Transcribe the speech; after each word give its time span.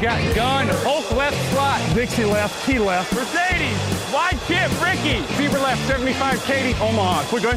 Got 0.00 0.34
gun, 0.34 0.66
Hulk 0.80 1.10
left 1.12 1.36
slot, 1.52 1.94
Dixie 1.94 2.24
left, 2.24 2.66
Key 2.66 2.78
left. 2.78 3.12
Mercedes, 3.12 3.76
wide 4.10 4.38
chip, 4.48 4.70
Ricky, 4.80 5.20
Fever 5.36 5.58
left, 5.58 5.86
75, 5.86 6.42
Katie, 6.44 6.72
Omaha. 6.80 7.22
Quick, 7.28 7.42
go 7.42 7.50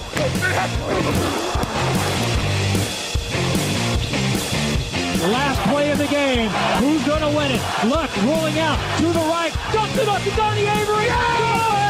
Last 5.32 5.62
play 5.70 5.92
of 5.92 5.98
the 5.98 6.08
game. 6.08 6.50
Who's 6.80 7.06
going 7.08 7.22
to 7.22 7.30
win 7.30 7.52
it? 7.52 7.62
Luck 7.88 8.12
rolling 8.24 8.60
out 8.60 8.78
to 8.98 9.06
the 9.06 9.20
right. 9.32 9.54
Dumps 9.72 9.98
it 9.98 10.10
up 10.10 10.22
to 10.22 10.32
Donnie 10.32 10.68
Avery. 10.68 11.08
Goal 11.08 11.83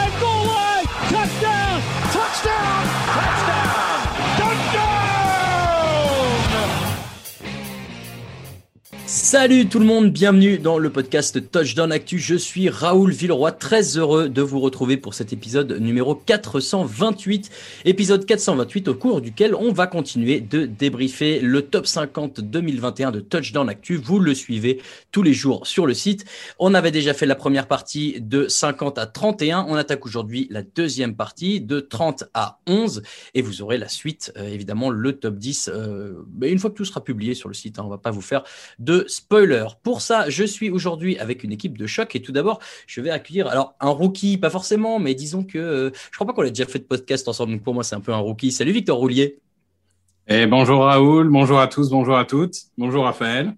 Salut 9.16 9.68
tout 9.68 9.78
le 9.78 9.86
monde, 9.86 10.12
bienvenue 10.12 10.58
dans 10.58 10.80
le 10.80 10.90
podcast 10.90 11.52
Touchdown 11.52 11.92
Actu. 11.92 12.18
Je 12.18 12.34
suis 12.34 12.68
Raoul 12.68 13.12
Villeroy, 13.12 13.52
très 13.52 14.00
heureux 14.00 14.28
de 14.28 14.42
vous 14.42 14.60
retrouver 14.60 14.98
pour 14.98 15.14
cet 15.14 15.32
épisode 15.32 15.72
numéro 15.74 16.16
428. 16.16 17.52
Épisode 17.86 18.26
428 18.26 18.88
au 18.88 18.96
cours 18.96 19.22
duquel 19.22 19.54
on 19.54 19.72
va 19.72 19.86
continuer 19.86 20.42
de 20.42 20.66
débriefer 20.66 21.42
le 21.42 21.62
top 21.62 21.86
50 21.86 22.42
2021 22.42 23.12
de 23.12 23.20
Touchdown 23.20 23.70
Actu. 23.70 23.98
Vous 23.98 24.18
le 24.18 24.34
suivez 24.34 24.82
tous 25.12 25.22
les 25.22 25.34
jours 25.34 25.68
sur 25.68 25.86
le 25.86 25.94
site. 25.94 26.26
On 26.58 26.74
avait 26.74 26.90
déjà 26.90 27.14
fait 27.14 27.28
la 27.28 27.36
première 27.36 27.68
partie 27.68 28.20
de 28.20 28.48
50 28.48 28.98
à 28.98 29.06
31. 29.06 29.68
On 29.70 29.76
attaque 29.76 30.08
aujourd'hui 30.08 30.48
la 30.50 30.64
deuxième 30.64 31.16
partie 31.16 31.62
de 31.62 31.80
30 31.80 32.24
à 32.34 32.62
11 32.66 33.04
et 33.36 33.44
vous 33.44 33.62
aurez 33.62 33.78
la 33.78 33.90
suite, 33.90 34.34
euh, 34.38 34.48
évidemment, 34.48 34.90
le 34.90 35.14
top 35.14 35.36
10. 35.36 35.70
euh, 35.72 36.16
une 36.42 36.58
fois 36.58 36.72
que 36.72 36.78
tout 36.78 36.86
sera 36.86 37.04
publié 37.04 37.36
sur 37.36 37.48
le 37.48 37.54
site, 37.54 37.78
hein, 37.78 37.84
on 37.86 37.90
va 37.90 38.00
pas 38.00 38.10
vous 38.10 38.20
faire 38.20 38.44
de 38.80 39.03
spoiler. 39.08 39.66
Pour 39.84 40.02
ça, 40.02 40.30
je 40.30 40.44
suis 40.44 40.70
aujourd'hui 40.70 41.18
avec 41.18 41.44
une 41.44 41.52
équipe 41.52 41.78
de 41.78 41.88
choc 41.88 42.16
et 42.16 42.22
tout 42.22 42.32
d'abord, 42.32 42.60
je 42.88 43.02
vais 43.02 43.10
accueillir 43.10 43.48
alors 43.48 43.76
un 43.80 43.90
rookie, 43.90 44.38
pas 44.38 44.50
forcément, 44.50 45.00
mais 45.00 45.16
disons 45.16 45.44
que 45.44 45.58
euh, 45.58 45.92
je 45.94 46.16
crois 46.16 46.28
pas 46.28 46.34
qu'on 46.34 46.44
ait 46.44 46.50
déjà 46.50 46.66
fait 46.66 46.80
de 46.80 46.86
podcast 46.86 47.28
ensemble, 47.28 47.54
donc 47.54 47.64
pour 47.64 47.74
moi 47.74 47.84
c'est 47.84 47.96
un 47.96 48.02
peu 48.02 48.14
un 48.14 48.18
rookie. 48.18 48.52
Salut 48.52 48.72
Victor 48.72 48.98
Roulier. 48.98 49.40
Et 50.28 50.46
bonjour 50.48 50.84
Raoul, 50.84 51.30
bonjour 51.30 51.60
à 51.60 51.68
tous, 51.68 51.90
bonjour 51.90 52.18
à 52.18 52.26
toutes, 52.26 52.56
bonjour 52.78 53.04
Raphaël. 53.04 53.54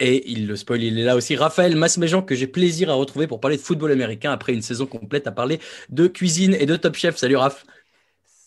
Et 0.00 0.30
il 0.30 0.46
le 0.46 0.56
spoil, 0.56 0.82
il 0.82 0.98
est 0.98 1.04
là 1.04 1.16
aussi. 1.16 1.34
Raphaël 1.34 1.74
Masméjean, 1.74 2.22
que 2.22 2.34
j'ai 2.34 2.46
plaisir 2.46 2.88
à 2.88 2.94
retrouver 2.94 3.26
pour 3.26 3.40
parler 3.40 3.56
de 3.56 3.62
football 3.62 3.90
américain 3.90 4.30
après 4.30 4.54
une 4.54 4.62
saison 4.62 4.86
complète 4.86 5.26
à 5.26 5.32
parler 5.32 5.58
de 5.90 6.06
cuisine 6.06 6.54
et 6.54 6.66
de 6.66 6.76
Top 6.76 6.94
Chef. 6.94 7.16
Salut 7.16 7.36
Raph. 7.36 7.64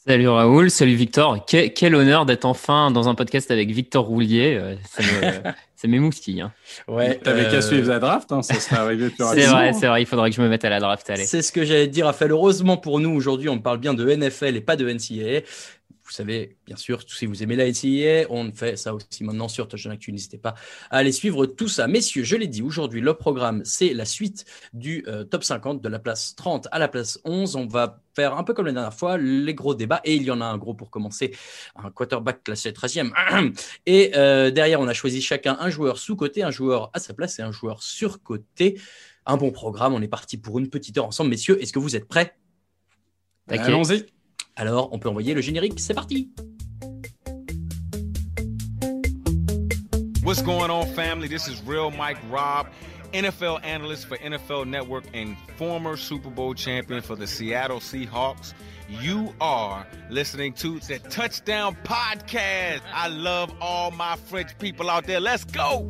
Salut 0.08 0.30
Raoul, 0.30 0.72
salut 0.72 0.96
Victor. 0.96 1.46
Que- 1.46 1.68
quel 1.68 1.94
honneur 1.94 2.26
d'être 2.26 2.46
enfin 2.46 2.90
dans 2.90 3.08
un 3.08 3.14
podcast 3.14 3.52
avec 3.52 3.70
Victor 3.70 4.04
Roulier. 4.06 4.58
euh, 4.60 4.76
Ça 4.90 5.04
me- 5.04 5.52
ça 5.76 5.88
m'émoustille. 5.88 6.42
Hein. 6.42 6.52
Ouais. 6.88 7.20
T'avais 7.20 7.46
euh, 7.46 7.52
qu'à 7.52 7.62
suivre 7.62 7.88
la 7.88 8.00
draft, 8.00 8.32
hein, 8.32 8.42
ça 8.42 8.56
serait 8.56 8.78
arrivé 8.78 9.10
plus 9.10 9.18
C'est 9.18 9.24
rapidement. 9.24 9.52
vrai, 9.52 9.74
c'est 9.74 9.86
vrai. 9.88 10.02
Il 10.02 10.06
faudrait 10.08 10.32
que 10.32 10.36
je 10.36 10.42
me 10.42 10.50
mette 10.50 10.66
à 10.66 10.70
la 10.70 10.80
draft. 10.80 11.08
Allez. 11.12 11.26
C'est 11.26 11.44
ce 11.44 11.52
que 11.52 11.64
j'allais 11.64 11.86
te 11.88 11.92
dire, 11.94 12.08
Raphaël. 12.08 12.32
Heureusement 12.32 12.78
pour 12.78 13.00
nous, 13.00 13.12
aujourd'hui, 13.12 13.48
on 13.50 13.60
parle 13.60 13.78
bien 13.78 13.94
de 13.94 14.04
NFL 14.10 14.56
et 14.56 14.62
pas 14.62 14.76
de 14.76 14.90
NCAA. 14.92 15.42
Vous 16.12 16.18
savez, 16.18 16.58
bien 16.66 16.76
sûr, 16.76 17.04
si 17.08 17.26
vous 17.26 17.42
aimez 17.42 17.56
la 17.56 17.72
NCAA, 17.72 18.30
on 18.30 18.52
fait 18.52 18.76
ça 18.76 18.94
aussi 18.94 19.24
maintenant 19.24 19.48
sur 19.48 19.70
Touchdown 19.70 19.94
Actu. 19.94 20.12
N'hésitez 20.12 20.38
pas 20.38 20.56
à 20.90 20.98
aller 20.98 21.14
suivre 21.14 21.46
tout 21.46 21.70
ça. 21.70 21.88
Messieurs, 21.88 22.26
je 22.26 22.36
l'ai 22.36 22.48
dit, 22.48 22.62
aujourd'hui, 22.62 23.00
le 23.00 23.14
programme, 23.14 23.64
c'est 23.64 23.94
la 23.94 24.04
suite 24.04 24.44
du 24.74 25.06
euh, 25.08 25.24
top 25.24 25.46
50 25.46 25.82
de 25.82 25.88
la 25.88 26.00
place 26.00 26.36
30 26.36 26.68
à 26.74 26.80
la 26.80 26.90
place 26.90 27.18
11. 27.24 27.56
On 27.56 27.66
va 27.66 28.02
faire 28.14 28.38
un 28.38 28.44
peu 28.44 28.54
comme 28.54 28.66
la 28.66 28.74
dernière 28.74 28.94
fois, 28.94 29.18
les 29.18 29.54
gros 29.54 29.74
débats. 29.74 30.02
Et 30.04 30.16
il 30.16 30.24
y 30.24 30.32
en 30.32 30.42
a 30.42 30.46
un 30.46 30.58
gros 30.58 30.74
pour 30.74 30.90
commencer, 30.90 31.34
un 31.78 31.90
quarterback 31.92 32.44
classé 32.44 32.72
13e. 32.72 33.14
Et 33.86 34.12
euh, 34.18 34.52
derrière, 34.52 34.82
on 34.82 34.90
a 34.90 34.94
choisi 34.94 35.22
chacun 35.22 35.56
un 35.62 35.70
joueur 35.70 35.98
sous-côté, 35.98 36.44
un 36.44 36.52
joueur 36.52 36.90
à 36.92 37.00
sa 37.00 37.14
place 37.14 37.40
et 37.40 37.42
un 37.42 37.54
joueur 37.54 37.82
sur-côté. 37.82 38.82
Un 39.26 39.38
bon 39.38 39.52
programme. 39.52 39.94
On 39.94 40.02
est 40.02 40.10
parti 40.10 40.36
pour 40.36 40.60
une 40.60 40.70
petite 40.70 40.98
heure 40.98 41.06
ensemble. 41.06 41.30
Messieurs, 41.30 41.62
est-ce 41.62 41.72
que 41.72 41.80
vous 41.80 41.96
êtes 41.96 42.10
prêts? 42.10 42.36
Allons-y. 43.48 44.08
Alors, 44.56 44.94
on 44.94 45.00
peut 45.00 45.10
envoyer 45.10 45.34
le 45.34 45.42
générique. 45.42 45.80
C'est 45.80 45.94
parti. 45.94 46.30
What's 50.24 50.44
going 50.44 50.70
on, 50.70 50.86
family? 50.94 51.28
This 51.28 51.48
is 51.48 51.62
Real 51.66 51.90
Mike 51.90 52.18
Robb, 52.30 52.68
NFL 53.12 53.66
analyst 53.66 54.06
for 54.06 54.18
NFL 54.18 54.68
Network 54.68 55.04
and 55.16 55.36
former 55.58 55.98
Super 55.98 56.30
Bowl 56.30 56.54
champion 56.54 57.02
for 57.02 57.16
the 57.16 57.26
Seattle 57.26 57.80
Seahawks. 57.80 58.54
You 58.88 59.34
are 59.42 59.88
listening 60.10 60.54
to 60.54 60.80
the 60.80 61.00
Touchdown 61.00 61.76
Podcast. 61.84 62.82
I 62.94 63.08
love 63.08 63.52
all 63.62 63.90
my 63.92 64.16
French 64.16 64.58
people 64.60 64.90
out 64.90 65.06
there. 65.06 65.20
Let's 65.20 65.44
go! 65.44 65.90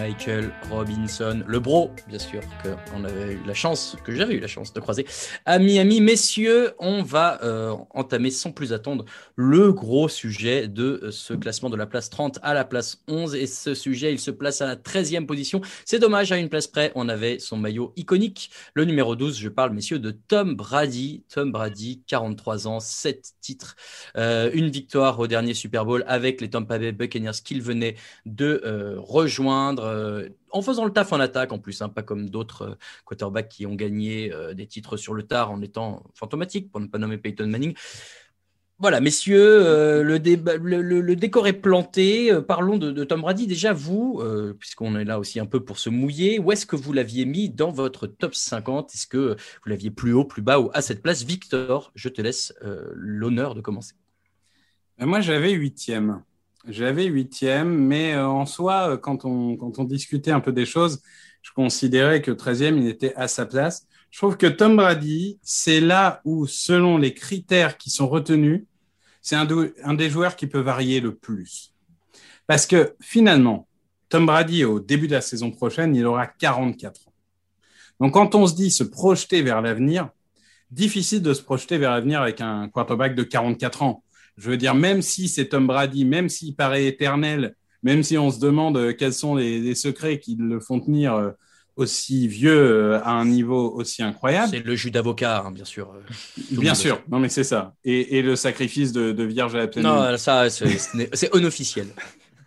Michael 0.00 0.50
Robinson, 0.70 1.42
le 1.46 1.60
bro, 1.60 1.90
bien 2.08 2.18
sûr, 2.18 2.40
que 2.64 2.70
on 2.96 3.04
avait 3.04 3.34
eu 3.34 3.40
la 3.46 3.52
chance, 3.52 3.98
que 4.02 4.14
j'avais 4.14 4.32
eu 4.32 4.40
la 4.40 4.46
chance 4.46 4.72
de 4.72 4.80
croiser 4.80 5.04
à 5.44 5.58
Miami. 5.58 6.00
Messieurs, 6.00 6.72
on 6.78 7.02
va 7.02 7.38
euh, 7.44 7.74
entamer 7.90 8.30
sans 8.30 8.50
plus 8.50 8.72
attendre 8.72 9.04
le 9.36 9.74
gros 9.74 10.08
sujet 10.08 10.68
de 10.68 11.00
euh, 11.02 11.10
ce 11.10 11.34
classement 11.34 11.68
de 11.68 11.76
la 11.76 11.84
place 11.84 12.08
30 12.08 12.38
à 12.42 12.54
la 12.54 12.64
place 12.64 13.02
11. 13.08 13.34
Et 13.34 13.46
ce 13.46 13.74
sujet, 13.74 14.10
il 14.10 14.18
se 14.18 14.30
place 14.30 14.62
à 14.62 14.66
la 14.66 14.76
13e 14.76 15.26
position. 15.26 15.60
C'est 15.84 15.98
dommage, 15.98 16.32
à 16.32 16.38
une 16.38 16.48
place 16.48 16.66
près, 16.66 16.92
on 16.94 17.10
avait 17.10 17.38
son 17.38 17.58
maillot 17.58 17.92
iconique, 17.96 18.50
le 18.72 18.86
numéro 18.86 19.16
12. 19.16 19.38
Je 19.38 19.50
parle, 19.50 19.74
messieurs, 19.74 19.98
de 19.98 20.12
Tom 20.12 20.54
Brady. 20.54 21.24
Tom 21.28 21.52
Brady, 21.52 22.02
43 22.06 22.68
ans, 22.68 22.80
7 22.80 23.32
titres, 23.42 23.76
euh, 24.16 24.50
une 24.54 24.70
victoire 24.70 25.18
au 25.18 25.26
dernier 25.26 25.52
Super 25.52 25.84
Bowl 25.84 26.04
avec 26.06 26.40
les 26.40 26.48
Tampa 26.48 26.78
Bay 26.78 26.92
Buccaneers 26.92 27.42
qu'il 27.44 27.60
venait 27.60 27.96
de 28.24 28.62
rejoindre 28.96 29.89
euh, 29.90 30.28
en 30.50 30.62
faisant 30.62 30.84
le 30.84 30.92
taf 30.92 31.12
en 31.12 31.20
attaque 31.20 31.52
en 31.52 31.58
plus, 31.58 31.82
hein, 31.82 31.88
pas 31.88 32.02
comme 32.02 32.30
d'autres 32.30 32.62
euh, 32.62 32.74
quarterbacks 33.04 33.48
qui 33.48 33.66
ont 33.66 33.74
gagné 33.74 34.32
euh, 34.32 34.54
des 34.54 34.66
titres 34.66 34.96
sur 34.96 35.14
le 35.14 35.22
tard 35.22 35.50
en 35.50 35.60
étant 35.62 36.04
fantomatiques, 36.14 36.70
pour 36.70 36.80
ne 36.80 36.86
pas 36.86 36.98
nommer 36.98 37.18
Peyton 37.18 37.46
Manning. 37.46 37.74
Voilà, 38.78 39.02
messieurs, 39.02 40.02
le, 40.02 41.14
décor 41.14 41.46
est 41.46 41.52
planté. 41.52 42.30
Parlons 42.48 42.78
de, 42.78 42.90
de 42.90 43.04
Tom 43.04 43.20
Brady. 43.20 43.46
Déjà, 43.46 43.74
vous, 43.74 44.22
puisqu'on 44.58 44.96
est 44.96 45.04
là 45.04 45.18
aussi 45.18 45.38
un 45.38 45.44
peu 45.44 45.62
pour 45.62 45.78
se 45.78 45.90
mouiller, 45.90 46.38
où 46.38 46.50
est-ce 46.50 46.64
que 46.64 46.76
vous 46.76 46.94
l'aviez 46.94 47.26
mis 47.26 47.50
dans 47.50 47.70
votre 47.70 48.06
top 48.06 48.34
50 48.34 48.94
Est-ce 48.94 49.06
que 49.06 49.36
vous 49.36 49.68
l'aviez 49.68 49.90
plus 49.90 50.14
haut, 50.14 50.24
plus 50.24 50.40
bas 50.40 50.60
ou 50.60 50.70
à 50.72 50.80
cette 50.80 51.02
place? 51.02 51.24
Victor, 51.24 51.92
je 51.94 52.08
te 52.08 52.22
laisse 52.22 52.54
l'honneur 52.94 53.54
de 53.54 53.60
commencer. 53.60 53.96
Mais 54.96 55.04
Moi, 55.04 55.20
j'avais 55.20 55.50
huitième. 55.50 56.22
J'avais 56.68 57.06
huitième, 57.06 57.68
mais 57.74 58.12
euh, 58.14 58.26
en 58.26 58.44
soi, 58.44 58.90
euh, 58.90 58.96
quand 58.96 59.24
on, 59.24 59.84
discutait 59.84 60.30
un 60.30 60.40
peu 60.40 60.52
des 60.52 60.66
choses, 60.66 61.00
je 61.42 61.50
considérais 61.52 62.20
que 62.20 62.30
13e, 62.30 62.76
il 62.76 62.86
était 62.86 63.14
à 63.14 63.28
sa 63.28 63.46
place. 63.46 63.86
Je 64.10 64.18
trouve 64.18 64.36
que 64.36 64.46
Tom 64.46 64.76
Brady, 64.76 65.38
c'est 65.42 65.80
là 65.80 66.20
où, 66.24 66.46
selon 66.46 66.98
les 66.98 67.14
critères 67.14 67.78
qui 67.78 67.88
sont 67.88 68.08
retenus, 68.08 68.64
c'est 69.22 69.36
un 69.36 69.94
des 69.94 70.10
joueurs 70.10 70.36
qui 70.36 70.46
peut 70.46 70.60
varier 70.60 71.00
le 71.00 71.14
plus. 71.14 71.72
Parce 72.46 72.66
que 72.66 72.94
finalement, 73.00 73.68
Tom 74.08 74.26
Brady, 74.26 74.64
au 74.64 74.80
début 74.80 75.06
de 75.06 75.12
la 75.12 75.20
saison 75.20 75.50
prochaine, 75.50 75.94
il 75.94 76.04
aura 76.04 76.26
44 76.26 77.08
ans. 77.08 77.12
Donc, 78.00 78.14
quand 78.14 78.34
on 78.34 78.46
se 78.46 78.54
dit 78.54 78.70
se 78.70 78.82
projeter 78.82 79.42
vers 79.42 79.62
l'avenir, 79.62 80.08
difficile 80.70 81.22
de 81.22 81.32
se 81.32 81.42
projeter 81.42 81.78
vers 81.78 81.92
l'avenir 81.92 82.20
avec 82.22 82.40
un 82.40 82.68
quarterback 82.68 83.14
de 83.14 83.22
44 83.22 83.82
ans. 83.82 84.02
Je 84.36 84.50
veux 84.50 84.56
dire, 84.56 84.74
même 84.74 85.02
si 85.02 85.28
c'est 85.28 85.46
Tom 85.46 85.66
Brady, 85.66 86.04
même 86.04 86.28
s'il 86.28 86.54
paraît 86.54 86.86
éternel, 86.86 87.54
même 87.82 88.02
si 88.02 88.18
on 88.18 88.30
se 88.30 88.40
demande 88.40 88.76
euh, 88.76 88.92
quels 88.92 89.12
sont 89.12 89.34
les, 89.34 89.60
les 89.60 89.74
secrets 89.74 90.18
qui 90.18 90.36
le 90.38 90.60
font 90.60 90.80
tenir 90.80 91.14
euh, 91.14 91.30
aussi 91.76 92.28
vieux 92.28 92.52
euh, 92.52 93.00
à 93.04 93.12
un 93.12 93.24
niveau 93.24 93.70
aussi 93.72 94.02
incroyable. 94.02 94.50
C'est 94.50 94.64
le 94.64 94.76
jus 94.76 94.90
d'avocat, 94.90 95.44
hein, 95.46 95.50
bien 95.50 95.64
sûr. 95.64 95.92
Bien 96.50 96.74
sûr, 96.74 97.02
non 97.10 97.18
mais 97.18 97.28
c'est 97.28 97.44
ça. 97.44 97.74
Et, 97.84 98.18
et, 98.18 98.22
le 98.22 98.36
sacrifice 98.36 98.92
de, 98.92 99.12
de 99.12 99.24
Vierge 99.24 99.54
à 99.54 99.58
la 99.58 99.66
pleine 99.66 99.84
Non, 99.84 100.16
ça, 100.16 100.50
c'est 100.50 101.34
unofficiel. 101.34 101.88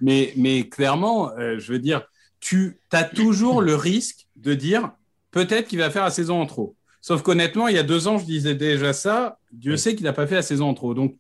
mais, 0.01 0.33
mais 0.37 0.67
clairement, 0.69 1.31
euh, 1.37 1.57
je 1.59 1.71
veux 1.71 1.79
dire, 1.79 2.03
tu 2.39 2.77
as 2.91 3.03
toujours 3.03 3.61
le 3.61 3.75
risque 3.75 4.27
de 4.35 4.53
dire 4.53 4.91
peut-être 5.31 5.67
qu'il 5.67 5.79
va 5.79 5.89
faire 5.89 6.03
la 6.03 6.11
saison 6.11 6.41
en 6.41 6.45
trop. 6.45 6.75
Sauf 7.01 7.21
qu'honnêtement, 7.21 7.67
il 7.67 7.75
y 7.75 7.79
a 7.79 7.83
deux 7.83 8.07
ans, 8.07 8.17
je 8.17 8.25
disais 8.25 8.55
déjà 8.55 8.93
ça. 8.93 9.37
Dieu 9.51 9.77
sait 9.77 9.95
qu'il 9.95 10.05
n'a 10.05 10.13
pas 10.13 10.27
fait 10.27 10.35
la 10.35 10.41
saison 10.41 10.69
en 10.69 10.73
trop. 10.73 10.93
Donc, 10.93 11.17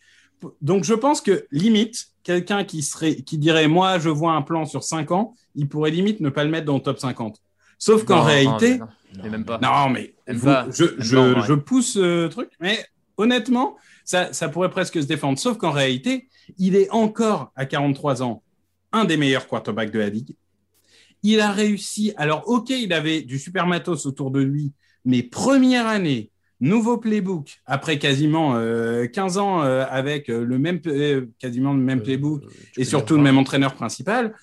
donc 0.61 0.83
je 0.83 0.93
pense 0.93 1.21
que 1.21 1.45
limite, 1.51 2.07
quelqu'un 2.23 2.63
qui, 2.63 2.81
serait, 2.81 3.15
qui 3.15 3.37
dirait 3.37 3.67
moi, 3.67 3.99
je 3.99 4.09
vois 4.09 4.33
un 4.33 4.41
plan 4.41 4.65
sur 4.65 4.83
cinq 4.83 5.11
ans, 5.11 5.35
il 5.55 5.67
pourrait 5.67 5.91
limite 5.91 6.19
ne 6.19 6.29
pas 6.29 6.43
le 6.43 6.49
mettre 6.49 6.65
dans 6.65 6.75
le 6.75 6.81
top 6.81 6.99
50. 6.99 7.41
Sauf 7.77 8.05
qu'en 8.05 8.21
réalité. 8.21 8.77
Non, 8.77 8.87
mais 9.21 9.29
même 9.29 9.45
pas. 9.45 9.59
Non, 9.59 9.89
mais 9.89 10.15
je, 10.27 10.95
je, 10.99 11.41
je, 11.41 11.53
pousse 11.53 11.93
ce 11.93 12.27
truc. 12.27 12.49
Mais 12.59 12.79
honnêtement, 13.17 13.75
ça, 14.05 14.31
ça 14.31 14.49
pourrait 14.49 14.69
presque 14.69 15.01
se 15.01 15.07
défendre. 15.07 15.37
Sauf 15.37 15.57
qu'en 15.57 15.71
réalité, 15.71 16.29
il 16.57 16.75
est 16.75 16.89
encore 16.91 17.51
à 17.55 17.65
43 17.65 18.23
ans 18.23 18.41
un 18.91 19.05
des 19.05 19.17
meilleurs 19.17 19.47
quarterbacks 19.47 19.91
de 19.91 19.99
la 19.99 20.09
ligue. 20.09 20.35
Il 21.23 21.39
a 21.41 21.51
réussi. 21.51 22.13
Alors, 22.17 22.47
OK, 22.47 22.69
il 22.69 22.93
avait 22.93 23.21
du 23.21 23.39
super 23.39 23.67
matos 23.67 24.05
autour 24.05 24.31
de 24.31 24.41
lui, 24.41 24.71
mais 25.05 25.23
première 25.23 25.87
année, 25.87 26.31
nouveau 26.63 26.97
playbook, 26.97 27.61
après 27.65 27.99
quasiment 27.99 28.53
15 28.53 28.57
euh, 28.57 29.41
ans 29.41 29.63
euh, 29.63 29.85
avec 29.89 30.29
euh, 30.29 30.45
le 30.45 30.57
même, 30.57 30.79
quasiment 31.37 31.73
le 31.73 31.79
même 31.79 32.01
playbook 32.01 32.41
et 32.77 32.85
surtout 32.85 33.15
le 33.15 33.21
même 33.21 33.37
entraîneur 33.37 33.75
principal. 33.75 34.33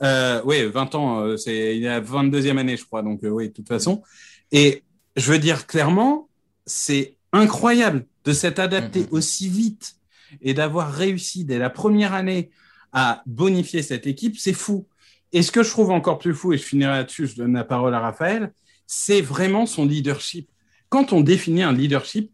oui, 0.00 0.66
20 0.66 0.94
ans, 0.96 1.36
c'est 1.36 1.76
il 1.76 1.84
est 1.84 1.88
à 1.88 2.00
22e 2.00 2.58
année, 2.58 2.76
je 2.76 2.84
crois. 2.84 3.02
Donc, 3.02 3.20
oui, 3.22 3.48
de 3.48 3.52
toute 3.52 3.68
façon. 3.68 4.02
Et 4.50 4.82
je 5.16 5.32
veux 5.32 5.38
dire 5.38 5.66
clairement, 5.66 6.28
c'est 6.66 7.16
incroyable 7.32 8.04
de 8.24 8.32
s'être 8.32 8.58
adapté 8.58 9.02
mm-hmm. 9.02 9.12
aussi 9.12 9.48
vite 9.48 9.94
et 10.42 10.54
d'avoir 10.54 10.92
réussi 10.92 11.44
dès 11.44 11.58
la 11.58 11.70
première 11.70 12.12
année 12.12 12.50
à 12.92 13.22
bonifier 13.26 13.82
cette 13.82 14.06
équipe, 14.06 14.36
c'est 14.36 14.52
fou. 14.52 14.86
Et 15.32 15.42
ce 15.42 15.52
que 15.52 15.62
je 15.62 15.70
trouve 15.70 15.90
encore 15.90 16.18
plus 16.18 16.34
fou, 16.34 16.52
et 16.52 16.58
je 16.58 16.64
finirai 16.64 16.90
là-dessus, 16.90 17.28
je 17.28 17.36
donne 17.36 17.52
la 17.52 17.64
parole 17.64 17.94
à 17.94 18.00
Raphaël, 18.00 18.52
c'est 18.86 19.20
vraiment 19.20 19.66
son 19.66 19.84
leadership. 19.84 20.48
Quand 20.88 21.12
on 21.12 21.20
définit 21.20 21.62
un 21.62 21.72
leadership, 21.72 22.32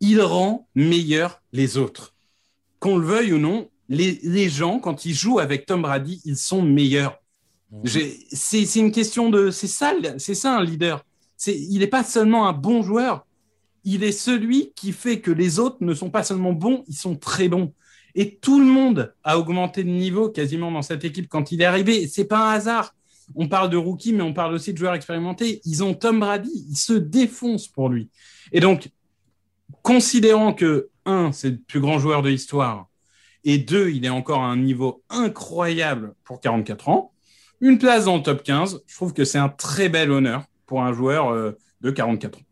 il 0.00 0.20
rend 0.20 0.68
meilleur 0.74 1.42
les 1.52 1.78
autres. 1.78 2.14
Qu'on 2.80 2.98
le 2.98 3.06
veuille 3.06 3.32
ou 3.32 3.38
non, 3.38 3.70
les, 3.88 4.48
gens, 4.48 4.78
quand 4.78 5.04
ils 5.04 5.14
jouent 5.14 5.38
avec 5.38 5.66
Tom 5.66 5.82
Brady, 5.82 6.20
ils 6.24 6.36
sont 6.36 6.62
meilleurs. 6.62 7.18
Mhm. 7.70 7.82
C'est 8.32 8.76
une 8.76 8.92
question 8.92 9.30
de... 9.30 9.50
C'est 9.50 9.66
ça, 9.66 9.92
c'est 10.18 10.34
ça 10.34 10.56
un 10.56 10.64
leader. 10.64 11.04
Il 11.46 11.78
n'est 11.78 11.86
pas 11.86 12.04
seulement 12.04 12.48
un 12.48 12.52
bon 12.52 12.82
joueur, 12.82 13.26
il 13.84 14.04
est 14.04 14.12
celui 14.12 14.72
qui 14.74 14.92
fait 14.92 15.20
que 15.20 15.30
les 15.30 15.58
autres 15.58 15.78
ne 15.80 15.94
sont 15.94 16.10
pas 16.10 16.22
seulement 16.22 16.52
bons, 16.52 16.84
ils 16.88 16.94
sont 16.94 17.16
très 17.16 17.48
bons. 17.48 17.72
Et 18.14 18.36
tout 18.36 18.60
le 18.60 18.66
monde 18.66 19.14
a 19.24 19.38
augmenté 19.38 19.84
de 19.84 19.88
niveau 19.88 20.28
quasiment 20.28 20.70
dans 20.70 20.82
cette 20.82 21.04
équipe 21.04 21.28
quand 21.28 21.50
il 21.50 21.62
est 21.62 21.64
arrivé. 21.64 22.06
C'est 22.06 22.26
pas 22.26 22.50
un 22.50 22.52
hasard. 22.52 22.94
On 23.34 23.48
parle 23.48 23.70
de 23.70 23.76
rookie, 23.76 24.12
mais 24.12 24.22
on 24.22 24.32
parle 24.32 24.54
aussi 24.54 24.72
de 24.72 24.78
joueurs 24.78 24.94
expérimentés. 24.94 25.60
Ils 25.64 25.82
ont 25.82 25.94
Tom 25.94 26.20
Brady, 26.20 26.66
ils 26.70 26.76
se 26.76 26.92
défoncent 26.92 27.68
pour 27.68 27.88
lui. 27.88 28.10
Et 28.52 28.60
donc, 28.60 28.90
considérant 29.82 30.52
que, 30.52 30.88
un, 31.04 31.32
c'est 31.32 31.50
le 31.50 31.58
plus 31.58 31.80
grand 31.80 31.98
joueur 31.98 32.22
de 32.22 32.28
l'histoire, 32.28 32.88
et 33.44 33.58
deux, 33.58 33.90
il 33.90 34.04
est 34.04 34.10
encore 34.10 34.40
à 34.40 34.46
un 34.46 34.56
niveau 34.56 35.02
incroyable 35.10 36.14
pour 36.24 36.40
44 36.40 36.88
ans, 36.88 37.12
une 37.60 37.78
place 37.78 38.04
dans 38.06 38.16
le 38.16 38.22
top 38.22 38.42
15, 38.42 38.82
je 38.86 38.94
trouve 38.94 39.12
que 39.12 39.24
c'est 39.24 39.38
un 39.38 39.48
très 39.48 39.88
bel 39.88 40.10
honneur 40.10 40.44
pour 40.66 40.82
un 40.82 40.92
joueur 40.92 41.30
euh, 41.30 41.52
de 41.80 41.90
44 41.90 42.38
ans. 42.38 42.42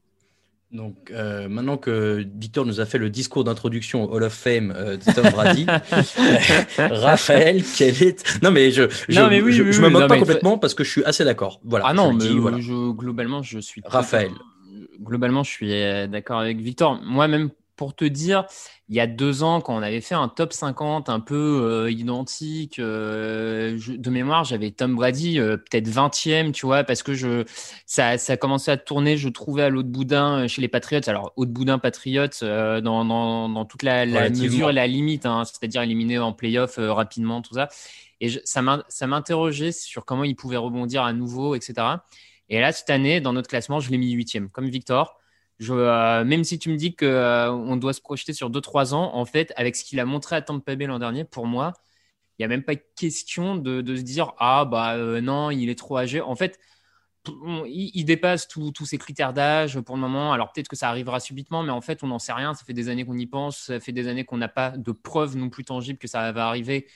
Donc 0.72 1.11
euh, 1.11 1.49
maintenant 1.49 1.76
que 1.76 2.25
Victor 2.37 2.64
nous 2.64 2.78
a 2.78 2.87
fait 2.87 2.99
le 2.99 3.11
discours 3.11 3.43
d'introduction 3.43 4.05
au 4.05 4.14
Hall 4.14 4.22
of 4.22 4.32
Fame 4.32 4.72
euh, 4.76 4.96
de 4.96 5.12
Tom 5.12 5.28
Brady, 5.31 5.67
Raphaël, 6.78 7.64
quel 7.76 8.00
est 8.00 8.40
Non 8.40 8.52
mais 8.52 8.70
je 8.70 8.84
je, 9.08 9.20
mais 9.20 9.43
oui, 9.43 9.52
je, 9.52 9.64
me 9.64 9.88
moque 9.88 10.06
pas 10.06 10.17
complètement 10.17 10.58
parce 10.58 10.75
que 10.75 10.84
je 10.84 10.90
suis 10.90 11.05
assez 11.05 11.25
d'accord. 11.25 11.61
Voilà. 11.64 11.87
Ah 11.88 11.93
non, 11.93 12.12
mais 12.12 12.25
je, 12.25 12.93
globalement 12.93 13.43
je 13.43 13.58
suis 13.58 13.82
Raphaël. 13.84 14.31
Globalement 15.00 15.43
je 15.43 15.50
suis 15.50 15.72
euh, 15.72 16.06
d'accord 16.06 16.38
avec 16.38 16.61
Victor. 16.61 17.00
Moi 17.02 17.26
même 17.26 17.50
pour 17.81 17.94
te 17.94 18.05
dire, 18.05 18.44
il 18.91 18.97
y 18.97 19.00
a 19.00 19.06
deux 19.06 19.43
ans, 19.43 19.62
quand 19.62 19.75
on 19.75 19.81
avait 19.81 20.03
fait 20.03 20.15
un 20.15 20.29
top 20.29 20.53
50 20.53 21.09
un 21.09 21.19
peu 21.19 21.62
euh, 21.62 21.91
identique, 21.91 22.79
euh, 22.79 23.79
de 23.88 24.11
mémoire, 24.11 24.44
j'avais 24.44 24.71
Tom 24.71 24.97
Brady, 24.97 25.41
euh, 25.41 25.56
peut-être 25.56 25.88
20e, 25.88 26.53
tu 26.53 26.67
vois, 26.67 26.85
parce 26.85 27.03
que 27.03 27.15
je, 27.15 27.43
ça, 27.87 28.19
ça 28.19 28.37
commençait 28.37 28.71
à 28.71 28.77
tourner, 28.77 29.17
je 29.17 29.31
trouvais 29.31 29.62
à 29.62 29.71
l'autre 29.71 29.88
boudin 29.88 30.47
chez 30.47 30.61
les 30.61 30.69
Patriots. 30.69 31.09
Alors, 31.09 31.32
haut 31.37 31.47
boudin 31.47 31.79
Patriots, 31.79 32.27
dans, 32.43 32.82
dans, 32.82 33.49
dans, 33.49 33.65
toute 33.65 33.83
la, 33.83 34.05
la 34.05 34.29
mesure 34.29 34.69
et 34.69 34.75
la 34.75 34.87
limite, 34.87 35.25
hein, 35.25 35.44
c'est-à-dire 35.47 35.81
éliminé 35.81 36.19
en 36.19 36.35
playoff 36.35 36.75
rapidement, 36.76 37.41
tout 37.41 37.55
ça. 37.55 37.71
Et 38.21 38.29
je, 38.29 38.41
ça 38.44 39.06
m'interrogeait 39.06 39.73
sur 39.73 40.05
comment 40.05 40.25
il 40.25 40.37
pouvait 40.37 40.59
rebondir 40.59 41.03
à 41.03 41.15
nouveau, 41.15 41.55
etc. 41.55 41.75
Et 42.50 42.61
là, 42.61 42.73
cette 42.73 42.91
année, 42.91 43.23
dans 43.23 43.33
notre 43.33 43.49
classement, 43.49 43.81
je 43.81 43.91
l'ai 43.91 43.97
mis 43.97 44.11
huitième, 44.11 44.50
comme 44.50 44.69
Victor. 44.69 45.17
Euh, 45.69 46.25
même 46.25 46.45
si 46.45 46.59
tu 46.59 46.71
me 46.71 46.77
dis 46.77 46.95
qu'on 46.97 47.07
euh, 47.07 47.77
doit 47.77 47.93
se 47.93 48.01
projeter 48.01 48.33
sur 48.33 48.51
2-3 48.51 48.95
ans, 48.95 49.15
en 49.15 49.25
fait, 49.25 49.53
avec 49.57 49.77
ce 49.77 49.85
qu'il 49.85 50.01
a 50.01 50.05
montré 50.05 50.37
à 50.37 50.43
Tampa 50.43 50.75
Bay 50.77 50.87
l'an 50.87 50.99
dernier, 50.99 51.25
pour 51.25 51.47
moi, 51.47 51.75
il 52.39 52.43
n'y 52.43 52.45
a 52.47 52.49
même 52.49 52.62
pas 52.65 52.77
question 52.77 53.57
de, 53.57 53.83
de 53.83 53.97
se 53.97 54.03
dire 54.03 54.33
Ah, 54.39 54.65
bah 54.65 54.97
euh, 54.97 55.21
non, 55.21 55.51
il 55.51 55.69
est 55.71 55.79
trop 55.79 55.99
âgé. 55.99 56.21
En 56.21 56.37
fait, 56.37 56.59
il, 57.27 57.91
il, 57.95 58.05
dépasse 58.05 58.49
tous 58.49 58.87
ses 58.87 58.99
critères 58.99 59.33
d'âge 59.35 59.81
pour 59.81 59.97
le 59.97 60.01
moment. 60.01 60.33
Alors 60.33 60.53
peut-être 60.53 60.69
que 60.69 60.77
ça 60.77 60.89
arrivera 60.89 61.21
subitement, 61.21 61.62
mais 61.62 61.73
en 61.73 61.83
fait, 61.83 62.03
on 62.03 62.09
n'en 62.09 62.19
sait 62.19 62.33
rien. 62.33 62.55
Ça 62.55 62.65
fait 62.65 62.73
des 62.73 62.89
années 62.89 63.05
qu'on 63.05 63.19
y 63.19 63.27
pense, 63.27 63.59
ça 63.59 63.81
fait 63.81 63.93
des 63.93 64.09
années 64.09 64.25
qu'on 64.25 64.39
n'a 64.39 64.49
pas 64.49 64.71
de 64.71 64.93
preuves 64.93 65.37
non 65.37 65.51
plus 65.51 65.65
tangibles 65.65 65.99
que 65.99 66.09
ça 66.09 66.33
va 66.33 66.49
arriver 66.49 66.87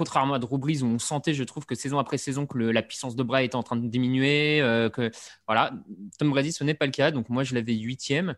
contrairement 0.00 0.32
à 0.32 0.38
Drew 0.38 0.56
Brees 0.56 0.82
où 0.82 0.86
on 0.86 0.98
sentait, 0.98 1.34
je 1.34 1.44
trouve, 1.44 1.66
que 1.66 1.74
saison 1.74 1.98
après 1.98 2.16
saison, 2.16 2.46
que 2.46 2.56
la 2.56 2.80
puissance 2.80 3.16
de 3.16 3.22
bras 3.22 3.42
était 3.42 3.56
en 3.56 3.62
train 3.62 3.76
de 3.76 3.86
diminuer. 3.86 4.62
Euh, 4.62 4.88
voilà, 5.46 5.74
Tom 6.18 6.30
Brady, 6.30 6.52
ce 6.52 6.64
n'est 6.64 6.72
pas 6.72 6.86
le 6.86 6.90
cas. 6.90 7.10
Donc 7.10 7.28
moi, 7.28 7.44
je 7.44 7.54
l'avais 7.54 7.74
huitième. 7.74 8.34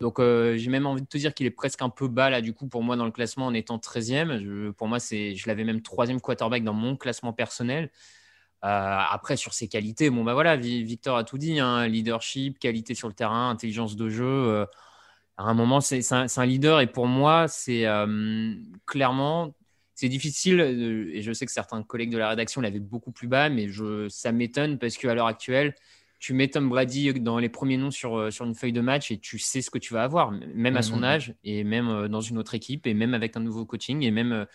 Donc 0.00 0.18
euh, 0.18 0.56
j'ai 0.56 0.70
même 0.70 0.86
envie 0.86 1.02
de 1.02 1.06
te 1.06 1.16
dire 1.16 1.32
qu'il 1.32 1.46
est 1.46 1.52
presque 1.52 1.82
un 1.82 1.88
peu 1.88 2.08
bas 2.08 2.30
là 2.30 2.40
du 2.40 2.52
coup 2.52 2.66
pour 2.66 2.82
moi 2.82 2.96
dans 2.96 3.04
le 3.04 3.12
classement 3.12 3.46
en 3.46 3.54
étant 3.54 3.78
13e. 3.78 4.72
pour 4.72 4.88
moi, 4.88 4.98
je 4.98 5.46
l'avais 5.46 5.62
même 5.62 5.82
troisième 5.82 6.20
quarterback 6.20 6.64
dans 6.64 6.74
mon 6.74 6.96
classement 6.96 7.32
personnel. 7.32 7.92
Euh, 8.64 8.98
après 9.08 9.36
sur 9.36 9.54
ses 9.54 9.68
qualités, 9.68 10.10
bon 10.10 10.24
bah 10.24 10.34
voilà, 10.34 10.56
Victor 10.56 11.16
a 11.16 11.22
tout 11.22 11.38
dit, 11.38 11.60
hein, 11.60 11.86
leadership, 11.86 12.58
qualité 12.58 12.96
sur 12.96 13.06
le 13.06 13.14
terrain, 13.14 13.50
intelligence 13.50 13.94
de 13.94 14.08
jeu. 14.08 14.66
à 15.36 15.44
un 15.44 15.54
moment, 15.54 15.80
c'est, 15.80 16.02
un, 16.12 16.46
leader 16.46 16.80
et 16.80 16.88
pour 16.88 17.06
moi, 17.06 17.46
c'est 17.46 17.86
clairement 18.86 19.54
c'est 19.94 20.08
difficile, 20.08 20.60
euh, 20.60 21.10
et 21.12 21.22
je 21.22 21.32
sais 21.32 21.46
que 21.46 21.52
certains 21.52 21.82
collègues 21.82 22.10
de 22.10 22.18
la 22.18 22.28
rédaction 22.28 22.60
l'avaient 22.60 22.80
beaucoup 22.80 23.12
plus 23.12 23.28
bas, 23.28 23.48
mais 23.48 23.68
je, 23.68 24.08
ça 24.08 24.32
m'étonne 24.32 24.78
parce 24.78 24.96
qu'à 24.96 25.14
l'heure 25.14 25.28
actuelle, 25.28 25.74
tu 26.18 26.32
mets 26.32 26.48
Tom 26.48 26.68
Brady 26.68 27.12
dans 27.20 27.38
les 27.38 27.48
premiers 27.48 27.76
noms 27.76 27.90
sur, 27.90 28.18
euh, 28.18 28.30
sur 28.30 28.44
une 28.44 28.54
feuille 28.54 28.72
de 28.72 28.80
match 28.80 29.10
et 29.10 29.18
tu 29.18 29.38
sais 29.38 29.62
ce 29.62 29.70
que 29.70 29.78
tu 29.78 29.94
vas 29.94 30.02
avoir, 30.02 30.32
même 30.32 30.76
à 30.76 30.82
son 30.82 30.98
mmh. 30.98 31.04
âge, 31.04 31.34
et 31.44 31.62
même 31.62 31.88
euh, 31.88 32.08
dans 32.08 32.20
une 32.20 32.38
autre 32.38 32.54
équipe, 32.54 32.86
et 32.86 32.94
même 32.94 33.14
avec 33.14 33.36
un 33.36 33.40
nouveau 33.40 33.64
coaching, 33.64 34.02
et 34.02 34.10
même. 34.10 34.46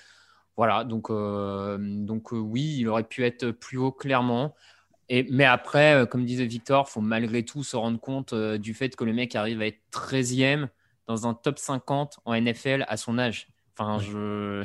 Voilà, 0.58 0.84
donc, 0.84 1.10
donc 1.10 2.34
oui, 2.34 2.80
il 2.80 2.90
aurait 2.90 3.06
pu 3.06 3.24
être 3.24 3.50
plus 3.52 3.78
haut, 3.78 3.94
clairement. 3.94 4.56
Et, 5.08 5.26
mais 5.32 5.46
après, 5.46 6.06
comme 6.12 6.26
disait 6.26 6.46
Victor, 6.48 6.86
il 6.86 6.92
faut 6.92 7.00
malgré 7.00 7.46
tout 7.46 7.64
se 7.64 7.78
rendre 7.78 7.98
compte 7.98 8.34
du 8.36 8.74
fait 8.74 8.94
que 8.94 9.06
le 9.06 9.14
mec 9.14 9.36
arrive 9.36 9.62
à 9.62 9.68
être 9.68 9.80
13e 9.94 10.68
dans 11.08 11.28
un 11.28 11.34
top 11.34 11.60
50 11.60 12.20
en 12.26 12.36
NFL 12.36 12.84
à 12.90 12.98
son 12.98 13.18
âge. 13.18 13.48
Enfin, 13.80 14.00
je... 14.00 14.62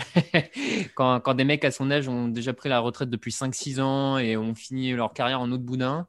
quand, 0.97 1.21
quand, 1.21 1.35
des 1.35 1.45
mecs 1.45 1.65
à 1.65 1.71
son 1.71 1.91
âge 1.93 2.09
ont 2.09 2.27
déjà 2.27 2.53
pris 2.53 2.69
la 2.69 2.81
retraite 2.81 3.11
depuis 3.11 3.31
5-6 3.31 3.81
ans 3.81 4.19
et 4.19 4.37
ont 4.37 4.57
fini 4.57 4.93
leur 4.93 5.13
carrière 5.13 5.41
en 5.41 5.53
autre 5.53 5.63
boudin, 5.63 6.09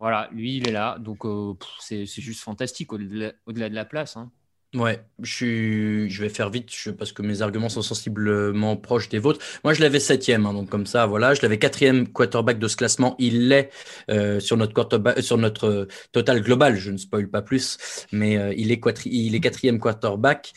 voilà, 0.00 0.28
lui, 0.32 0.56
il 0.56 0.68
est 0.68 0.72
là. 0.72 0.98
Donc, 0.98 1.24
euh, 1.24 1.54
c'est 1.78 2.06
juste 2.06 2.42
fantastique 2.42 2.92
au-delà 2.92 3.32
de 3.46 3.74
la 3.74 3.84
place. 3.84 4.16
Hein. 4.16 4.30
Ouais, 4.74 5.02
je, 5.22 6.20
vais 6.20 6.28
faire 6.28 6.50
vite 6.50 6.70
parce 6.98 7.12
que 7.12 7.22
mes 7.22 7.40
arguments 7.40 7.70
sont 7.70 7.80
sensiblement 7.80 8.76
proches 8.76 9.08
des 9.08 9.18
vôtres. 9.18 9.40
Moi, 9.64 9.72
je 9.72 9.80
l'avais 9.80 9.98
septième, 9.98 10.44
hein, 10.44 10.52
donc 10.52 10.68
comme 10.68 10.84
ça, 10.84 11.06
voilà. 11.06 11.32
Je 11.32 11.40
l'avais 11.40 11.58
quatrième 11.58 12.06
quarterback 12.06 12.58
de 12.58 12.68
ce 12.68 12.76
classement. 12.76 13.16
Il 13.18 13.48
l'est 13.48 13.70
euh, 14.10 14.40
sur 14.40 14.58
notre 14.58 14.78
euh, 14.92 15.64
euh, 15.64 15.86
total 16.12 16.42
global. 16.42 16.76
Je 16.76 16.90
ne 16.90 16.98
spoil 16.98 17.30
pas 17.30 17.40
plus, 17.40 17.78
mais 18.12 18.54
il 18.58 18.70
est 18.70 19.40
quatrième 19.40 19.78
quarterback. 19.78 20.52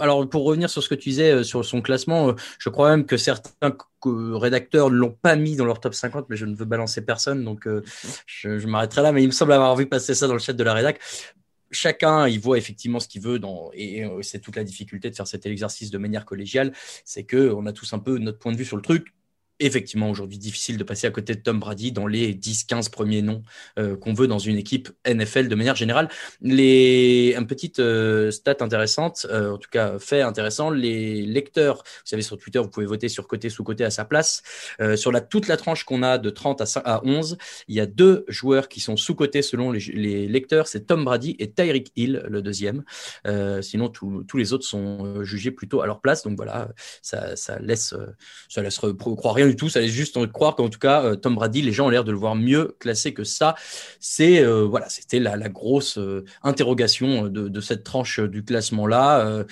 Alors 0.00 0.28
pour 0.28 0.44
revenir 0.44 0.70
sur 0.70 0.82
ce 0.82 0.88
que 0.88 0.94
tu 0.94 1.08
disais 1.08 1.42
sur 1.42 1.64
son 1.64 1.80
classement, 1.80 2.36
je 2.60 2.68
crois 2.68 2.90
même 2.90 3.04
que 3.04 3.16
certains 3.16 3.76
rédacteurs 4.04 4.90
ne 4.90 4.96
l'ont 4.96 5.16
pas 5.22 5.34
mis 5.34 5.56
dans 5.56 5.64
leur 5.64 5.80
top 5.80 5.94
50, 5.94 6.26
mais 6.28 6.36
je 6.36 6.44
ne 6.44 6.54
veux 6.54 6.66
balancer 6.66 7.04
personne, 7.04 7.42
donc 7.44 7.66
je, 8.26 8.58
je 8.58 8.66
m'arrêterai 8.68 9.02
là. 9.02 9.10
Mais 9.10 9.24
il 9.24 9.26
me 9.26 9.32
semble 9.32 9.54
avoir 9.54 9.74
vu 9.74 9.86
passer 9.86 10.14
ça 10.14 10.28
dans 10.28 10.34
le 10.34 10.38
chat 10.38 10.52
de 10.52 10.62
la 10.62 10.74
rédac 10.74 11.00
chacun 11.70 12.28
il 12.28 12.40
voit 12.40 12.58
effectivement 12.58 13.00
ce 13.00 13.08
qu'il 13.08 13.22
veut 13.22 13.40
et 13.74 14.04
c'est 14.22 14.40
toute 14.40 14.56
la 14.56 14.64
difficulté 14.64 15.10
de 15.10 15.14
faire 15.14 15.26
cet 15.26 15.46
exercice 15.46 15.90
de 15.90 15.98
manière 15.98 16.24
collégiale, 16.24 16.72
c'est 17.04 17.24
que 17.24 17.52
on 17.52 17.66
a 17.66 17.72
tous 17.72 17.92
un 17.92 17.98
peu 17.98 18.18
notre 18.18 18.38
point 18.38 18.52
de 18.52 18.56
vue 18.56 18.64
sur 18.64 18.76
le 18.76 18.82
truc. 18.82 19.14
Effectivement 19.60 20.10
aujourd'hui 20.10 20.38
difficile 20.38 20.76
de 20.76 20.84
passer 20.84 21.06
à 21.06 21.10
côté 21.10 21.34
de 21.34 21.40
Tom 21.40 21.58
Brady 21.58 21.92
dans 21.92 22.06
les 22.06 22.34
10-15 22.34 22.90
premiers 22.90 23.22
noms 23.22 23.42
euh, 23.78 23.96
qu'on 23.96 24.12
veut 24.12 24.26
dans 24.26 24.38
une 24.38 24.56
équipe 24.56 24.90
NFL 25.06 25.48
de 25.48 25.54
manière 25.54 25.76
générale. 25.76 26.08
Les, 26.40 27.34
une 27.36 27.46
petite 27.46 27.80
euh, 27.80 28.30
stat 28.30 28.56
intéressante, 28.60 29.26
euh, 29.30 29.52
en 29.52 29.58
tout 29.58 29.70
cas 29.70 29.98
fait 29.98 30.22
intéressant, 30.22 30.70
les 30.70 31.22
lecteurs, 31.22 31.76
vous 31.76 32.02
savez 32.04 32.22
sur 32.22 32.38
Twitter, 32.38 32.58
vous 32.58 32.68
pouvez 32.68 32.86
voter 32.86 33.08
sur 33.08 33.26
côté 33.26 33.50
sous 33.50 33.64
côté 33.64 33.84
à 33.84 33.90
sa 33.90 34.04
place. 34.04 34.42
sur 34.96 35.12
la, 35.12 35.20
toute 35.20 35.48
la 35.48 35.56
tranche 35.56 35.84
qu'on 35.84 36.02
a 36.02 36.18
de 36.18 36.30
30 36.30 36.60
à, 36.60 36.64
à 36.84 37.04
11, 37.04 37.38
il 37.68 37.74
y 37.74 37.80
a 37.80 37.86
deux 37.86 38.24
joueurs 38.28 38.68
qui 38.68 38.80
sont 38.80 38.96
sous 38.96 39.14
côté 39.14 39.42
selon 39.42 39.72
les, 39.72 39.80
les 39.80 40.28
lecteurs, 40.28 40.68
c'est 40.68 40.86
Tom 40.86 41.04
Brady 41.04 41.36
et 41.38 41.50
Tyreek 41.50 41.92
Hill, 41.96 42.22
le 42.28 42.42
deuxième. 42.42 42.84
sinon, 43.60 43.88
tous 43.88 44.36
les 44.36 44.52
autres 44.52 44.64
sont 44.64 45.22
jugés 45.24 45.50
plutôt 45.50 45.80
à 45.80 45.86
leur 45.86 46.00
place. 46.00 46.22
Donc 46.22 46.36
voilà, 46.36 46.68
ça, 47.02 47.36
ça 47.36 47.58
laisse, 47.58 47.94
ça 48.48 48.62
laisse 48.62 48.78
croire 48.78 49.34
rien 49.34 49.47
du 49.48 49.56
tout. 49.56 49.68
Ça 49.68 49.80
laisse 49.80 49.92
juste 49.92 50.18
croire 50.32 50.56
qu'en 50.56 50.68
tout 50.68 50.78
cas, 50.78 51.02
euh, 51.02 51.16
Tom 51.16 51.34
Brady, 51.34 51.62
les 51.62 51.72
gens 51.72 51.86
ont 51.86 51.90
l'air 51.90 52.04
de 52.04 52.12
le 52.12 52.18
voir 52.18 52.34
mieux 52.34 52.76
classé 52.78 53.14
que 53.14 53.24
ça. 53.24 53.54
C'est 54.00 54.40
euh, 54.40 54.64
voilà, 54.64 54.88
c'était 54.88 55.18
la, 55.18 55.36
grosse 55.48 55.98
euh, 55.98 56.24
interrogation 56.42 57.28
de, 57.28 57.60
cette 57.60 57.84
tranche 57.84 58.20
du 58.20 58.44
classement 58.44 58.86
là. 58.86 59.44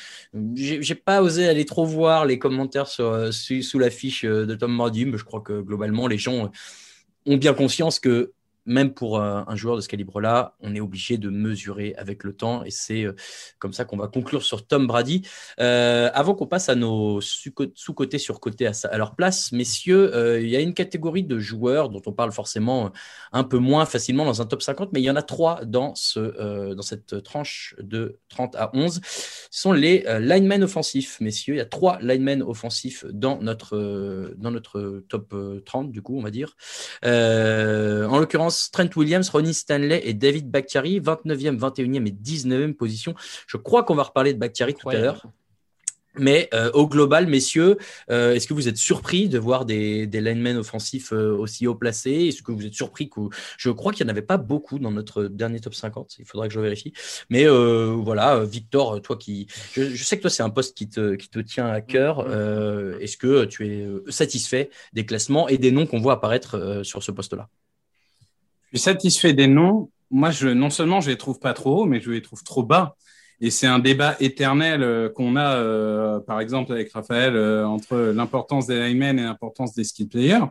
J'ai 0.54 0.94
pas 0.94 1.22
osé 1.22 1.48
aller 1.48 1.64
trop 1.64 1.84
voir 1.84 2.24
les 2.24 2.38
commentaires 2.38 2.86
sur, 2.86 3.32
sous 3.32 3.78
la 3.78 3.90
fiche 3.90 4.24
de 4.24 4.54
Tom 4.54 4.76
Brady, 4.76 5.06
mais 5.06 5.18
je 5.18 5.24
crois 5.24 5.40
que 5.40 5.60
globalement 5.60 6.06
les 6.06 6.18
gens 6.18 6.50
ont 7.26 7.36
bien 7.36 7.54
conscience 7.54 7.98
que 7.98 8.32
même 8.66 8.92
pour 8.92 9.18
euh, 9.18 9.42
un 9.46 9.56
joueur 9.56 9.76
de 9.76 9.80
ce 9.80 9.88
calibre-là, 9.88 10.56
on 10.60 10.74
est 10.74 10.80
obligé 10.80 11.18
de 11.18 11.30
mesurer 11.30 11.94
avec 11.96 12.24
le 12.24 12.34
temps 12.34 12.64
et 12.64 12.70
c'est 12.70 13.04
euh, 13.04 13.14
comme 13.58 13.72
ça 13.72 13.84
qu'on 13.84 13.96
va 13.96 14.08
conclure 14.08 14.42
sur 14.42 14.66
Tom 14.66 14.86
Brady. 14.86 15.22
Euh, 15.60 16.10
avant 16.12 16.34
qu'on 16.34 16.46
passe 16.46 16.68
à 16.68 16.74
nos 16.74 17.20
sous-côtés 17.20 18.18
sur 18.18 18.40
côté 18.40 18.66
à, 18.66 18.98
leur 18.98 19.14
place, 19.14 19.52
messieurs, 19.52 20.40
il 20.42 20.48
y 20.48 20.56
a 20.56 20.60
une 20.60 20.74
catégorie 20.74 21.22
de 21.22 21.38
joueurs 21.38 21.88
dont 21.88 22.02
on 22.06 22.12
parle 22.12 22.32
forcément 22.32 22.90
un 23.32 23.44
peu 23.44 23.58
moins 23.58 23.86
facilement 23.86 24.24
dans 24.24 24.42
un 24.42 24.46
top 24.46 24.62
50, 24.62 24.92
mais 24.92 25.00
il 25.00 25.04
y 25.04 25.10
en 25.10 25.16
a 25.16 25.22
trois 25.22 25.64
dans, 25.64 25.94
ce, 25.94 26.74
dans 26.74 26.82
cette 26.82 27.22
tranche 27.22 27.76
de 27.78 28.18
30 28.28 28.56
à 28.56 28.70
11. 28.74 29.00
Ce 29.04 29.60
sont 29.60 29.72
les 29.72 30.04
linemen 30.20 30.64
offensifs, 30.64 31.20
messieurs. 31.20 31.54
Il 31.54 31.58
y 31.58 31.60
a 31.60 31.66
trois 31.66 31.98
linemen 32.00 32.42
offensifs 32.42 33.04
dans 33.06 33.38
notre, 33.40 34.34
dans 34.36 34.50
notre 34.50 35.04
top 35.08 35.34
30, 35.64 35.92
du 35.92 36.02
coup, 36.02 36.18
on 36.18 36.22
va 36.22 36.30
dire. 36.30 36.56
en 37.04 38.18
l'occurrence, 38.18 38.55
Trent 38.72 38.90
Williams, 38.96 39.28
Ronnie 39.28 39.54
Stanley 39.54 40.00
et 40.04 40.14
David 40.14 40.50
Bakhtiari, 40.50 41.00
29e, 41.00 41.58
21e 41.58 42.06
et 42.06 42.12
19e 42.12 42.74
position. 42.74 43.14
Je 43.46 43.56
crois 43.56 43.84
qu'on 43.84 43.94
va 43.94 44.04
reparler 44.04 44.34
de 44.34 44.38
Bakhtiari 44.38 44.74
tout 44.74 44.88
à 44.88 44.94
l'heure. 44.94 45.26
Mais 46.18 46.48
euh, 46.54 46.70
au 46.72 46.88
global, 46.88 47.26
messieurs, 47.26 47.76
euh, 48.10 48.34
est-ce 48.34 48.46
que 48.46 48.54
vous 48.54 48.68
êtes 48.68 48.76
surpris 48.76 49.28
de 49.28 49.38
voir 49.38 49.64
des, 49.64 50.06
des 50.06 50.20
linemen 50.20 50.56
offensifs 50.56 51.12
euh, 51.12 51.36
aussi 51.36 51.66
haut 51.66 51.74
placés? 51.74 52.28
Est-ce 52.28 52.42
que 52.42 52.52
vous 52.52 52.66
êtes 52.66 52.74
surpris 52.74 53.08
que 53.08 53.20
je 53.58 53.70
crois 53.70 53.92
qu'il 53.92 54.04
n'y 54.06 54.10
en 54.10 54.12
avait 54.12 54.22
pas 54.22 54.38
beaucoup 54.38 54.78
dans 54.78 54.90
notre 54.90 55.24
dernier 55.24 55.60
top 55.60 55.74
50 55.74 56.16
Il 56.18 56.24
faudra 56.24 56.48
que 56.48 56.54
je 56.54 56.60
vérifie. 56.60 56.92
Mais 57.30 57.46
voilà, 57.46 58.44
Victor, 58.44 59.00
toi 59.02 59.16
qui, 59.16 59.46
je, 59.72 60.02
sais 60.02 60.16
que 60.16 60.22
toi 60.22 60.30
c'est 60.30 60.42
un 60.42 60.50
poste 60.50 60.76
qui 60.76 60.88
te, 60.88 61.14
qui 61.14 61.28
te 61.28 61.38
tient 61.38 61.66
à 61.66 61.80
cœur. 61.80 62.20
est-ce 63.00 63.16
que 63.16 63.44
tu 63.44 63.66
es 63.66 63.86
satisfait 64.10 64.70
des 64.92 65.04
classements 65.04 65.48
et 65.48 65.58
des 65.58 65.70
noms 65.70 65.86
qu'on 65.86 66.00
voit 66.00 66.14
apparaître 66.14 66.80
sur 66.82 67.02
ce 67.02 67.10
poste-là? 67.10 67.48
Je 68.72 68.78
suis 68.78 68.84
satisfait 68.84 69.32
des 69.32 69.46
noms. 69.46 69.90
Moi, 70.10 70.30
je, 70.30 70.48
non 70.48 70.70
seulement 70.70 71.00
je 71.00 71.10
les 71.10 71.16
trouve 71.16 71.38
pas 71.38 71.52
trop 71.52 71.82
hauts, 71.82 71.86
mais 71.86 72.00
je 72.00 72.10
les 72.10 72.22
trouve 72.22 72.42
trop 72.42 72.62
bas. 72.62 72.96
Et 73.40 73.50
c'est 73.50 73.66
un 73.66 73.78
débat 73.78 74.16
éternel 74.20 74.82
euh, 74.82 75.08
qu'on 75.10 75.36
a, 75.36 75.56
euh, 75.56 76.20
par 76.20 76.40
exemple, 76.40 76.72
avec 76.72 76.92
Raphaël, 76.92 77.36
euh, 77.36 77.66
entre 77.66 77.96
l'importance 77.96 78.66
des 78.66 78.88
linemen 78.88 79.18
et 79.18 79.22
l'importance 79.22 79.74
des 79.74 79.84
skill 79.84 80.08
players. 80.08 80.46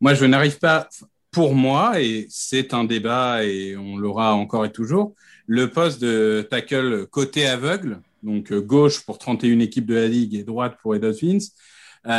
Moi, 0.00 0.14
je 0.14 0.26
n'arrive 0.26 0.58
pas, 0.58 0.88
pour 1.30 1.54
moi, 1.54 2.00
et 2.00 2.26
c'est 2.28 2.74
un 2.74 2.84
débat 2.84 3.44
et 3.44 3.76
on 3.76 3.96
l'aura 3.96 4.34
encore 4.34 4.66
et 4.66 4.72
toujours, 4.72 5.14
le 5.46 5.70
poste 5.70 6.02
de 6.02 6.46
tackle 6.50 7.06
côté 7.06 7.46
aveugle, 7.46 8.00
donc 8.22 8.52
gauche 8.52 9.04
pour 9.04 9.18
31 9.18 9.60
équipes 9.60 9.86
de 9.86 9.94
la 9.94 10.08
ligue 10.08 10.34
et 10.34 10.44
droite 10.44 10.76
pour 10.82 10.92
les 10.92 11.00
Dolphins, 11.00 11.38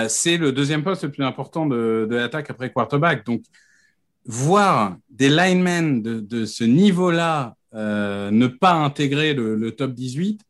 c'est 0.07 0.37
le 0.37 0.51
deuxième 0.51 0.83
poste 0.83 1.03
le 1.03 1.11
plus 1.11 1.23
important 1.23 1.65
de, 1.65 2.07
de 2.09 2.15
l'attaque 2.15 2.49
après 2.49 2.71
quarterback. 2.71 3.25
Donc, 3.25 3.43
voir 4.25 4.97
des 5.09 5.29
linemen 5.29 6.01
de, 6.01 6.45
ce 6.45 6.63
niveau-là 6.63 7.55
euh, 7.73 8.31
ne 8.31 8.47
pas 8.47 8.73
intégrer 8.73 9.33
le, 9.33 9.71
top 9.71 9.93
18, 9.93 10.41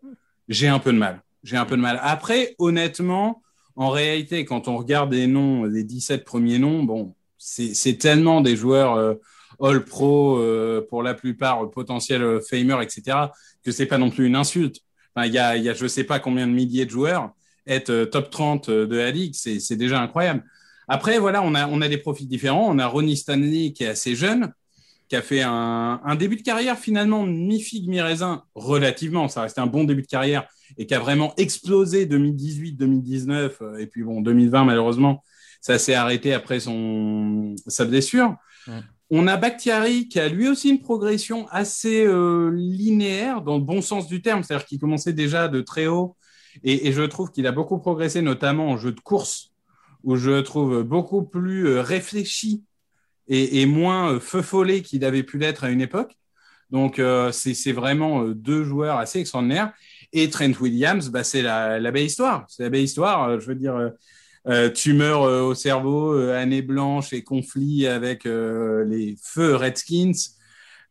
j'ai 0.49 0.67
un 0.67 0.79
peu 0.79 0.91
de 0.91 0.97
mal. 0.97 1.21
J'ai 1.43 1.57
un 1.57 1.65
peu 1.65 1.75
de 1.75 1.81
mal. 1.81 1.99
Après, 2.01 2.55
honnêtement, 2.59 3.41
en 3.75 3.89
réalité, 3.89 4.45
quand 4.45 4.67
on 4.67 4.77
regarde 4.77 5.13
les 5.13 5.27
noms, 5.27 5.65
les 5.65 5.83
17 5.83 6.23
premiers 6.23 6.59
noms, 6.59 6.83
bon, 6.83 7.15
c'est 7.37 7.97
tellement 7.97 8.41
des 8.41 8.55
joueurs 8.55 8.95
euh, 8.95 9.15
all 9.61 9.83
pro, 9.83 10.37
euh, 10.37 10.85
pour 10.89 11.03
la 11.03 11.13
plupart 11.13 11.69
potentiels 11.69 12.39
famer, 12.49 12.77
etc., 12.81 13.17
que 13.63 13.71
c'est 13.71 13.85
pas 13.85 13.97
non 13.97 14.09
plus 14.09 14.27
une 14.27 14.35
insulte. 14.35 14.81
Il 15.17 15.31
y, 15.31 15.37
a, 15.37 15.57
y 15.57 15.69
a 15.69 15.73
je 15.73 15.87
sais 15.87 16.03
pas 16.03 16.19
combien 16.19 16.47
de 16.47 16.53
milliers 16.53 16.85
de 16.85 16.91
joueurs. 16.91 17.31
Être 17.67 18.05
top 18.05 18.29
30 18.29 18.69
de 18.69 18.95
la 18.95 19.11
ligue, 19.11 19.35
c'est 19.35 19.75
déjà 19.75 20.01
incroyable. 20.01 20.43
Après, 20.87 21.19
voilà, 21.19 21.41
on 21.43 21.55
a, 21.55 21.67
on 21.67 21.81
a 21.81 21.87
des 21.87 21.97
profils 21.97 22.27
différents. 22.27 22.67
On 22.69 22.79
a 22.79 22.87
Ronnie 22.87 23.17
Stanley 23.17 23.73
qui 23.73 23.83
est 23.83 23.87
assez 23.87 24.15
jeune, 24.15 24.51
qui 25.07 25.15
a 25.15 25.21
fait 25.21 25.41
un, 25.41 26.01
un 26.03 26.15
début 26.15 26.35
de 26.35 26.41
carrière 26.41 26.77
finalement 26.77 27.23
mi-figue, 27.23 27.87
mi-raisin, 27.87 28.43
relativement. 28.55 29.27
Ça 29.27 29.41
restait 29.41 29.61
un 29.61 29.67
bon 29.67 29.83
début 29.83 30.01
de 30.01 30.07
carrière 30.07 30.47
et 30.77 30.85
qui 30.85 30.93
a 30.93 30.99
vraiment 30.99 31.33
explosé 31.37 32.05
2018, 32.05 32.73
2019. 32.73 33.57
Euh, 33.61 33.77
et 33.77 33.87
puis 33.87 34.03
bon, 34.03 34.21
2020, 34.21 34.65
malheureusement, 34.65 35.23
ça 35.61 35.79
s'est 35.79 35.93
arrêté 35.93 36.33
après 36.33 36.59
son, 36.59 37.55
sa 37.67 37.85
blessure. 37.85 38.35
On 39.09 39.27
a 39.27 39.37
Bakhtiari 39.37 40.07
qui 40.07 40.19
a 40.19 40.27
lui 40.27 40.47
aussi 40.47 40.69
une 40.69 40.81
progression 40.81 41.47
assez 41.49 42.05
euh, 42.05 42.49
linéaire 42.55 43.41
dans 43.41 43.57
le 43.57 43.63
bon 43.63 43.81
sens 43.81 44.07
du 44.07 44.21
terme, 44.21 44.43
c'est-à-dire 44.43 44.65
qu'il 44.65 44.79
commençait 44.79 45.13
déjà 45.13 45.47
de 45.47 45.61
très 45.61 45.87
haut 45.87 46.15
et, 46.63 46.87
et 46.87 46.91
je 46.91 47.03
trouve 47.03 47.31
qu'il 47.31 47.47
a 47.47 47.51
beaucoup 47.51 47.77
progressé, 47.79 48.21
notamment 48.21 48.69
en 48.69 48.77
jeu 48.77 48.91
de 48.91 48.99
course 48.99 49.52
où 50.03 50.15
je 50.17 50.41
trouve 50.41 50.83
beaucoup 50.83 51.23
plus 51.23 51.67
euh, 51.67 51.81
réfléchi 51.81 52.63
et, 53.27 53.65
moins 53.65 54.13
euh, 54.13 54.19
feu 54.19 54.41
follet 54.41 54.81
qu'il 54.81 55.05
avait 55.05 55.23
pu 55.23 55.37
l'être 55.37 55.63
à 55.63 55.69
une 55.69 55.81
époque. 55.81 56.17
Donc, 56.71 56.99
euh, 56.99 57.31
c'est 57.31 57.71
vraiment 57.71 58.23
deux 58.27 58.63
joueurs 58.63 58.97
assez 58.97 59.19
extraordinaires. 59.19 59.71
Et 60.11 60.29
Trent 60.29 60.51
Williams, 60.59 61.09
bah, 61.09 61.23
c'est 61.23 61.41
la, 61.41 61.79
belle 61.91 62.05
histoire. 62.05 62.45
C'est 62.49 62.63
la 62.63 62.69
belle 62.69 62.83
histoire. 62.83 63.39
je 63.39 63.45
veux 63.45 63.55
dire, 63.55 63.91
tumeur 64.73 65.21
au 65.21 65.53
cerveau, 65.53 66.17
année 66.29 66.61
blanche 66.61 67.13
et 67.13 67.23
conflit 67.23 67.87
avec 67.87 68.25
les 68.25 69.15
feux 69.21 69.55
Redskins. 69.55 70.13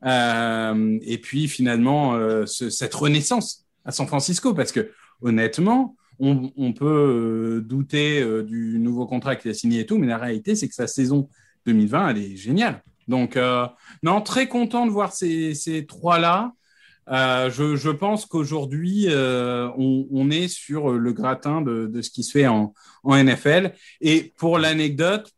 et 0.04 1.18
puis, 1.18 1.48
finalement, 1.48 2.46
cette 2.46 2.94
renaissance 2.94 3.66
à 3.84 3.90
San 3.90 4.06
Francisco. 4.06 4.54
Parce 4.54 4.72
que, 4.72 4.92
honnêtement, 5.20 5.96
on, 6.22 6.72
peut 6.72 6.86
euh, 6.86 7.60
douter 7.60 8.22
euh, 8.22 8.42
du 8.42 8.78
nouveau 8.78 9.06
contrat 9.06 9.34
qu'il 9.34 9.50
a 9.50 9.54
signé 9.54 9.80
et 9.80 9.86
tout, 9.86 9.98
mais 9.98 10.06
la 10.06 10.18
réalité, 10.18 10.54
c'est 10.54 10.68
que 10.68 10.74
sa 10.74 10.86
saison 10.86 11.28
2020, 11.66 12.10
elle 12.10 12.18
est 12.18 12.36
géniale. 12.36 12.82
Donc, 13.08 13.36
euh, 13.36 13.66
non, 14.02 14.20
très 14.20 14.46
content 14.46 14.86
de 14.86 14.92
voir 14.92 15.12
ces, 15.12 15.84
trois-là. 15.88 16.52
je, 17.08 17.90
pense 17.90 18.26
qu'aujourd'hui, 18.26 19.08
on, 19.10 20.30
est 20.30 20.48
sur 20.48 20.92
le 20.92 21.12
gratin 21.12 21.60
de, 21.60 22.00
ce 22.00 22.10
qui 22.10 22.22
se 22.22 22.30
fait 22.30 22.46
en, 22.46 22.72
NFL. 23.04 23.72
Et 24.00 24.32
pour 24.36 24.58
l'anecdote, 24.58 25.32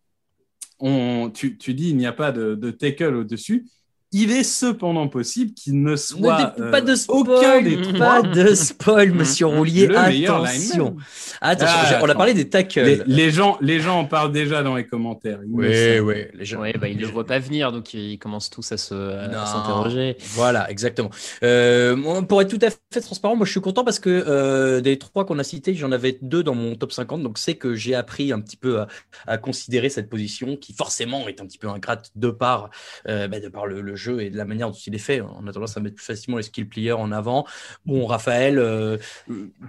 tu, 0.80 1.56
tu, 1.56 1.72
dis 1.72 1.90
il 1.90 1.96
n'y 1.96 2.06
a 2.06 2.12
pas 2.12 2.30
de, 2.30 2.54
de 2.54 2.70
tackle 2.70 3.14
au-dessus. 3.14 3.66
Il 4.16 4.30
est 4.30 4.44
cependant 4.44 5.08
possible 5.08 5.54
qu'il 5.54 5.82
ne 5.82 5.96
soit 5.96 6.54
pas 6.70 6.80
de 6.80 6.92
euh, 6.92 6.94
spoil, 6.94 7.98
pas 7.98 8.22
de 8.22 8.54
spoil, 8.54 9.12
Monsieur 9.12 9.46
Roulier. 9.46 9.88
attention, 9.92 10.96
attention. 11.40 11.96
Ah, 11.96 12.00
on 12.00 12.08
a 12.08 12.14
parlé 12.14 12.32
des 12.32 12.48
tackles. 12.48 13.02
Les, 13.08 13.32
gens, 13.32 13.58
les 13.60 13.80
gens 13.80 13.98
en 13.98 14.04
parlent 14.04 14.30
déjà 14.30 14.62
dans 14.62 14.76
les 14.76 14.86
commentaires. 14.86 15.40
Oui, 15.48 15.98
oui. 15.98 16.26
Les 16.32 16.44
gens. 16.44 16.60
bah, 16.60 16.86
ils 16.86 16.96
ne 16.96 17.00
le 17.00 17.08
voient 17.08 17.26
pas 17.26 17.40
venir, 17.40 17.72
donc 17.72 17.92
ils 17.92 18.16
commencent 18.20 18.50
tous 18.50 18.70
à 18.70 18.76
s'interroger. 18.76 20.16
Voilà, 20.34 20.70
exactement. 20.70 21.10
Euh, 21.42 22.22
pour 22.22 22.40
être 22.40 22.56
tout 22.56 22.64
à 22.64 22.70
fait 22.70 23.00
transparent, 23.00 23.34
moi 23.34 23.46
je 23.46 23.50
suis 23.50 23.60
content 23.60 23.82
parce 23.82 23.98
que 23.98 24.10
euh, 24.28 24.80
des 24.80 24.96
trois 24.96 25.26
qu'on 25.26 25.40
a 25.40 25.44
cités, 25.44 25.74
j'en 25.74 25.90
avais 25.90 26.20
deux 26.22 26.44
dans 26.44 26.54
mon 26.54 26.76
top 26.76 26.92
50, 26.92 27.20
donc 27.20 27.36
c'est 27.36 27.56
que 27.56 27.74
j'ai 27.74 27.96
appris 27.96 28.30
un 28.30 28.40
petit 28.40 28.56
peu 28.56 28.84
à, 29.26 29.38
considérer 29.38 29.88
cette 29.88 30.08
position 30.08 30.54
qui 30.56 30.72
forcément 30.72 31.26
est 31.26 31.40
un 31.40 31.46
petit 31.46 31.58
peu 31.58 31.68
ingrate 31.68 32.12
de 32.14 32.30
par, 32.30 32.70
bah, 33.04 33.40
de 33.40 33.48
par 33.48 33.66
le 33.66 33.96
jeu 33.96 34.03
jeu 34.04 34.20
et 34.20 34.30
de 34.30 34.36
la 34.36 34.44
manière 34.44 34.68
dont 34.70 34.76
il 34.86 34.94
est 34.94 34.98
fait. 34.98 35.20
On 35.20 35.46
a 35.46 35.52
tendance 35.52 35.76
à 35.76 35.80
mettre 35.80 35.96
plus 35.96 36.04
facilement 36.04 36.36
les 36.36 36.42
skill 36.42 36.68
players 36.68 36.92
en 36.92 37.10
avant. 37.12 37.46
Bon, 37.86 38.06
Raphaël, 38.06 38.58
euh, 38.58 38.98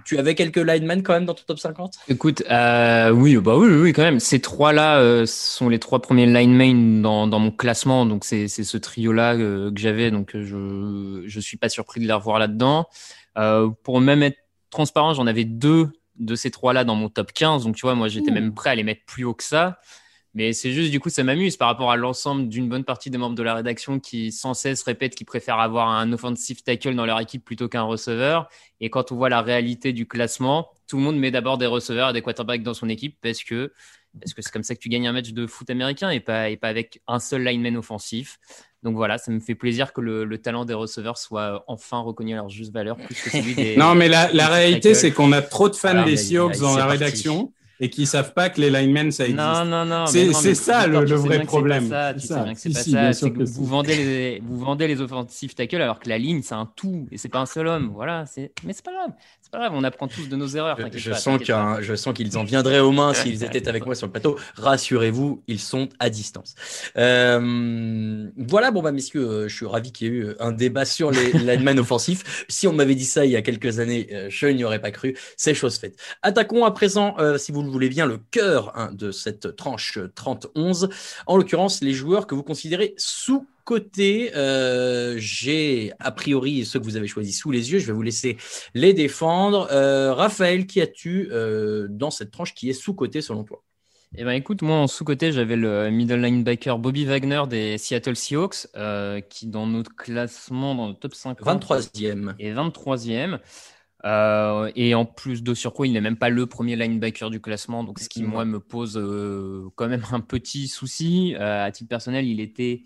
tu 0.04 0.18
avais 0.18 0.34
quelques 0.34 0.56
linemen 0.56 1.02
quand 1.02 1.14
même 1.14 1.24
dans 1.24 1.34
ton 1.34 1.42
top 1.46 1.58
50 1.58 1.98
Écoute, 2.08 2.42
euh, 2.50 3.10
oui, 3.10 3.36
bah 3.36 3.56
oui, 3.56 3.68
oui, 3.68 3.92
quand 3.92 4.02
même. 4.02 4.20
Ces 4.20 4.40
trois-là 4.40 4.98
euh, 4.98 5.26
sont 5.26 5.68
les 5.68 5.78
trois 5.78 6.00
premiers 6.00 6.26
linemen 6.26 7.02
dans, 7.02 7.26
dans 7.26 7.38
mon 7.38 7.50
classement. 7.50 8.06
Donc, 8.06 8.24
c'est 8.24 8.48
ce 8.48 8.76
trio-là 8.76 9.36
que 9.36 9.72
j'avais. 9.76 10.10
Donc, 10.10 10.30
je 10.34 11.24
je 11.26 11.40
suis 11.40 11.56
pas 11.56 11.68
surpris 11.68 12.00
de 12.00 12.06
les 12.06 12.12
revoir 12.12 12.38
là-dedans. 12.38 12.86
pour 13.82 14.00
même 14.00 14.22
être 14.22 14.38
transparent, 14.70 15.14
j'en 15.14 15.26
avais 15.26 15.44
deux 15.44 15.90
de 16.18 16.34
ces 16.34 16.50
trois-là 16.50 16.84
dans 16.84 16.94
mon 16.94 17.08
top 17.08 17.32
15. 17.32 17.64
Donc, 17.64 17.76
tu 17.76 17.82
vois, 17.82 17.94
moi, 17.94 18.08
j'étais 18.08 18.30
même 18.30 18.54
prêt 18.54 18.70
à 18.70 18.74
les 18.74 18.84
mettre 18.84 19.04
plus 19.06 19.24
haut 19.24 19.34
que 19.34 19.44
ça. 19.44 19.78
Mais 20.36 20.52
c'est 20.52 20.70
juste, 20.70 20.90
du 20.90 21.00
coup, 21.00 21.08
ça 21.08 21.24
m'amuse 21.24 21.56
par 21.56 21.66
rapport 21.66 21.90
à 21.90 21.96
l'ensemble 21.96 22.50
d'une 22.50 22.68
bonne 22.68 22.84
partie 22.84 23.08
des 23.08 23.16
membres 23.16 23.34
de 23.34 23.42
la 23.42 23.54
rédaction 23.54 23.98
qui 23.98 24.32
sans 24.32 24.52
cesse 24.52 24.82
répètent 24.82 25.14
qu'ils 25.14 25.24
préfèrent 25.24 25.60
avoir 25.60 25.88
un 25.88 26.12
offensive 26.12 26.62
tackle 26.62 26.94
dans 26.94 27.06
leur 27.06 27.18
équipe 27.20 27.42
plutôt 27.42 27.70
qu'un 27.70 27.84
receveur. 27.84 28.46
Et 28.78 28.90
quand 28.90 29.12
on 29.12 29.16
voit 29.16 29.30
la 29.30 29.40
réalité 29.40 29.94
du 29.94 30.06
classement, 30.06 30.68
tout 30.88 30.98
le 30.98 31.04
monde 31.04 31.16
met 31.16 31.30
d'abord 31.30 31.56
des 31.56 31.64
receveurs 31.64 32.10
et 32.10 32.12
des 32.12 32.20
quarterbacks 32.20 32.62
dans 32.62 32.74
son 32.74 32.90
équipe 32.90 33.16
parce 33.22 33.42
que 33.42 33.72
parce 34.20 34.34
que 34.34 34.42
c'est 34.42 34.52
comme 34.52 34.62
ça 34.62 34.74
que 34.74 34.80
tu 34.80 34.90
gagnes 34.90 35.08
un 35.08 35.12
match 35.12 35.30
de 35.32 35.46
foot 35.46 35.70
américain 35.70 36.10
et 36.10 36.20
pas, 36.20 36.50
et 36.50 36.58
pas 36.58 36.68
avec 36.68 37.00
un 37.06 37.18
seul 37.18 37.42
lineman 37.42 37.76
offensif. 37.78 38.38
Donc 38.82 38.94
voilà, 38.94 39.16
ça 39.16 39.32
me 39.32 39.40
fait 39.40 39.54
plaisir 39.54 39.94
que 39.94 40.02
le, 40.02 40.38
talent 40.38 40.66
des 40.66 40.74
receveurs 40.74 41.16
soit 41.16 41.64
enfin 41.66 42.00
reconnu 42.00 42.34
à 42.34 42.36
leur 42.36 42.50
juste 42.50 42.72
valeur 42.74 42.96
plus 42.98 43.14
que 43.14 43.30
celui 43.30 43.54
des. 43.56 43.76
non, 43.76 43.94
mais 43.94 44.08
la, 44.08 44.30
la 44.32 44.48
réalité, 44.48 44.92
c'est 44.92 45.12
qu'on 45.12 45.32
a 45.32 45.40
trop 45.40 45.70
de 45.70 45.76
fans 45.76 46.04
des 46.04 46.18
Seahawks 46.18 46.58
dans 46.58 46.76
la 46.76 46.86
rédaction 46.86 47.52
et 47.80 47.90
qui 47.90 48.06
savent 48.06 48.32
pas 48.32 48.48
que 48.48 48.60
les 48.60 48.70
linemen 48.70 49.10
ça 49.10 49.24
existe. 49.24 49.38
Non, 49.38 49.64
non, 49.64 49.84
non. 49.84 50.06
C'est 50.06 50.54
ça 50.54 50.86
le, 50.86 51.04
vrai 51.04 51.44
problème. 51.44 51.84
C'est 51.84 52.32
pas 52.32 53.12
ça. 53.12 53.30
que 53.30 53.44
vous 53.44 53.64
vendez 53.64 53.96
les 53.96 54.42
vous 54.44 54.58
vendez 54.58 54.86
les 54.86 55.00
offensive 55.00 55.54
tackles 55.54 55.82
alors 55.82 56.00
que 56.00 56.08
la 56.08 56.18
ligne 56.18 56.42
c'est 56.42 56.54
un 56.54 56.70
tout 56.76 57.06
et 57.10 57.18
c'est 57.18 57.28
pas 57.28 57.40
un 57.40 57.46
seul 57.46 57.66
homme. 57.66 57.90
Voilà. 57.94 58.24
C'est 58.26 58.52
mais 58.64 58.72
c'est 58.72 58.84
pas 58.84 58.92
grave. 58.92 59.12
C'est 59.46 59.52
pas 59.52 59.58
grave. 59.58 59.74
On 59.76 59.84
apprend 59.84 60.08
tous 60.08 60.28
de 60.28 60.34
nos 60.34 60.48
erreurs. 60.48 60.76
Je, 60.92 61.12
sens 61.12 61.40
qu'un 61.40 61.80
je 61.80 61.94
sens 61.94 62.12
qu'ils 62.12 62.36
en 62.36 62.42
viendraient 62.42 62.80
aux 62.80 62.90
mains 62.90 63.14
s'ils 63.14 63.44
étaient 63.44 63.68
avec 63.68 63.86
moi 63.86 63.94
sur 63.94 64.08
le 64.08 64.10
plateau. 64.10 64.36
Rassurez-vous, 64.56 65.40
ils 65.46 65.60
sont 65.60 65.88
à 66.00 66.10
distance. 66.10 66.56
Euh, 66.96 68.28
voilà. 68.36 68.72
Bon 68.72 68.82
bah 68.82 68.90
messieurs, 68.90 69.24
euh, 69.24 69.48
je 69.48 69.54
suis 69.54 69.66
ravi 69.66 69.92
qu'il 69.92 70.08
y 70.08 70.10
ait 70.10 70.14
eu 70.14 70.34
un 70.40 70.50
débat 70.50 70.84
sur 70.84 71.12
les 71.12 71.30
linemen 71.32 71.78
offensifs. 71.78 72.44
Si 72.48 72.66
on 72.66 72.72
m'avait 72.72 72.96
dit 72.96 73.04
ça 73.04 73.24
il 73.24 73.30
y 73.30 73.36
a 73.36 73.42
quelques 73.42 73.78
années, 73.78 74.08
euh, 74.10 74.26
je 74.30 74.48
n'y 74.48 74.64
aurais 74.64 74.80
pas 74.80 74.90
cru. 74.90 75.16
C'est 75.36 75.54
chose 75.54 75.76
faite. 75.76 75.96
Attaquons 76.22 76.64
à 76.64 76.72
présent, 76.72 77.14
si 77.38 77.52
vous 77.52 77.62
vous 77.62 77.70
voulez 77.70 77.88
bien, 77.88 78.06
le 78.06 78.18
cœur 78.32 78.76
hein, 78.76 78.90
de 78.92 79.12
cette 79.12 79.54
tranche 79.54 79.96
30-11. 79.96 80.90
En 81.28 81.36
l'occurrence, 81.36 81.82
les 81.82 81.92
joueurs 81.92 82.26
que 82.26 82.34
vous 82.34 82.42
considérez 82.42 82.94
sous 82.96 83.46
côté, 83.66 84.34
euh, 84.34 85.16
j'ai 85.18 85.92
a 85.98 86.10
priori 86.12 86.64
ceux 86.64 86.78
que 86.78 86.84
vous 86.84 86.96
avez 86.96 87.08
choisis 87.08 87.38
sous 87.38 87.50
les 87.50 87.72
yeux. 87.72 87.78
Je 87.78 87.86
vais 87.86 87.92
vous 87.92 88.02
laisser 88.02 88.38
les 88.72 88.94
défendre. 88.94 89.68
Euh, 89.70 90.14
Raphaël, 90.14 90.66
qui 90.66 90.80
as-tu 90.80 91.28
euh, 91.30 91.86
dans 91.90 92.10
cette 92.10 92.30
tranche 92.30 92.54
qui 92.54 92.70
est 92.70 92.72
sous 92.72 92.94
côté 92.94 93.20
selon 93.20 93.44
toi? 93.44 93.62
Eh 94.16 94.24
ben 94.24 94.30
écoute, 94.30 94.62
moi 94.62 94.76
en 94.76 94.86
sous-côté, 94.86 95.32
j'avais 95.32 95.56
le 95.56 95.90
middle 95.90 96.20
linebacker 96.22 96.78
Bobby 96.78 97.04
Wagner 97.04 97.42
des 97.50 97.76
Seattle 97.76 98.16
Seahawks, 98.16 98.68
qui 99.28 99.48
dans 99.48 99.66
notre 99.66 99.94
classement, 99.94 100.74
dans 100.74 100.88
le 100.88 100.94
top 100.94 101.14
5 101.14 101.40
23e. 101.42 102.34
Et 102.38 102.54
23e. 102.54 103.40
Euh, 104.06 104.70
et 104.76 104.94
en 104.94 105.04
plus 105.04 105.42
de 105.42 105.52
sur 105.52 105.72
quoi 105.74 105.86
il 105.86 105.92
n'est 105.92 106.00
même 106.00 106.16
pas 106.16 106.28
le 106.28 106.46
premier 106.46 106.76
linebacker 106.76 107.28
du 107.28 107.40
classement, 107.40 107.82
donc 107.82 107.98
ce 107.98 108.08
qui 108.08 108.22
moi 108.22 108.44
me 108.44 108.60
pose 108.60 108.96
euh, 108.96 109.68
quand 109.74 109.88
même 109.88 110.04
un 110.12 110.20
petit 110.20 110.68
souci. 110.68 111.34
Euh, 111.34 111.64
à 111.64 111.70
titre 111.72 111.88
personnel, 111.88 112.26
il 112.26 112.40
était 112.40 112.84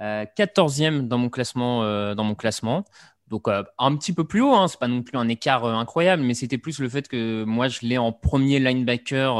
14e 0.00 1.08
dans 1.08 1.18
mon 1.18 1.28
classement, 1.28 2.14
dans 2.14 2.24
mon 2.24 2.34
classement. 2.34 2.84
Donc 3.28 3.48
un 3.48 3.96
petit 3.96 4.12
peu 4.12 4.24
plus 4.24 4.42
haut, 4.42 4.52
hein, 4.52 4.68
c'est 4.68 4.78
pas 4.78 4.86
non 4.86 5.02
plus 5.02 5.16
un 5.16 5.28
écart 5.28 5.64
incroyable, 5.64 6.22
mais 6.22 6.34
c'était 6.34 6.58
plus 6.58 6.78
le 6.78 6.88
fait 6.88 7.08
que 7.08 7.42
moi 7.44 7.68
je 7.68 7.80
l'ai 7.80 7.96
en 7.96 8.12
premier 8.12 8.58
linebacker 8.60 9.36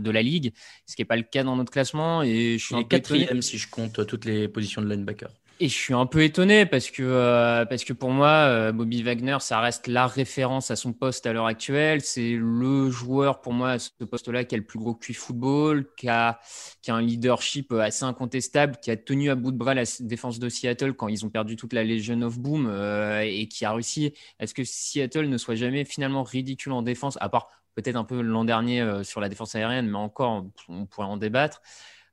de 0.00 0.10
la 0.10 0.22
ligue, 0.22 0.54
ce 0.86 0.96
qui 0.96 1.02
n'est 1.02 1.06
pas 1.06 1.16
le 1.16 1.22
cas 1.22 1.44
dans 1.44 1.56
notre 1.56 1.70
classement. 1.70 2.22
Et 2.22 2.56
je 2.58 2.64
suis 2.64 2.88
quatrième 2.88 3.42
si 3.42 3.58
je 3.58 3.68
compte 3.68 4.06
toutes 4.06 4.24
les 4.24 4.48
positions 4.48 4.80
de 4.80 4.88
linebacker. 4.88 5.28
Et 5.58 5.70
je 5.70 5.74
suis 5.74 5.94
un 5.94 6.04
peu 6.04 6.22
étonné 6.22 6.66
parce 6.66 6.90
que, 6.90 7.02
euh, 7.02 7.64
parce 7.64 7.82
que 7.84 7.94
pour 7.94 8.10
moi, 8.10 8.28
euh, 8.28 8.72
Bobby 8.72 9.02
Wagner, 9.02 9.38
ça 9.40 9.58
reste 9.60 9.86
la 9.86 10.06
référence 10.06 10.70
à 10.70 10.76
son 10.76 10.92
poste 10.92 11.24
à 11.24 11.32
l'heure 11.32 11.46
actuelle. 11.46 12.02
C'est 12.02 12.32
le 12.38 12.90
joueur 12.90 13.40
pour 13.40 13.54
moi 13.54 13.70
à 13.70 13.78
ce 13.78 13.90
poste-là 14.04 14.44
qui 14.44 14.54
a 14.54 14.58
le 14.58 14.64
plus 14.64 14.78
gros 14.78 14.94
QI 14.94 15.14
football, 15.14 15.86
qui 15.96 16.10
a, 16.10 16.40
qui 16.82 16.90
a 16.90 16.94
un 16.94 17.00
leadership 17.00 17.72
assez 17.72 18.04
incontestable, 18.04 18.76
qui 18.82 18.90
a 18.90 18.98
tenu 18.98 19.30
à 19.30 19.34
bout 19.34 19.50
de 19.50 19.56
bras 19.56 19.72
la 19.72 19.84
défense 20.00 20.38
de 20.38 20.48
Seattle 20.50 20.92
quand 20.92 21.08
ils 21.08 21.24
ont 21.24 21.30
perdu 21.30 21.56
toute 21.56 21.72
la 21.72 21.84
Legion 21.84 22.20
of 22.20 22.38
Boom 22.38 22.66
euh, 22.68 23.22
et 23.22 23.48
qui 23.48 23.64
a 23.64 23.72
réussi 23.72 24.12
à 24.38 24.46
ce 24.46 24.52
que 24.52 24.62
Seattle 24.62 25.26
ne 25.26 25.38
soit 25.38 25.54
jamais 25.54 25.86
finalement 25.86 26.22
ridicule 26.22 26.72
en 26.72 26.82
défense, 26.82 27.16
à 27.22 27.30
part 27.30 27.48
peut-être 27.74 27.96
un 27.96 28.04
peu 28.04 28.20
l'an 28.20 28.44
dernier 28.44 29.02
sur 29.04 29.22
la 29.22 29.30
défense 29.30 29.54
aérienne, 29.54 29.88
mais 29.88 29.98
encore, 29.98 30.44
on 30.68 30.84
pourrait 30.84 31.06
en 31.06 31.16
débattre. 31.16 31.62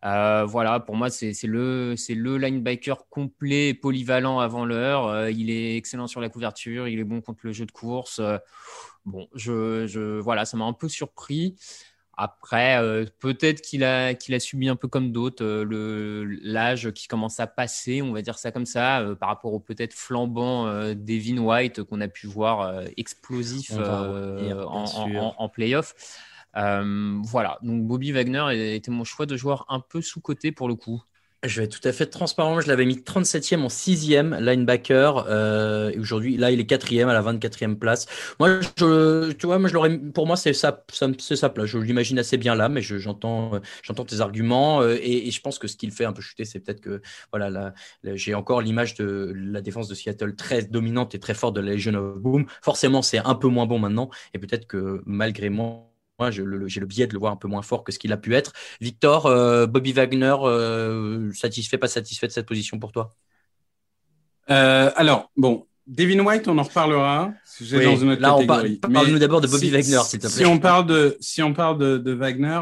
Euh, 0.05 0.43
voilà, 0.45 0.79
pour 0.81 0.95
moi, 0.95 1.09
c'est 1.09 1.33
le, 1.43 1.95
le 2.09 2.37
linebacker 2.37 3.07
complet 3.09 3.69
et 3.69 3.73
polyvalent 3.73 4.39
avant 4.39 4.65
l'heure. 4.65 5.07
Euh, 5.07 5.31
il 5.31 5.49
est 5.49 5.77
excellent 5.77 6.07
sur 6.07 6.19
la 6.19 6.29
couverture, 6.29 6.87
il 6.87 6.99
est 6.99 7.05
bon 7.05 7.21
contre 7.21 7.41
le 7.43 7.53
jeu 7.53 7.65
de 7.65 7.71
course. 7.71 8.19
Euh, 8.19 8.37
bon, 9.05 9.27
je, 9.33 9.87
je, 9.87 10.19
voilà, 10.19 10.43
ça 10.45 10.57
m'a 10.57 10.65
un 10.65 10.73
peu 10.73 10.89
surpris. 10.89 11.55
Après, 12.15 12.79
peut-être 13.19 13.61
qu'il 13.61 13.83
a, 13.83 14.13
qu'il 14.13 14.35
a 14.35 14.39
subi 14.39 14.69
un 14.69 14.75
peu 14.75 14.87
comme 14.87 15.11
d'autres 15.11 15.65
l'âge 16.43 16.91
qui 16.91 17.07
commence 17.07 17.39
à 17.39 17.47
passer, 17.47 18.03
on 18.03 18.13
va 18.13 18.21
dire 18.21 18.37
ça 18.37 18.51
comme 18.51 18.67
ça, 18.67 19.03
par 19.19 19.29
rapport 19.29 19.51
au 19.51 19.59
peut-être 19.59 19.93
flambant 19.95 20.67
Devin 20.93 21.39
White 21.39 21.81
qu'on 21.81 22.01
a 22.01 22.07
pu 22.07 22.27
voir 22.27 22.83
explosif 22.97 23.71
en, 23.71 24.85
en, 24.85 25.33
en 25.35 25.49
playoff. 25.49 25.95
Euh, 26.57 27.19
voilà, 27.23 27.57
donc 27.61 27.83
Bobby 27.83 28.11
Wagner 28.11 28.75
était 28.75 28.91
mon 28.91 29.03
choix 29.03 29.25
de 29.25 29.35
joueur 29.35 29.65
un 29.69 29.79
peu 29.79 30.01
sous-côté 30.01 30.51
pour 30.51 30.67
le 30.67 30.75
coup. 30.75 31.03
Je 31.43 31.59
vais 31.59 31.67
tout 31.67 31.81
à 31.83 31.91
fait 31.91 32.05
transparent. 32.05 32.61
Je 32.61 32.69
l'avais 32.69 32.85
mis 32.85 32.95
37e 32.95 33.59
en 33.63 33.67
6e 33.67 34.39
linebacker. 34.39 35.25
Euh, 35.27 35.89
et 35.89 35.99
aujourd'hui, 35.99 36.37
là, 36.37 36.51
il 36.51 36.59
est 36.61 36.69
4e 36.69 37.07
à 37.09 37.13
la 37.13 37.21
24e 37.21 37.75
place. 37.75 38.05
Moi, 38.39 38.61
je, 38.77 39.33
tu 39.33 39.45
vois, 39.45 39.59
moi, 39.59 39.67
je 39.67 39.73
l'aurais, 39.73 39.97
pour 39.97 40.25
moi, 40.25 40.37
c'est 40.37 40.53
ça, 40.53 40.85
ça 40.89 41.49
place. 41.49 41.67
Je 41.67 41.77
l'imagine 41.79 42.17
assez 42.17 42.37
bien 42.37 42.55
là, 42.55 42.69
mais 42.69 42.81
j'entends, 42.81 43.59
j'entends 43.81 44.05
tes 44.05 44.21
arguments. 44.21 44.81
Euh, 44.81 44.97
et, 45.01 45.29
je 45.31 45.41
pense 45.41 45.59
que 45.59 45.67
ce 45.67 45.75
qu'il 45.75 45.91
fait 45.91 46.05
un 46.05 46.13
peu 46.13 46.21
chuter, 46.21 46.45
c'est 46.45 46.59
peut-être 46.61 46.79
que, 46.79 47.01
voilà, 47.31 47.73
j'ai 48.03 48.35
encore 48.35 48.61
l'image 48.61 48.95
de 48.95 49.33
la 49.35 49.61
défense 49.61 49.89
de 49.89 49.95
Seattle 49.95 50.35
très 50.35 50.63
dominante 50.63 51.13
et 51.13 51.19
très 51.19 51.33
forte 51.33 51.55
de 51.57 51.61
la 51.61 51.73
Legion 51.73 51.95
of 51.95 52.19
Boom. 52.19 52.45
Forcément, 52.61 53.01
c'est 53.01 53.19
un 53.19 53.35
peu 53.35 53.49
moins 53.49 53.65
bon 53.65 53.79
maintenant. 53.79 54.09
Et 54.33 54.39
peut-être 54.39 54.65
que 54.65 55.01
malgré 55.05 55.49
moi, 55.49 55.92
moi, 56.19 56.29
j'ai 56.31 56.43
le, 56.43 56.85
biais 56.85 57.07
de 57.07 57.13
le 57.13 57.19
voir 57.19 57.33
un 57.33 57.35
peu 57.35 57.47
moins 57.47 57.61
fort 57.61 57.83
que 57.83 57.91
ce 57.91 57.97
qu'il 57.97 58.11
a 58.13 58.17
pu 58.17 58.35
être. 58.35 58.53
Victor, 58.81 59.25
euh, 59.25 59.65
Bobby 59.65 59.93
Wagner, 59.93 60.35
euh, 60.43 61.31
satisfait, 61.33 61.77
pas 61.77 61.87
satisfait 61.87 62.27
de 62.27 62.31
cette 62.31 62.45
position 62.45 62.77
pour 62.79 62.91
toi? 62.91 63.15
Euh, 64.49 64.91
Alors, 64.95 65.31
bon, 65.35 65.65
Devin 65.87 66.19
White, 66.19 66.47
on 66.47 66.57
en 66.57 66.63
reparlera. 66.63 67.33
Dans 67.59 67.97
une 67.97 68.11
autre 68.11 68.21
là, 68.21 68.33
catégorie. 68.33 68.77
Parle-nous 68.77 69.19
d'abord 69.19 69.41
de 69.41 69.47
Bobby 69.47 69.71
Wagner, 69.71 69.99
s'il 70.05 70.19
te 70.19 70.27
plaît. 70.27 70.35
Si 70.35 70.45
on 70.45 70.59
parle 70.59 70.85
de, 70.85 71.17
si 71.19 71.41
on 71.41 71.53
parle 71.53 71.79
de, 71.79 72.13
Wagner, 72.13 72.61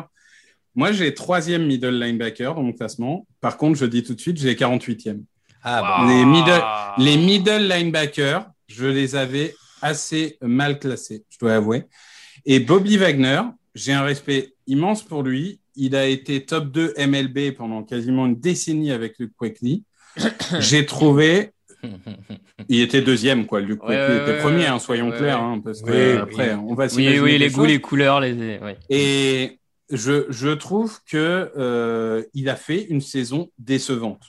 moi, 0.74 0.94
j'ai 0.94 1.14
troisième 1.14 1.66
middle 1.66 2.00
linebacker 2.00 2.56
dans 2.56 2.64
mon 2.64 2.74
classement. 2.74 3.28
Par 3.42 3.58
contre, 3.58 3.78
je 3.78 3.86
dis 3.86 4.04
tout 4.04 4.14
de 4.14 4.22
suite, 4.22 4.38
j'ai 4.38 4.56
48e. 4.56 5.24
Ah, 5.64 6.06
les, 6.08 6.26
middle, 6.26 6.64
les 6.98 7.18
middle 7.18 7.68
linebackers, 7.68 8.50
je 8.68 8.88
les 8.88 9.16
avais 9.16 9.54
assez 9.82 10.38
mal 10.42 10.80
classés, 10.80 11.26
je 11.30 11.38
dois 11.38 11.56
avouer. 11.56 11.86
Et 12.46 12.60
Bobby 12.60 12.98
Wagner, 12.98 13.42
j'ai 13.76 13.94
un 13.94 14.04
respect 14.04 14.54
immense 14.68 15.04
pour 15.04 15.24
lui. 15.24 15.60
Il 15.76 15.96
a 15.96 16.06
été 16.06 16.46
top 16.46 16.72
2 16.72 16.96
MLB 16.98 17.56
pendant 17.56 17.84
quasiment 17.84 18.26
une 18.26 18.40
décennie 18.40 18.92
avec 18.92 19.16
Luke 19.20 19.34
Quickly. 19.38 19.84
j'ai 20.60 20.86
trouvé. 20.86 21.52
Il 22.70 22.82
était 22.82 23.02
deuxième, 23.02 23.46
quoi. 23.46 23.62
Luke 23.62 23.80
Quickly 23.80 24.18
était 24.18 24.40
premier, 24.40 24.68
hein, 24.68 24.80
soyons 24.80 25.12
clairs. 25.12 25.42
Hein, 25.42 25.62
parce 25.64 25.82
que 25.82 26.18
après, 26.18 26.54
on 26.56 26.74
va 26.74 26.88
Oui, 26.96 27.20
oui, 27.20 27.38
les 27.38 27.50
goûts, 27.50 27.66
les 27.66 27.82
couleurs. 27.82 28.20
Les... 28.20 28.60
Et 28.90 29.60
je, 29.90 30.26
je 30.30 30.50
trouve 30.50 31.00
que 31.10 31.52
euh, 31.58 32.24
il 32.34 32.50
a 32.50 32.56
fait 32.56 32.84
une 32.84 33.02
saison 33.02 33.50
décevante. 33.58 34.22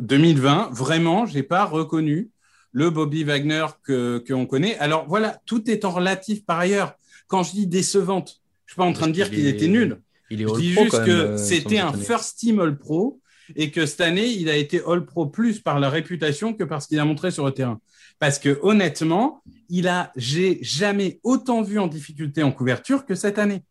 2020, 0.00 0.70
vraiment, 0.72 1.26
j'ai 1.26 1.42
pas 1.42 1.64
reconnu 1.64 2.30
le 2.72 2.90
Bobby 2.90 3.24
Wagner 3.24 3.66
que 3.84 4.22
qu'on 4.26 4.46
connaît. 4.46 4.76
Alors 4.78 5.06
voilà, 5.08 5.40
tout 5.46 5.70
est 5.70 5.84
en 5.84 5.90
relatif 5.90 6.44
par 6.44 6.58
ailleurs. 6.58 6.94
Quand 7.28 7.42
je 7.42 7.52
dis 7.52 7.66
décevante, 7.66 8.40
je 8.66 8.72
suis 8.72 8.76
pas 8.76 8.84
en 8.84 8.92
train 8.92 9.06
de 9.06 9.12
dire 9.12 9.30
qu'il 9.30 9.46
était 9.46 9.68
nul. 9.68 10.00
Il 10.30 10.42
est 10.42 10.48
je 10.48 10.54
dis 10.54 10.72
juste 10.72 11.04
que 11.04 11.10
euh, 11.10 11.36
c'était 11.36 11.78
un 11.78 11.92
first 11.92 12.38
team 12.38 12.58
All 12.60 12.76
Pro 12.76 13.20
et 13.54 13.70
que 13.70 13.86
cette 13.86 14.00
année, 14.00 14.26
il 14.26 14.48
a 14.48 14.56
été 14.56 14.82
All 14.86 15.04
Pro 15.04 15.26
plus 15.26 15.60
par 15.60 15.78
la 15.78 15.88
réputation 15.88 16.52
que 16.52 16.64
par 16.64 16.82
ce 16.82 16.88
qu'il 16.88 16.98
a 16.98 17.04
montré 17.04 17.30
sur 17.30 17.44
le 17.44 17.52
terrain. 17.52 17.80
Parce 18.18 18.38
que 18.38 18.58
honnêtement, 18.62 19.42
il 19.68 19.88
a, 19.88 20.12
j'ai 20.16 20.58
jamais 20.62 21.20
autant 21.22 21.62
vu 21.62 21.78
en 21.78 21.86
difficulté 21.86 22.42
en 22.42 22.50
couverture 22.50 23.04
que 23.04 23.14
cette 23.14 23.38
année. 23.38 23.62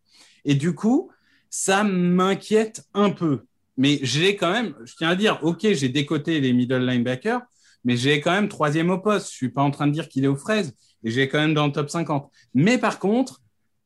Et 0.46 0.56
du 0.56 0.74
coup, 0.74 1.12
ça 1.50 1.84
m'inquiète 1.84 2.86
un 2.94 3.10
peu. 3.10 3.42
Mais 3.78 4.00
j'ai 4.04 4.36
quand 4.36 4.52
même, 4.52 4.76
je 4.86 4.96
tiens 4.96 5.10
à 5.10 5.16
dire, 5.16 5.40
ok, 5.42 5.68
j'ai 5.74 5.90
décoté 5.90 6.40
les 6.40 6.54
middle 6.54 6.86
linebackers, 6.86 7.42
mais 7.84 7.98
j'ai 7.98 8.22
quand 8.22 8.32
même 8.32 8.48
troisième 8.48 8.90
au 8.90 9.00
poste. 9.00 9.30
Je 9.32 9.36
suis 9.36 9.50
pas 9.50 9.62
en 9.62 9.72
train 9.72 9.88
de 9.88 9.92
dire 9.92 10.08
qu'il 10.08 10.24
est 10.24 10.28
aux 10.28 10.36
fraises 10.36 10.74
et 11.04 11.12
j'ai 11.12 11.28
quand 11.28 11.40
même 11.40 11.54
dans 11.54 11.66
le 11.66 11.72
top 11.72 11.90
50. 11.90 12.32
Mais 12.54 12.78
par 12.78 13.00
contre, 13.00 13.42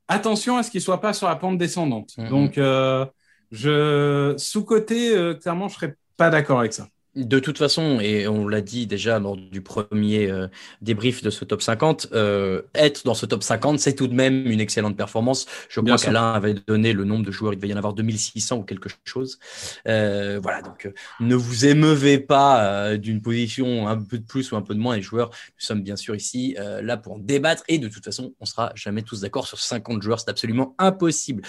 attention 0.10 0.58
à 0.58 0.64
ce 0.64 0.72
qu'il 0.72 0.82
soit 0.82 1.00
pas 1.00 1.14
sur 1.14 1.28
la 1.28 1.38
pente 1.38 1.58
descendante. 1.58 2.18
Mhm. 2.18 2.30
Donc, 2.30 2.58
euh, 2.58 3.06
je 3.52 4.34
sous 4.38 4.66
côté, 4.66 5.16
euh, 5.16 5.34
clairement, 5.36 5.70
je 5.70 5.76
serais 5.76 5.96
pas 6.18 6.30
d'accord 6.30 6.60
avec 6.60 6.74
ça. 6.74 6.88
De 7.16 7.40
toute 7.40 7.58
façon, 7.58 8.00
et 8.00 8.28
on 8.28 8.48
l'a 8.48 8.62
dit 8.62 8.86
déjà 8.86 9.18
lors 9.18 9.36
du 9.36 9.62
premier 9.62 10.30
euh, 10.30 10.48
débrief 10.82 11.24
de 11.24 11.32
ce 11.32 11.44
top 11.44 11.62
50, 11.64 12.10
euh, 12.14 12.62
être 12.76 13.04
dans 13.04 13.16
ce 13.16 13.26
top 13.26 13.42
50, 13.42 13.80
c'est 13.80 13.96
tout 13.96 14.08
de 14.08 14.14
même 14.14 14.46
une 14.46 14.60
excellente 14.62 14.96
performance. 14.96 15.48
Je 15.70 15.82
Bien 15.82 15.96
crois 15.96 16.06
qu'Alain 16.06 16.34
avait 16.34 16.54
donné 16.68 16.94
le 16.94 17.06
nombre 17.06 17.26
de 17.26 17.32
joueurs, 17.32 17.54
il 17.54 17.56
devait 17.56 17.68
y 17.68 17.74
en 17.74 17.78
avoir 17.78 17.94
2600 17.94 18.58
ou 18.58 18.64
quelque 18.64 18.90
chose. 19.06 19.40
Euh, 19.88 20.40
voilà, 20.42 20.62
donc 20.62 20.86
euh, 20.86 20.94
ne 21.20 21.34
vous 21.34 21.66
émeuvez 21.66 22.20
pas 22.20 22.64
euh, 22.92 22.98
d'une 22.98 23.22
position 23.22 23.88
un 23.88 23.98
peu 23.98 24.20
de 24.20 24.26
plus 24.26 24.52
ou 24.52 24.56
un 24.56 24.62
peu 24.62 24.76
de 24.76 24.80
moins. 24.80 24.96
Les 24.96 25.02
joueurs, 25.02 25.30
nous 25.30 25.66
sommes 25.66 25.82
bien 25.82 25.96
sûr 25.96 26.16
ici 26.16 26.56
euh, 26.60 26.82
là 26.84 26.96
pour 26.96 27.14
en 27.14 27.18
débattre 27.18 27.64
et 27.68 27.80
de 27.80 27.88
toute 27.88 28.06
façon, 28.06 28.34
on 28.40 28.46
sera 28.46 28.72
jamais 28.76 29.02
tous 29.02 29.22
d'accord 29.22 29.48
sur 29.48 29.60
50 29.60 30.04
joueurs, 30.04 30.20
c'est 30.20 30.30
absolument 30.30 30.76
impossible. 30.78 31.42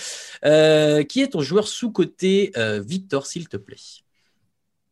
Euh, 0.44 1.02
qui 1.04 1.20
est 1.20 1.28
ton 1.28 1.42
joueur 1.42 1.68
sous-côté, 1.68 2.50
euh, 2.56 2.80
Victor, 2.80 3.26
s'il 3.26 3.46
te 3.48 3.58
plaît? 3.58 3.76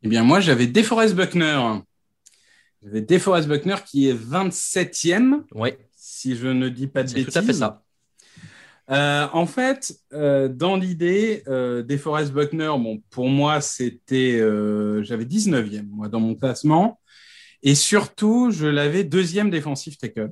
Eh 0.03 0.09
bien, 0.09 0.23
moi, 0.23 0.41
j'avais 0.41 0.67
DeForest 0.67 1.15
Buckner. 1.15 1.61
J'avais 2.83 3.01
DeForest 3.01 3.49
Buckner 3.49 3.77
qui 3.85 4.09
est 4.09 4.15
27e, 4.15 5.43
Ouais, 5.53 5.79
si 5.97 6.37
je 6.37 6.49
ne 6.49 6.69
dis 6.69 6.87
pas 6.87 7.03
de 7.03 7.13
bêtises. 7.13 7.33
tout 7.33 7.39
à 7.39 7.43
fait 7.43 7.53
ça. 7.53 7.83
Euh, 8.91 9.27
en 9.33 9.47
fait, 9.47 9.95
euh, 10.15 10.49
dans 10.49 10.77
l'idée, 10.77 11.43
euh, 11.47 11.83
DeForest 11.83 12.33
Buckner, 12.33 12.73
bon, 12.79 13.03
pour 13.11 13.29
moi, 13.29 13.61
c'était, 13.61 14.39
j'avais 15.03 15.25
19e, 15.25 15.89
moi, 15.91 16.09
dans 16.09 16.21
mon 16.21 16.35
classement. 16.35 17.01
Et 17.63 17.75
surtout, 17.75 18.51
je 18.51 18.67
l'avais 18.67 19.05
deuxième 19.05 19.51
défensif 19.51 19.99
tackle. 19.99 20.31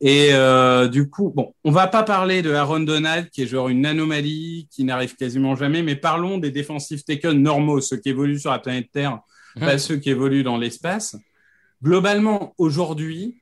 Et 0.00 0.28
euh, 0.32 0.88
du 0.88 1.08
coup, 1.08 1.32
bon, 1.34 1.54
on 1.64 1.70
va 1.70 1.86
pas 1.86 2.02
parler 2.02 2.42
de 2.42 2.52
Aaron 2.52 2.80
Donald, 2.80 3.30
qui 3.30 3.42
est 3.42 3.46
genre 3.46 3.68
une 3.68 3.86
anomalie, 3.86 4.68
qui 4.70 4.84
n'arrive 4.84 5.16
quasiment 5.16 5.56
jamais, 5.56 5.82
mais 5.82 5.96
parlons 5.96 6.38
des 6.38 6.50
défensifs 6.50 7.04
tackle 7.04 7.32
normaux, 7.32 7.80
ceux 7.80 7.96
qui 7.96 8.10
évoluent 8.10 8.38
sur 8.38 8.50
la 8.50 8.58
planète 8.58 8.90
Terre, 8.92 9.20
pas 9.58 9.78
ceux 9.78 9.96
qui 9.96 10.10
évoluent 10.10 10.42
dans 10.42 10.58
l'espace. 10.58 11.16
Globalement, 11.82 12.54
aujourd'hui, 12.58 13.40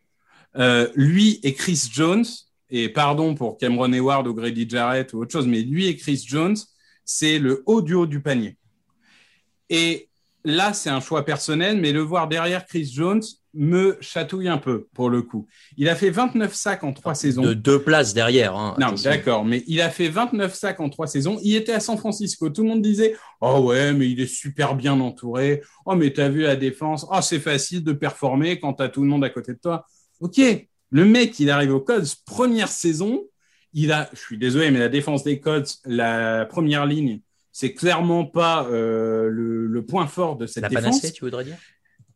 euh, 0.56 0.88
lui 0.94 1.40
et 1.42 1.54
Chris 1.54 1.88
Jones, 1.92 2.24
et 2.70 2.88
pardon 2.88 3.34
pour 3.34 3.58
Cameron 3.58 3.92
Hayward 3.92 4.26
ou 4.28 4.34
Grady 4.34 4.68
Jarrett 4.68 5.12
ou 5.12 5.22
autre 5.22 5.32
chose, 5.32 5.48
mais 5.48 5.62
lui 5.62 5.86
et 5.86 5.96
Chris 5.96 6.24
Jones, 6.26 6.56
c'est 7.04 7.38
le 7.38 7.62
haut 7.66 7.82
du 7.82 7.94
haut 7.94 8.06
du 8.06 8.20
panier. 8.20 8.56
Et 9.70 10.08
là, 10.44 10.72
c'est 10.72 10.90
un 10.90 11.00
choix 11.00 11.24
personnel, 11.24 11.80
mais 11.80 11.92
le 11.92 12.00
voir 12.00 12.28
derrière 12.28 12.64
Chris 12.64 12.90
Jones 12.92 13.22
me 13.54 13.96
chatouille 14.00 14.48
un 14.48 14.58
peu, 14.58 14.88
pour 14.94 15.10
le 15.10 15.22
coup. 15.22 15.46
Il 15.76 15.88
a 15.88 15.94
fait 15.94 16.10
29 16.10 16.52
sacs 16.54 16.84
en 16.84 16.92
trois 16.92 17.14
saisons. 17.14 17.42
De 17.42 17.54
deux 17.54 17.82
places 17.82 18.14
derrière. 18.14 18.56
Hein, 18.56 18.76
Non, 18.78 18.94
d'accord, 19.02 19.44
mais 19.44 19.62
il 19.66 19.80
a 19.80 19.90
fait 19.90 20.08
29 20.08 20.54
sacs 20.54 20.80
en 20.80 20.88
trois 20.90 21.06
saisons. 21.06 21.38
Il 21.42 21.54
était 21.56 21.72
à 21.72 21.80
San 21.80 21.96
Francisco. 21.96 22.50
Tout 22.50 22.62
le 22.62 22.68
monde 22.68 22.82
disait 22.82 23.14
Oh 23.40 23.60
ouais, 23.68 23.92
mais 23.92 24.10
il 24.10 24.20
est 24.20 24.26
super 24.26 24.74
bien 24.74 24.98
entouré. 25.00 25.62
Oh, 25.86 25.94
mais 25.94 26.12
t'as 26.12 26.28
vu 26.28 26.42
la 26.42 26.56
défense. 26.56 27.06
Oh, 27.10 27.20
c'est 27.22 27.40
facile 27.40 27.82
de 27.84 27.92
performer 27.92 28.58
quand 28.58 28.74
t'as 28.74 28.88
tout 28.88 29.02
le 29.02 29.08
monde 29.08 29.24
à 29.24 29.30
côté 29.30 29.52
de 29.52 29.58
toi. 29.58 29.86
Ok, 30.20 30.40
le 30.90 31.04
mec, 31.04 31.38
il 31.40 31.50
arrive 31.50 31.74
aux 31.74 31.80
Codes, 31.80 32.06
première 32.26 32.68
saison. 32.68 33.22
Il 33.72 33.90
a, 33.92 34.08
je 34.12 34.20
suis 34.20 34.38
désolé, 34.38 34.70
mais 34.70 34.78
la 34.78 34.88
défense 34.88 35.24
des 35.24 35.40
Codes, 35.40 35.66
la 35.84 36.46
première 36.46 36.86
ligne, 36.86 37.20
c'est 37.50 37.72
clairement 37.74 38.24
pas 38.24 38.66
euh, 38.70 39.28
le, 39.28 39.66
le 39.66 39.84
point 39.84 40.06
fort 40.06 40.36
de 40.36 40.46
cette 40.46 40.62
La 40.62 40.68
défense. 40.68 40.84
panacée, 40.84 41.12
tu 41.12 41.24
voudrais 41.24 41.44
dire? 41.44 41.56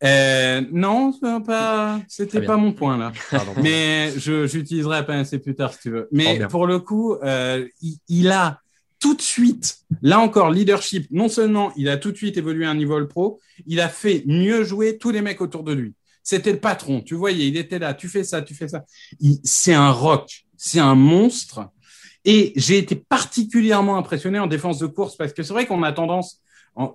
Euh, 0.04 0.62
non, 0.70 1.12
pas, 1.44 2.00
c'était 2.08 2.40
pas 2.46 2.56
mon 2.56 2.72
point 2.72 2.96
là. 2.96 3.12
Pardon. 3.30 3.52
Mais 3.62 4.12
j'utiliserai 4.16 5.04
panacée 5.04 5.38
plus 5.38 5.54
tard 5.56 5.72
si 5.72 5.80
tu 5.80 5.90
veux. 5.90 6.08
Mais 6.12 6.38
pour 6.48 6.66
le 6.66 6.78
coup, 6.78 7.14
euh, 7.16 7.66
il, 7.82 7.96
il 8.08 8.30
a 8.30 8.60
tout 9.00 9.14
de 9.14 9.22
suite, 9.22 9.78
là 10.02 10.20
encore, 10.20 10.50
leadership. 10.50 11.06
Non 11.10 11.28
seulement 11.28 11.72
il 11.76 11.88
a 11.88 11.96
tout 11.96 12.12
de 12.12 12.16
suite 12.16 12.36
évolué 12.36 12.64
à 12.66 12.70
un 12.70 12.74
niveau 12.74 13.04
pro, 13.06 13.40
il 13.66 13.80
a 13.80 13.88
fait 13.88 14.22
mieux 14.26 14.62
jouer 14.64 14.98
tous 14.98 15.10
les 15.10 15.20
mecs 15.22 15.40
autour 15.40 15.62
de 15.64 15.72
lui. 15.72 15.94
C'était 16.22 16.52
le 16.52 16.60
patron. 16.60 17.00
Tu 17.00 17.14
voyais, 17.14 17.48
il 17.48 17.56
était 17.56 17.78
là. 17.78 17.94
Tu 17.94 18.06
fais 18.08 18.22
ça, 18.22 18.42
tu 18.42 18.54
fais 18.54 18.68
ça. 18.68 18.84
C'est 19.44 19.72
un 19.74 19.90
rock. 19.90 20.44
C'est 20.56 20.78
un 20.80 20.94
monstre. 20.94 21.70
Et 22.24 22.52
j'ai 22.56 22.76
été 22.78 22.96
particulièrement 22.96 23.96
impressionné 23.96 24.38
en 24.38 24.46
défense 24.46 24.78
de 24.78 24.86
course 24.86 25.16
parce 25.16 25.32
que 25.32 25.42
c'est 25.42 25.52
vrai 25.54 25.66
qu'on 25.66 25.82
a 25.82 25.92
tendance, 25.92 26.28
en- 26.34 26.38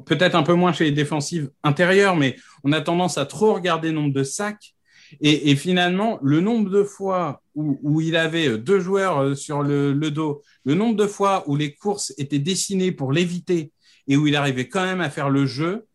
peut-être 0.06 0.36
un 0.36 0.44
peu 0.44 0.54
moins 0.54 0.74
chez 0.74 0.86
les 0.86 0.92
défensives 0.92 1.50
intérieures, 1.64 2.16
mais 2.16 2.36
on 2.64 2.72
a 2.72 2.82
tendance 2.82 3.18
à 3.18 3.26
trop 3.26 3.54
regarder 3.54 3.90
le 3.90 3.96
nombre 3.96 4.14
de 4.14 4.24
sacs. 4.24 4.74
Et, 5.22 5.52
et 5.52 5.56
finalement, 5.56 6.18
le 6.24 6.42
nombre 6.42 6.72
de 6.72 6.84
fois 6.84 7.42
où, 7.54 7.80
où 7.84 8.02
il 8.02 8.16
avait 8.16 8.48
euh, 8.48 8.58
deux 8.58 8.80
joueurs 8.80 9.20
euh, 9.20 9.36
sur 9.36 9.62
le, 9.62 9.94
le 9.94 10.10
dos, 10.10 10.42
le 10.66 10.74
nombre 10.74 10.96
de 10.96 11.06
fois 11.06 11.44
où 11.46 11.56
les 11.56 11.76
courses 11.76 12.14
étaient 12.18 12.40
dessinées 12.40 12.92
pour 12.92 13.12
l'éviter 13.12 13.72
et 14.08 14.18
où 14.18 14.26
il 14.26 14.36
arrivait 14.36 14.68
quand 14.68 14.84
même 14.84 15.02
à 15.02 15.12
faire 15.12 15.30
le 15.30 15.46
jeu, 15.46 15.86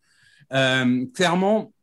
euh, 0.53 1.05
clairement, 1.13 1.73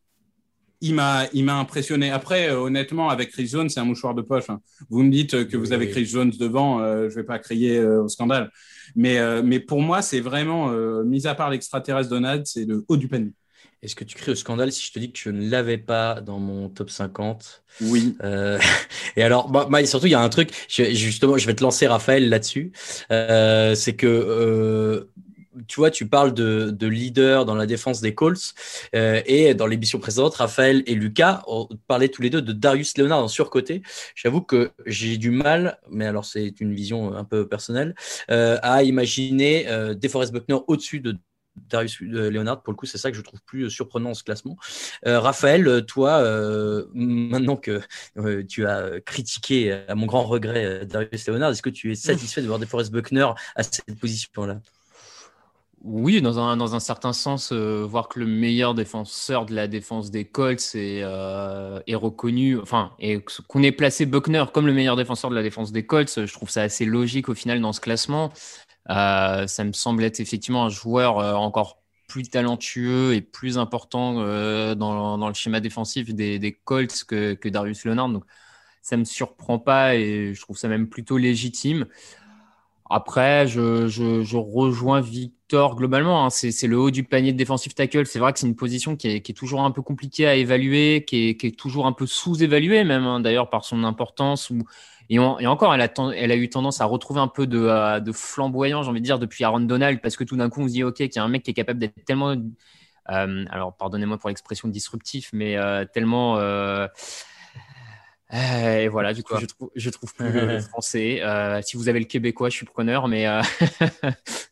il 0.80 0.94
m'a, 0.94 1.26
il 1.34 1.44
m'a 1.44 1.56
impressionné. 1.58 2.10
Après, 2.10 2.48
euh, 2.48 2.58
honnêtement, 2.60 3.10
avec 3.10 3.30
Chris 3.32 3.48
Jones, 3.48 3.68
c'est 3.68 3.80
un 3.80 3.84
mouchoir 3.84 4.14
de 4.14 4.22
poche. 4.22 4.48
hein. 4.48 4.60
Vous 4.88 5.02
me 5.02 5.10
dites 5.10 5.46
que 5.48 5.56
vous 5.58 5.72
avez. 5.74 5.90
Chris 5.90 6.06
Jones 6.06 6.32
devant, 6.38 6.80
euh, 6.80 7.10
je 7.10 7.16
vais 7.16 7.24
pas 7.24 7.38
crier 7.38 7.84
au 7.84 8.08
scandale. 8.08 8.50
Mais, 8.96 9.18
euh, 9.18 9.42
mais 9.44 9.60
pour 9.60 9.82
moi, 9.82 10.02
c'est 10.02 10.20
vraiment, 10.20 10.70
euh, 10.72 11.04
mis 11.04 11.26
à 11.26 11.34
part 11.34 11.50
l'extraterrestre 11.50 12.10
Donald, 12.10 12.46
c'est 12.46 12.64
le 12.64 12.84
haut 12.88 12.96
du 12.96 13.08
panier. 13.08 13.32
Est-ce 13.82 13.94
que 13.94 14.04
tu 14.04 14.16
cries 14.16 14.32
au 14.32 14.34
scandale 14.34 14.72
si 14.72 14.84
je 14.86 14.92
te 14.92 14.98
dis 14.98 15.12
que 15.12 15.18
je 15.18 15.30
ne 15.30 15.48
l'avais 15.50 15.78
pas 15.78 16.20
dans 16.20 16.38
mon 16.38 16.68
top 16.70 16.90
50 16.90 17.62
Oui. 17.82 18.16
Euh, 18.24 18.58
et 19.16 19.22
alors, 19.22 19.50
bah, 19.50 19.68
bah, 19.70 19.84
surtout, 19.84 20.06
il 20.06 20.12
y 20.12 20.14
a 20.14 20.20
un 20.20 20.28
truc, 20.28 20.50
je- 20.68 20.94
justement, 20.94 21.36
je 21.36 21.46
vais 21.46 21.54
te 21.54 21.62
lancer, 21.62 21.86
Raphaël, 21.86 22.28
là-dessus. 22.28 22.72
Euh, 23.12 23.74
c'est 23.74 23.94
que, 23.94 24.06
euh, 24.06 25.04
tu 25.68 25.80
vois, 25.80 25.90
tu 25.90 26.06
parles 26.08 26.34
de, 26.34 26.70
de 26.70 26.86
leader 26.86 27.44
dans 27.44 27.54
la 27.54 27.66
défense 27.66 28.00
des 28.00 28.14
Colts. 28.14 28.54
euh, 28.94 29.20
et 29.26 29.54
dans 29.54 29.66
l'émission 29.66 29.98
précédente, 29.98 30.34
Raphaël 30.34 30.82
et 30.86 30.94
Lucas 30.94 31.42
parlé 31.86 32.08
tous 32.08 32.22
les 32.22 32.30
deux 32.30 32.42
de 32.42 32.52
Darius 32.52 32.96
Leonard 32.98 33.24
en 33.24 33.28
surcoté. 33.28 33.82
J'avoue 34.14 34.42
que 34.42 34.72
j'ai 34.86 35.16
du 35.18 35.30
mal, 35.30 35.78
mais 35.90 36.06
alors 36.06 36.24
c'est 36.24 36.60
une 36.60 36.74
vision 36.74 37.14
un 37.14 37.24
peu 37.24 37.48
personnelle, 37.48 37.94
euh, 38.30 38.58
à 38.62 38.82
imaginer 38.82 39.68
euh, 39.68 39.94
DeForest 39.94 40.32
Buckner 40.32 40.58
au-dessus 40.66 41.00
de 41.00 41.16
Darius 41.56 42.02
euh, 42.02 42.30
Leonard. 42.30 42.62
Pour 42.62 42.72
le 42.72 42.76
coup, 42.76 42.86
c'est 42.86 42.98
ça 42.98 43.10
que 43.10 43.16
je 43.16 43.22
trouve 43.22 43.40
plus 43.46 43.70
surprenant 43.70 44.10
dans 44.10 44.14
ce 44.14 44.24
classement. 44.24 44.56
Raphaël, 45.04 45.84
toi, 45.86 46.22
maintenant 46.94 47.56
que 47.56 47.80
tu 48.42 48.66
as 48.66 49.00
critiqué, 49.00 49.72
à 49.88 49.94
mon 49.94 50.06
grand 50.06 50.24
regret, 50.24 50.84
Darius 50.84 51.26
Leonard, 51.28 51.52
est-ce 51.52 51.62
que 51.62 51.70
tu 51.70 51.90
es 51.92 51.94
satisfait 51.94 52.42
de 52.42 52.46
voir 52.46 52.58
DeForest 52.58 52.92
Buckner 52.92 53.28
à 53.54 53.62
cette 53.62 53.98
position-là? 53.98 54.60
Oui, 55.82 56.20
dans 56.20 56.38
un, 56.40 56.80
certain 56.80 57.12
sens, 57.12 57.52
euh, 57.52 57.84
voir 57.84 58.08
que 58.08 58.18
le 58.18 58.26
meilleur 58.26 58.74
défenseur 58.74 59.46
de 59.46 59.54
la 59.54 59.68
défense 59.68 60.10
des 60.10 60.24
Colts 60.24 60.74
est, 60.74 61.02
euh, 61.02 61.80
reconnu, 61.94 62.58
enfin, 62.58 62.92
et 62.98 63.20
qu'on 63.46 63.62
ait 63.62 63.72
placé 63.72 64.04
Buckner 64.06 64.44
comme 64.52 64.66
le 64.66 64.72
meilleur 64.72 64.96
défenseur 64.96 65.30
de 65.30 65.36
la 65.36 65.42
défense 65.42 65.72
des 65.72 65.86
Colts, 65.86 66.26
je 66.26 66.32
trouve 66.32 66.50
ça 66.50 66.62
assez 66.62 66.84
logique 66.86 67.28
au 67.28 67.34
final 67.34 67.60
dans 67.60 67.72
ce 67.72 67.80
classement. 67.80 68.32
Euh, 68.90 69.46
ça 69.46 69.64
me 69.64 69.72
semble 69.72 70.02
être 70.04 70.18
effectivement 70.18 70.64
un 70.64 70.70
joueur 70.70 71.18
encore 71.40 71.82
plus 72.08 72.24
talentueux 72.30 73.14
et 73.14 73.20
plus 73.20 73.58
important 73.58 74.14
dans, 74.74 75.28
le 75.28 75.34
schéma 75.34 75.60
défensif 75.60 76.12
des, 76.14 76.58
Colts 76.64 77.04
que, 77.04 77.34
que 77.34 77.48
Darius 77.48 77.84
Leonard. 77.84 78.08
Donc, 78.08 78.24
ça 78.82 78.96
me 78.96 79.04
surprend 79.04 79.58
pas 79.58 79.96
et 79.96 80.32
je 80.34 80.40
trouve 80.40 80.56
ça 80.56 80.68
même 80.68 80.88
plutôt 80.88 81.18
légitime. 81.18 81.86
Après, 82.88 83.46
je, 83.48 83.86
je, 83.88 84.22
je 84.22 84.36
rejoins 84.36 85.00
Victor 85.00 85.74
globalement. 85.76 86.24
hein. 86.24 86.30
C'est 86.30 86.66
le 86.66 86.78
haut 86.78 86.90
du 86.90 87.04
panier 87.04 87.32
de 87.32 87.36
défensif 87.38 87.74
tackle. 87.74 88.06
C'est 88.06 88.18
vrai 88.18 88.32
que 88.32 88.38
c'est 88.38 88.46
une 88.46 88.56
position 88.56 88.96
qui 88.96 89.08
est, 89.08 89.20
qui 89.22 89.32
est 89.32 89.34
toujours 89.34 89.62
un 89.62 89.70
peu 89.70 89.82
compliquée 89.82 90.26
à 90.26 90.34
évaluer, 90.36 91.04
qui 91.06 91.30
est, 91.30 91.36
qui 91.36 91.48
est 91.48 91.58
toujours 91.58 91.86
un 91.86 91.92
peu 91.92 92.06
sous-évaluée 92.06 92.84
même, 92.84 93.04
hein, 93.04 93.20
d'ailleurs, 93.20 93.50
par 93.50 93.64
son 93.64 93.84
importance. 93.84 94.50
Ou... 94.50 94.62
Et, 95.10 95.18
on- 95.18 95.38
et 95.38 95.46
encore, 95.46 95.74
elle 95.74 95.80
a, 95.80 95.88
elle 96.16 96.32
a 96.32 96.36
eu 96.36 96.48
tendance 96.48 96.80
à 96.80 96.84
retrouver 96.84 97.20
un 97.20 97.28
peu 97.28 97.46
de, 97.46 97.58
euh, 97.60 98.00
de 98.00 98.12
flamboyant, 98.12 98.82
j'ai 98.82 98.90
envie 98.90 99.00
de 99.00 99.04
dire, 99.06 99.18
depuis 99.18 99.44
Aaron 99.44 99.60
Donald, 99.60 100.00
parce 100.00 100.16
que 100.16 100.24
tout 100.24 100.36
d'un 100.36 100.48
coup, 100.50 100.62
on 100.62 100.68
se 100.68 100.72
dit, 100.72 100.84
OK, 100.84 100.96
qu'il 100.96 101.12
y 101.16 101.18
a 101.18 101.24
un 101.24 101.28
mec 101.28 101.42
qui 101.42 101.50
est 101.50 101.54
capable 101.54 101.78
d'être 101.80 102.04
tellement... 102.04 102.34
euh, 103.10 103.44
alors, 103.50 103.76
pardonnez-moi 103.76 104.18
pour 104.18 104.28
l'expression 104.30 104.68
disruptif, 104.68 105.30
mais 105.32 105.56
euh, 105.56 105.84
tellement... 105.92 106.38
euh, 106.38 106.86
euh, 108.34 108.80
Et 108.80 108.88
voilà, 108.88 109.12
du 109.14 109.22
coup, 109.22 109.36
je 109.36 109.46
trouve, 109.46 109.70
je 109.74 109.90
trouve 109.90 110.14
plus 110.14 110.32
le 110.32 110.58
français. 110.70 111.22
Euh, 111.22 111.60
si 111.62 111.76
vous 111.76 111.88
avez 111.88 112.00
le 112.00 112.06
québécois, 112.06 112.48
je 112.50 112.56
suis 112.56 112.66
preneur, 112.66 113.08
mais 113.08 113.26
euh, 113.26 113.40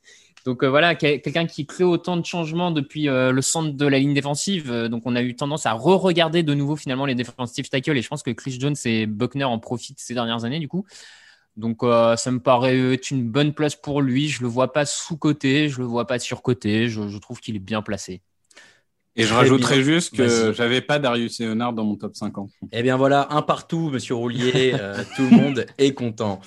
donc 0.46 0.62
voilà, 0.64 0.94
quel- 0.94 1.20
quelqu'un 1.22 1.46
qui 1.46 1.66
crée 1.66 1.84
autant 1.84 2.16
de 2.16 2.24
changements 2.26 2.70
depuis 2.70 3.04
le 3.06 3.40
centre 3.40 3.72
de 3.76 3.86
la 3.86 3.98
ligne 3.98 4.14
défensive. 4.14 4.70
Donc 4.90 5.02
on 5.06 5.16
a 5.16 5.22
eu 5.22 5.34
tendance 5.36 5.66
à 5.66 5.72
re-regarder 5.72 6.42
de 6.42 6.54
nouveau 6.54 6.76
finalement 6.76 7.06
les 7.06 7.14
defensive 7.14 7.68
tackles 7.68 7.96
et 7.96 8.02
je 8.02 8.08
pense 8.08 8.22
que 8.22 8.30
Chris 8.30 8.56
Jones 8.60 8.76
et 8.84 9.06
Buckner 9.06 9.44
en 9.44 9.58
profitent 9.58 10.00
ces 10.00 10.14
dernières 10.14 10.44
années 10.44 10.60
du 10.60 10.68
coup. 10.68 10.86
Donc 11.56 11.80
ça 11.82 12.30
me 12.32 12.40
paraît 12.40 12.78
être 12.94 13.10
une 13.10 13.28
bonne 13.30 13.54
place 13.54 13.76
pour 13.76 14.02
lui. 14.02 14.28
Je 14.28 14.42
le 14.42 14.48
vois 14.48 14.72
pas 14.72 14.86
sous 14.86 15.16
côté, 15.16 15.68
je 15.68 15.78
le 15.80 15.86
vois 15.86 16.06
pas 16.06 16.18
sur 16.18 16.42
côté. 16.42 16.88
Je, 16.88 17.08
je 17.08 17.18
trouve 17.18 17.40
qu'il 17.40 17.56
est 17.56 17.60
bien 17.60 17.82
placé. 17.82 18.22
Et 19.16 19.22
je 19.24 19.32
rajouterais 19.32 19.76
bien. 19.76 19.84
juste 19.84 20.16
que 20.16 20.52
j'avais 20.52 20.80
pas 20.80 20.98
Darius 20.98 21.40
Leonard 21.40 21.72
dans 21.72 21.84
mon 21.84 21.94
top 21.96 22.16
50. 22.16 22.50
Eh 22.72 22.82
bien 22.82 22.96
voilà, 22.96 23.28
un 23.30 23.42
partout, 23.42 23.90
Monsieur 23.90 24.14
Roulier. 24.16 24.74
euh, 24.74 25.02
tout 25.16 25.22
le 25.22 25.30
monde 25.30 25.66
est 25.78 25.92
content. 25.94 26.40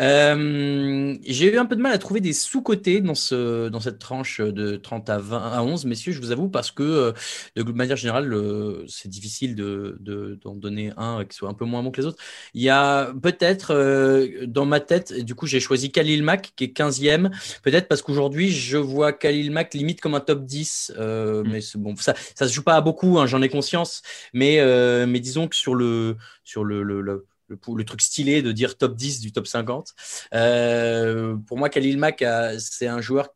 Euh, 0.00 1.14
J'ai 1.26 1.52
eu 1.54 1.58
un 1.58 1.66
peu 1.66 1.76
de 1.76 1.80
mal 1.80 1.92
à 1.92 1.98
trouver 1.98 2.20
des 2.20 2.32
sous-côtés 2.32 3.00
dans, 3.00 3.14
ce, 3.14 3.68
dans 3.68 3.80
cette 3.80 3.98
tranche 3.98 4.40
de 4.40 4.76
30 4.76 5.08
à 5.10 5.18
20 5.18 5.52
à 5.52 5.62
11, 5.62 5.84
messieurs, 5.86 6.12
je 6.12 6.20
vous 6.20 6.30
avoue, 6.32 6.48
parce 6.48 6.70
que 6.70 6.82
euh, 6.82 7.12
de 7.56 7.62
manière 7.72 7.96
générale, 7.96 8.26
le- 8.26 8.84
c'est 8.88 9.08
difficile 9.08 9.54
de, 9.54 9.96
de- 10.00 10.38
d'en 10.42 10.54
donner 10.54 10.92
un 10.96 11.24
qui 11.24 11.36
soit 11.36 11.48
un 11.48 11.54
peu 11.54 11.64
moins 11.64 11.82
bon 11.82 11.90
que 11.90 12.00
les 12.00 12.06
autres. 12.06 12.18
Il 12.54 12.62
y 12.62 12.70
a 12.70 13.12
peut-être 13.22 13.72
euh, 13.74 14.46
dans 14.46 14.64
ma 14.66 14.80
tête, 14.80 15.12
du 15.24 15.34
coup, 15.34 15.46
j'ai 15.46 15.60
choisi 15.60 15.90
Khalil 15.90 16.22
Mack 16.22 16.52
qui 16.56 16.64
est 16.64 16.76
15e, 16.76 17.30
peut-être 17.62 17.88
parce 17.88 18.02
qu'aujourd'hui, 18.02 18.50
je 18.50 18.76
vois 18.78 19.12
Khalil 19.12 19.50
Mack 19.50 19.74
limite 19.74 20.00
comme 20.00 20.14
un 20.14 20.20
top 20.20 20.44
10, 20.44 20.92
euh, 20.98 21.42
Mm. 21.44 21.48
mais 21.50 21.60
c'est 21.60 21.78
bon, 21.78 21.94
ça, 22.02 22.14
ça 22.34 22.48
se 22.48 22.52
joue 22.52 22.62
pas 22.62 22.76
à 22.76 22.80
beaucoup, 22.80 23.18
hein, 23.18 23.26
j'en 23.26 23.42
ai 23.42 23.48
conscience. 23.48 24.02
Mais, 24.32 24.60
euh, 24.60 25.06
mais 25.06 25.20
disons 25.20 25.48
que 25.48 25.56
sur 25.56 25.74
le, 25.74 26.16
sur 26.44 26.64
le, 26.64 26.82
le, 26.82 27.00
le, 27.48 27.84
truc 27.84 28.00
stylé 28.00 28.42
de 28.42 28.52
dire 28.52 28.78
top 28.78 28.96
10 28.96 29.20
du 29.20 29.32
top 29.32 29.46
50, 29.46 29.94
euh, 30.34 31.36
pour 31.46 31.58
moi, 31.58 31.68
Khalil 31.68 31.98
Mack, 31.98 32.24
c'est 32.58 32.86
un 32.86 33.00
joueur 33.00 33.28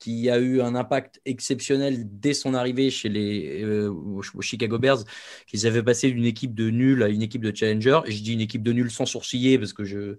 qui 0.00 0.28
a 0.30 0.38
eu 0.40 0.60
un 0.60 0.74
impact 0.74 1.20
exceptionnel 1.26 2.04
dès 2.10 2.34
son 2.34 2.54
arrivée 2.54 2.90
chez 2.90 3.08
les 3.08 3.62
euh, 3.62 3.88
aux 3.90 4.42
Chicago 4.42 4.78
Bears, 4.78 5.04
qu'ils 5.46 5.66
avaient 5.66 5.82
passé 5.82 6.10
d'une 6.10 6.24
équipe 6.24 6.54
de 6.54 6.70
nul 6.70 7.02
à 7.04 7.08
une 7.08 7.22
équipe 7.22 7.42
de 7.42 7.54
challenger. 7.54 8.00
Et 8.06 8.10
je 8.12 8.22
dis 8.22 8.32
une 8.32 8.40
équipe 8.40 8.62
de 8.64 8.72
nul 8.72 8.90
sans 8.90 9.06
sourciller 9.06 9.58
parce 9.58 9.72
que 9.72 9.84
je, 9.84 10.16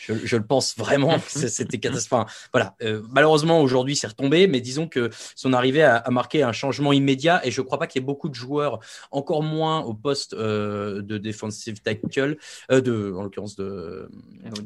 je, 0.00 0.14
je 0.24 0.36
le 0.36 0.46
pense 0.46 0.74
vraiment. 0.78 1.18
C'était 1.26 1.76
catastrophique. 1.78 2.28
Enfin, 2.28 2.48
voilà. 2.54 2.74
Euh, 2.82 3.02
malheureusement, 3.10 3.60
aujourd'hui, 3.60 3.96
c'est 3.96 4.06
retombé, 4.06 4.46
mais 4.46 4.60
disons 4.60 4.86
que 4.88 5.10
son 5.34 5.52
arrivée 5.52 5.82
a, 5.82 5.96
a 5.96 6.10
marqué 6.10 6.42
un 6.42 6.52
changement 6.52 6.92
immédiat 6.92 7.44
et 7.44 7.50
je 7.50 7.60
ne 7.60 7.66
crois 7.66 7.78
pas 7.78 7.86
qu'il 7.88 8.00
y 8.00 8.04
ait 8.04 8.06
beaucoup 8.06 8.28
de 8.28 8.34
joueurs, 8.34 8.78
encore 9.10 9.42
moins 9.42 9.80
au 9.82 9.92
poste 9.92 10.34
euh, 10.34 11.02
de 11.02 11.18
defensive 11.18 11.80
tackle, 11.82 12.36
euh, 12.70 12.80
de, 12.80 13.12
en 13.16 13.24
l'occurrence 13.24 13.56
de 13.56 14.08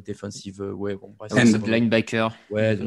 defensive, 0.06 0.60
ouais, 0.60 0.94
bon, 0.96 1.14
bref, 1.18 1.32
End. 1.32 1.46
c'est 1.46 1.58
bon. 1.58 1.66
Linebacker, 1.66 2.34
Ouais, 2.50 2.76
de- 2.76 2.86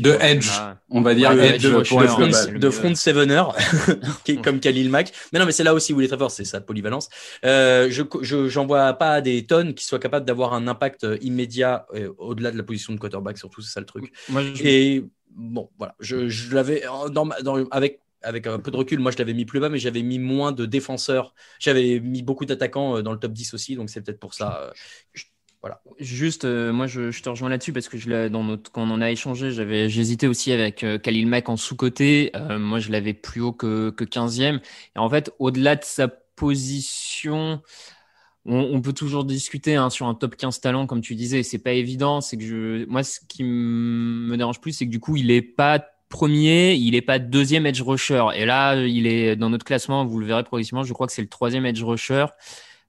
De 0.00 0.16
edge. 0.20 0.48
On 0.96 1.02
va 1.02 1.14
dire 1.14 1.30
Ouais, 1.30 1.54
edge 1.54 1.62
de, 1.62 1.70
pour 1.82 1.98
de 1.98 2.02
le 2.02 2.08
front, 2.08 2.26
global. 2.26 2.58
de 2.58 2.70
front 2.70 2.94
sevener, 2.94 3.42
comme 4.42 4.60
Khalil 4.60 4.90
Mack. 4.90 5.12
Mais 5.32 5.38
non, 5.38 5.46
mais 5.46 5.52
c'est 5.52 5.64
là 5.64 5.74
aussi 5.74 5.92
où 5.92 6.00
il 6.00 6.04
est 6.04 6.08
très 6.08 6.18
fort, 6.18 6.30
c'est 6.30 6.44
sa 6.44 6.60
polyvalence. 6.60 7.08
Euh, 7.44 7.88
je, 7.90 8.02
je, 8.22 8.48
j'en 8.48 8.66
vois 8.66 8.92
pas 8.94 9.20
des 9.20 9.46
tonnes 9.46 9.74
qui 9.74 9.84
soient 9.84 9.98
capables 9.98 10.26
d'avoir 10.26 10.54
un 10.54 10.66
impact 10.68 11.04
euh, 11.04 11.18
immédiat 11.20 11.86
euh, 11.94 12.12
au-delà 12.18 12.50
de 12.50 12.56
la 12.56 12.62
position 12.62 12.92
de 12.92 12.98
quarterback, 12.98 13.38
surtout, 13.38 13.60
c'est 13.62 13.72
ça 13.72 13.80
le 13.80 13.86
truc. 13.86 14.12
Moi, 14.28 14.42
je- 14.54 14.62
Et 14.64 15.04
bon, 15.30 15.70
voilà, 15.78 15.94
je, 16.00 16.28
je 16.28 16.54
l'avais 16.54 16.82
dans, 17.10 17.24
ma- 17.24 17.40
dans, 17.42 17.64
avec 17.70 18.00
avec 18.22 18.46
un 18.48 18.58
peu 18.58 18.72
de 18.72 18.76
recul, 18.76 18.98
moi 18.98 19.12
je 19.12 19.18
l'avais 19.18 19.34
mis 19.34 19.44
plus 19.44 19.60
bas, 19.60 19.68
mais 19.68 19.78
j'avais 19.78 20.02
mis 20.02 20.18
moins 20.18 20.50
de 20.50 20.66
défenseurs. 20.66 21.32
J'avais 21.60 22.00
mis 22.00 22.22
beaucoup 22.22 22.44
d'attaquants 22.44 23.00
dans 23.02 23.12
le 23.12 23.18
top 23.18 23.32
10 23.32 23.54
aussi, 23.54 23.76
donc 23.76 23.88
c'est 23.88 24.00
peut-être 24.00 24.18
pour 24.18 24.34
ça. 24.34 24.72
Juste, 25.98 26.44
euh, 26.44 26.72
moi, 26.72 26.86
je, 26.86 27.20
te 27.22 27.28
rejoins 27.28 27.48
là-dessus 27.48 27.72
parce 27.72 27.88
que 27.88 27.96
je 27.96 28.28
dans 28.28 28.44
notre, 28.44 28.70
quand 28.70 28.82
on 28.82 28.90
en 28.90 29.00
a 29.00 29.10
échangé, 29.10 29.50
j'avais, 29.50 29.88
j'hésitais 29.88 30.26
aussi 30.26 30.52
avec 30.52 30.84
euh, 30.84 30.98
Khalil 30.98 31.26
Mack 31.26 31.48
en 31.48 31.56
sous-côté. 31.56 32.30
Euh, 32.36 32.58
moi, 32.58 32.78
je 32.78 32.90
l'avais 32.90 33.14
plus 33.14 33.40
haut 33.40 33.52
que, 33.52 33.90
que 33.90 34.04
15e. 34.04 34.60
Et 34.94 34.98
en 34.98 35.08
fait, 35.08 35.32
au-delà 35.38 35.76
de 35.76 35.84
sa 35.84 36.08
position, 36.08 37.62
on, 38.44 38.80
peut 38.80 38.92
toujours 38.92 39.24
discuter 39.24 39.74
hein, 39.76 39.90
sur 39.90 40.06
un 40.06 40.14
top 40.14 40.36
15 40.36 40.60
talent, 40.60 40.86
comme 40.86 41.00
tu 41.00 41.14
disais. 41.14 41.42
C'est 41.42 41.58
pas 41.58 41.72
évident. 41.72 42.20
C'est 42.20 42.36
que 42.36 42.44
je, 42.44 42.84
moi, 42.86 43.02
ce 43.02 43.20
qui 43.26 43.42
me 43.42 44.36
dérange 44.36 44.60
plus, 44.60 44.72
c'est 44.72 44.86
que 44.86 44.90
du 44.90 45.00
coup, 45.00 45.16
il 45.16 45.30
est 45.30 45.42
pas 45.42 45.84
premier, 46.08 46.74
il 46.74 46.94
est 46.94 47.02
pas 47.02 47.18
deuxième 47.18 47.66
edge 47.66 47.82
rusher. 47.82 48.24
Et 48.34 48.46
là, 48.46 48.76
il 48.76 49.06
est 49.06 49.36
dans 49.36 49.50
notre 49.50 49.64
classement, 49.64 50.04
vous 50.04 50.18
le 50.18 50.26
verrez 50.26 50.44
progressivement, 50.44 50.84
je 50.84 50.92
crois 50.92 51.06
que 51.06 51.12
c'est 51.12 51.22
le 51.22 51.28
troisième 51.28 51.66
edge 51.66 51.82
rusher. 51.82 52.26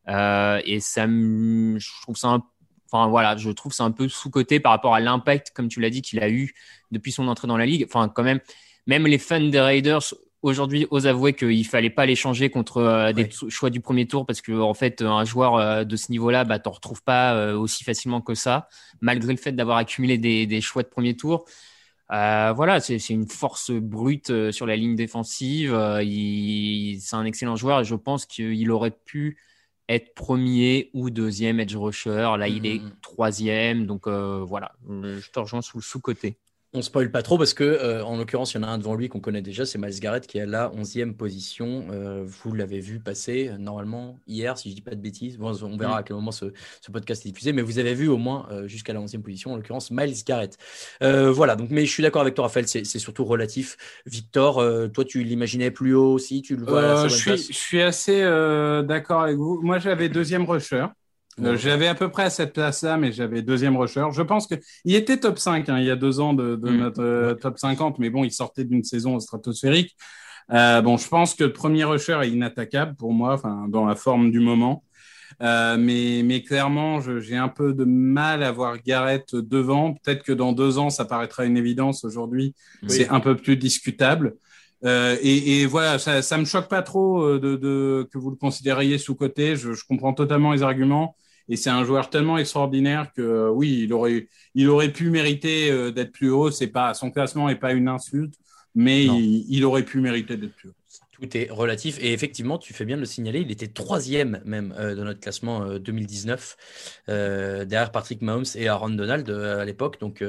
Euh, 0.10 0.62
et 0.66 0.80
ça, 0.80 1.06
je 1.08 2.02
trouve 2.02 2.16
ça 2.16 2.30
un 2.30 2.44
Enfin 2.91 3.08
voilà, 3.08 3.36
je 3.38 3.50
trouve 3.50 3.73
c'est 3.73 3.84
un 3.84 3.91
peu 3.91 4.08
sous-coté 4.10 4.60
par 4.60 4.71
rapport 4.71 4.95
à 4.95 5.00
l'impact, 5.00 5.52
comme 5.54 5.67
tu 5.67 5.80
l'as 5.82 5.89
dit, 5.89 6.02
qu'il 6.02 6.19
a 6.19 6.30
eu 6.30 6.54
depuis 6.91 7.12
son 7.12 7.28
entrée 7.28 7.47
dans 7.47 7.58
la 7.58 7.65
ligue. 7.65 7.86
Enfin, 7.88 8.10
quand 8.10 8.23
même, 8.23 8.39
même 8.88 9.06
les 9.08 9.17
fans 9.17 9.41
des 9.41 9.60
Raiders 9.60 10.13
aujourd'hui 10.43 10.86
osent 10.91 11.08
avouer 11.08 11.34
qu'il 11.34 11.65
fallait 11.65 11.89
pas 11.89 12.06
l'échanger 12.06 12.50
contre 12.50 12.78
euh, 12.78 13.12
des 13.13 13.23
Ouais. 13.23 13.30
choix 13.50 13.69
du 13.69 13.82
premier 13.82 14.08
tour 14.08 14.26
parce 14.26 14.41
que 14.41 14.52
en 14.54 14.73
fait, 14.73 15.02
un 15.02 15.26
joueur 15.26 15.56
euh, 15.58 15.84
de 15.84 15.95
ce 15.95 16.12
niveau-là, 16.12 16.43
bah, 16.45 16.60
t'en 16.60 16.71
retrouves 16.71 17.04
pas 17.04 17.34
euh, 17.36 17.58
aussi 17.58 17.84
facilement 17.84 18.21
que 18.21 18.36
ça, 18.36 18.69
malgré 19.02 19.34
le 19.34 19.39
fait 19.39 19.52
d'avoir 19.52 19.78
accumulé 19.78 20.17
des, 20.17 20.45
des 20.45 20.62
choix 20.62 20.84
de 20.84 20.88
premier 20.89 21.15
tour. 21.17 21.45
Voilà, 22.10 22.80
c'est 22.80 22.97
une 23.10 23.28
force 23.28 23.71
brute 23.71 24.52
sur 24.52 24.65
la 24.65 24.76
ligne 24.78 24.95
défensive. 24.95 25.71
C'est 25.71 27.15
un 27.15 27.26
excellent 27.26 27.56
joueur 27.56 27.82
et 27.82 27.84
je 27.84 27.95
pense 27.95 28.26
qu'il 28.26 28.71
aurait 28.71 28.91
pu 28.91 29.38
être 29.89 30.13
premier 30.15 30.89
ou 30.93 31.10
deuxième 31.10 31.60
edge 31.60 31.76
rusher. 31.76 32.36
Là, 32.38 32.47
il 32.50 32.65
est 32.65 32.86
Mhm. 32.86 32.91
troisième. 33.02 33.86
Donc 33.88 34.08
euh, 34.08 34.43
voilà, 34.43 34.73
Euh, 34.89 35.19
je 35.19 35.30
te 35.32 35.39
rejoins 35.39 35.62
sous 35.62 35.78
le 35.78 35.84
sous-côté. 35.84 36.39
On 36.73 36.82
spoil 36.82 37.10
pas 37.12 37.23
trop 37.23 37.38
parce 37.38 37.53
que, 37.53 37.63
euh, 37.63 38.03
en 38.03 38.17
l'occurrence, 38.17 38.53
il 38.53 38.58
y 38.58 38.60
en 38.60 38.63
a 38.63 38.67
un 38.67 38.77
devant 38.77 38.93
lui 38.93 39.08
qu'on 39.08 39.21
connaît 39.21 39.41
déjà, 39.41 39.65
c'est 39.65 39.77
Miles 39.80 39.99
Garrett 40.01 40.27
qui 40.27 40.38
est 40.38 40.41
à 40.41 40.45
la 40.45 40.69
11e 40.75 41.15
position. 41.15 41.88
Euh, 41.91 42.25
vous 42.25 42.53
l'avez 42.53 42.82
vu 42.82 42.99
passer 42.99 43.47
euh, 43.47 43.58
normalement 43.58 44.19
hier, 44.27 44.58
si 44.58 44.69
je 44.69 44.75
dis 44.75 44.82
pas 44.82 44.91
de 44.93 44.99
bêtises. 44.99 45.38
Bon, 45.38 45.56
on 45.63 45.77
verra 45.77 45.95
Mm. 45.95 45.99
à 45.99 46.03
quel 46.03 46.15
moment 46.17 46.32
ce, 46.32 46.51
ce 46.82 46.91
podcast 46.91 47.25
est 47.25 47.30
diffusé, 47.30 47.53
mais 47.53 47.62
vous 47.62 47.80
avez 47.80 47.93
vu 47.93 48.10
au 48.10 48.17
moins 48.17 48.47
euh, 48.51 48.67
jusqu'à 48.67 48.91
la 48.91 48.99
11e 48.99 49.21
position, 49.21 49.53
en 49.53 49.56
l'occurrence, 49.56 49.91
Miles 49.91 50.13
Garrett. 50.25 50.58
Euh, 51.01 51.32
voilà, 51.32 51.56
donc, 51.56 51.69
mais 51.71 51.86
je 51.86 51.91
suis 51.91 52.03
d'accord 52.03 52.21
avec 52.21 52.36
toi, 52.36 52.43
Raphaël, 52.45 52.67
c'est 52.67 52.84
surtout 52.84 53.23
relatif. 53.23 53.77
Victor, 54.06 54.60
euh, 54.60 54.89
toi, 54.89 55.06
tu 55.06 55.23
l'imaginais 55.23 55.71
plus 55.71 55.95
haut 55.95 56.12
aussi, 56.13 56.41
tu 56.41 56.58
le 56.58 56.65
vois 56.65 56.80
à 56.80 56.82
la 56.82 56.95
seconde 57.10 57.38
je, 57.38 57.43
suis, 57.43 57.53
je 57.53 57.58
suis 57.58 57.82
assez 57.82 58.21
euh, 58.23 58.84
d'accord 58.84 59.21
avec 59.21 59.38
vous. 59.38 59.62
Moi, 59.63 59.80
j'avais 59.80 60.10
deuxième 60.10 60.43
rusher. 60.43 60.86
Euh, 61.39 61.52
Ouais. 61.52 61.58
j'avais 61.58 61.88
à 61.88 61.95
peu 61.95 62.10
près 62.10 62.23
à 62.23 62.30
cette 62.30 62.54
place-là, 62.54 62.97
mais 62.97 63.12
j'avais 63.12 63.41
deuxième 63.41 63.78
rusher. 63.78 64.06
Je 64.12 64.21
pense 64.23 64.47
que 64.47 64.56
il 64.86 64.95
était 64.95 65.17
top 65.17 65.38
5 65.39 65.69
hein, 65.69 65.78
il 65.80 65.86
y 65.86 65.91
a 65.91 65.95
deux 65.95 66.19
ans 66.19 66.34
de, 66.34 66.56
de 66.56 66.69
Mm. 66.69 66.78
notre 66.78 67.04
euh, 67.04 67.34
top 67.36 67.60
50, 67.60 68.00
mais 68.00 68.10
bon, 68.10 68.23
il 68.23 68.32
sortait 68.32 68.63
d'une 68.63 68.84
saison 68.84 69.19
stratosphérique. 69.19 69.95
Euh, 70.52 70.82
bon, 70.82 70.97
je 70.97 71.08
pense 71.08 71.36
que 71.36 71.43
le 71.43 71.54
premier 71.54 71.84
rusher 71.84 72.19
est 72.23 72.30
inattaquable 72.30 72.95
pour 72.95 73.13
moi, 73.13 73.34
enfin, 73.34 73.65
dans 73.69 73.86
la 73.86 73.95
forme 73.95 74.32
du 74.32 74.39
moment. 74.39 74.84
Euh, 75.43 75.78
mais, 75.78 76.21
mais 76.23 76.41
clairement, 76.41 77.02
j'ai 77.02 77.36
un 77.36 77.50
peu 77.50 77.73
de 77.73 77.84
mal 77.84 78.41
à 78.41 78.52
voir 78.52 78.78
Garrett 78.82 79.36
devant. 79.36 79.93
Peut-être 79.93 80.23
que 80.23 80.32
dans 80.32 80.54
deux 80.54 80.78
ans, 80.80 80.89
ça 80.89 81.06
paraîtra 81.06 81.45
une 81.45 81.58
évidence. 81.58 82.04
Aujourd'hui, 82.06 82.56
Oui. 82.82 82.89
c'est 82.89 83.10
un 83.10 83.19
peu 83.19 83.36
plus 83.36 83.58
discutable. 83.58 84.36
Euh, 84.86 85.17
et, 85.21 85.62
et 85.62 85.65
voilà, 85.65 86.00
ça, 86.00 86.21
ça 86.21 86.38
me 86.38 86.45
choque 86.45 86.69
pas 86.69 86.82
trop 86.82 87.21
euh, 87.23 87.39
de, 87.39 87.56
de, 87.58 88.08
que 88.12 88.17
vous 88.17 88.30
le 88.32 88.36
considériez 88.38 88.97
sous 88.97 89.15
côté. 89.15 89.56
Je, 89.56 89.73
je 89.73 89.84
comprends 89.88 90.13
totalement 90.13 90.54
les 90.54 90.63
arguments. 90.63 91.15
Et 91.50 91.56
c'est 91.56 91.70
un 91.70 91.84
joueur 91.84 92.10
tellement 92.10 92.38
extraordinaire 92.38 93.12
que 93.16 93.22
euh, 93.22 93.50
oui, 93.50 93.82
il 93.84 93.94
aurait, 93.94 94.28
il 94.56 94.68
aurait 94.70 94.92
pu 94.92 95.10
mériter 95.10 95.72
euh, 95.72 95.92
d'être 95.92 96.12
plus 96.12 96.30
haut. 96.30 96.52
C'est 96.52 96.68
pas 96.68 96.94
son 96.94 97.12
classement 97.12 97.50
est 97.50 97.56
pas 97.56 97.74
une 97.74 97.88
insulte, 97.88 98.36
mais 98.76 99.06
il, 99.06 99.46
il 99.50 99.66
aurait 99.66 99.84
pu 99.84 100.00
mériter 100.00 100.38
d'être 100.38 100.56
plus 100.56 100.70
haut. 100.70 100.76
Tout 101.20 101.36
est 101.36 101.50
relatif 101.50 101.98
et 102.00 102.14
effectivement, 102.14 102.60
tu 102.60 102.74
fais 102.74 102.86
bien 102.86 102.96
de 102.96 103.02
le 103.02 103.08
signaler, 103.08 103.40
il 103.40 103.50
était 103.52 103.68
troisième 103.68 104.40
même 104.46 104.74
euh, 104.78 104.94
dans 104.94 105.04
notre 105.04 105.20
classement 105.20 105.64
euh, 105.64 105.80
2019, 105.80 107.04
euh, 107.10 107.66
derrière 107.66 107.92
Patrick 107.92 108.22
Mahomes 108.22 108.46
et 108.54 108.68
Aaron 108.68 108.92
Donald 108.92 109.28
à 109.30 109.66
l'époque. 109.66 110.00
Donc 110.00 110.24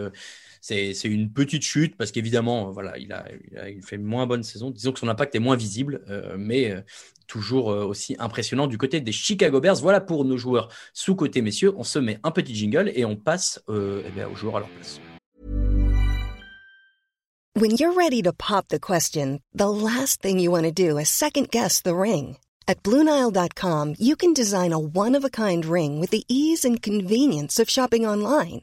c'est 0.60 0.92
une 1.04 1.32
petite 1.32 1.62
chute 1.62 1.96
parce 1.96 2.12
qu'évidemment, 2.12 2.68
euh, 2.68 2.70
voilà, 2.72 2.98
il 2.98 3.12
a, 3.12 3.26
il 3.50 3.58
a 3.58 3.68
il 3.70 3.82
fait 3.82 3.98
moins 3.98 4.26
bonne 4.26 4.42
saison. 4.42 4.70
Disons 4.70 4.92
que 4.92 4.98
son 4.98 5.08
impact 5.08 5.34
est 5.34 5.40
moins 5.40 5.56
visible, 5.56 6.02
euh, 6.08 6.36
mais 6.38 6.70
euh, 6.70 6.80
toujours 7.28 7.70
euh, 7.70 7.84
aussi 7.84 8.16
impressionnant 8.18 8.66
du 8.66 8.78
côté 8.78 9.00
des 9.00 9.12
Chicago 9.12 9.60
Bears. 9.60 9.76
Voilà 9.76 10.00
pour 10.00 10.24
nos 10.24 10.36
joueurs 10.36 10.68
sous 10.92 11.14
côté 11.14 11.42
messieurs. 11.42 11.72
On 11.76 11.84
se 11.84 12.00
met 12.00 12.18
un 12.24 12.32
petit 12.32 12.54
jingle 12.54 12.90
et 12.96 13.04
on 13.04 13.14
passe 13.14 13.62
euh, 13.68 14.02
eh 14.04 14.10
bien, 14.10 14.28
aux 14.28 14.34
joueurs 14.34 14.56
à 14.56 14.60
leur 14.60 14.68
place. 14.70 15.00
When 17.54 17.72
you're 17.72 17.92
ready 17.92 18.22
to 18.22 18.32
pop 18.32 18.68
the 18.68 18.78
question, 18.78 19.40
the 19.52 19.68
last 19.68 20.22
thing 20.22 20.38
you 20.38 20.50
want 20.50 20.64
to 20.64 20.70
do 20.72 20.96
is 20.98 21.08
second 21.08 21.48
guess 21.50 21.82
the 21.82 21.94
ring. 21.94 22.36
At 22.68 22.82
Bluenile.com, 22.82 23.94
you 23.98 24.14
can 24.14 24.32
design 24.32 24.72
a 24.72 24.78
one 24.78 25.16
of 25.16 25.24
a 25.24 25.30
kind 25.30 25.64
ring 25.64 26.00
with 26.00 26.10
the 26.10 26.24
ease 26.28 26.64
and 26.64 26.82
convenience 26.82 27.58
of 27.58 27.68
shopping 27.68 28.06
online. 28.06 28.62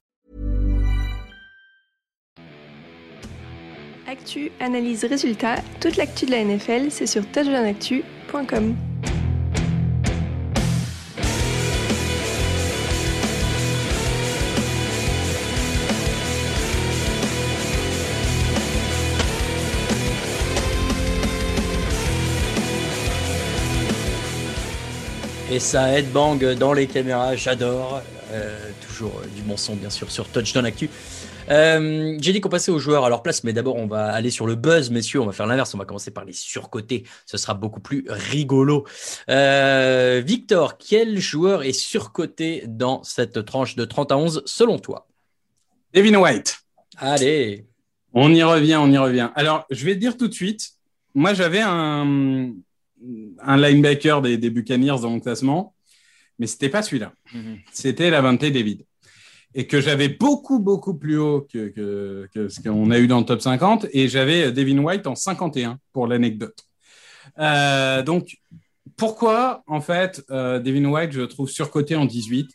Actu, 4.11 4.51
analyse, 4.59 5.05
résultat, 5.05 5.55
toute 5.79 5.95
l'actu 5.95 6.25
de 6.25 6.31
la 6.31 6.43
NFL, 6.43 6.91
c'est 6.91 7.07
sur 7.07 7.25
touchdownactu.com. 7.27 8.75
Et 25.49 25.59
ça 25.59 25.97
headbang 25.97 26.37
dans 26.55 26.73
les 26.73 26.87
caméras, 26.87 27.37
j'adore. 27.37 28.01
Euh, 28.33 28.57
toujours 28.85 29.21
du 29.35 29.41
bon 29.41 29.57
son, 29.57 29.75
bien 29.75 29.89
sûr, 29.89 30.11
sur 30.11 30.27
Touchdown 30.27 30.65
Actu. 30.65 30.89
Euh, 31.51 32.17
J'ai 32.21 32.33
dit 32.33 32.41
qu'on 32.41 32.49
passait 32.49 32.71
aux 32.71 32.79
joueurs 32.79 33.05
à 33.05 33.09
leur 33.09 33.23
place, 33.23 33.43
mais 33.43 33.53
d'abord, 33.53 33.75
on 33.75 33.87
va 33.87 34.05
aller 34.11 34.29
sur 34.29 34.47
le 34.47 34.55
buzz, 34.55 34.89
messieurs. 34.89 35.21
On 35.21 35.25
va 35.25 35.31
faire 35.31 35.47
l'inverse. 35.47 35.73
On 35.73 35.77
va 35.77 35.85
commencer 35.85 36.11
par 36.11 36.25
les 36.25 36.33
surcotés. 36.33 37.03
Ce 37.25 37.37
sera 37.37 37.53
beaucoup 37.53 37.81
plus 37.81 38.05
rigolo. 38.07 38.85
Euh, 39.29 40.21
Victor, 40.25 40.77
quel 40.77 41.19
joueur 41.19 41.63
est 41.63 41.73
surcoté 41.73 42.63
dans 42.67 43.03
cette 43.03 43.43
tranche 43.45 43.75
de 43.75 43.85
30 43.85 44.11
à 44.11 44.17
11 44.17 44.43
selon 44.45 44.79
toi? 44.79 45.07
Devin 45.93 46.15
White. 46.15 46.61
Allez. 46.97 47.65
On 48.13 48.33
y 48.33 48.43
revient, 48.43 48.75
on 48.75 48.91
y 48.91 48.97
revient. 48.97 49.29
Alors, 49.35 49.65
je 49.69 49.85
vais 49.85 49.95
te 49.95 49.99
dire 49.99 50.17
tout 50.17 50.27
de 50.27 50.33
suite. 50.33 50.71
Moi, 51.13 51.33
j'avais 51.33 51.61
un, 51.61 52.53
un 53.41 53.57
linebacker 53.57 54.21
des, 54.21 54.37
des 54.37 54.49
Buccaneers 54.49 55.01
dans 55.01 55.09
mon 55.09 55.19
classement, 55.19 55.75
mais 56.39 56.47
c'était 56.47 56.69
pas 56.69 56.81
celui-là. 56.81 57.13
Mhm. 57.33 57.59
C'était 57.71 58.09
Lavante 58.09 58.41
David. 58.41 58.85
Et 59.53 59.67
que 59.67 59.81
j'avais 59.81 60.07
beaucoup, 60.07 60.59
beaucoup 60.59 60.93
plus 60.93 61.17
haut 61.17 61.41
que, 61.41 61.67
que, 61.69 62.29
que 62.33 62.47
ce 62.47 62.61
qu'on 62.61 62.89
a 62.89 62.99
eu 62.99 63.07
dans 63.07 63.19
le 63.19 63.25
top 63.25 63.41
50. 63.41 63.87
Et 63.91 64.07
j'avais 64.07 64.51
Devin 64.51 64.77
White 64.77 65.07
en 65.07 65.15
51 65.15 65.77
pour 65.91 66.07
l'anecdote. 66.07 66.65
Euh, 67.39 68.01
donc, 68.01 68.37
pourquoi, 68.97 69.63
en 69.67 69.81
fait, 69.81 70.23
euh, 70.31 70.59
Devin 70.59 70.85
White, 70.85 71.11
je 71.11 71.21
le 71.21 71.27
trouve 71.27 71.49
surcoté 71.49 71.95
en 71.95 72.05
18 72.05 72.49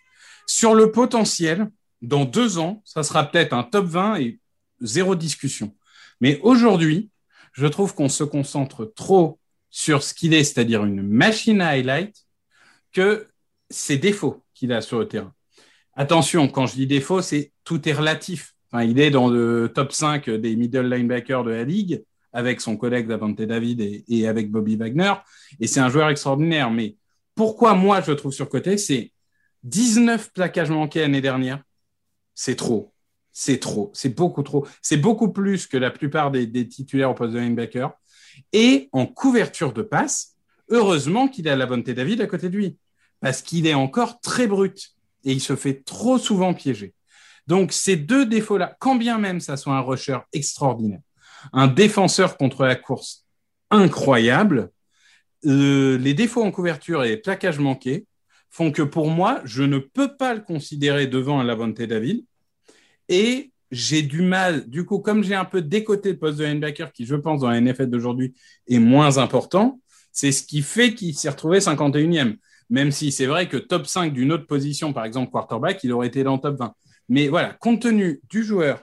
Sur 0.47 0.75
le 0.75 0.91
potentiel, 0.91 1.71
dans 2.03 2.25
deux 2.25 2.59
ans, 2.59 2.83
ça 2.85 3.03
sera 3.03 3.25
peut-être 3.25 3.53
un 3.53 3.63
top 3.63 3.87
20 3.87 4.17
et 4.21 4.39
zéro 4.81 5.15
discussion. 5.15 5.75
Mais 6.21 6.39
aujourd'hui, 6.43 7.11
je 7.53 7.67
trouve 7.67 7.95
qu'on 7.95 8.09
se 8.09 8.25
concentre 8.25 8.85
trop 8.85 9.39
sur 9.71 10.03
ce 10.03 10.15
qu'il 10.15 10.35
est, 10.35 10.45
c'est-à-dire 10.45 10.85
une 10.85 11.03
machine 11.03 11.61
à 11.61 11.69
highlight, 11.69 12.15
que 12.93 13.27
ses 13.71 13.99
défauts 13.99 14.45
qu'il 14.55 14.73
a 14.73 14.81
sur 14.81 14.99
le 14.99 15.09
terrain. 15.09 15.35
Attention, 15.99 16.47
quand 16.49 16.67
je 16.67 16.75
dis 16.75 16.87
défaut, 16.87 17.23
c'est 17.23 17.53
tout 17.65 17.89
est 17.89 17.95
relatif. 17.95 18.55
Il 18.83 19.01
est 19.01 19.11
dans 19.11 19.29
le 19.29 19.73
top 19.75 19.93
5 19.93 20.29
des 20.29 20.55
middle 20.55 20.93
linebackers 20.93 21.43
de 21.43 21.51
la 21.51 21.65
ligue, 21.65 22.05
avec 22.35 22.61
son 22.61 22.77
collègue 22.77 23.09
Davante 23.09 23.41
David 23.41 24.05
et, 24.07 24.29
avec 24.29 24.51
Bobby 24.51 24.77
Wagner, 24.77 25.15
et 25.59 25.67
c'est 25.67 25.81
un 25.81 25.89
joueur 25.89 26.11
extraordinaire. 26.11 26.71
Mais 26.71 26.97
pourquoi 27.35 27.75
moi 27.75 28.03
je 28.03 28.11
le 28.11 28.17
trouve 28.17 28.33
surcoté 28.33 28.77
C'est 28.77 29.13
19 29.63 30.33
plaquages 30.35 30.71
manqués 30.71 31.01
l'année 31.01 31.23
dernière. 31.23 31.63
C'est 32.35 32.57
trop. 32.57 32.93
C'est 33.33 33.59
trop. 33.59 33.91
C'est 33.95 34.15
beaucoup 34.15 34.43
trop. 34.43 34.67
C'est 34.83 34.99
beaucoup 34.99 35.33
plus 35.33 35.67
que 35.67 35.79
la 35.79 35.91
plupart 35.91 36.31
des, 36.31 36.47
des 36.47 36.69
titulaires 36.69 37.11
au 37.11 37.15
poste 37.15 37.33
de 37.33 37.39
linebacker. 37.39 37.91
Et 38.53 38.91
en 38.93 39.07
couverture 39.07 39.73
de 39.73 39.81
passe, 39.81 40.37
heureusement 40.69 41.29
qu'il 41.29 41.49
a 41.49 41.67
bonté 41.67 41.95
David 41.95 42.21
à 42.21 42.27
côté 42.27 42.51
de 42.51 42.57
lui, 42.57 42.77
parce 43.21 43.41
qu'il 43.41 43.67
est 43.67 43.75
encore 43.75 44.21
très 44.21 44.47
brut 44.47 44.96
et 45.27 45.33
il 45.33 45.41
se 45.41 45.57
fait 45.57 45.85
trop 45.85 46.17
souvent 46.17 46.55
piéger. 46.55 46.95
Donc 47.47 47.73
ces 47.73 47.97
deux 47.97 48.25
défauts-là, 48.25 48.75
quand 48.81 48.97
bien 48.97 49.19
même 49.19 49.41
ça 49.41 49.59
soit 49.59 49.75
un 49.75 49.81
rusher 49.81 50.19
extraordinaire, 50.33 51.01
un 51.53 51.67
défenseur 51.67 52.39
contre 52.39 52.65
la 52.65 52.77
course 52.77 53.27
incroyable, 53.71 54.71
les 55.43 56.15
défauts 56.15 56.43
en 56.43 56.51
couverture 56.51 57.05
et 57.05 57.11
les 57.11 57.17
plaquages 57.19 57.59
manqués 57.59 58.07
font 58.51 58.73
que 58.73 58.83
pour 58.83 59.11
moi, 59.11 59.43
je 59.45 59.63
ne 59.63 59.79
peux 59.79 60.17
pas 60.17 60.35
le 60.35 60.41
considérer 60.41 61.07
devant 61.07 61.41
un 61.41 61.45
Lavonte 61.45 61.83
David. 61.83 62.25
Et 63.09 63.53
j'ai 63.71 64.03
du 64.03 64.23
mal, 64.23 64.69
du 64.69 64.85
coup, 64.85 64.99
comme 64.99 65.23
j'ai 65.23 65.35
un 65.35 65.45
peu 65.45 65.61
décoté 65.61 66.13
le 66.13 66.19
poste 66.19 66.39
de 66.39 66.45
linebacker, 66.45 66.93
qui, 66.93 67.05
je 67.05 67.17
pense, 67.17 67.41
dans 67.41 67.51
la 67.51 67.61
NFL 67.61 67.87
d'aujourd'hui, 67.87 68.35
est 68.69 68.79
moins 68.79 69.19
important, 69.19 69.81
c'est 70.13 70.33
ce 70.33 70.43
qui 70.43 70.63
fait 70.63 70.95
qu'il 70.95 71.15
s'est 71.15 71.29
retrouvé 71.29 71.59
51e. 71.59 72.37
Même 72.71 72.91
si 72.91 73.13
c'est 73.13 73.27
vrai 73.27 73.49
que 73.49 73.57
top 73.57 73.87
5 73.87 74.13
d'une 74.13 74.33
autre 74.33 74.47
position, 74.47 74.93
par 74.93 75.05
exemple 75.05 75.31
quarterback, 75.31 75.83
il 75.85 75.93
aurait 75.93 76.09
été 76.09 76.25
dans 76.25 76.35
le 76.35 76.41
top 76.41 76.59
20. 76.59 76.75
Mais 77.09 77.29
voilà, 77.29 77.53
compte 77.53 77.83
tenu 77.83 78.21
du 78.29 78.43
joueur, 78.43 78.83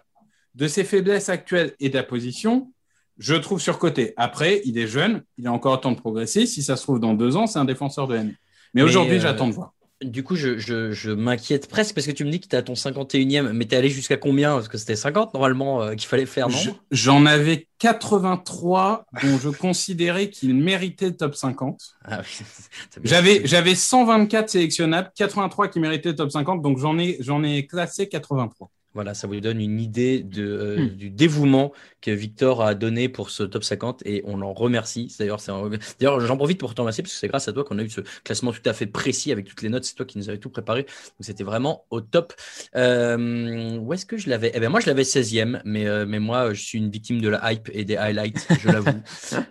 de 0.55 0.67
ses 0.67 0.83
faiblesses 0.83 1.29
actuelles 1.29 1.73
et 1.79 1.89
de 1.89 1.95
la 1.95 2.03
position, 2.03 2.71
je 3.17 3.35
trouve 3.35 3.59
surcoté. 3.59 4.13
Après, 4.17 4.61
il 4.65 4.77
est 4.77 4.87
jeune, 4.87 5.23
il 5.37 5.47
a 5.47 5.51
encore 5.51 5.73
le 5.73 5.81
temps 5.81 5.91
de 5.91 5.99
progresser. 5.99 6.45
Si 6.45 6.63
ça 6.63 6.75
se 6.75 6.83
trouve 6.83 6.99
dans 6.99 7.13
deux 7.13 7.35
ans, 7.35 7.47
c'est 7.47 7.59
un 7.59 7.65
défenseur 7.65 8.07
de 8.07 8.15
l'année. 8.15 8.35
Mais, 8.73 8.81
Mais, 8.81 8.83
aujourd'hui, 8.83 9.17
euh, 9.17 9.21
j'attends 9.21 9.47
de 9.47 9.53
voir. 9.53 9.73
Du 10.03 10.23
coup, 10.23 10.35
je, 10.35 10.57
je, 10.57 10.91
je 10.91 11.11
m'inquiète 11.11 11.67
presque 11.67 11.95
parce 11.95 12.05
que 12.07 12.11
tu 12.11 12.25
me 12.25 12.29
dis 12.31 12.39
que 12.39 12.47
tu 12.47 12.55
as 12.55 12.61
ton 12.61 12.75
51e, 12.75 13.51
mais 13.53 13.65
tu 13.65 13.73
es 13.75 13.77
allé 13.77 13.89
jusqu'à 13.89 14.17
combien? 14.17 14.53
Parce 14.55 14.67
que 14.67 14.77
c'était 14.77 14.95
50 14.95 15.33
normalement 15.33 15.81
euh, 15.81 15.95
qu'il 15.95 16.07
fallait 16.07 16.25
faire, 16.25 16.49
non? 16.49 16.57
Je- 16.57 16.69
J'en 16.91 17.25
avais 17.25 17.67
83 17.79 19.05
dont 19.23 19.37
je 19.37 19.49
considérais 19.49 20.29
qu'il 20.29 20.55
méritait 20.55 21.07
le 21.07 21.15
top 21.17 21.35
50. 21.35 21.81
Ah 22.05 22.21
oui, 22.21 22.45
J'avais, 23.03 23.39
fait. 23.39 23.47
j'avais 23.47 23.75
124 23.75 24.49
sélectionnables, 24.49 25.11
83 25.15 25.67
qui 25.69 25.79
méritaient 25.79 26.09
le 26.09 26.15
top 26.15 26.31
50, 26.31 26.61
donc 26.61 26.77
j'en 26.79 26.97
ai, 26.97 27.17
j'en 27.19 27.43
ai 27.43 27.65
classé 27.65 28.07
83. 28.09 28.69
Voilà, 28.93 29.13
ça 29.13 29.27
vous 29.27 29.39
donne 29.39 29.59
une 29.59 29.79
idée 29.79 30.21
de, 30.23 30.43
euh, 30.43 30.85
Hmm. 30.85 30.87
du 30.89 31.09
dévouement 31.09 31.71
que 32.01 32.11
Victor 32.11 32.61
a 32.61 32.75
donné 32.75 33.09
pour 33.09 33.29
ce 33.29 33.43
top 33.43 33.63
50 33.63 34.01
et 34.05 34.21
on 34.25 34.37
l'en 34.37 34.53
remercie. 34.53 35.13
D'ailleurs, 35.17 35.39
un- 35.49 35.69
D'ailleurs, 35.99 36.19
j'en 36.19 36.37
profite 36.37 36.59
pour 36.59 36.75
te 36.75 36.81
remercier 36.81 37.01
parce 37.03 37.13
que 37.13 37.19
c'est 37.19 37.27
grâce 37.27 37.47
à 37.47 37.53
toi 37.53 37.63
qu'on 37.63 37.79
a 37.79 37.83
eu 37.83 37.89
ce 37.89 38.01
classement 38.23 38.51
tout 38.51 38.61
à 38.65 38.73
fait 38.73 38.85
précis 38.85 39.31
avec 39.31 39.45
toutes 39.45 39.61
les 39.61 39.69
notes. 39.69 39.83
C'est 39.85 39.95
toi 39.95 40.05
qui 40.05 40.17
nous 40.17 40.29
avais 40.29 40.37
tout 40.37 40.49
préparé. 40.49 40.83
Donc, 40.83 41.21
c'était 41.21 41.43
vraiment 41.43 41.85
au 41.89 42.01
top. 42.01 42.33
Euh, 42.75 43.77
où 43.77 43.93
est-ce 43.93 44.05
que 44.05 44.17
je 44.17 44.29
l'avais? 44.29 44.51
Eh 44.53 44.59
bien, 44.59 44.69
moi, 44.69 44.79
je 44.79 44.87
l'avais 44.87 45.03
16e, 45.03 45.61
mais, 45.65 45.87
euh, 45.87 46.05
mais 46.07 46.19
moi, 46.19 46.53
je 46.53 46.61
suis 46.61 46.77
une 46.77 46.89
victime 46.89 47.21
de 47.21 47.29
la 47.29 47.51
hype 47.51 47.69
et 47.73 47.85
des 47.85 47.95
highlights, 47.97 48.47
je 48.59 48.69
l'avoue. 48.69 49.01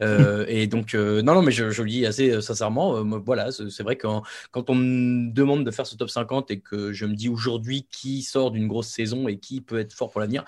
Et 0.49 0.67
donc, 0.67 0.95
non, 0.95 1.35
non, 1.35 1.43
mais 1.43 1.53
je, 1.53 1.71
je 1.71 1.83
le 1.83 1.89
dis 1.89 2.07
assez 2.07 2.41
sincèrement. 2.41 3.03
voilà, 3.25 3.51
c'est 3.53 3.71
c'est 3.71 3.83
vrai 3.83 3.97
que 3.97 4.07
quand 4.51 4.71
on 4.71 4.75
me 4.75 5.33
demande 5.33 5.65
de 5.65 5.71
faire 5.71 5.87
ce 5.87 5.97
top 5.97 6.11
50 6.11 6.51
et 6.51 6.61
que 6.61 6.93
je 6.93 7.07
me 7.07 7.15
dis 7.15 7.29
aujourd'hui 7.29 7.87
qui 7.91 8.23
sort 8.23 8.51
d'une 8.51 8.69
grosse 8.69 8.89
saison 8.89 9.29
et 9.29 9.32
qui 9.39 9.61
peut 9.61 9.79
être 9.79 9.93
fort 9.93 10.11
pour 10.11 10.21
l'avenir, 10.21 10.45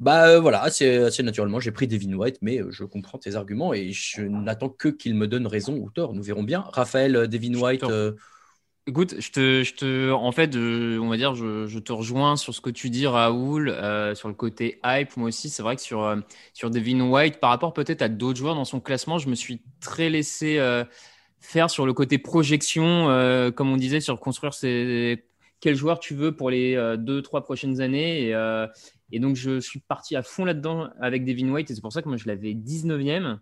bah 0.00 0.28
euh, 0.28 0.40
voilà, 0.40 0.62
assez, 0.62 0.96
assez 0.98 1.22
naturellement, 1.22 1.60
j'ai 1.60 1.72
pris 1.72 1.86
Devin 1.86 2.12
White, 2.14 2.38
mais 2.42 2.60
euh, 2.62 2.70
je 2.70 2.84
comprends 2.84 3.18
tes 3.18 3.36
arguments 3.36 3.74
et 3.74 3.92
je 3.92 4.22
n'attends 4.22 4.70
que 4.70 4.88
qu'il 4.88 5.14
me 5.14 5.28
donne 5.28 5.46
raison 5.46 5.76
ou 5.76 5.90
tort. 5.90 6.14
Nous 6.14 6.22
verrons 6.22 6.42
bien. 6.42 6.64
Raphaël, 6.72 7.16
euh, 7.16 7.26
Devin 7.26 7.54
White, 7.54 7.82
te- 7.82 7.90
euh, 7.92 8.12
Écoute, 8.86 9.14
je 9.20 9.30
te, 9.30 9.62
je 9.62 9.74
te, 9.74 10.10
en 10.10 10.32
fait, 10.32 10.52
je- 10.54 10.98
on 10.98 11.08
va 11.08 11.16
dire, 11.16 11.34
je, 11.34 11.66
je 11.66 11.78
te 11.78 11.92
rejoins 11.92 12.36
sur 12.36 12.54
ce 12.54 12.60
que 12.60 12.70
tu 12.70 12.90
dis, 12.90 13.06
Raoul, 13.06 13.68
euh, 13.68 14.14
sur 14.14 14.26
le 14.28 14.34
côté 14.34 14.80
hype. 14.84 15.16
Moi 15.16 15.28
aussi, 15.28 15.48
c'est 15.50 15.62
vrai 15.62 15.76
que 15.76 15.82
sur, 15.82 16.16
sur 16.54 16.70
Devin 16.70 17.00
White, 17.02 17.38
par 17.40 17.50
rapport 17.50 17.72
peut-être 17.72 18.02
à 18.02 18.08
d'autres 18.08 18.38
joueurs 18.38 18.54
dans 18.56 18.64
son 18.64 18.80
classement, 18.80 19.18
je 19.18 19.28
me 19.28 19.34
suis 19.34 19.62
très 19.80 20.08
laissé 20.10 20.58
faire 21.40 21.70
sur 21.70 21.86
le 21.86 21.92
côté 21.92 22.18
projection, 22.18 23.06
comme 23.56 23.70
on 23.70 23.76
disait, 23.76 24.00
sur 24.00 24.18
construire 24.18 24.54
ses, 24.54 25.24
quel 25.60 25.76
joueur 25.76 26.00
tu 26.00 26.14
veux 26.14 26.34
pour 26.34 26.50
les 26.50 26.74
euh, 26.74 26.96
deux, 26.96 27.22
trois 27.22 27.42
prochaines 27.44 27.80
années. 27.80 28.26
Et, 28.26 28.34
euh, 28.34 28.66
et 29.12 29.20
donc, 29.20 29.36
je 29.36 29.60
suis 29.60 29.80
parti 29.80 30.16
à 30.16 30.22
fond 30.22 30.44
là-dedans 30.44 30.88
avec 31.00 31.24
Devin 31.24 31.50
White, 31.50 31.70
et 31.70 31.74
c'est 31.74 31.80
pour 31.80 31.92
ça 31.92 32.02
que 32.02 32.08
moi, 32.08 32.16
je 32.16 32.26
l'avais 32.26 32.54
19e. 32.54 33.38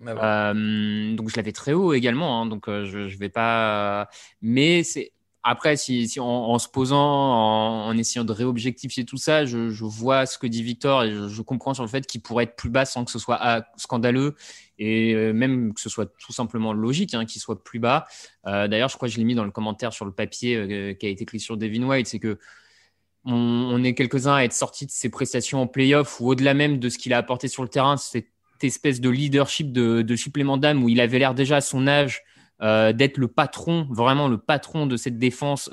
bah 0.00 0.14
voilà. 0.14 0.50
Euh, 0.50 1.14
donc 1.14 1.30
je 1.30 1.36
l'avais 1.36 1.52
très 1.52 1.72
haut 1.72 1.92
également, 1.92 2.40
hein, 2.40 2.46
donc 2.46 2.64
je, 2.68 3.08
je 3.08 3.18
vais 3.18 3.28
pas. 3.28 4.08
Mais 4.40 4.82
c'est 4.82 5.12
après 5.42 5.76
si, 5.76 6.08
si 6.08 6.20
en, 6.20 6.26
en 6.26 6.58
se 6.58 6.68
posant, 6.68 6.98
en, 7.00 7.86
en 7.88 7.96
essayant 7.96 8.24
de 8.24 8.32
réobjectifier 8.32 9.04
tout 9.04 9.16
ça, 9.16 9.44
je, 9.44 9.70
je 9.70 9.84
vois 9.84 10.26
ce 10.26 10.38
que 10.38 10.46
dit 10.46 10.62
Victor 10.62 11.02
et 11.04 11.12
je, 11.12 11.28
je 11.28 11.42
comprends 11.42 11.74
sur 11.74 11.82
le 11.82 11.88
fait 11.88 12.06
qu'il 12.06 12.22
pourrait 12.22 12.44
être 12.44 12.56
plus 12.56 12.70
bas 12.70 12.84
sans 12.84 13.04
que 13.04 13.10
ce 13.10 13.18
soit 13.18 13.38
ah, 13.40 13.66
scandaleux 13.76 14.36
et 14.82 15.14
euh, 15.14 15.32
même 15.32 15.72
que 15.74 15.80
ce 15.80 15.88
soit 15.88 16.12
tout 16.18 16.32
simplement 16.32 16.72
logique 16.72 17.14
hein, 17.14 17.24
qu'il 17.24 17.40
soit 17.40 17.62
plus 17.62 17.78
bas. 17.78 18.06
Euh, 18.46 18.66
D'ailleurs, 18.66 18.88
je 18.88 18.96
crois 18.96 19.08
que 19.08 19.14
je 19.14 19.18
l'ai 19.18 19.24
mis 19.24 19.36
dans 19.36 19.44
le 19.44 19.52
commentaire 19.52 19.92
sur 19.92 20.04
le 20.04 20.10
papier 20.10 20.56
euh, 20.56 20.92
qui 20.94 21.06
a 21.06 21.08
été 21.08 21.22
écrit 21.22 21.38
sur 21.38 21.56
Devin 21.56 21.84
White, 21.84 22.08
c'est 22.08 22.18
que 22.18 22.38
on, 23.24 23.84
est 23.84 23.94
quelques-uns 23.94 24.34
à 24.34 24.42
être 24.42 24.52
sortis 24.52 24.84
de 24.84 24.90
ses 24.90 25.08
prestations 25.08 25.62
en 25.62 25.68
playoff 25.68 26.20
ou 26.20 26.30
au-delà 26.30 26.54
même 26.54 26.80
de 26.80 26.88
ce 26.88 26.98
qu'il 26.98 27.12
a 27.12 27.18
apporté 27.18 27.46
sur 27.46 27.62
le 27.62 27.68
terrain, 27.68 27.96
cette 27.96 28.26
espèce 28.62 29.00
de 29.00 29.08
leadership 29.08 29.70
de, 29.70 30.16
supplément 30.16 30.56
d'âme 30.56 30.82
où 30.82 30.88
il 30.88 31.00
avait 31.00 31.20
l'air 31.20 31.32
déjà 31.32 31.58
à 31.58 31.60
son 31.60 31.86
âge 31.86 32.24
d'être 32.60 33.18
le 33.18 33.28
patron, 33.28 33.86
vraiment 33.90 34.26
le 34.26 34.38
patron 34.38 34.86
de 34.86 34.96
cette 34.96 35.18
défense 35.18 35.70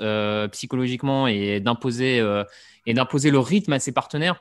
psychologiquement 0.52 1.26
et 1.26 1.58
d'imposer 1.58 2.24
et 2.86 2.94
d'imposer 2.94 3.32
le 3.32 3.40
rythme 3.40 3.72
à 3.72 3.80
ses 3.80 3.90
partenaires. 3.90 4.40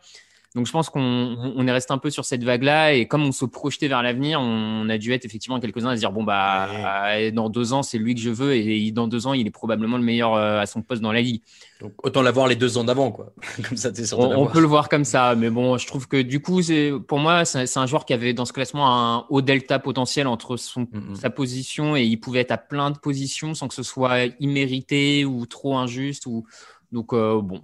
Donc 0.56 0.66
je 0.66 0.72
pense 0.72 0.90
qu'on 0.90 1.00
on 1.00 1.68
est 1.68 1.72
resté 1.72 1.94
un 1.94 2.00
peu 2.00 2.10
sur 2.10 2.26
cette 2.26 2.44
vague-là 2.44 2.94
et 2.94 3.08
comme 3.08 3.24
on 3.24 3.32
se 3.32 3.46
projetait 3.46 3.88
vers 3.88 4.02
l'avenir, 4.02 4.42
on 4.42 4.90
a 4.90 4.98
dû 4.98 5.14
être 5.14 5.24
effectivement 5.24 5.60
quelques-uns 5.60 5.90
à 5.90 5.96
se 5.96 6.00
dire 6.00 6.12
bon 6.12 6.24
bah 6.24 6.68
euh, 7.12 7.30
dans 7.30 7.50
deux 7.50 7.72
ans 7.72 7.84
c'est 7.84 8.00
lui 8.00 8.16
que 8.16 8.22
je 8.22 8.32
veux 8.32 8.56
et 8.56 8.92
dans 8.92 9.08
deux 9.08 9.28
ans 9.28 9.34
il 9.34 9.46
est 9.46 9.52
probablement 9.52 9.98
le 9.98 10.04
meilleur 10.04 10.34
euh, 10.34 10.60
à 10.60 10.66
son 10.66 10.82
poste 10.82 11.04
dans 11.04 11.12
la 11.12 11.22
ligue. 11.22 11.44
Donc 11.82 11.94
autant 12.04 12.24
l'avoir 12.24 12.48
les 12.48 12.56
deux 12.56 12.80
ans 12.80 12.84
d'avant 12.84 13.12
quoi. 13.12 13.32
comme 13.70 13.78
ça 13.78 13.90
es 13.90 14.14
on, 14.16 14.42
on 14.42 14.48
peut 14.48 14.60
le 14.60 14.66
voir 14.66 14.90
comme 14.90 15.06
ça, 15.06 15.36
mais 15.36 15.52
bon 15.52 15.78
je 15.78 15.86
trouve 15.86 16.08
que 16.08 16.20
du 16.20 16.42
coup 16.42 16.64
c'est 16.64 16.94
pour 17.08 17.20
moi 17.20 17.46
c'est 17.46 17.78
un 17.78 17.86
joueur 17.86 18.06
qui 18.06 18.14
avait 18.14 18.34
dans 18.34 18.46
ce 18.46 18.54
classement 18.54 18.88
un 18.92 19.26
haut 19.30 19.44
delta 19.44 19.78
potentiel 19.78 20.26
entre 20.26 20.58
son, 20.58 20.82
mm, 20.82 21.12
mm. 21.12 21.16
sa 21.16 21.30
position 21.30 21.96
et 21.96 22.06
il 22.06 22.18
pouvait 22.18 22.40
être 22.40 22.52
à 22.52 22.58
plein 22.58 22.90
de 22.90 22.98
positions 22.98 23.54
sans 23.54 23.68
que 23.68 23.76
ce 23.76 23.84
soit 23.84 24.26
immérité 24.40 25.26
ou 25.26 25.46
trop 25.46 25.78
injuste 25.78 26.26
ou 26.26 26.48
donc 26.92 27.14
euh, 27.14 27.40
bon 27.40 27.62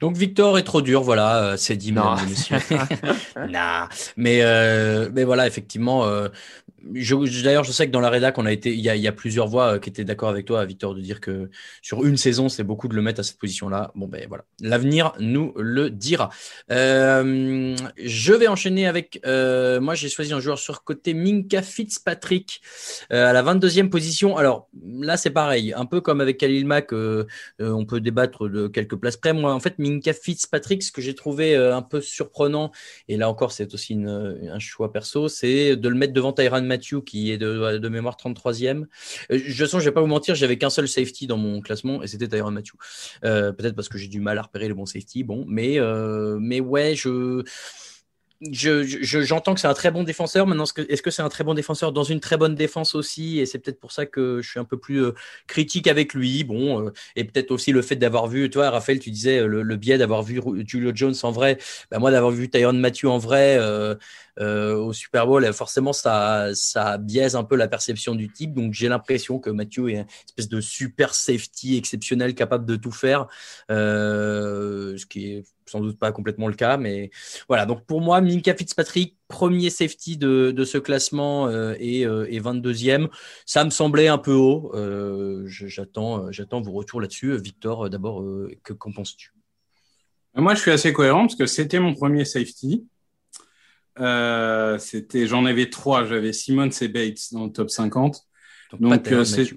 donc 0.00 0.16
Victor 0.16 0.58
est 0.58 0.62
trop 0.62 0.82
dur, 0.82 1.02
voilà, 1.02 1.42
euh, 1.42 1.56
c'est 1.56 1.76
dit, 1.76 1.92
non. 1.92 2.14
mais 4.16 4.42
euh, 4.42 5.10
mais 5.12 5.24
voilà, 5.24 5.46
effectivement, 5.46 6.04
euh, 6.04 6.28
D'ailleurs, 6.82 7.64
je 7.64 7.72
sais 7.72 7.86
que 7.86 7.90
dans 7.90 8.00
la 8.00 8.10
rédac, 8.10 8.38
on 8.38 8.46
a 8.46 8.52
été, 8.52 8.72
il 8.72 8.80
y 8.80 9.08
a, 9.08 9.12
plusieurs 9.12 9.48
voix 9.48 9.74
euh, 9.74 9.78
qui 9.78 9.90
étaient 9.90 10.04
d'accord 10.04 10.28
avec 10.28 10.46
toi, 10.46 10.64
Victor, 10.64 10.94
de 10.94 11.00
dire 11.00 11.20
que 11.20 11.50
sur 11.82 12.04
une 12.04 12.16
saison, 12.16 12.48
c'est 12.48 12.62
beaucoup 12.62 12.86
de 12.86 12.94
le 12.94 13.02
mettre 13.02 13.20
à 13.20 13.22
cette 13.24 13.38
position-là. 13.38 13.90
Bon, 13.96 14.06
ben 14.06 14.24
voilà, 14.28 14.44
l'avenir 14.60 15.12
nous 15.18 15.52
le 15.56 15.90
dira. 15.90 16.30
Euh, 16.70 17.74
je 17.96 18.32
vais 18.32 18.46
enchaîner 18.46 18.86
avec, 18.86 19.20
euh, 19.26 19.80
moi, 19.80 19.94
j'ai 19.94 20.08
choisi 20.08 20.32
un 20.32 20.40
joueur 20.40 20.58
sur 20.58 20.84
côté 20.84 21.14
Minka 21.14 21.62
Fitzpatrick 21.62 22.60
à 23.10 23.32
la 23.32 23.42
22e 23.42 23.88
position. 23.88 24.36
Alors 24.36 24.68
là, 24.80 25.16
c'est 25.16 25.30
pareil, 25.30 25.72
un 25.74 25.84
peu 25.84 26.00
comme 26.00 26.20
avec 26.20 26.38
Khalil 26.38 26.66
Mack, 26.66 26.92
on 26.92 27.84
peut 27.86 28.00
débattre 28.00 28.48
de 28.48 28.68
quelques 28.68 28.96
places 28.96 29.16
près. 29.16 29.32
Moi, 29.32 29.52
en 29.52 29.60
fait, 29.60 29.78
Minka 29.78 30.12
Fitzpatrick, 30.12 30.82
ce 30.84 30.92
que 30.92 31.02
j'ai 31.02 31.14
trouvé 31.14 31.56
un 31.56 31.82
peu 31.82 32.00
surprenant, 32.00 32.70
et 33.08 33.16
là 33.16 33.28
encore, 33.28 33.50
c'est 33.50 33.74
aussi 33.74 33.94
un 33.94 34.58
choix 34.58 34.92
perso, 34.92 35.28
c'est 35.28 35.74
de 35.74 35.88
le 35.88 35.96
mettre 35.96 36.12
devant 36.12 36.32
Tyran 36.32 36.67
Matthew 36.68 37.02
qui 37.04 37.32
est 37.32 37.38
de, 37.38 37.88
mémoire 37.88 38.16
33e. 38.16 38.84
Euh, 39.30 39.40
je 39.44 39.64
sens, 39.64 39.80
je 39.80 39.88
vais 39.88 39.94
pas 39.94 40.00
vous 40.00 40.06
mentir, 40.06 40.34
j'avais 40.34 40.58
qu'un 40.58 40.70
seul 40.70 40.86
safety 40.86 41.26
dans 41.26 41.36
mon 41.36 41.60
classement 41.60 42.02
et 42.02 42.06
c'était 42.06 42.28
Tyron 42.28 42.50
Matthew. 42.50 42.74
Euh, 43.24 43.52
peut-être 43.52 43.74
parce 43.74 43.88
que 43.88 43.98
j'ai 43.98 44.08
du 44.08 44.20
mal 44.20 44.38
à 44.38 44.42
repérer 44.42 44.68
le 44.68 44.74
bon 44.74 44.86
safety. 44.86 45.24
Bon, 45.24 45.44
mais, 45.48 45.80
euh, 45.80 46.38
mais 46.40 46.60
ouais, 46.60 46.94
je 46.94 47.42
j'entends 48.40 49.54
que 49.54 49.60
c'est 49.60 49.66
un 49.66 49.74
très 49.74 49.90
bon 49.90 50.04
défenseur. 50.04 50.46
Maintenant, 50.46 50.64
est-ce 50.88 51.02
que 51.02 51.10
c'est 51.10 51.22
un 51.22 51.28
très 51.28 51.44
bon 51.44 51.54
défenseur 51.54 51.92
dans 51.92 52.04
une 52.04 52.20
très 52.20 52.36
bonne 52.36 52.54
défense 52.54 52.94
aussi? 52.94 53.38
Et 53.38 53.46
c'est 53.46 53.58
peut-être 53.58 53.80
pour 53.80 53.92
ça 53.92 54.06
que 54.06 54.40
je 54.42 54.48
suis 54.48 54.60
un 54.60 54.64
peu 54.64 54.78
plus 54.78 55.06
critique 55.46 55.86
avec 55.86 56.14
lui. 56.14 56.44
Bon, 56.44 56.90
et 57.16 57.24
peut-être 57.24 57.50
aussi 57.50 57.72
le 57.72 57.82
fait 57.82 57.96
d'avoir 57.96 58.26
vu, 58.26 58.50
toi, 58.50 58.70
Raphaël, 58.70 59.00
tu 59.00 59.10
disais 59.10 59.46
le, 59.46 59.76
biais 59.76 59.98
d'avoir 59.98 60.22
vu 60.22 60.40
Julio 60.66 60.92
Jones 60.94 61.14
en 61.22 61.30
vrai. 61.30 61.58
Bah, 61.90 61.98
moi, 61.98 62.10
d'avoir 62.10 62.32
vu 62.32 62.48
Tyron 62.48 62.72
Matthew 62.74 63.06
en 63.06 63.18
vrai. 63.18 63.58
Euh, 64.40 64.76
au 64.76 64.92
Super 64.92 65.26
Bowl, 65.26 65.52
forcément, 65.52 65.92
ça, 65.92 66.50
ça 66.54 66.98
biaise 66.98 67.34
un 67.34 67.44
peu 67.44 67.56
la 67.56 67.68
perception 67.68 68.14
du 68.14 68.30
type. 68.30 68.54
Donc, 68.54 68.72
j'ai 68.72 68.88
l'impression 68.88 69.38
que 69.38 69.50
Mathieu 69.50 69.90
est 69.90 69.94
une 69.94 70.06
espèce 70.28 70.48
de 70.48 70.60
super 70.60 71.14
safety 71.14 71.76
exceptionnel, 71.76 72.34
capable 72.34 72.64
de 72.64 72.76
tout 72.76 72.92
faire, 72.92 73.26
euh, 73.70 74.96
ce 74.96 75.06
qui 75.06 75.32
est 75.32 75.44
sans 75.68 75.80
doute 75.80 75.98
pas 75.98 76.12
complètement 76.12 76.48
le 76.48 76.54
cas, 76.54 76.76
mais 76.76 77.10
voilà. 77.48 77.66
Donc, 77.66 77.84
pour 77.86 78.00
moi, 78.00 78.20
Minka 78.20 78.54
Fitzpatrick, 78.54 79.16
premier 79.28 79.70
safety 79.70 80.16
de, 80.16 80.50
de 80.50 80.64
ce 80.64 80.78
classement 80.78 81.48
euh, 81.48 81.74
et, 81.78 82.02
et, 82.02 82.40
22e, 82.40 83.08
ça 83.46 83.64
me 83.64 83.70
semblait 83.70 84.08
un 84.08 84.18
peu 84.18 84.32
haut. 84.32 84.72
j'attends, 85.46 86.30
j'attends 86.32 86.60
vos 86.60 86.72
retours 86.72 87.00
là-dessus. 87.00 87.36
Victor, 87.36 87.90
d'abord, 87.90 88.24
que 88.62 88.72
qu'en 88.72 88.92
penses-tu? 88.92 89.32
Moi, 90.34 90.54
je 90.54 90.60
suis 90.60 90.70
assez 90.70 90.92
cohérent 90.92 91.22
parce 91.22 91.36
que 91.36 91.46
c'était 91.46 91.80
mon 91.80 91.94
premier 91.94 92.24
safety. 92.24 92.86
Euh, 94.00 94.78
c'était, 94.78 95.26
j'en 95.26 95.44
avais 95.44 95.70
trois. 95.70 96.04
J'avais 96.04 96.32
Simon 96.32 96.68
et 96.68 96.88
Bates 96.88 97.32
dans 97.32 97.44
le 97.46 97.52
top 97.52 97.70
50. 97.70 98.24
Donc, 98.78 99.10
euh, 99.10 99.24
c'est 99.24 99.48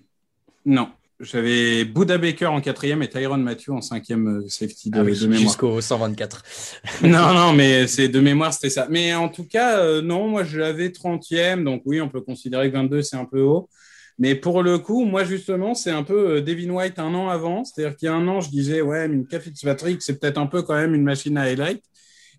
non. 0.65 0.89
J'avais 1.21 1.85
Buda 1.85 2.17
Baker 2.17 2.47
en 2.47 2.61
quatrième 2.61 3.03
et 3.03 3.09
Tyron 3.09 3.37
Matthew 3.37 3.69
en 3.69 3.81
cinquième 3.81 4.27
euh, 4.27 4.47
safety 4.47 4.89
de, 4.89 4.99
ah 4.99 5.03
mémoire. 5.03 5.39
Jusqu'au 5.39 5.79
124. 5.79 6.43
non, 7.03 7.33
non, 7.33 7.53
mais 7.53 7.87
c'est 7.87 8.07
de 8.09 8.19
mémoire, 8.19 8.53
c'était 8.53 8.69
ça. 8.69 8.87
Mais 8.89 9.13
en 9.13 9.29
tout 9.29 9.45
cas, 9.45 10.01
non, 10.01 10.27
moi 10.27 10.43
je 10.43 10.59
l'avais 10.59 10.89
30e, 10.89 11.63
donc 11.63 11.83
oui, 11.85 12.01
on 12.01 12.09
peut 12.09 12.21
considérer 12.21 12.69
que 12.71 12.77
22 12.77 13.01
c'est 13.01 13.17
un 13.17 13.25
peu 13.25 13.41
haut. 13.41 13.69
Mais 14.17 14.35
pour 14.35 14.61
le 14.61 14.77
coup, 14.77 15.05
moi 15.05 15.23
justement, 15.23 15.73
c'est 15.73 15.89
un 15.89 16.03
peu 16.03 16.41
Devin 16.41 16.69
White 16.69 16.99
un 16.99 17.13
an 17.15 17.29
avant. 17.29 17.63
C'est-à-dire 17.63 17.95
qu'il 17.97 18.05
y 18.05 18.09
a 18.09 18.13
un 18.13 18.27
an, 18.27 18.39
je 18.39 18.49
disais, 18.49 18.81
ouais, 18.81 19.07
mais 19.07 19.23
Fitzpatrick, 19.39 20.01
c'est 20.01 20.19
peut-être 20.19 20.37
un 20.37 20.47
peu 20.47 20.61
quand 20.61 20.75
même 20.75 20.93
une 20.93 21.03
machine 21.03 21.37
à 21.37 21.43
highlight. 21.43 21.83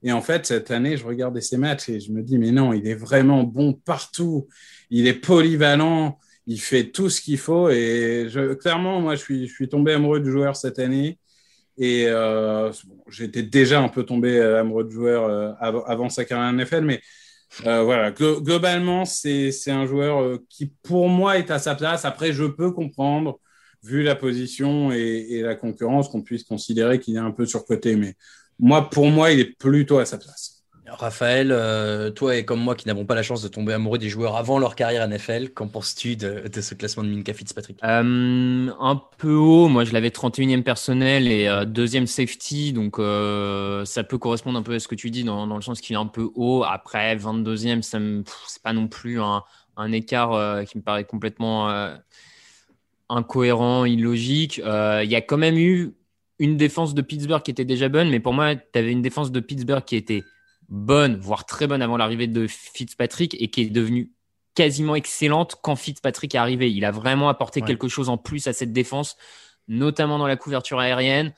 Et 0.04 0.12
en 0.12 0.20
fait, 0.20 0.46
cette 0.46 0.70
année, 0.70 0.96
je 0.96 1.04
regardais 1.04 1.40
ses 1.40 1.56
matchs 1.56 1.88
et 1.88 2.00
je 2.00 2.12
me 2.12 2.22
dis, 2.22 2.38
mais 2.38 2.50
non, 2.50 2.72
il 2.72 2.86
est 2.86 2.94
vraiment 2.94 3.44
bon 3.44 3.72
partout. 3.72 4.48
Il 4.90 5.06
est 5.06 5.14
polyvalent. 5.14 6.18
Il 6.46 6.60
fait 6.60 6.90
tout 6.90 7.08
ce 7.08 7.20
qu'il 7.20 7.38
faut. 7.38 7.70
Et 7.70 8.26
je, 8.28 8.54
clairement, 8.54 9.00
moi, 9.00 9.14
je 9.14 9.20
suis, 9.20 9.48
je 9.48 9.54
suis 9.54 9.68
tombé 9.68 9.92
amoureux 9.92 10.20
du 10.20 10.30
joueur 10.30 10.56
cette 10.56 10.78
année. 10.78 11.18
Et 11.78 12.06
euh, 12.06 12.70
j'étais 13.08 13.42
déjà 13.42 13.80
un 13.80 13.88
peu 13.88 14.04
tombé 14.04 14.38
euh, 14.38 14.60
amoureux 14.60 14.84
du 14.84 14.94
joueur 14.94 15.24
euh, 15.24 15.52
avant, 15.60 16.08
sa 16.08 16.24
carrière 16.24 16.52
NFL. 16.52 16.84
Mais 16.84 17.00
voilà, 17.64 18.10
globalement, 18.10 19.04
c'est 19.04 19.52
un 19.68 19.86
joueur 19.86 20.38
qui, 20.48 20.72
pour 20.82 21.08
moi, 21.08 21.38
est 21.38 21.50
à 21.50 21.58
sa 21.58 21.74
place. 21.74 22.04
Après, 22.04 22.32
je 22.32 22.44
peux 22.44 22.72
comprendre, 22.72 23.38
vu 23.82 24.02
la 24.02 24.14
position 24.14 24.92
et, 24.92 25.26
et 25.30 25.42
la 25.42 25.54
concurrence, 25.54 26.08
qu'on 26.08 26.22
puisse 26.22 26.44
considérer 26.44 26.98
qu'il 26.98 27.16
est 27.16 27.18
un 27.18 27.30
peu 27.30 27.46
surcoté. 27.46 27.96
Mais 27.96 28.14
moi, 28.58 28.88
pour 28.88 29.06
moi, 29.08 29.32
il 29.32 29.40
est 29.40 29.56
plutôt 29.58 29.98
à 29.98 30.06
sa 30.06 30.18
place. 30.18 30.51
Raphaël, 30.98 31.50
euh, 31.52 32.10
toi 32.10 32.36
et 32.36 32.44
comme 32.44 32.60
moi 32.60 32.74
qui 32.74 32.86
n'avons 32.86 33.04
pas 33.04 33.14
la 33.14 33.22
chance 33.22 33.42
de 33.42 33.48
tomber 33.48 33.72
amoureux 33.72 33.98
des 33.98 34.08
joueurs 34.08 34.36
avant 34.36 34.58
leur 34.58 34.76
carrière 34.76 35.06
NFL, 35.08 35.50
qu'en 35.50 35.68
penses-tu 35.68 36.16
de, 36.16 36.42
ce 36.60 36.74
classement 36.74 37.02
de 37.02 37.08
Minka 37.08 37.32
Fitzpatrick? 37.32 37.78
Euh, 37.82 38.70
Un 38.80 39.02
peu 39.18 39.34
haut, 39.34 39.68
moi 39.68 39.84
je 39.84 39.92
l'avais 39.92 40.10
31e 40.10 40.62
personnel 40.62 41.28
et 41.28 41.48
euh, 41.48 41.64
deuxième 41.64 42.06
safety, 42.06 42.72
donc 42.72 42.96
ça 43.86 44.04
peut 44.04 44.18
correspondre 44.18 44.58
un 44.58 44.62
peu 44.62 44.74
à 44.74 44.80
ce 44.80 44.88
que 44.88 44.94
tu 44.94 45.10
dis 45.10 45.24
dans, 45.24 45.46
le 45.46 45.62
sens 45.62 45.80
qu'il 45.80 45.94
est 45.94 45.98
un 45.98 46.06
peu 46.06 46.30
haut. 46.34 46.64
Après, 46.64 47.16
22e, 47.16 47.82
c'est 47.82 48.62
pas 48.62 48.72
non 48.72 48.88
plus 48.88 49.20
un, 49.20 49.42
un 49.76 49.92
écart 49.92 50.64
qui 50.66 50.78
me 50.78 50.82
paraît 50.82 51.04
complètement 51.04 51.68
incohérent, 53.08 53.84
illogique. 53.84 54.58
Il 54.58 55.10
y 55.10 55.16
a 55.16 55.20
quand 55.20 55.38
même 55.38 55.56
eu 55.56 55.94
une 56.38 56.56
défense 56.56 56.94
de 56.94 57.02
Pittsburgh 57.02 57.42
qui 57.42 57.50
était 57.50 57.64
déjà 57.64 57.88
bonne, 57.88 58.10
mais 58.10 58.20
pour 58.20 58.32
moi, 58.32 58.56
tu 58.56 58.78
avais 58.78 58.90
une 58.90 59.02
défense 59.02 59.30
de 59.30 59.40
Pittsburgh 59.40 59.84
qui 59.84 59.96
était 59.96 60.24
bonne, 60.72 61.18
voire 61.18 61.44
très 61.44 61.66
bonne 61.66 61.82
avant 61.82 61.98
l'arrivée 61.98 62.26
de 62.26 62.46
Fitzpatrick 62.48 63.36
et 63.38 63.48
qui 63.48 63.60
est 63.60 63.70
devenue 63.70 64.10
quasiment 64.54 64.94
excellente 64.94 65.56
quand 65.62 65.76
Fitzpatrick 65.76 66.34
est 66.34 66.38
arrivé. 66.38 66.72
Il 66.72 66.84
a 66.86 66.90
vraiment 66.90 67.28
apporté 67.28 67.60
quelque 67.60 67.88
chose 67.88 68.08
en 68.08 68.16
plus 68.16 68.46
à 68.46 68.54
cette 68.54 68.72
défense, 68.72 69.16
notamment 69.68 70.18
dans 70.18 70.26
la 70.26 70.36
couverture 70.36 70.80
aérienne. 70.80 71.34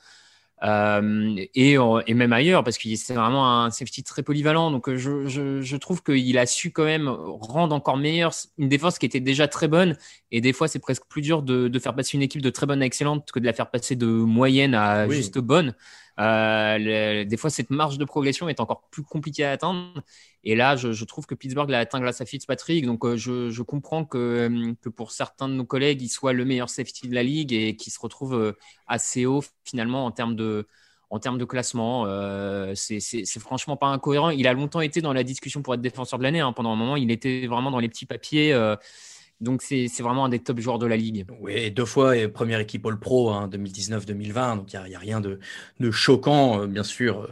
Euh, 0.63 1.35
et, 1.53 1.75
et, 2.07 2.13
même 2.13 2.31
ailleurs, 2.31 2.63
parce 2.63 2.77
que 2.77 2.95
c'est 2.95 3.13
vraiment 3.13 3.63
un 3.63 3.71
safety 3.71 4.03
très 4.03 4.23
polyvalent. 4.23 4.71
Donc, 4.71 4.89
je, 4.95 5.27
je, 5.27 5.61
je 5.61 5.77
trouve 5.77 6.01
qu'il 6.01 6.37
a 6.37 6.45
su 6.45 6.71
quand 6.71 6.85
même 6.85 7.09
rendre 7.09 7.75
encore 7.75 7.97
meilleure 7.97 8.33
une 8.57 8.69
défense 8.69 8.97
qui 8.97 9.05
était 9.05 9.19
déjà 9.19 9.49
très 9.49 9.67
bonne. 9.67 9.97
Et 10.31 10.39
des 10.39 10.53
fois, 10.53 10.69
c'est 10.69 10.79
presque 10.79 11.03
plus 11.09 11.21
dur 11.21 11.43
de, 11.43 11.67
de, 11.67 11.79
faire 11.79 11.93
passer 11.93 12.15
une 12.15 12.23
équipe 12.23 12.41
de 12.41 12.49
très 12.49 12.65
bonne 12.65 12.81
à 12.81 12.85
excellente 12.85 13.29
que 13.33 13.39
de 13.39 13.45
la 13.45 13.53
faire 13.53 13.69
passer 13.69 13.97
de 13.97 14.07
moyenne 14.07 14.75
à 14.75 15.09
juste 15.09 15.39
bonne. 15.39 15.75
Euh, 16.19 17.25
des 17.25 17.37
fois, 17.37 17.49
cette 17.49 17.69
marge 17.69 17.97
de 17.97 18.05
progression 18.05 18.47
est 18.47 18.59
encore 18.59 18.87
plus 18.89 19.03
compliquée 19.03 19.45
à 19.45 19.51
atteindre. 19.51 20.01
Et 20.43 20.55
là, 20.55 20.75
je, 20.75 20.91
je 20.91 21.05
trouve 21.05 21.25
que 21.25 21.35
Pittsburgh 21.35 21.69
l'a 21.69 21.79
atteint 21.79 21.99
grâce 21.99 22.21
à 22.21 22.25
Fitzpatrick. 22.25 22.85
Donc, 22.85 23.03
euh, 23.05 23.17
je, 23.17 23.49
je, 23.49 23.61
comprends 23.63 24.05
que, 24.05 24.17
euh, 24.17 24.73
que, 24.81 24.89
pour 24.89 25.11
certains 25.11 25.49
de 25.49 25.53
nos 25.53 25.65
collègues, 25.65 26.01
il 26.01 26.09
soit 26.09 26.33
le 26.33 26.45
meilleur 26.45 26.69
safety 26.69 27.09
de 27.09 27.15
la 27.15 27.23
ligue 27.23 27.53
et 27.53 27.75
qu'il 27.75 27.91
se 27.91 27.99
retrouve 27.99 28.35
euh, 28.35 28.53
assez 28.87 29.25
haut 29.25 29.43
finalement 29.63 30.05
en 30.05 30.11
termes 30.11 30.35
de, 30.35 30.67
en 31.09 31.19
termes 31.19 31.37
de 31.37 31.45
classement. 31.45 32.05
Euh, 32.05 32.73
c'est 32.75 33.39
franchement 33.39 33.75
pas 33.75 33.87
incohérent. 33.87 34.29
Il 34.29 34.47
a 34.47 34.53
longtemps 34.53 34.81
été 34.81 35.01
dans 35.01 35.13
la 35.13 35.23
discussion 35.23 35.61
pour 35.61 35.73
être 35.73 35.81
défenseur 35.81 36.19
de 36.19 36.23
l'année. 36.23 36.39
Hein. 36.39 36.53
Pendant 36.53 36.71
un 36.71 36.77
moment, 36.77 36.95
il 36.95 37.11
était 37.11 37.47
vraiment 37.47 37.71
dans 37.71 37.79
les 37.79 37.89
petits 37.89 38.05
papiers. 38.05 38.53
Donc 39.41 39.61
c'est 39.61 39.87
vraiment 40.01 40.25
un 40.25 40.29
des 40.29 40.39
top 40.39 40.59
joueurs 40.59 40.79
de 40.79 40.85
la 40.85 40.97
ligue. 40.97 41.25
Oui, 41.39 41.71
deux 41.71 41.85
fois 41.85 42.17
et 42.17 42.27
première 42.27 42.59
équipe 42.59 42.85
All 42.85 42.99
Pro 42.99 43.31
hein, 43.31 43.49
2019-2020. 43.51 44.57
Donc 44.57 44.73
il 44.73 44.79
n'y 44.87 44.95
a, 44.95 44.99
rien 44.99 45.21
de, 45.21 45.39
de 45.79 45.91
choquant, 45.91 46.61
euh, 46.61 46.67
bien 46.67 46.83
sûr. 46.83 47.27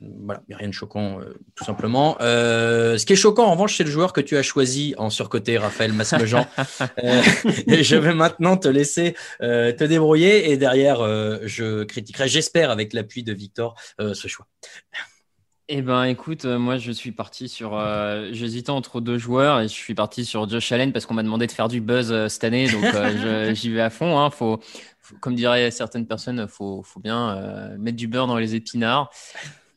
Voilà, 0.00 0.42
il 0.48 0.50
n'y 0.50 0.54
a 0.54 0.58
rien 0.58 0.68
de 0.68 0.74
choquant, 0.74 1.20
euh, 1.20 1.34
tout 1.54 1.64
simplement. 1.64 2.16
Euh, 2.20 2.98
ce 2.98 3.06
qui 3.06 3.12
est 3.12 3.16
choquant, 3.16 3.44
en 3.44 3.52
revanche, 3.52 3.76
c'est 3.76 3.84
le 3.84 3.90
joueur 3.90 4.12
que 4.12 4.20
tu 4.20 4.36
as 4.36 4.42
choisi 4.42 4.94
en 4.98 5.10
surcoté, 5.10 5.56
Raphaël 5.58 5.92
Masmejean. 5.92 6.46
euh, 7.02 7.22
je 7.82 7.96
vais 7.96 8.14
maintenant 8.14 8.56
te 8.56 8.68
laisser 8.68 9.14
te 9.40 9.84
débrouiller 9.84 10.50
et 10.50 10.56
derrière, 10.56 10.98
je 11.46 11.84
critiquerai, 11.84 12.28
j'espère, 12.28 12.70
avec 12.70 12.92
l'appui 12.92 13.22
de 13.22 13.32
Victor, 13.32 13.76
ce 13.98 14.28
choix. 14.28 14.46
Eh 15.68 15.80
ben, 15.80 16.04
écoute, 16.04 16.44
euh, 16.44 16.58
moi, 16.58 16.76
je 16.76 16.92
suis 16.92 17.12
parti 17.12 17.48
sur. 17.48 17.74
Euh, 17.74 18.28
j'hésitais 18.32 18.70
entre 18.70 19.00
deux 19.00 19.16
joueurs 19.16 19.60
et 19.60 19.62
je 19.64 19.72
suis 19.72 19.94
parti 19.94 20.26
sur 20.26 20.46
Josh 20.46 20.70
Allen 20.72 20.92
parce 20.92 21.06
qu'on 21.06 21.14
m'a 21.14 21.22
demandé 21.22 21.46
de 21.46 21.52
faire 21.52 21.68
du 21.68 21.80
buzz 21.80 22.12
euh, 22.12 22.28
cette 22.28 22.44
année, 22.44 22.68
donc 22.68 22.84
j'y 23.54 23.70
vais 23.70 23.80
à 23.80 23.88
fond. 23.88 24.18
Hein. 24.18 24.28
Faut, 24.28 24.60
comme 25.20 25.34
diraient 25.34 25.70
certaines 25.70 26.06
personnes, 26.06 26.46
faut, 26.48 26.82
faut 26.82 27.00
bien 27.00 27.76
mettre 27.78 27.96
du 27.96 28.08
beurre 28.08 28.26
dans 28.26 28.36
les 28.36 28.54
épinards. 28.54 29.10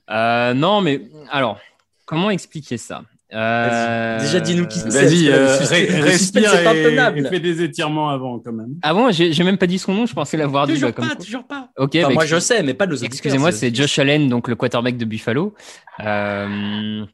Non, 0.09 0.81
mais 0.81 1.09
alors, 1.29 1.59
comment 2.05 2.29
expliquer 2.29 2.77
ça? 2.77 3.03
Euh... 3.33 4.19
Déjà, 4.19 4.39
dis-nous 4.39 4.67
qui 4.67 4.79
Vas-y, 4.79 5.27
euh, 5.29 5.57
respire 6.01 6.49
c'est 6.49 6.63
et, 6.63 7.19
et 7.19 7.23
fais 7.25 7.39
des 7.41 7.61
étirements 7.61 8.09
avant 8.09 8.39
quand 8.39 8.53
même. 8.53 8.75
Ah 8.81 8.93
bon, 8.93 9.11
j'ai 9.11 9.43
même 9.43 9.57
pas 9.57 9.67
dit 9.67 9.79
son 9.79 9.93
nom, 9.93 10.05
je 10.05 10.13
pensais 10.13 10.37
l'avoir 10.37 10.65
dit. 10.65 10.73
Toujours 10.75 10.89
bah, 10.89 10.93
comme 10.93 11.09
pas, 11.09 11.15
toujours 11.15 11.45
pas. 11.45 11.69
Ok, 11.77 11.95
Enfin, 11.95 12.07
bah, 12.07 12.13
moi, 12.13 12.23
excuse- 12.23 12.39
je 12.39 12.39
sais, 12.45 12.63
mais 12.63 12.73
pas 12.73 12.85
de 12.87 12.91
nos 12.91 12.97
Excusez-moi, 12.97 13.51
c'est 13.51 13.73
Josh 13.75 13.99
Allen, 13.99 14.29
donc 14.29 14.47
le 14.47 14.55
quarterback 14.55 14.97
de 14.97 15.05
Buffalo. 15.05 15.53
Euh, 15.99 17.05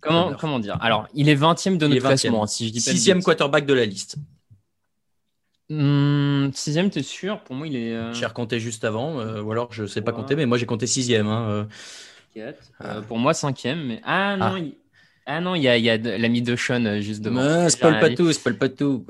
Comment, 0.00 0.58
dire? 0.60 0.78
Alors, 0.80 1.08
il 1.14 1.28
est 1.28 1.34
20e 1.34 1.78
de 1.78 1.86
notre 1.88 2.00
20e. 2.00 2.06
classement, 2.06 2.46
si 2.46 2.68
je 2.68 2.72
dis 2.72 2.80
pas 2.80 2.90
de 2.90 2.96
Sixième 2.96 3.22
quarterback 3.22 3.66
de 3.66 3.74
la 3.74 3.84
liste. 3.84 4.16
Hmm, 5.68 6.50
sixième, 6.52 6.90
t'es 6.90 7.02
sûr? 7.02 7.40
Pour 7.40 7.56
moi, 7.56 7.66
il 7.66 7.74
est. 7.76 7.92
euh, 7.92 8.12
J'ai 8.12 8.24
recompté 8.26 8.60
juste 8.60 8.84
avant, 8.84 9.18
euh, 9.18 9.42
ou 9.42 9.50
alors 9.50 9.72
je 9.72 9.84
sais 9.86 10.00
pas 10.00 10.12
compter, 10.12 10.36
mais 10.36 10.46
moi 10.46 10.58
j'ai 10.58 10.66
compté 10.66 10.86
sixième. 10.86 11.26
Hein, 11.26 11.48
euh. 11.50 11.64
quatre. 12.34 12.70
Euh, 12.84 13.00
pour 13.02 13.18
moi, 13.18 13.34
cinquième. 13.34 13.84
Mais... 13.84 14.00
Ah 14.04 14.36
non, 14.36 14.46
Ah. 14.54 14.58
il... 14.58 14.74
ah 15.26 15.40
non, 15.40 15.54
il 15.54 15.62
y 15.62 15.68
a, 15.68 15.76
y 15.76 15.90
a 15.90 15.98
de- 15.98 16.10
l'ami 16.10 16.42
de 16.42 16.56
Sean 16.56 16.84
euh, 16.86 17.00
juste 17.00 17.20
devant. 17.22 17.40
J'ai 17.64 17.70
spoil 17.70 17.92
pas 18.00 18.08
tout, 18.16 18.32
spoil 18.32 18.56
pas 18.56 18.68
tout. 18.68 19.04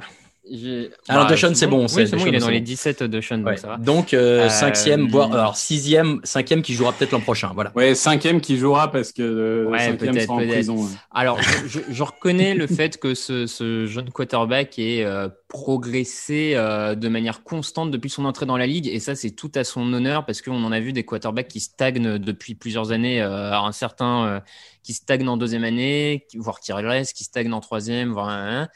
Alors, 1.08 1.24
Bah, 1.24 1.30
Deshaun, 1.30 1.54
c'est 1.54 1.66
bon, 1.66 1.88
c'est- 1.88 2.14
bon, 2.14 2.24
il 2.26 2.34
est 2.34 2.38
dans 2.38 2.48
les 2.48 2.58
bon. 2.60 2.64
17 2.64 3.02
de 3.02 3.20
Sean, 3.20 3.38
donc 3.38 3.58
ça 3.58 3.66
va. 3.68 3.76
Donc 3.78 4.14
euh, 4.14 4.44
Euh, 4.44 4.48
cinquième, 4.48 5.08
voire 5.08 5.32
alors 5.32 5.56
sixième, 5.56 6.20
cinquième 6.22 6.62
qui 6.62 6.74
jouera 6.74 6.92
peut-être 6.92 7.10
l'an 7.12 7.20
prochain. 7.20 7.50
Voilà. 7.54 7.72
Ouais, 7.74 7.94
cinquième 7.94 8.40
qui 8.40 8.56
jouera 8.56 8.92
parce 8.92 9.12
que 9.12 9.22
le 9.22 9.68
Ouais, 9.68 9.78
cinquième 9.80 10.14
peut-être, 10.14 10.22
sera 10.26 10.34
en 10.34 10.46
prison. 10.46 10.76
ouais. 10.76 10.90
Alors, 11.12 11.40
je, 11.66 12.02
reconnais 12.02 12.54
le 12.54 12.66
fait 12.68 12.98
que 12.98 13.14
ce, 13.14 13.46
ce 13.46 13.86
jeune 13.86 14.10
quarterback 14.10 14.78
ait 14.78 15.04
euh, 15.04 15.28
progressé 15.48 16.52
euh, 16.54 16.94
de 16.94 17.08
manière 17.08 17.42
constante 17.42 17.90
depuis 17.90 18.10
son 18.10 18.24
entrée 18.24 18.46
dans 18.46 18.56
la 18.56 18.66
ligue, 18.66 18.86
et 18.86 19.00
ça, 19.00 19.14
c'est 19.14 19.30
tout 19.30 19.50
à 19.56 19.64
son 19.64 19.92
honneur 19.92 20.24
parce 20.26 20.42
qu'on 20.42 20.62
en 20.62 20.70
a 20.72 20.78
vu 20.80 20.92
des 20.92 21.04
quarterbacks 21.04 21.48
qui 21.48 21.60
stagnent 21.60 22.18
depuis 22.18 22.54
plusieurs 22.54 22.92
années, 22.92 23.20
euh, 23.20 23.52
un 23.52 23.72
certain 23.72 24.26
euh, 24.26 24.40
qui 24.84 24.92
stagne 24.92 25.26
en 25.28 25.36
deuxième 25.36 25.64
année, 25.64 26.26
voire 26.36 26.60
qui 26.60 26.72
régresse, 26.72 27.12
qui 27.12 27.24
stagne 27.24 27.52
en 27.52 27.60
troisième, 27.60 28.12
voire 28.12 28.28
un, 28.28 28.62
un. 28.62 28.68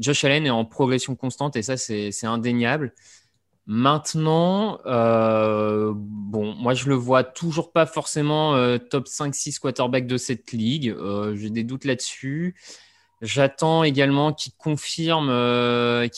Josh 0.00 0.24
Allen 0.24 0.46
est 0.46 0.50
en 0.50 0.64
progression 0.64 1.14
constante 1.14 1.54
et 1.56 1.62
ça, 1.62 1.76
c'est 1.76 2.10
indéniable. 2.24 2.94
Maintenant, 3.66 4.80
euh, 4.86 5.92
bon, 5.94 6.54
moi 6.54 6.74
je 6.74 6.88
le 6.88 6.96
vois 6.96 7.22
toujours 7.22 7.70
pas 7.70 7.86
forcément 7.86 8.56
euh, 8.56 8.78
top 8.78 9.06
5-6 9.06 9.60
quarterback 9.60 10.08
de 10.08 10.16
cette 10.16 10.50
ligue. 10.50 10.88
Euh, 10.88 11.36
J'ai 11.36 11.50
des 11.50 11.62
doutes 11.62 11.84
là-dessus. 11.84 12.56
J'attends 13.22 13.84
également 13.84 14.32
qu'il 14.32 14.54
confirme, 14.56 15.28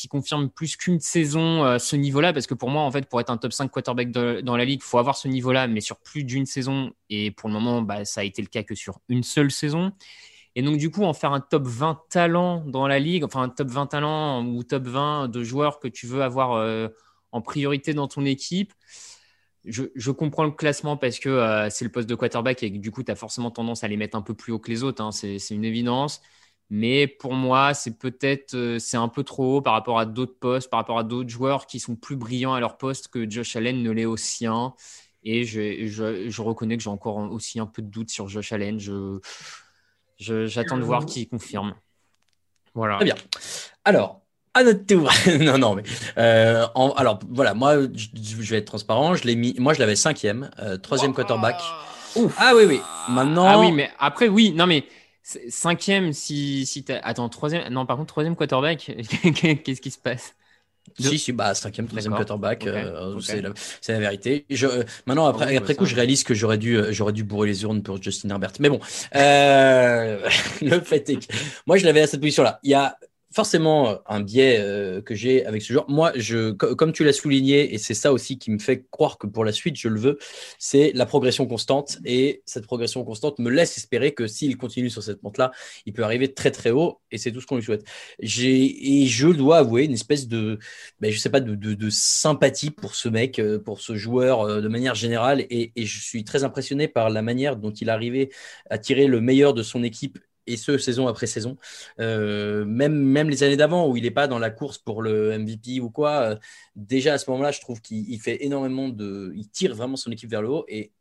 confirme 0.09 0.49
plus 0.51 0.77
qu'une 0.77 1.01
saison 1.01 1.65
euh, 1.65 1.79
ce 1.79 1.97
niveau-là, 1.97 2.33
parce 2.33 2.47
que 2.47 2.55
pour 2.55 2.71
moi, 2.71 2.83
en 2.83 2.93
fait, 2.93 3.07
pour 3.09 3.21
être 3.21 3.31
un 3.31 3.37
top 3.37 3.53
5 3.53 3.69
quarterback 3.73 4.13
dans 4.13 4.57
la 4.57 4.65
ligue, 4.65 4.81
il 4.81 4.87
faut 4.87 4.99
avoir 4.99 5.17
ce 5.17 5.27
niveau-là, 5.27 5.67
mais 5.67 5.81
sur 5.81 5.97
plus 5.99 6.23
d'une 6.23 6.47
saison. 6.47 6.93
Et 7.11 7.33
pour 7.33 7.49
le 7.49 7.55
moment, 7.55 7.83
bah, 7.83 8.05
ça 8.05 8.21
a 8.21 8.25
été 8.25 8.41
le 8.41 8.47
cas 8.47 8.63
que 8.63 8.77
sur 8.77 9.01
une 9.09 9.25
seule 9.25 9.51
saison. 9.51 9.93
Et 10.55 10.63
donc, 10.63 10.77
du 10.77 10.91
coup, 10.91 11.05
en 11.05 11.15
faire 11.15 11.33
un 11.33 11.41
top 11.41 11.67
20 11.67 12.03
talent 12.11 12.63
dans 12.67 12.87
la 12.87 12.99
ligue, 12.99 13.25
enfin 13.25 13.43
un 13.43 13.49
top 13.49 13.69
20 13.69 13.87
talent 13.87 14.45
ou 14.45 14.63
top 14.63 14.85
20 14.85 15.29
de 15.29 15.43
joueurs 15.43 15.81
que 15.81 15.89
tu 15.89 16.07
veux 16.07 16.23
avoir 16.23 16.53
euh, 16.53 16.89
en 17.33 17.41
priorité 17.41 17.95
dans 17.95 18.09
ton 18.09 18.25
équipe, 18.25 18.73
je, 19.65 20.11
comprends 20.11 20.45
le 20.45 20.51
classement 20.51 20.97
parce 20.97 21.19
que 21.19 21.29
euh, 21.29 21.71
c'est 21.71 21.85
le 21.85 21.93
poste 21.93 22.09
de 22.09 22.15
quarterback 22.15 22.63
et 22.63 22.73
que 22.73 22.79
du 22.79 22.91
coup, 22.91 23.03
tu 23.03 23.13
as 23.13 23.17
forcément 23.17 23.51
tendance 23.51 23.85
à 23.85 23.89
les 23.89 23.97
mettre 23.97 24.17
un 24.17 24.23
peu 24.23 24.35
plus 24.35 24.53
haut 24.53 24.59
que 24.59 24.71
les 24.71 24.83
autres. 24.83 25.03
hein. 25.03 25.13
c'est 25.13 25.39
une 25.51 25.65
évidence. 25.65 26.21
Mais 26.75 27.07
pour 27.07 27.35
moi, 27.35 27.75
c'est 27.75 27.99
peut-être 27.99 28.55
euh, 28.55 28.79
c'est 28.79 28.97
un 28.97 29.09
peu 29.09 29.25
trop 29.25 29.59
haut 29.59 29.61
par 29.61 29.75
rapport 29.75 29.99
à 29.99 30.07
d'autres 30.07 30.39
postes, 30.39 30.71
par 30.71 30.81
rapport 30.81 30.99
à 30.99 31.05
d'autres 31.05 31.29
joueurs 31.29 31.67
qui 31.67 31.79
sont 31.79 31.97
plus 31.97 32.17
brillants 32.17 32.55
à 32.55 32.61
leur 32.61 32.79
poste 32.79 33.09
que 33.09 33.29
Josh 33.31 33.57
Allen 33.57 33.83
ne 33.83 33.91
l'est 33.91 34.07
au 34.07 34.17
sien. 34.17 34.75
Et 35.23 35.45
je, 35.45 36.41
reconnais 36.41 36.79
que 36.79 36.83
j'ai 36.83 36.91
encore 36.91 37.19
aussi 37.31 37.61
un 37.61 37.67
peu 37.67 37.83
de 37.83 37.89
doute 37.89 38.11
sur 38.11 38.29
Josh 38.29 38.53
Allen. 38.53 38.79
J'attends 40.47 40.79
de 40.79 40.83
voir 40.83 41.07
qui 41.07 41.29
confirme. 41.29 41.75
Voilà. 42.75 42.97
Très 42.97 43.05
bien. 43.05 43.15
Alors, 43.85 44.21
à 44.55 44.63
notre 44.65 44.87
tour. 44.87 45.11
non, 45.41 45.59
non, 45.59 45.75
mais 45.75 45.83
euh, 46.19 46.67
en- 46.75 46.93
alors 46.93 47.19
voilà, 47.31 47.55
moi 47.55 47.77
je, 47.95 48.09
je 48.15 48.51
vais 48.51 48.59
être 48.59 48.67
transparent. 48.67 49.15
Je 49.15 49.25
l'ai 49.25 49.37
mis. 49.37 49.55
Moi, 49.59 49.75
je 49.75 49.81
l'avais 49.81 49.97
cinquième, 49.97 50.51
euh, 50.59 50.77
troisième 50.79 51.13
quarterback. 51.15 51.57
Ah 52.39 52.53
oui, 52.55 52.65
oui. 52.67 52.81
Maintenant. 53.09 53.47
Ah 53.47 53.59
oui, 53.59 53.73
mais 53.73 53.91
après, 53.99 54.29
oui, 54.29 54.53
non, 54.53 54.67
mais 54.67 54.85
cinquième, 55.49 56.13
si, 56.13 56.67
si 56.67 56.85
t'as. 56.85 56.99
Attends, 57.03 57.29
troisième. 57.29 57.69
Non, 57.73 57.87
par 57.87 57.97
contre, 57.97 58.09
troisième 58.13 58.37
quarterback, 58.37 58.91
qu'est-ce 59.65 59.81
qui 59.81 59.91
se 59.91 59.99
passe? 59.99 60.35
Si, 60.99 61.19
si, 61.19 61.33
bah, 61.33 61.55
cinquième, 61.55 61.87
troisième 61.89 62.15
quarterback, 62.15 62.65
Ok. 62.65 62.69
euh, 62.69 63.19
c'est 63.21 63.41
la, 63.41 63.51
c'est 63.81 63.93
la 63.93 64.01
vérité. 64.01 64.45
Je, 64.51 64.67
euh, 64.67 64.85
maintenant, 65.07 65.27
après, 65.27 65.47
Ah 65.47 65.49
oui, 65.49 65.57
après 65.57 65.73
bah, 65.73 65.79
coup, 65.79 65.87
je 65.87 65.95
réalise 65.95 66.23
que 66.23 66.35
j'aurais 66.35 66.59
dû, 66.59 66.77
euh, 66.77 66.93
j'aurais 66.93 67.13
dû 67.13 67.25
bourrer 67.25 67.49
les 67.49 67.63
urnes 67.63 67.83
pour 67.83 68.01
Justin 68.03 68.29
Herbert. 68.31 68.53
Mais 68.61 68.69
bon, 68.69 68.81
euh, 69.17 70.29
le 70.63 70.81
fait 70.81 71.09
est 71.09 71.27
que 71.27 71.33
moi, 71.67 71.77
je 71.79 71.85
l'avais 71.87 72.03
à 72.03 72.07
cette 72.07 72.21
position-là. 72.21 72.61
Il 72.63 72.71
y 72.71 72.75
a 72.75 72.97
forcément 73.35 73.91
euh, 73.91 73.97
un 74.07 74.21
biais 74.21 74.59
euh, 74.61 75.01
que 75.03 75.15
j'ai 75.15 75.45
avec 75.47 75.63
ce 75.63 75.73
joueur. 75.73 75.89
Moi, 75.89 76.13
je, 76.17 76.53
co- 76.53 76.77
comme 76.77 76.93
tu 76.93 77.05
l'as 77.05 77.13
souligné, 77.13 77.75
et 77.75 77.79
c'est 77.79 77.95
ça 77.95 78.13
aussi 78.13 78.39
qui 78.39 78.51
me 78.51 78.59
fait 78.59 78.87
croire 78.91 79.19
que 79.19 79.27
pour 79.27 79.45
la 79.45 79.53
suite, 79.53 79.77
je 79.77 79.89
le 79.89 79.99
veux, 79.99 80.19
c'est 80.59 80.93
la 80.95 81.07
progression 81.07 81.47
constante. 81.47 81.99
Et 82.05 82.43
cette 82.47 82.67
progression 82.67 83.05
constante 83.05 83.39
me 83.39 83.51
laisse 83.51 83.77
espérer 83.79 84.13
que 84.13 84.27
s'il 84.27 84.57
continue 84.57 84.91
sur 84.91 85.03
cette 85.03 85.21
pente-là, 85.21 85.51
il 85.87 85.93
peut 85.93 86.05
arriver 86.05 86.33
très 86.33 86.51
très 86.51 86.71
haut. 86.71 87.01
Et 87.11 87.19
c'est 87.19 87.33
tout 87.33 87.41
ce 87.41 87.47
qu'on 87.47 87.57
lui 87.57 87.63
souhaite. 87.63 87.85
J'ai 88.21 89.03
et 89.03 89.07
je 89.07 89.29
dois 89.29 89.59
avouer 89.59 89.85
une 89.85 89.93
espèce 89.93 90.29
de, 90.29 90.59
ben, 91.01 91.11
je 91.13 91.19
sais 91.19 91.31
pas, 91.31 91.41
de, 91.41 91.91
sympathie 91.91 92.71
pour 92.71 92.95
ce 92.95 93.09
mec, 93.09 93.39
euh, 93.39 93.59
pour 93.59 93.81
ce 93.81 93.97
joueur 93.97 94.63
de 94.63 94.69
manière 94.69 94.95
générale. 94.95 95.41
Et, 95.51 95.73
et 95.77 95.87
je 95.87 96.01
suis 96.01 96.25
très 96.25 96.45
impressionné 96.45 96.89
par 96.89 97.11
la 97.11 97.23
manière 97.23 97.57
dont 97.57 97.71
il 97.73 97.91
arrivait 97.91 98.31
à 98.71 98.79
tirer 98.79 99.07
le 99.07 99.21
meilleur 99.21 99.55
de 99.55 99.63
son 99.63 99.83
équipe. 99.83 100.19
Et 100.47 100.57
ce, 100.57 100.79
saison 100.79 101.07
après 101.09 101.27
saison, 101.27 101.57
Euh, 102.01 102.65
même, 102.65 102.95
même 102.95 103.31
les 103.31 103.43
années 103.43 103.57
d'avant 103.57 103.89
où 103.89 103.97
il 103.97 104.03
n'est 104.03 104.11
pas 104.11 104.27
dans 104.27 104.39
la 104.39 104.51
course 104.51 104.79
pour 104.79 105.03
le 105.03 105.39
MVP 105.39 105.81
ou 105.81 105.91
quoi, 105.91 106.23
euh, 106.23 106.37
déjà 106.77 107.15
à 107.15 107.19
ce 107.19 107.31
moment-là, 107.31 107.53
je 107.53 107.61
trouve 107.61 107.81
qu'il 107.81 108.09
il 108.11 108.21
fait 108.21 108.45
énormément 108.45 108.89
de. 108.89 109.33
Il 109.37 109.49
tire 109.49 109.75
vraiment 109.75 109.97
son 109.97 110.11
équipe 110.11 110.31
vers 110.31 110.43
le 110.43 110.49
haut. 110.49 110.65
Et 110.69 110.93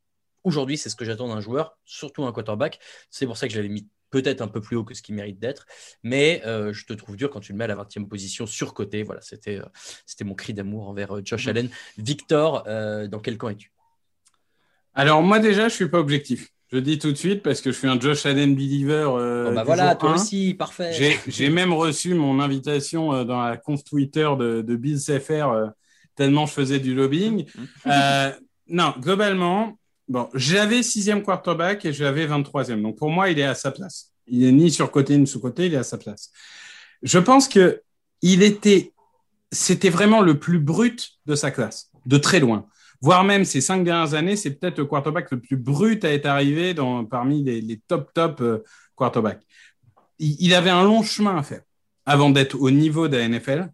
aujourd'hui, 0.44 0.78
c'est 0.78 0.89
ce 0.89 0.96
que 0.96 1.06
j'attends 1.06 1.28
d'un 1.28 1.42
joueur, 1.42 1.78
surtout 1.86 2.24
un 2.26 2.32
quarterback. 2.32 2.80
C'est 3.10 3.26
pour 3.26 3.38
ça 3.38 3.48
que 3.48 3.54
je 3.54 3.58
l'avais 3.58 3.74
mis 3.74 3.88
peut-être 4.12 4.42
un 4.42 4.48
peu 4.48 4.62
plus 4.62 4.76
haut 4.76 4.84
que 4.84 4.94
ce 4.94 5.02
qu'il 5.02 5.16
mérite 5.16 5.39
d'être. 5.39 5.66
Mais 6.04 6.42
euh, 6.46 6.74
je 6.74 6.86
te 6.86 6.94
trouve 6.94 7.16
dur 7.16 7.30
quand 7.30 7.39
tu 7.39 7.54
le 7.54 7.58
mets 7.58 7.64
à 7.64 7.68
la 7.68 7.76
20e 7.76 8.08
position 8.08 8.46
sur 8.46 8.74
côté. 8.74 9.04
Voilà, 9.04 9.22
c'était 9.22 9.60
c'était 10.06 10.26
mon 10.26 10.36
cri 10.36 10.54
d'amour 10.54 10.88
envers 10.89 11.26
Josh 11.26 11.48
Allen. 11.48 11.70
Victor, 11.98 12.64
dans 12.64 13.20
quel 13.24 13.38
camp 13.38 13.50
es-tu? 13.50 13.72
Alors 14.94 15.24
moi 15.24 15.39
déjà, 15.39 15.70
je 15.70 15.76
suis 15.76 15.89
pas 15.89 16.00
objectif. 16.00 16.52
Je 16.72 16.80
dis 16.80 16.97
tout 16.99 17.11
de 17.11 17.17
suite 17.17 17.43
parce 17.43 17.59
que 17.59 17.72
je 17.72 17.78
suis 17.78 17.88
un 17.88 17.99
Josh 17.99 18.26
Allen 18.26 18.55
believer. 18.55 19.05
euh, 19.17 19.45
Bon, 19.49 19.53
bah 19.55 19.63
voilà, 19.63 19.95
toi 19.95 20.11
aussi, 20.15 20.53
parfait. 20.53 20.93
J'ai- 20.93 21.19
J'ai 21.28 21.49
même 21.49 21.74
reçu 21.74 22.13
mon 22.13 22.39
invitation 22.39 23.13
euh, 23.13 23.24
dans 23.26 23.41
la 23.41 23.57
conf 23.57 23.84
Twitter 23.84 24.30
de, 24.39 24.61
de 24.61 24.76
Bill 24.76 24.99
Sefer 24.99 25.45
euh, 25.53 25.67
tellement 26.15 26.45
je 26.45 26.53
faisais 26.53 26.80
du 26.80 26.93
lobbying. 26.95 27.45
Euh, 27.88 28.32
non, 28.67 28.93
globalement, 29.01 29.78
bon, 30.07 30.30
j'avais 30.34 30.82
sixième 30.82 31.24
quarterback 31.24 31.84
et 31.84 31.91
j'avais 31.91 32.26
23e. 32.26 32.82
Donc 32.82 32.97
pour 32.97 33.09
moi, 33.09 33.30
il 33.30 33.38
est 33.39 33.43
à 33.43 33.55
sa 33.55 33.72
place. 33.72 34.11
Il 34.28 34.43
est 34.45 34.51
ni 34.53 34.72
sur 34.72 34.91
côté 34.91 35.17
ni 35.17 35.28
sous 35.28 35.41
côté, 35.41 35.65
il 35.65 35.74
est 35.74 35.78
à 35.78 35.84
sa 35.84 35.97
place. 35.97 36.32
Je 37.03 37.19
pense 37.19 37.49
que 37.49 37.82
il 38.22 38.43
était, 38.43 38.93
c'était 39.51 39.89
vraiment 39.89 40.22
le 40.22 40.39
plus 40.39 40.59
brut 40.59 41.09
de 41.26 41.36
sa 41.36 41.51
classe, 41.51 41.89
de 42.05 42.17
très 42.17 42.39
loin. 42.39 42.65
Voire 43.02 43.24
même 43.24 43.45
ces 43.45 43.62
cinq 43.62 43.84
dernières 43.84 44.14
années, 44.14 44.36
c'est 44.36 44.52
peut-être 44.52 44.78
le 44.78 44.86
quarterback 44.86 45.32
le 45.32 45.39
plus 45.39 45.58
brut 45.58 46.06
à 46.06 46.12
être 46.14 46.28
arrivé 46.28 46.74
dans, 46.74 47.04
parmi 47.06 47.43
les, 47.43 47.60
les 47.62 47.78
top 47.78 48.14
top 48.14 48.41
euh, 48.41 48.64
quarterbacks. 48.95 49.41
Il, 50.20 50.36
il 50.39 50.54
avait 50.54 50.70
un 50.70 50.84
long 50.84 51.02
chemin 51.02 51.38
à 51.38 51.43
faire 51.43 51.62
avant 52.06 52.30
d'être 52.30 52.60
au 52.60 52.70
niveau 52.72 53.08
de 53.08 53.18
la 53.18 53.28
NFL. 53.28 53.70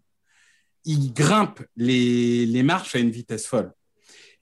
Il 0.84 1.12
grimpe 1.12 1.62
les, 1.76 2.46
les 2.46 2.62
marches 2.62 2.94
à 2.94 2.98
une 2.98 3.10
vitesse 3.10 3.46
folle. 3.46 3.72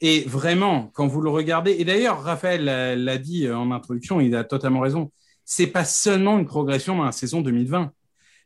Et 0.01 0.21
vraiment, 0.27 0.91
quand 0.95 1.07
vous 1.07 1.21
le 1.21 1.31
regardez, 1.31 1.73
et 1.79 1.85
d'ailleurs, 1.85 2.23
Raphaël 2.23 2.65
l'a- 2.65 3.19
dit 3.19 3.51
en 3.51 3.71
introduction, 3.73 4.21
il 4.21 4.37
a 4.37 4.45
totalement 4.45 4.81
raison, 4.81 5.11
c'est 5.45 5.67
pas 5.69 5.85
seulement 5.85 6.39
une 6.39 6.45
progression 6.45 6.97
dans 6.97 7.05
la 7.05 7.13
saison 7.13 7.41
2020. 7.41 7.93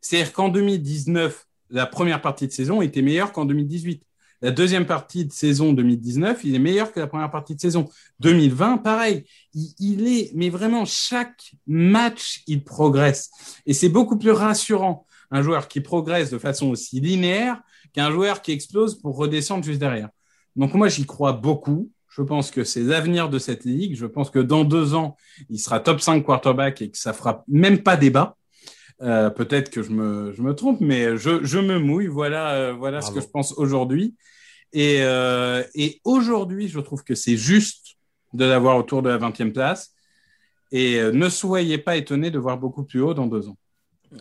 C'est-à-dire 0.01 0.33
qu'en 0.33 0.49
2019, 0.49 1.47
la 1.71 1.87
première 1.87 2.23
partie 2.23 2.47
de 2.47 2.53
saison 2.53 2.81
était 2.83 3.03
meilleure 3.03 3.33
qu'en 3.33 3.45
2018. 3.45 4.03
La 4.43 4.51
deuxième 4.51 4.87
partie 4.87 5.27
de 5.27 5.33
saison 5.33 5.73
2019, 5.75 6.45
il 6.45 6.55
est 6.55 6.61
meilleur 6.61 6.93
que 6.93 7.01
la 7.01 7.07
première 7.07 7.31
partie 7.31 7.55
de 7.55 7.61
saison. 7.61 7.89
2020, 8.21 8.79
pareil. 8.79 9.25
Il, 9.53 10.09
est, 10.09 10.31
mais 10.35 10.49
vraiment, 10.49 10.85
chaque 10.87 11.53
match, 11.67 12.43
il 12.47 12.65
progresse. 12.65 13.31
Et 13.67 13.75
c'est 13.75 13.91
beaucoup 13.91 14.17
plus 14.17 14.31
rassurant, 14.31 15.07
un 15.31 15.43
joueur 15.43 15.69
qui 15.69 15.81
progresse 15.81 16.31
de 16.31 16.39
façon 16.39 16.71
aussi 16.71 17.01
linéaire 17.01 17.61
qu'un 17.93 18.11
joueur 18.11 18.41
qui 18.41 18.53
explose 18.53 18.99
pour 18.99 19.17
redescendre 19.17 19.63
juste 19.63 19.81
derrière. 19.81 20.09
Donc 20.57 20.73
moi, 20.75 20.89
j'y 20.89 21.05
crois 21.05 21.33
beaucoup. 21.33 21.91
Je 22.09 22.23
pense 22.23 22.51
que 22.51 22.65
c'est 22.65 22.83
l'avenir 22.83 23.29
de 23.29 23.39
cette 23.39 23.65
ligue. 23.65 23.95
Je 23.95 24.07
pense 24.07 24.31
que 24.31 24.39
dans 24.39 24.65
deux 24.65 24.95
ans, 24.95 25.17
il 25.51 25.59
sera 25.59 25.81
top 25.81 26.01
5 26.01 26.25
quarterback 26.25 26.81
et 26.83 26.91
que 26.91 26.99
ça 26.99 27.13
fera 27.13 27.45
même 27.47 27.83
pas 27.83 27.97
débat. 27.97 28.37
Euh, 29.03 29.31
Peut-être 29.31 29.71
que 29.71 29.83
je 29.83 29.91
me, 29.91 30.33
je 30.33 30.43
me 30.43 30.55
trompe, 30.55 30.81
mais 30.81 31.17
je, 31.17 31.43
je 31.45 31.59
me 31.59 31.79
mouille. 31.79 32.07
Voilà, 32.07 32.55
euh, 32.55 32.73
voilà 32.73 33.01
ce 33.01 33.11
que 33.11 33.21
je 33.21 33.27
pense 33.27 33.53
aujourd'hui. 33.53 34.15
Et, 34.73 34.99
euh, 35.01 35.63
et 35.75 36.01
aujourd'hui, 36.05 36.69
je 36.69 36.81
trouve 36.81 37.03
que 37.03 37.15
c'est 37.15 37.37
juste 37.37 37.97
de 38.35 38.45
l'avoir 38.45 38.77
autour 38.77 39.03
de 39.03 39.09
la 39.09 39.19
20e 39.19 39.53
place. 39.53 39.95
Et 40.73 41.01
euh, 41.01 41.13
ne 41.13 41.29
soyez 41.29 41.79
pas 41.79 41.97
étonnés 41.97 42.31
de 42.31 42.39
voir 42.39 42.59
beaucoup 42.59 42.85
plus 42.85 43.01
haut 43.01 43.15
dans 43.15 43.27
deux 43.27 43.49
ans. 43.49 43.57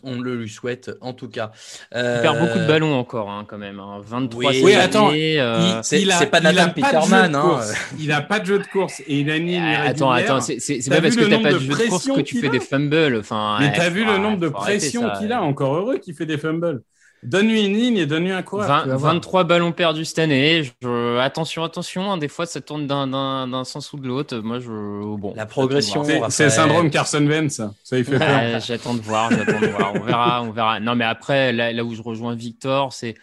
On 0.04 0.20
le 0.22 0.36
lui 0.36 0.50
souhaite 0.50 0.92
en 1.02 1.14
tout 1.14 1.30
cas. 1.30 1.52
Il 1.94 2.00
perd 2.22 2.40
beaucoup 2.40 2.60
de 2.60 2.68
ballons 2.68 2.94
encore, 2.96 3.30
hein, 3.30 3.44
quand 3.48 3.58
même. 3.58 3.80
hein. 3.80 4.00
23 4.06 4.52
Oui, 4.52 4.62
Oui, 4.64 4.74
attends, 4.76 5.12
euh, 5.14 5.80
C'est- 5.84 6.02
il 6.02 6.12
a- 6.12 6.20
c'est 6.20 6.28
pas 6.28 6.40
Nathan 6.42 6.58
pas 6.58 6.68
de 6.68 6.76
jeu 6.76 6.82
de 6.82 6.86
Peterman, 7.02 7.36
hein. 7.36 7.42
course. 7.42 7.74
Il 8.00 8.08
n'a 8.10 8.22
pas 8.22 8.40
de 8.40 8.46
jeu 8.46 8.60
de 8.60 8.68
course 8.68 9.00
et 9.08 9.20
il 9.20 9.32
a 9.32 9.40
ni 9.40 9.56
une 9.56 9.64
Ah, 9.64 9.82
Attends, 9.84 10.12
attends, 10.12 10.42
c'est 10.42 10.58
pas 10.90 11.02
parce 11.02 11.16
que 11.16 11.26
nombre 11.26 11.44
pas 11.44 11.54
de 11.54 11.60
jeu 11.60 11.68
de 11.74 11.90
course 11.90 12.06
que 12.08 12.22
tu 12.22 12.40
fais 12.40 12.50
des 12.50 12.60
fumbles. 12.60 13.18
Enfin, 13.20 13.58
Mais 13.60 13.74
t'as 13.74 13.90
vu 13.90 14.06
le 14.06 14.18
nombre 14.18 14.38
de 14.38 14.50
pressions 14.50 15.10
qu'il 15.20 15.32
a 15.32 15.42
Encore 15.42 15.76
heureux 15.76 15.98
qu'il 15.98 16.14
fait 16.14 16.26
des 16.28 16.38
fumbles. 16.38 16.82
Donne-lui 17.24 17.66
une 17.66 17.74
ligne 17.76 17.98
et 17.98 18.06
donne-lui 18.06 18.32
un 18.32 18.42
coureur. 18.44 18.68
20 18.68 18.84
tu 18.84 18.90
vas 18.90 18.96
voir. 18.96 19.14
23 19.14 19.44
ballons 19.44 19.72
perdus 19.72 20.06
cette 20.06 20.20
année. 20.20 20.64
Je- 20.82 21.18
attention, 21.18 21.64
attention. 21.64 22.12
hein, 22.12 22.18
des 22.18 22.28
fois, 22.30 22.46
ça 22.46 22.62
tourne 22.62 22.88
d'un- 22.88 23.08
d'un 23.08 23.48
d'un 23.48 23.64
sens 23.66 23.92
ou 23.94 23.98
de 23.98 24.08
l'autre. 24.08 24.38
Moi, 24.38 24.60
je. 24.60 24.70
Bon. 25.18 25.34
La 25.36 25.46
progression, 25.46 26.04
C'est- 26.04 26.44
le 26.46 26.50
syndrome 26.50 26.90
Carson 26.90 27.26
Wentz, 27.26 27.54
ça. 27.56 27.74
Ça 27.84 27.98
lui 27.98 28.04
fait 28.06 28.18
peur. 28.18 28.28
Ouais, 28.28 28.60
j'attends 28.66 28.94
de 28.94 29.02
voir, 29.02 29.30
j'attends 29.32 29.60
de 29.60 29.68
voir. 29.68 29.94
On 29.96 30.00
verra, 30.00 30.44
on 30.44 30.52
verra. 30.52 30.80
Non, 30.80 30.96
mais 30.96 31.06
après, 31.06 31.52
là, 31.52 31.74
là 31.74 31.84
où 31.84 31.94
je 31.94 32.02
rejoins 32.02 32.36
Victor, 32.36 32.94
c'est 32.94 33.16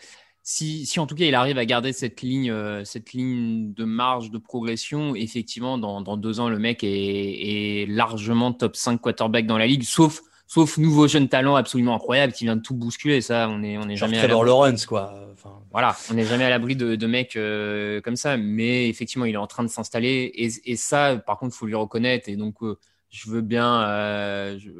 si, 0.42 0.86
si 0.86 1.00
en 1.00 1.06
tout 1.08 1.14
cas 1.16 1.24
il 1.24 1.34
arrive 1.34 1.58
à 1.58 1.64
garder 1.64 1.92
cette 1.92 2.20
ligne, 2.22 2.50
euh, 2.52 2.84
cette 2.84 3.12
ligne 3.14 3.72
de 3.72 3.84
marge 3.84 4.30
de 4.30 4.38
progression, 4.38 5.16
effectivement, 5.16 5.76
dans, 5.78 6.00
dans 6.02 6.16
deux 6.16 6.38
ans, 6.38 6.48
le 6.48 6.58
mec 6.58 6.84
est, 6.84 6.88
est 7.82 7.86
largement 7.88 8.52
top 8.52 8.76
5 8.76 9.00
quarterback 9.00 9.46
dans 9.46 9.58
la 9.58 9.66
ligue, 9.66 9.82
sauf, 9.82 10.20
sauf 10.46 10.78
nouveau 10.78 11.08
jeune 11.08 11.28
talent 11.28 11.56
absolument 11.56 11.94
incroyable 11.96 12.32
qui 12.32 12.44
vient 12.44 12.56
de 12.56 12.62
tout 12.62 12.74
bousculer. 12.74 13.20
Ça, 13.20 13.48
on 13.50 13.62
est, 13.62 13.76
on 13.78 13.88
est 13.88 13.96
Genre 13.96 14.08
jamais 14.08 14.18
à 14.18 14.26
Trevor 14.26 14.44
l'abri. 14.44 14.60
Lawrence, 14.66 14.86
quoi. 14.86 15.12
Enfin, 15.32 15.60
Voilà, 15.72 15.96
on 16.10 16.14
n'est 16.14 16.24
jamais 16.24 16.44
à 16.44 16.50
l'abri 16.50 16.76
de, 16.76 16.94
de 16.96 17.06
mecs 17.06 17.36
euh, 17.36 18.00
comme 18.00 18.16
ça, 18.16 18.36
mais 18.36 18.88
effectivement, 18.88 19.24
il 19.26 19.34
est 19.34 19.38
en 19.38 19.46
train 19.46 19.62
de 19.64 19.68
s'installer 19.68 20.30
et, 20.34 20.50
et 20.72 20.76
ça, 20.76 21.16
par 21.16 21.38
contre, 21.38 21.54
faut 21.54 21.66
lui 21.66 21.74
reconnaître. 21.74 22.28
Et 22.28 22.36
donc, 22.36 22.56
euh, 22.62 22.78
je 23.10 23.30
veux 23.30 23.40
bien. 23.42 23.82
euh, 23.82 24.58
je- 24.58 24.70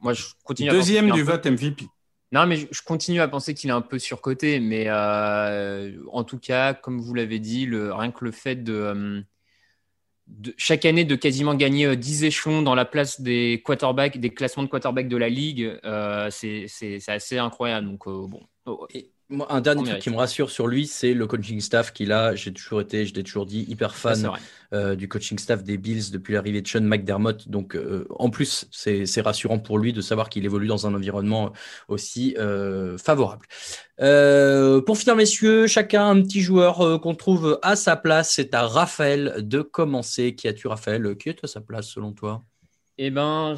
moi, 0.00 0.12
je 0.12 0.24
continue. 0.44 0.70
Deuxième 0.70 1.10
du 1.10 1.22
vote 1.22 1.46
MVP. 1.46 1.86
Non, 2.32 2.44
mais 2.46 2.56
je, 2.56 2.66
je 2.72 2.82
continue 2.82 3.20
à 3.20 3.28
penser 3.28 3.54
qu'il 3.54 3.70
est 3.70 3.72
un 3.72 3.80
peu 3.80 3.98
surcoté, 3.98 4.58
mais 4.60 4.86
euh, 4.88 5.92
en 6.12 6.24
tout 6.24 6.38
cas, 6.38 6.74
comme 6.74 7.00
vous 7.00 7.14
l'avez 7.14 7.38
dit, 7.38 7.66
le, 7.66 7.92
rien 7.94 8.10
que 8.10 8.24
le 8.24 8.32
fait 8.32 8.56
de, 8.56 8.72
euh, 8.72 9.20
de 10.26 10.54
chaque 10.56 10.84
année 10.84 11.04
de 11.04 11.14
quasiment 11.14 11.54
gagner 11.54 11.86
euh, 11.86 11.96
10 11.96 12.24
échelons 12.24 12.62
dans 12.62 12.74
la 12.74 12.84
place 12.84 13.20
des 13.20 13.62
quarterbacks, 13.64 14.18
des 14.18 14.30
classements 14.30 14.64
de 14.64 14.68
quarterbacks 14.68 15.08
de 15.08 15.16
la 15.16 15.28
ligue, 15.28 15.78
euh, 15.84 16.30
c'est 16.30 16.66
assez 17.08 17.38
incroyable. 17.38 17.86
Donc 17.86 18.06
euh, 18.06 18.26
bon. 18.26 18.42
Oh, 18.66 18.86
un 19.30 19.60
dernier 19.60 19.78
truc 19.78 19.88
mérite. 19.88 20.02
qui 20.02 20.10
me 20.10 20.16
rassure 20.16 20.50
sur 20.50 20.68
lui, 20.68 20.86
c'est 20.86 21.12
le 21.12 21.26
coaching 21.26 21.60
staff 21.60 21.92
qu'il 21.92 22.12
a. 22.12 22.34
J'ai 22.34 22.52
toujours 22.52 22.80
été, 22.80 23.06
je 23.06 23.14
l'ai 23.14 23.24
toujours 23.24 23.46
dit, 23.46 23.64
hyper 23.68 23.96
fan 23.96 24.30
euh, 24.72 24.94
du 24.94 25.08
coaching 25.08 25.38
staff 25.38 25.64
des 25.64 25.78
Bills 25.78 26.10
depuis 26.12 26.34
l'arrivée 26.34 26.62
de 26.62 26.68
Sean 26.68 26.82
McDermott. 26.82 27.48
Donc, 27.48 27.74
euh, 27.74 28.06
en 28.10 28.30
plus, 28.30 28.66
c'est 28.70 29.20
rassurant 29.20 29.58
pour 29.58 29.78
lui 29.78 29.92
de 29.92 30.00
savoir 30.00 30.28
qu'il 30.28 30.44
évolue 30.44 30.68
dans 30.68 30.86
un 30.86 30.94
environnement 30.94 31.52
aussi 31.88 32.36
euh, 32.38 32.98
favorable. 32.98 33.46
Pour 33.98 34.98
finir, 34.98 35.16
messieurs, 35.16 35.66
chacun 35.66 36.08
un 36.08 36.22
petit 36.22 36.40
joueur 36.40 37.00
qu'on 37.00 37.14
trouve 37.14 37.58
à 37.62 37.74
sa 37.74 37.96
place. 37.96 38.32
C'est 38.34 38.54
à 38.54 38.66
Raphaël 38.66 39.36
de 39.38 39.60
commencer. 39.62 40.34
Qui 40.34 40.46
as-tu, 40.48 40.68
Raphaël? 40.68 41.16
Qui 41.16 41.30
est 41.30 41.42
à 41.42 41.48
sa 41.48 41.60
place 41.60 41.88
selon 41.88 42.12
toi? 42.12 42.42
Eh 42.98 43.10
ben, 43.10 43.54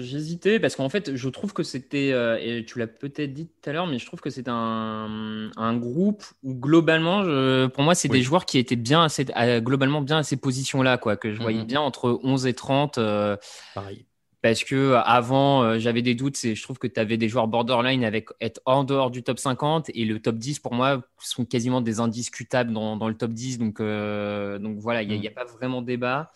j'hésitais 0.00 0.58
parce 0.58 0.74
qu'en 0.74 0.88
fait, 0.88 1.14
je 1.16 1.28
trouve 1.28 1.52
que 1.52 1.62
c'était 1.62 2.12
euh, 2.12 2.38
et 2.40 2.64
tu 2.64 2.78
l'as 2.78 2.86
peut-être 2.86 3.34
dit 3.34 3.46
tout 3.46 3.68
à 3.68 3.74
l'heure, 3.74 3.86
mais 3.86 3.98
je 3.98 4.06
trouve 4.06 4.20
que 4.22 4.30
c'est 4.30 4.48
un, 4.48 5.50
un 5.54 5.76
groupe 5.76 6.24
où 6.42 6.54
globalement, 6.54 7.24
je, 7.24 7.66
pour 7.66 7.82
moi, 7.84 7.94
c'est 7.94 8.08
Oui. 8.10 8.18
des 8.18 8.22
joueurs 8.24 8.46
qui 8.46 8.56
étaient 8.56 8.74
bien 8.76 9.02
à 9.04 9.10
cette- 9.10 9.32
à- 9.34 9.60
globalement 9.60 10.00
bien 10.00 10.16
à 10.18 10.22
ces 10.22 10.38
positions-là, 10.38 10.96
quoi, 10.96 11.18
que 11.18 11.34
je 11.34 11.40
voyais 11.42 11.58
Mhm. 11.60 11.66
bien 11.66 11.80
entre 11.82 12.18
11 12.22 12.46
et 12.46 12.54
30. 12.54 12.96
euh, 12.96 13.36
Pareil. 13.74 14.06
parce 14.42 14.62
que 14.64 14.74
euh, 14.76 15.00
avant, 15.00 15.62
euh, 15.64 15.78
j'avais 15.78 16.02
des 16.02 16.14
doutes. 16.14 16.36
C'est, 16.36 16.54
je 16.54 16.62
trouve 16.62 16.78
que 16.78 16.86
tu 16.86 17.00
avais 17.00 17.16
des 17.18 17.28
joueurs 17.28 17.48
borderline 17.48 18.04
avec 18.04 18.28
être 18.40 18.60
en 18.64 18.84
dehors 18.84 19.10
du 19.10 19.22
top 19.24 19.38
50 19.40 19.90
et 19.94 20.04
le 20.04 20.20
top 20.20 20.36
10 20.36 20.58
pour 20.60 20.72
moi 20.72 21.02
sont 21.18 21.44
quasiment 21.44 21.80
des 21.80 22.00
indiscutables 22.00 22.72
dans, 22.72 22.96
dans 22.96 23.08
le 23.08 23.16
top 23.16 23.32
10. 23.32 23.58
Donc, 23.58 23.78
donc 23.80 24.78
voilà, 24.78 25.02
il 25.02 25.08
n'y 25.08 25.14
a, 25.26 25.30
Mhm. 25.30 25.36
a 25.36 25.44
pas 25.44 25.44
vraiment 25.52 25.82
débat. 25.82 26.30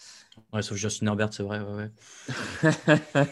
Ouais, 0.52 0.62
sauf 0.62 0.76
Justin 0.76 1.06
Herbert, 1.06 1.28
c'est 1.32 1.42
vrai. 1.42 1.60
ouais, 1.60 1.88
ouais. 2.64 3.26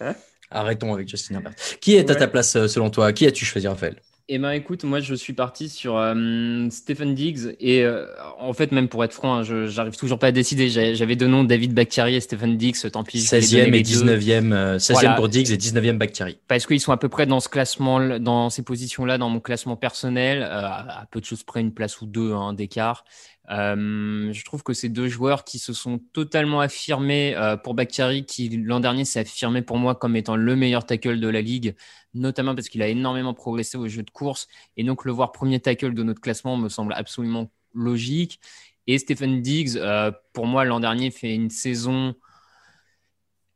Arrêtons 0.50 0.94
avec 0.94 1.08
Justin 1.08 1.36
Herbert. 1.36 1.52
Qui 1.80 1.96
est 1.96 2.10
à 2.10 2.14
ta 2.14 2.26
place 2.26 2.56
euh, 2.56 2.68
selon 2.68 2.90
toi? 2.90 3.12
Qui 3.12 3.26
as-tu 3.26 3.44
choisi, 3.44 3.68
Raphaël? 3.68 3.96
Eh 4.30 4.38
ben 4.38 4.50
écoute, 4.50 4.84
moi 4.84 5.00
je 5.00 5.14
suis 5.14 5.32
parti 5.32 5.70
sur 5.70 5.96
euh, 5.96 6.68
Stephen 6.70 7.14
Diggs 7.14 7.56
et 7.60 7.82
euh, 7.82 8.04
en 8.38 8.52
fait 8.52 8.72
même 8.72 8.88
pour 8.88 9.02
être 9.02 9.14
franc, 9.14 9.36
hein, 9.36 9.42
je 9.42 9.68
j'arrive 9.68 9.96
toujours 9.96 10.18
pas 10.18 10.26
à 10.26 10.32
décider. 10.32 10.68
J'avais 10.68 11.16
deux 11.16 11.28
noms, 11.28 11.44
David 11.44 11.72
Bakhtiari 11.72 12.14
et 12.14 12.20
Stephen 12.20 12.58
Diggs. 12.58 12.76
Tant 12.92 13.04
pis. 13.04 13.20
je 13.22 13.30
vais 13.30 13.40
les 13.40 13.46
16e 13.46 13.50
donner 13.52 13.68
et 13.68 13.70
les 13.70 13.82
deux. 13.82 14.04
19e. 14.04 14.52
euh, 14.52 14.78
16e 14.78 14.92
Voilà. 14.92 15.12
pour 15.14 15.30
Diggs 15.30 15.50
et 15.50 15.56
19e 15.56 15.96
Bakhtiari. 15.96 16.38
parce 16.46 16.66
qu'ils 16.66 16.80
sont 16.80 16.92
à 16.92 16.98
peu 16.98 17.08
près 17.08 17.24
dans 17.24 17.40
ce 17.40 17.48
classement, 17.48 18.18
dans 18.18 18.50
ces 18.50 18.62
positions-là, 18.62 19.16
dans 19.16 19.30
mon 19.30 19.40
classement 19.40 19.76
personnel, 19.76 20.42
à 20.42 21.06
peu 21.10 21.20
de 21.20 21.24
choses 21.24 21.42
près 21.42 21.62
une 21.62 21.72
place 21.72 22.02
ou 22.02 22.06
deux 22.06 22.32
hein, 22.34 22.52
d'écart. 22.52 23.06
Euh, 23.50 24.30
je 24.32 24.44
trouve 24.44 24.62
que 24.62 24.74
ces 24.74 24.88
deux 24.88 25.08
joueurs 25.08 25.44
qui 25.44 25.58
se 25.58 25.72
sont 25.72 25.98
totalement 26.12 26.60
affirmés 26.60 27.34
euh, 27.36 27.56
pour 27.56 27.74
Bakhtiari, 27.74 28.26
qui 28.26 28.50
l'an 28.50 28.80
dernier 28.80 29.04
s'est 29.04 29.20
affirmé 29.20 29.62
pour 29.62 29.78
moi 29.78 29.94
comme 29.94 30.16
étant 30.16 30.36
le 30.36 30.54
meilleur 30.54 30.84
tackle 30.84 31.18
de 31.18 31.28
la 31.28 31.40
ligue, 31.40 31.74
notamment 32.14 32.54
parce 32.54 32.68
qu'il 32.68 32.82
a 32.82 32.88
énormément 32.88 33.32
progressé 33.34 33.78
au 33.78 33.88
jeu 33.88 34.02
de 34.02 34.10
course, 34.10 34.48
et 34.76 34.84
donc 34.84 35.04
le 35.04 35.12
voir 35.12 35.32
premier 35.32 35.60
tackle 35.60 35.94
de 35.94 36.02
notre 36.02 36.20
classement 36.20 36.56
me 36.56 36.68
semble 36.68 36.92
absolument 36.92 37.50
logique. 37.74 38.40
Et 38.86 38.98
Stephen 38.98 39.40
Diggs, 39.40 39.76
euh, 39.76 40.10
pour 40.32 40.46
moi, 40.46 40.64
l'an 40.64 40.80
dernier 40.80 41.10
fait 41.10 41.34
une 41.34 41.50
saison 41.50 42.14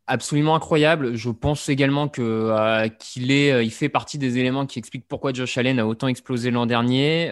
absolument 0.07 0.55
incroyable. 0.55 1.17
Je 1.17 1.31
pense 1.31 1.69
également 1.69 2.09
que 2.09 2.89
qu'il 2.99 3.31
est, 3.31 3.65
il 3.65 3.71
fait 3.71 3.89
partie 3.89 4.19
des 4.19 4.39
éléments 4.39 4.67
qui 4.67 4.79
expliquent 4.79 5.09
pourquoi 5.09 5.33
Josh 5.33 5.57
Allen 5.57 5.79
a 5.79 5.87
autant 5.87 6.09
explosé 6.09 6.51
l'an 6.51 6.67
dernier. 6.67 7.31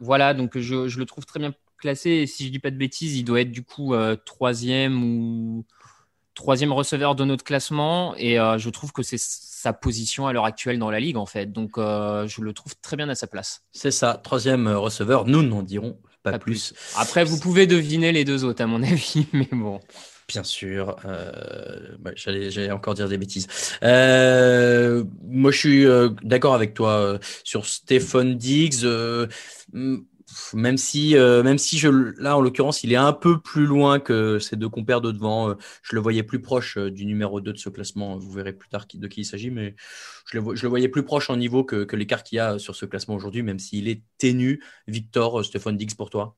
Voilà, 0.00 0.34
donc 0.34 0.58
je, 0.58 0.88
je 0.88 0.98
le 0.98 1.06
trouve 1.06 1.24
très 1.26 1.38
bien 1.38 1.52
classé. 1.78 2.10
Et 2.10 2.26
si 2.26 2.46
je 2.46 2.50
dis 2.50 2.58
pas 2.58 2.70
de 2.70 2.76
bêtises, 2.76 3.16
il 3.16 3.24
doit 3.24 3.40
être 3.40 3.52
du 3.52 3.62
coup 3.62 3.94
euh, 3.94 4.16
troisième 4.16 5.02
ou 5.02 5.64
troisième 6.34 6.72
receveur 6.72 7.14
de 7.14 7.24
notre 7.24 7.44
classement. 7.44 8.14
Et 8.16 8.38
euh, 8.38 8.58
je 8.58 8.70
trouve 8.70 8.92
que 8.92 9.02
c'est 9.02 9.18
sa 9.18 9.72
position 9.72 10.26
à 10.26 10.32
l'heure 10.32 10.44
actuelle 10.44 10.78
dans 10.78 10.90
la 10.90 11.00
ligue 11.00 11.16
en 11.16 11.26
fait. 11.26 11.52
Donc 11.52 11.78
euh, 11.78 12.26
je 12.26 12.40
le 12.40 12.52
trouve 12.52 12.74
très 12.80 12.96
bien 12.96 13.08
à 13.08 13.14
sa 13.14 13.26
place. 13.26 13.64
C'est 13.72 13.90
ça, 13.90 14.20
troisième 14.22 14.68
receveur. 14.68 15.26
Nous 15.26 15.42
n'en 15.42 15.62
dirons 15.62 15.98
pas, 16.22 16.32
Pas 16.32 16.38
plus. 16.38 16.74
Après, 16.96 17.24
vous 17.24 17.38
pouvez 17.38 17.66
deviner 17.66 18.12
les 18.12 18.24
deux 18.24 18.44
autres 18.44 18.62
à 18.62 18.66
mon 18.66 18.82
avis, 18.82 19.26
mais 19.32 19.48
bon. 19.52 19.80
Bien 20.28 20.42
sûr. 20.42 20.96
Euh, 21.04 21.96
J'allais 22.16 22.72
encore 22.72 22.94
dire 22.94 23.08
des 23.08 23.18
bêtises. 23.18 23.46
Euh, 23.84 25.04
moi, 25.22 25.52
je 25.52 25.58
suis 25.58 25.86
euh, 25.86 26.08
d'accord 26.22 26.54
avec 26.54 26.74
toi 26.74 27.18
sur 27.44 27.64
Stephen 27.66 28.36
Diggs. 28.36 28.84
même 30.52 30.78
si, 30.78 31.14
là, 31.14 32.36
en 32.36 32.40
l'occurrence, 32.40 32.82
il 32.82 32.92
est 32.92 32.96
un 32.96 33.12
peu 33.12 33.40
plus 33.40 33.66
loin 33.66 34.00
que 34.00 34.40
ses 34.40 34.56
deux 34.56 34.68
compères 34.68 35.00
de 35.00 35.12
devant. 35.12 35.54
je 35.82 35.94
le 35.94 36.00
voyais 36.00 36.24
plus 36.24 36.42
proche 36.42 36.76
du 36.76 37.06
numéro 37.06 37.40
2 37.40 37.52
de 37.52 37.58
ce 37.58 37.68
classement. 37.68 38.16
Vous 38.16 38.32
verrez 38.32 38.52
plus 38.52 38.68
tard 38.68 38.86
de 38.92 39.06
qui 39.06 39.20
il 39.20 39.24
s'agit, 39.24 39.52
mais 39.52 39.76
je 40.28 40.38
le, 40.38 40.68
voyais 40.68 40.88
plus 40.88 41.04
proche 41.04 41.30
en 41.30 41.36
niveau 41.36 41.62
que, 41.62 41.94
l'écart 41.94 42.24
qu'il 42.24 42.36
y 42.36 42.40
a 42.40 42.58
sur 42.58 42.74
ce 42.74 42.84
classement 42.84 43.14
aujourd'hui, 43.14 43.44
même 43.44 43.60
s'il 43.60 43.86
est 43.86 44.02
ténu. 44.18 44.60
Victor, 44.88 45.44
Stephen 45.44 45.76
Diggs 45.76 45.94
pour 45.94 46.10
toi? 46.10 46.34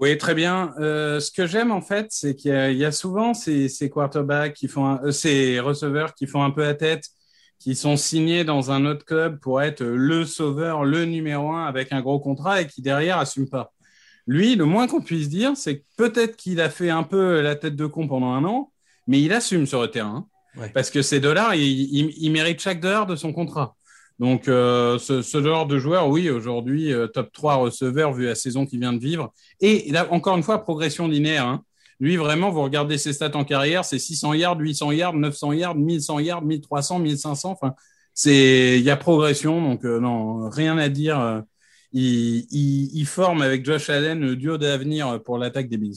Oui, 0.00 0.16
très 0.16 0.34
bien. 0.34 0.72
Euh, 0.80 1.20
ce 1.20 1.30
que 1.30 1.46
j'aime 1.46 1.70
en 1.70 1.82
fait, 1.82 2.06
c'est 2.10 2.34
qu'il 2.34 2.50
y, 2.50 2.54
a- 2.54 2.70
il 2.70 2.78
y 2.78 2.84
a 2.86 2.92
souvent 2.92 3.34
ces, 3.34 3.68
ces 3.68 3.90
quarterbacks 3.90 4.54
qui 4.54 4.66
font, 4.66 4.86
un- 4.86 5.00
euh, 5.04 5.10
ces 5.12 5.60
receveurs 5.60 6.14
qui 6.14 6.26
font 6.26 6.42
un 6.42 6.50
peu 6.50 6.62
la 6.62 6.74
tête, 6.74 7.04
qui 7.58 7.76
sont 7.76 7.98
signés 7.98 8.42
dans 8.44 8.70
un 8.70 8.86
autre 8.86 9.04
club 9.04 9.38
pour 9.40 9.60
être 9.60 9.84
le 9.84 10.24
sauveur, 10.24 10.84
le 10.86 11.04
numéro 11.04 11.50
un 11.52 11.66
avec 11.66 11.92
un 11.92 12.00
gros 12.00 12.18
contrat 12.18 12.62
et 12.62 12.66
qui 12.66 12.80
derrière 12.80 13.18
assument 13.18 13.50
pas. 13.50 13.72
Lui, 14.26 14.54
le 14.56 14.64
moins 14.64 14.86
qu'on 14.86 15.02
puisse 15.02 15.28
dire, 15.28 15.52
c'est 15.54 15.80
que 15.80 15.84
peut-être 15.98 16.36
qu'il 16.36 16.60
a 16.62 16.70
fait 16.70 16.88
un 16.88 17.02
peu 17.02 17.42
la 17.42 17.54
tête 17.54 17.76
de 17.76 17.84
con 17.86 18.08
pendant 18.08 18.32
un 18.32 18.44
an, 18.44 18.72
mais 19.06 19.20
il 19.20 19.32
assume 19.34 19.66
sur 19.66 19.82
le 19.82 19.88
terrain. 19.90 20.26
Ouais. 20.56 20.70
Parce 20.70 20.90
que 20.90 21.02
ces 21.02 21.20
dollars, 21.20 21.54
il, 21.54 21.62
il, 21.62 22.14
il 22.16 22.32
mérite 22.32 22.60
chaque 22.60 22.80
dollar 22.80 23.06
de 23.06 23.16
son 23.16 23.32
contrat. 23.34 23.76
Donc, 24.20 24.48
euh, 24.48 24.98
ce, 24.98 25.22
ce 25.22 25.42
genre 25.42 25.66
de 25.66 25.78
joueur, 25.78 26.08
oui, 26.08 26.30
aujourd'hui, 26.30 26.92
euh, 26.92 27.08
top 27.08 27.32
3 27.32 27.56
receveur 27.56 28.12
vu 28.12 28.26
la 28.26 28.36
saison 28.36 28.66
qu'il 28.66 28.78
vient 28.80 28.92
de 28.92 29.00
vivre. 29.00 29.32
Et 29.60 29.90
là, 29.92 30.06
encore 30.12 30.36
une 30.36 30.42
fois, 30.44 30.62
progression 30.62 31.08
linéaire. 31.08 31.46
hein. 31.46 31.64
Lui, 32.00 32.16
vraiment, 32.16 32.50
vous 32.50 32.62
regardez 32.62 32.98
ses 32.98 33.12
stats 33.14 33.36
en 33.36 33.44
carrière, 33.44 33.84
c'est 33.84 33.98
600 33.98 34.34
yards, 34.34 34.58
800 34.60 34.92
yards, 34.92 35.14
900 35.14 35.52
yards, 35.54 35.74
1100 35.74 36.20
yards, 36.20 36.42
1300, 36.42 36.98
1500. 37.00 37.50
Enfin, 37.52 37.74
c'est, 38.14 38.78
il 38.78 38.84
y 38.84 38.90
a 38.90 38.96
progression. 38.96 39.60
Donc, 39.62 39.84
euh, 39.86 40.00
non, 40.00 40.48
rien 40.50 40.78
à 40.78 40.88
dire. 40.90 41.18
euh, 41.20 41.40
il, 41.92 42.46
il, 42.52 42.90
il 43.00 43.06
forme 43.06 43.42
avec 43.42 43.64
Josh 43.64 43.90
Allen 43.90 44.20
le 44.20 44.36
duo 44.36 44.58
d'avenir 44.58 45.20
pour 45.24 45.38
l'attaque 45.38 45.68
des 45.68 45.76
Bills. 45.78 45.96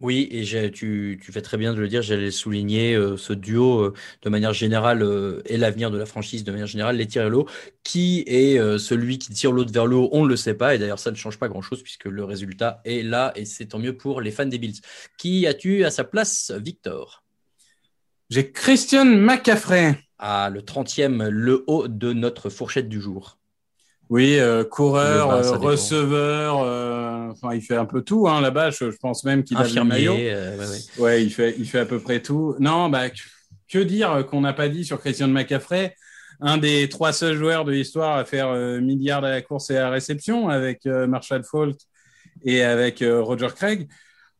Oui, 0.00 0.28
et 0.30 0.44
tu, 0.70 1.18
tu, 1.20 1.32
fais 1.32 1.42
très 1.42 1.56
bien 1.56 1.74
de 1.74 1.80
le 1.80 1.88
dire, 1.88 2.02
j'allais 2.02 2.30
souligner 2.30 2.94
euh, 2.94 3.16
ce 3.16 3.32
duo 3.32 3.80
euh, 3.80 3.94
de 4.22 4.30
manière 4.30 4.52
générale 4.52 5.02
euh, 5.02 5.42
et 5.46 5.56
l'avenir 5.56 5.90
de 5.90 5.98
la 5.98 6.06
franchise 6.06 6.44
de 6.44 6.52
manière 6.52 6.68
générale, 6.68 6.96
les 6.96 7.06
tirs 7.08 7.26
et 7.26 7.28
l'eau. 7.28 7.48
Qui 7.82 8.22
est 8.26 8.58
celui 8.78 9.18
qui 9.18 9.32
tire 9.32 9.50
l'autre 9.50 9.72
vers 9.72 9.86
le 9.86 9.96
haut 9.96 10.08
On 10.12 10.22
ne 10.22 10.28
le 10.28 10.36
sait 10.36 10.54
pas, 10.54 10.74
et 10.74 10.78
d'ailleurs 10.78 10.98
ça 11.00 11.10
ne 11.10 11.16
change 11.16 11.38
pas 11.38 11.48
grand-chose 11.48 11.82
puisque 11.82 12.04
le 12.04 12.22
résultat 12.22 12.80
est 12.84 13.02
là, 13.02 13.32
et 13.34 13.44
c'est 13.44 13.66
tant 13.66 13.78
mieux 13.78 13.96
pour 13.96 14.20
les 14.20 14.30
fans 14.30 14.46
des 14.46 14.58
Bills. 14.58 14.80
Qui 15.16 15.46
as-tu 15.46 15.84
à 15.84 15.90
sa 15.90 16.04
place, 16.04 16.52
Victor? 16.56 17.24
J'ai 18.30 18.52
Christian 18.52 19.06
McCaffrey. 19.06 19.98
Ah, 20.18 20.50
le 20.52 20.60
30e, 20.60 21.28
le 21.28 21.64
haut 21.66 21.88
de 21.88 22.12
notre 22.12 22.50
fourchette 22.50 22.88
du 22.88 23.00
jour. 23.00 23.37
Oui, 24.10 24.38
euh, 24.38 24.64
coureur, 24.64 25.30
euh, 25.30 25.56
receveur, 25.58 26.62
euh, 26.62 27.28
enfin 27.28 27.54
il 27.54 27.60
fait 27.60 27.76
un 27.76 27.84
peu 27.84 28.00
tout 28.00 28.26
hein, 28.26 28.40
là-bas. 28.40 28.70
Je, 28.70 28.86
pense 28.86 29.22
même 29.24 29.44
qu'il 29.44 29.58
a 29.58 29.68
le 29.68 29.84
maillot. 29.84 30.14
ouais, 30.98 31.22
il 31.22 31.30
fait, 31.30 31.54
il 31.58 31.68
fait 31.68 31.80
à 31.80 31.84
peu 31.84 32.00
près 32.00 32.20
tout. 32.20 32.56
Non, 32.58 32.88
bah 32.88 33.10
que 33.70 33.78
dire 33.78 34.24
qu'on 34.30 34.40
n'a 34.40 34.54
pas 34.54 34.70
dit 34.70 34.84
sur 34.84 34.98
Christian 34.98 35.28
McCaffrey, 35.28 35.94
un 36.40 36.56
des 36.56 36.88
trois 36.88 37.12
seuls 37.12 37.36
joueurs 37.36 37.66
de 37.66 37.72
l'histoire 37.72 38.16
à 38.16 38.24
faire 38.24 38.54
milliard 38.80 39.22
à 39.22 39.30
la 39.30 39.42
course 39.42 39.68
et 39.70 39.76
à 39.76 39.82
la 39.82 39.90
réception 39.90 40.48
avec 40.48 40.86
Marshall 40.86 41.44
Falk 41.44 41.76
et 42.44 42.62
avec 42.62 43.04
Roger 43.06 43.48
Craig. 43.54 43.88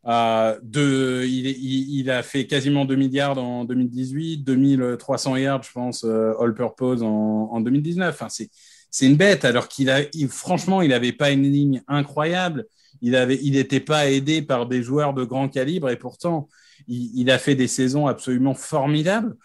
de, 0.07 1.27
il, 1.27 1.47
il, 1.47 2.11
a 2.11 2.23
fait 2.23 2.47
quasiment 2.47 2.87
2 2.87 2.97
milliards 2.97 3.37
en 3.37 3.67
2018, 3.67 4.39
2300 4.39 5.37
yards, 5.37 5.65
je 5.65 5.73
pense, 5.73 6.05
all-purpose 6.05 7.03
en, 7.03 7.51
en 7.53 7.61
2019. 7.61 8.15
Enfin, 8.15 8.31
c'est 8.31 8.49
c'est 8.91 9.07
une 9.07 9.17
bête. 9.17 9.45
Alors 9.45 9.69
qu'il 9.69 9.91
a, 9.91 10.03
franchement, 10.29 10.83
il 10.83 10.91
n'avait 10.91 11.13
pas 11.13 11.31
une 11.31 11.51
ligne 11.51 11.83
incroyable. 11.89 12.67
Il 13.01 13.17
avait, 13.17 13.39
il 13.43 13.53
n'était 13.53 13.81
pas 13.81 14.11
aidé 14.11 14.43
par 14.43 14.67
des 14.67 14.83
joueurs 14.83 15.15
de 15.15 15.25
grand 15.25 15.49
calibre 15.49 15.89
et 15.91 15.97
pourtant, 15.97 16.49
il, 16.89 17.31
a 17.31 17.39
fait 17.39 17.55
des 17.55 17.69
saisons 17.69 18.07
absolument 18.07 18.55
formidables. 18.55 19.37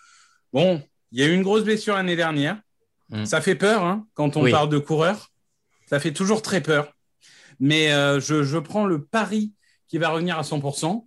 Bon, 0.54 0.82
il 1.12 1.20
y 1.20 1.24
a 1.24 1.28
eu 1.28 1.34
une 1.34 1.44
grosse 1.44 1.64
blessure 1.64 1.96
l'année 1.96 2.16
dernière. 2.16 2.60
Mm. 3.10 3.26
Ça 3.26 3.42
fait 3.42 3.56
peur 3.56 3.84
hein, 3.84 4.08
quand 4.14 4.38
on 4.38 4.50
parle 4.50 4.70
de 4.70 4.78
coureur. 4.78 5.30
Ça 5.88 6.00
fait 6.00 6.14
toujours 6.14 6.42
très 6.42 6.62
peur. 6.62 6.94
Mais 7.60 7.92
euh, 7.94 8.20
je, 8.20 8.58
prends 8.58 8.86
le 8.86 9.04
pari 9.04 9.54
qui 9.88 9.98
va 9.98 10.10
revenir 10.10 10.38
à 10.40 10.42
100%. 10.42 11.06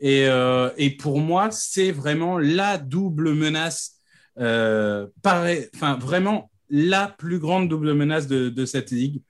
Et, 0.00 0.26
euh, 0.26 0.70
et 0.76 0.90
pour 0.90 1.20
moi, 1.20 1.50
c'est 1.50 1.92
vraiment 1.92 2.38
la 2.38 2.78
double 2.78 3.34
menace. 3.34 3.92
Euh, 4.40 5.06
enfin, 5.24 5.96
vraiment 5.98 6.50
la 6.70 7.08
plus 7.08 7.38
grande 7.38 7.68
double 7.68 7.94
menace 7.94 8.26
de, 8.26 8.64
cette 8.64 8.90
ligue. 8.90 9.20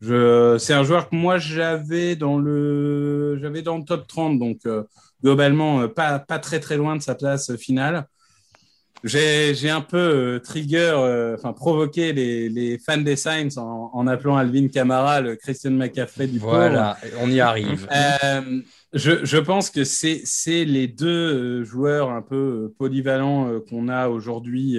C'est 0.00 0.74
un 0.74 0.84
joueur 0.84 1.08
que 1.08 1.16
moi 1.16 1.38
j'avais 1.38 2.16
dans 2.16 2.38
le 2.38 3.38
j'avais 3.40 3.62
dans 3.62 3.78
le 3.78 3.84
top 3.84 4.06
30, 4.06 4.38
donc 4.38 4.58
euh, 4.66 4.82
globalement 5.22 5.82
euh, 5.82 5.88
pas, 5.88 6.18
pas 6.18 6.38
très 6.38 6.60
très 6.60 6.76
loin 6.76 6.96
de 6.96 7.02
sa 7.02 7.14
place 7.14 7.56
finale. 7.56 8.06
J'ai 9.02 9.68
un 9.68 9.82
peu 9.82 9.98
euh, 9.98 10.38
trigger, 10.40 11.34
enfin 11.36 11.52
provoqué 11.52 12.12
les, 12.12 12.48
les, 12.48 12.78
fans 12.78 12.96
des 12.96 13.16
Saints 13.16 13.56
en, 13.58 14.06
appelant 14.06 14.36
Alvin 14.36 14.68
Kamara 14.68 15.20
le 15.20 15.36
Christian 15.36 15.72
McCaffrey 15.72 16.26
du 16.26 16.38
Voilà, 16.38 16.96
on 17.20 17.30
y 17.30 17.40
arrive. 17.40 17.86
Je, 18.94 19.24
je, 19.24 19.36
pense 19.38 19.70
que 19.70 19.84
c'est 19.84 20.64
les 20.64 20.88
deux 20.88 21.64
joueurs 21.64 22.10
un 22.10 22.22
peu 22.22 22.72
polyvalents 22.78 23.60
qu'on 23.68 23.88
a 23.88 24.08
aujourd'hui 24.08 24.78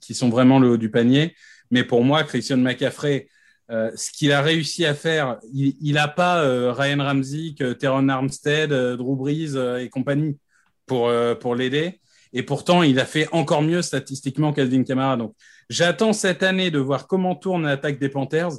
qui, 0.00 0.14
sont 0.14 0.28
vraiment 0.28 0.58
le 0.58 0.70
haut 0.70 0.76
du 0.76 0.90
panier. 0.90 1.34
Mais 1.70 1.84
pour 1.84 2.04
moi, 2.04 2.24
Christian 2.24 2.56
McCaffrey, 2.56 3.28
euh, 3.70 3.90
ce 3.94 4.10
qu'il 4.10 4.32
a 4.32 4.42
réussi 4.42 4.84
à 4.84 4.94
faire, 4.94 5.38
il 5.52 5.94
n'a 5.94 6.08
pas 6.08 6.42
euh, 6.42 6.72
Ryan 6.72 6.98
Ramsey, 6.98 7.54
Teron 7.78 8.08
Armstead, 8.08 8.72
euh, 8.72 8.96
Drew 8.96 9.14
Brees 9.14 9.56
et 9.80 9.88
compagnie 9.88 10.38
pour, 10.86 11.12
pour 11.40 11.54
l'aider. 11.54 12.00
Et 12.32 12.42
pourtant, 12.42 12.82
il 12.82 12.98
a 12.98 13.04
fait 13.04 13.28
encore 13.32 13.62
mieux 13.62 13.82
statistiquement 13.82 14.52
qu'Alvin 14.52 14.82
Kamara. 14.82 15.16
Donc, 15.16 15.34
j'attends 15.68 16.12
cette 16.12 16.42
année 16.42 16.70
de 16.72 16.80
voir 16.80 17.06
comment 17.06 17.36
tourne 17.36 17.64
l'attaque 17.64 18.00
des 18.00 18.08
Panthers, 18.08 18.52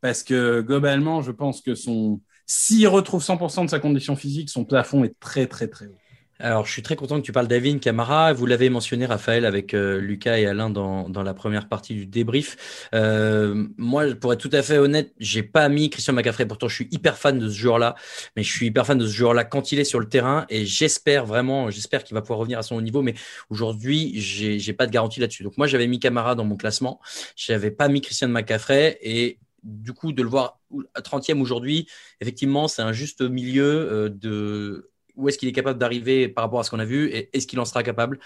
parce 0.00 0.22
que 0.22 0.60
globalement, 0.60 1.22
je 1.22 1.32
pense 1.32 1.60
que 1.60 1.74
son, 1.74 2.20
s'il 2.54 2.86
retrouve 2.86 3.24
100% 3.24 3.64
de 3.64 3.70
sa 3.70 3.78
condition 3.78 4.14
physique, 4.14 4.50
son 4.50 4.66
plafond 4.66 5.04
est 5.04 5.18
très, 5.18 5.46
très, 5.46 5.68
très 5.68 5.86
haut. 5.86 5.96
Alors, 6.38 6.66
je 6.66 6.72
suis 6.72 6.82
très 6.82 6.96
content 6.96 7.18
que 7.18 7.24
tu 7.24 7.32
parles 7.32 7.48
d'Avin 7.48 7.78
Camara. 7.78 8.34
Vous 8.34 8.44
l'avez 8.44 8.68
mentionné, 8.68 9.06
Raphaël, 9.06 9.46
avec 9.46 9.72
euh, 9.72 9.98
Lucas 10.00 10.38
et 10.38 10.44
Alain 10.44 10.68
dans, 10.68 11.08
dans 11.08 11.22
la 11.22 11.32
première 11.32 11.66
partie 11.66 11.94
du 11.94 12.04
débrief. 12.04 12.90
Euh, 12.94 13.68
moi, 13.78 14.04
pour 14.14 14.34
être 14.34 14.40
tout 14.40 14.50
à 14.52 14.60
fait 14.60 14.76
honnête, 14.76 15.14
j'ai 15.18 15.42
pas 15.42 15.66
mis 15.70 15.88
Christian 15.88 16.12
McCaffrey. 16.12 16.44
Pourtant, 16.44 16.68
je 16.68 16.74
suis 16.74 16.88
hyper 16.90 17.16
fan 17.16 17.38
de 17.38 17.48
ce 17.48 17.56
joueur-là. 17.56 17.94
Mais 18.36 18.42
je 18.42 18.52
suis 18.52 18.66
hyper 18.66 18.84
fan 18.84 18.98
de 18.98 19.06
ce 19.06 19.12
joueur-là 19.12 19.44
quand 19.44 19.72
il 19.72 19.78
est 19.78 19.84
sur 19.84 20.00
le 20.00 20.08
terrain. 20.08 20.44
Et 20.50 20.66
j'espère 20.66 21.24
vraiment, 21.24 21.70
j'espère 21.70 22.04
qu'il 22.04 22.14
va 22.14 22.20
pouvoir 22.20 22.40
revenir 22.40 22.58
à 22.58 22.62
son 22.62 22.76
haut 22.76 22.82
niveau. 22.82 23.00
Mais 23.00 23.14
aujourd'hui, 23.48 24.20
j'ai, 24.20 24.72
pas 24.74 24.86
de 24.86 24.92
garantie 24.92 25.20
là-dessus. 25.20 25.42
Donc, 25.42 25.56
moi, 25.56 25.66
j'avais 25.66 25.86
mis 25.86 26.00
Camara 26.00 26.34
dans 26.34 26.44
mon 26.44 26.56
classement. 26.56 27.00
J'avais 27.34 27.70
pas 27.70 27.88
mis 27.88 28.02
Christian 28.02 28.28
McCaffrey. 28.28 28.98
Et 29.00 29.38
du 29.62 29.92
coup, 29.92 30.12
de 30.12 30.22
le 30.22 30.28
voir 30.28 30.60
à 30.94 31.00
30e 31.00 31.40
aujourd'hui, 31.40 31.88
effectivement, 32.20 32.68
c'est 32.68 32.82
un 32.82 32.92
juste 32.92 33.22
milieu 33.22 33.64
euh, 33.64 34.08
de 34.08 34.90
où 35.14 35.28
est-ce 35.28 35.36
qu'il 35.36 35.48
est 35.48 35.52
capable 35.52 35.78
d'arriver 35.78 36.28
par 36.28 36.44
rapport 36.44 36.60
à 36.60 36.64
ce 36.64 36.70
qu'on 36.70 36.78
a 36.78 36.86
vu 36.86 37.08
et 37.10 37.28
est-ce 37.36 37.46
qu'il 37.46 37.60
en 37.60 37.66
sera 37.66 37.82
capable. 37.82 38.18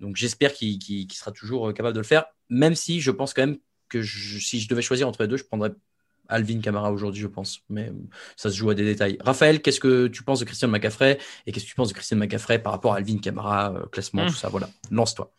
Donc 0.00 0.16
j'espère 0.16 0.54
qu'il 0.54 1.12
sera 1.12 1.32
toujours 1.32 1.68
euh, 1.68 1.72
capable 1.72 1.94
de 1.94 2.00
le 2.00 2.06
faire, 2.06 2.24
même 2.48 2.74
si 2.74 3.00
je 3.00 3.10
pense 3.10 3.34
quand 3.34 3.42
même 3.42 3.58
que 3.90 4.02
si 4.02 4.60
je 4.60 4.68
devais 4.68 4.82
choisir 4.82 5.06
entre 5.06 5.22
les 5.22 5.28
deux, 5.28 5.36
je 5.36 5.44
prendrais 5.44 5.72
Alvin 6.28 6.60
Kamara 6.60 6.92
aujourd'hui, 6.92 7.20
je 7.20 7.26
pense. 7.26 7.60
Mais 7.68 7.88
euh, 7.88 7.92
ça 8.36 8.50
se 8.50 8.56
joue 8.56 8.70
à 8.70 8.74
des 8.74 8.84
détails. 8.84 9.18
Raphaël, 9.20 9.60
qu'est-ce 9.60 9.80
que 9.80 10.06
tu 10.06 10.22
penses 10.22 10.40
de 10.40 10.44
Christian 10.46 10.68
McCaffrey 10.68 11.18
et 11.44 11.52
qu'est-ce 11.52 11.66
que 11.66 11.70
tu 11.70 11.74
penses 11.74 11.88
de 11.88 11.94
Christian 11.94 12.16
McCaffrey 12.16 12.58
par 12.58 12.72
rapport 12.72 12.94
à 12.94 12.96
Alvin 12.96 13.18
Kamara, 13.18 13.74
classement, 13.92 14.24
hmm. 14.24 14.28
tout 14.28 14.34
ça 14.34 14.48
Voilà, 14.48 14.70
lance-toi. 14.90 15.30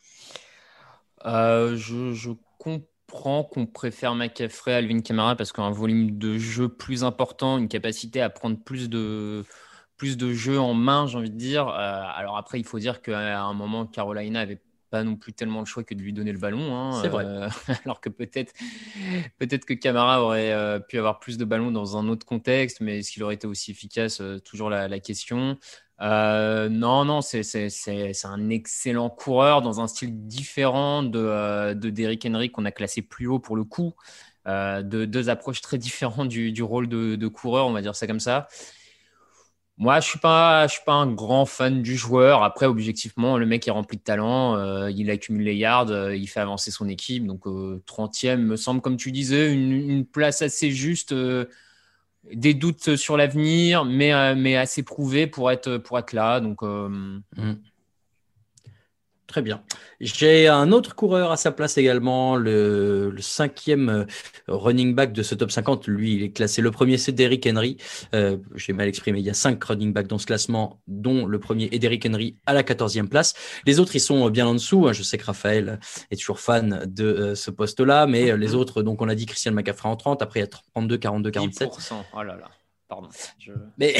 je, 1.25 2.13
je, 2.13 2.29
comprends 3.11 3.43
qu'on 3.43 3.65
préfère 3.65 4.15
McCaffrey 4.15 4.73
à 4.73 4.77
Alvin 4.77 5.01
Kamara 5.01 5.35
parce 5.35 5.51
qu'un 5.51 5.71
volume 5.71 6.17
de 6.17 6.37
jeu 6.37 6.69
plus 6.69 7.03
important, 7.03 7.57
une 7.57 7.67
capacité 7.67 8.21
à 8.21 8.29
prendre 8.29 8.57
plus 8.57 8.89
de 8.89 9.43
plus 9.97 10.17
de 10.17 10.33
jeux 10.33 10.59
en 10.59 10.73
main, 10.73 11.05
j'ai 11.05 11.17
envie 11.17 11.29
de 11.29 11.37
dire. 11.37 11.67
Euh, 11.67 12.03
alors 12.15 12.37
après, 12.37 12.59
il 12.59 12.65
faut 12.65 12.79
dire 12.79 13.01
qu'à 13.01 13.43
un 13.43 13.53
moment, 13.53 13.85
Carolina 13.85 14.39
avait 14.39 14.61
pas 14.89 15.03
non 15.03 15.15
plus 15.15 15.31
tellement 15.31 15.59
le 15.59 15.65
choix 15.65 15.83
que 15.83 15.93
de 15.93 16.01
lui 16.01 16.11
donner 16.11 16.31
le 16.31 16.39
ballon. 16.39 16.75
Hein, 16.75 16.99
c'est 17.01 17.09
vrai. 17.09 17.25
Euh, 17.25 17.49
alors 17.85 18.01
que 18.01 18.09
peut-être 18.09 18.53
peut-être 19.37 19.65
que 19.65 19.73
Camara 19.73 20.23
aurait 20.23 20.53
euh, 20.53 20.79
pu 20.79 20.97
avoir 20.97 21.19
plus 21.19 21.37
de 21.37 21.45
ballons 21.45 21.71
dans 21.71 21.97
un 21.97 22.07
autre 22.07 22.25
contexte, 22.25 22.81
mais 22.81 22.99
est-ce 22.99 23.11
qu'il 23.11 23.23
aurait 23.23 23.35
été 23.35 23.45
aussi 23.45 23.71
efficace 23.71 24.21
Toujours 24.43 24.69
la, 24.69 24.99
question. 24.99 25.59
Non, 26.01 27.05
non, 27.05 27.21
c'est 27.21 28.25
un 28.25 28.49
excellent 28.49 29.09
coureur 29.09 29.61
dans 29.61 29.81
un 29.81 29.87
style 29.87 30.27
différent 30.27 31.03
de, 31.03 31.73
de 31.73 31.89
Derrick 31.89 32.25
Henry 32.25 32.51
qu'on 32.51 32.65
a 32.65 32.71
classé 32.71 33.01
plus 33.01 33.27
haut 33.27 33.39
pour 33.39 33.55
le 33.55 33.63
coup. 33.63 33.93
de 34.45 35.05
deux 35.05 35.29
approches 35.29 35.61
très 35.61 35.77
différentes 35.77 36.29
du, 36.29 36.63
rôle 36.63 36.87
de, 36.87 37.27
coureur, 37.27 37.67
on 37.67 37.73
va 37.73 37.81
dire 37.81 37.95
ça 37.95 38.07
comme 38.07 38.19
ça. 38.19 38.47
Moi, 39.81 39.99
je 39.99 40.07
suis 40.09 40.19
suis 40.19 40.19
pas 40.85 40.93
un 40.93 41.11
grand 41.11 41.47
fan 41.47 41.81
du 41.81 41.95
joueur. 41.95 42.43
Après, 42.43 42.67
objectivement, 42.67 43.39
le 43.39 43.47
mec 43.47 43.67
est 43.67 43.71
rempli 43.71 43.97
de 43.97 44.03
talent, 44.03 44.55
euh, 44.55 44.91
il 44.91 45.09
accumule 45.09 45.43
les 45.43 45.55
yards, 45.55 45.89
euh, 45.89 46.15
il 46.15 46.27
fait 46.27 46.39
avancer 46.39 46.69
son 46.69 46.87
équipe. 46.87 47.25
Donc, 47.25 47.47
30e 47.47 48.27
euh, 48.27 48.37
me 48.37 48.55
semble, 48.57 48.81
comme 48.81 48.95
tu 48.95 49.11
disais, 49.11 49.51
une, 49.51 50.05
place 50.05 50.43
assez 50.43 50.69
juste. 50.69 51.15
Des 52.31 52.53
doutes 52.53 52.95
sur 52.95 53.17
l'avenir, 53.17 53.85
mais, 53.85 54.35
mais 54.35 54.55
assez 54.55 54.83
prouvé 54.83 55.27
pour 55.27 55.51
être, 55.51 55.77
pour 55.77 55.97
être 55.99 56.13
là. 56.13 56.39
Donc, 56.39 56.61
mmh. 56.61 57.21
Très 59.31 59.41
bien. 59.41 59.63
J'ai 60.01 60.49
un 60.49 60.73
autre 60.73 60.93
coureur 60.93 61.31
à 61.31 61.37
sa 61.37 61.53
place 61.53 61.77
également, 61.77 62.35
le, 62.35 63.15
cinquième 63.21 63.87
euh, 63.87 64.05
running 64.49 64.93
back 64.93 65.13
de 65.13 65.23
ce 65.23 65.35
top 65.35 65.51
50. 65.51 65.87
Lui, 65.87 66.15
il 66.15 66.23
est 66.23 66.31
classé. 66.31 66.61
Le 66.61 66.69
premier, 66.69 66.97
c'est 66.97 67.13
Derrick 67.13 67.47
Henry. 67.47 67.77
Euh, 68.13 68.35
J'ai 68.55 68.73
mal 68.73 68.89
exprimé. 68.89 69.19
Il 69.19 69.25
y 69.25 69.29
a 69.29 69.33
cinq 69.33 69.63
running 69.63 69.93
backs 69.93 70.07
dans 70.07 70.17
ce 70.17 70.25
classement, 70.25 70.81
dont 70.85 71.25
le 71.25 71.39
premier 71.39 71.69
est 71.71 71.79
Derrick 71.79 72.05
Henry 72.05 72.35
à 72.45 72.51
la 72.51 72.61
quatorzième 72.63 73.07
place. 73.07 73.33
Les 73.65 73.79
autres, 73.79 73.95
ils 73.95 74.01
sont 74.01 74.29
bien 74.29 74.45
en 74.47 74.53
dessous. 74.53 74.89
Hein. 74.89 74.91
Je 74.91 75.01
sais 75.01 75.17
que 75.17 75.23
Raphaël 75.23 75.79
est 76.11 76.19
toujours 76.19 76.41
fan 76.41 76.83
de 76.85 77.05
euh, 77.05 77.35
ce 77.35 77.49
poste-là, 77.49 78.07
mais 78.07 78.35
les 78.35 78.53
autres, 78.53 78.83
donc 78.83 79.01
on 79.01 79.07
a 79.07 79.15
dit 79.15 79.25
Christian 79.25 79.53
McCaffrey 79.53 79.87
en 79.87 79.95
30. 79.95 80.21
Après, 80.21 80.41
il 80.41 80.43
y 80.43 80.45
a 80.45 80.49
32, 80.73 80.97
42, 80.97 81.31
47. 81.31 81.69
10%. 81.69 81.93
Oh 82.17 82.23
là 82.23 82.35
là. 82.35 82.49
Pardon. 82.89 83.07
Mais 83.77 83.95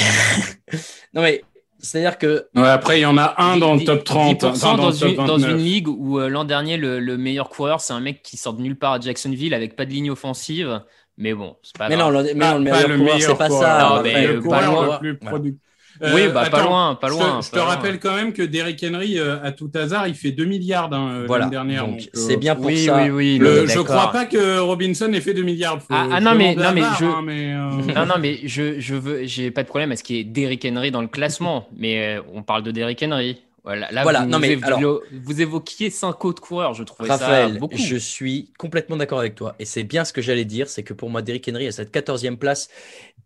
non 1.14 1.22
mais 1.22 1.42
c'est-à-dire 1.82 2.18
que. 2.18 2.48
après, 2.56 3.00
il 3.00 3.04
y 3.04 3.06
en 3.06 3.18
a 3.18 3.36
un 3.42 3.58
dans 3.58 3.76
le 3.76 3.84
top 3.84 4.04
30. 4.04 4.42
dans, 4.42 5.38
une, 5.38 5.58
ligue 5.58 5.88
où 5.88 6.20
euh, 6.20 6.30
l'an 6.30 6.46
dernier, 6.46 6.78
le, 6.78 7.18
meilleur 7.18 7.50
coureur, 7.50 7.82
c'est 7.82 7.94
un 7.94 8.00
mec 8.00 8.22
qui 8.24 8.38
sort 8.38 8.54
de 8.54 8.62
nulle 8.62 8.78
part 8.78 8.94
à 8.94 9.00
Jacksonville 9.00 9.54
avec 9.54 9.76
pas 9.76 9.86
de 9.86 9.92
ligne 9.92 10.12
offensive. 10.12 10.82
Mais 11.18 11.34
bon, 11.34 11.58
c'est 11.62 11.78
pas 11.78 11.90
mais 11.90 11.98
Non, 11.98 12.10
le, 12.10 12.24
mais 12.24 12.34
non, 12.34 12.58
le 12.58 12.64
meilleur 12.64 12.98
coureur, 12.98 13.20
c'est 13.20 13.38
pas 13.38 13.50
ça. 13.50 14.02
le, 14.04 14.42
coureur 14.42 15.02
le 15.02 15.18
plus 15.18 15.58
Euh, 16.04 16.12
oui, 16.16 16.22
bah, 16.34 16.50
pas 16.50 16.64
loin, 16.64 16.96
pas 16.96 17.08
je 17.10 17.14
te- 17.14 17.18
loin, 17.20 17.42
Je 17.42 17.48
te, 17.50 17.52
pas 17.56 17.58
loin. 17.62 17.68
rappelle 17.68 18.00
quand 18.00 18.16
même 18.16 18.34
que 18.34 18.42
Derrick 18.42 18.84
Henry, 18.84 19.20
euh, 19.20 19.38
à 19.44 19.52
tout 19.52 19.70
hasard, 19.76 20.08
il 20.08 20.16
fait 20.16 20.32
2 20.32 20.46
milliards 20.46 20.92
hein, 20.94 21.12
euh, 21.12 21.24
Voilà. 21.28 21.46
l'année 21.46 21.52
dernière. 21.52 21.86
Donc, 21.88 22.00
donc, 22.00 22.10
c'est 22.14 22.34
euh, 22.34 22.38
bien 22.38 22.56
pour 22.56 22.66
oui, 22.66 22.86
ça. 22.86 22.98
oui, 23.04 23.10
oui, 23.10 23.38
le- 23.38 23.68
je 23.68 23.80
crois 23.80 24.12
pas 24.12 24.26
que 24.26 24.60
Robinson 24.60 25.12
ait 25.14 25.22
fait 25.22 25.34
2 25.34 25.44
milliards. 25.44 25.80
Ah, 25.90 26.08
ah, 26.14 26.20
non, 26.22 26.34
mais- 26.36 26.56
non, 26.56 26.64
je- 27.00 27.06
hein, 27.06 27.22
mais, 27.24 27.54
euh, 27.54 27.70
Non, 27.96 28.06
non, 28.06 28.16
mais 28.20 28.40
je, 28.46 28.80
je 28.80 28.96
veux, 28.96 29.26
j'ai 29.26 29.52
pas 29.52 29.64
de 29.64 29.68
problème 29.68 29.92
à 29.92 29.96
ce 29.96 30.04
qu'il 30.04 30.16
y 30.16 30.20
ait 30.20 30.24
Derrick 30.24 30.66
Henry 30.70 30.92
dans 30.92 31.02
le 31.02 31.08
classement, 31.08 31.68
mais 31.78 32.18
euh, 32.18 32.22
on 32.34 32.42
parle 32.44 32.64
de 32.64 32.72
Derrick 32.72 33.04
Henry. 33.04 33.42
Voilà, 33.64 33.92
là, 33.92 34.02
Voilà, 34.02 34.22
vous, 34.22 34.26
non, 34.30 34.40
mais 34.40 34.56
vous, 34.56 34.66
alors- 34.66 35.02
vous 35.24 35.40
évoquiez 35.40 35.92
cinq 35.92 36.26
autres 36.26 36.42
coureurs, 36.42 36.74
je 36.74 36.82
trouvais 36.82 37.08
ça 37.10 37.18
Raphaël, 37.18 37.60
beaucoup. 37.60 37.78
je 37.78 37.96
suis 37.96 38.50
complètement 38.58 38.98
d'accord 38.98 39.20
avec 39.20 39.36
toi. 39.36 39.54
Et 39.60 39.66
c'est 39.66 39.84
bien 39.84 40.04
ce 40.04 40.14
que 40.14 40.22
j'allais 40.24 40.46
dire, 40.46 40.68
c'est 40.68 40.82
que 40.82 40.96
pour 40.96 41.12
moi, 41.12 41.22
Derrick 41.22 41.48
Henry 41.48 41.68
à 41.68 41.72
cette 41.72 41.92
14e 41.92 42.38
place 42.38 42.70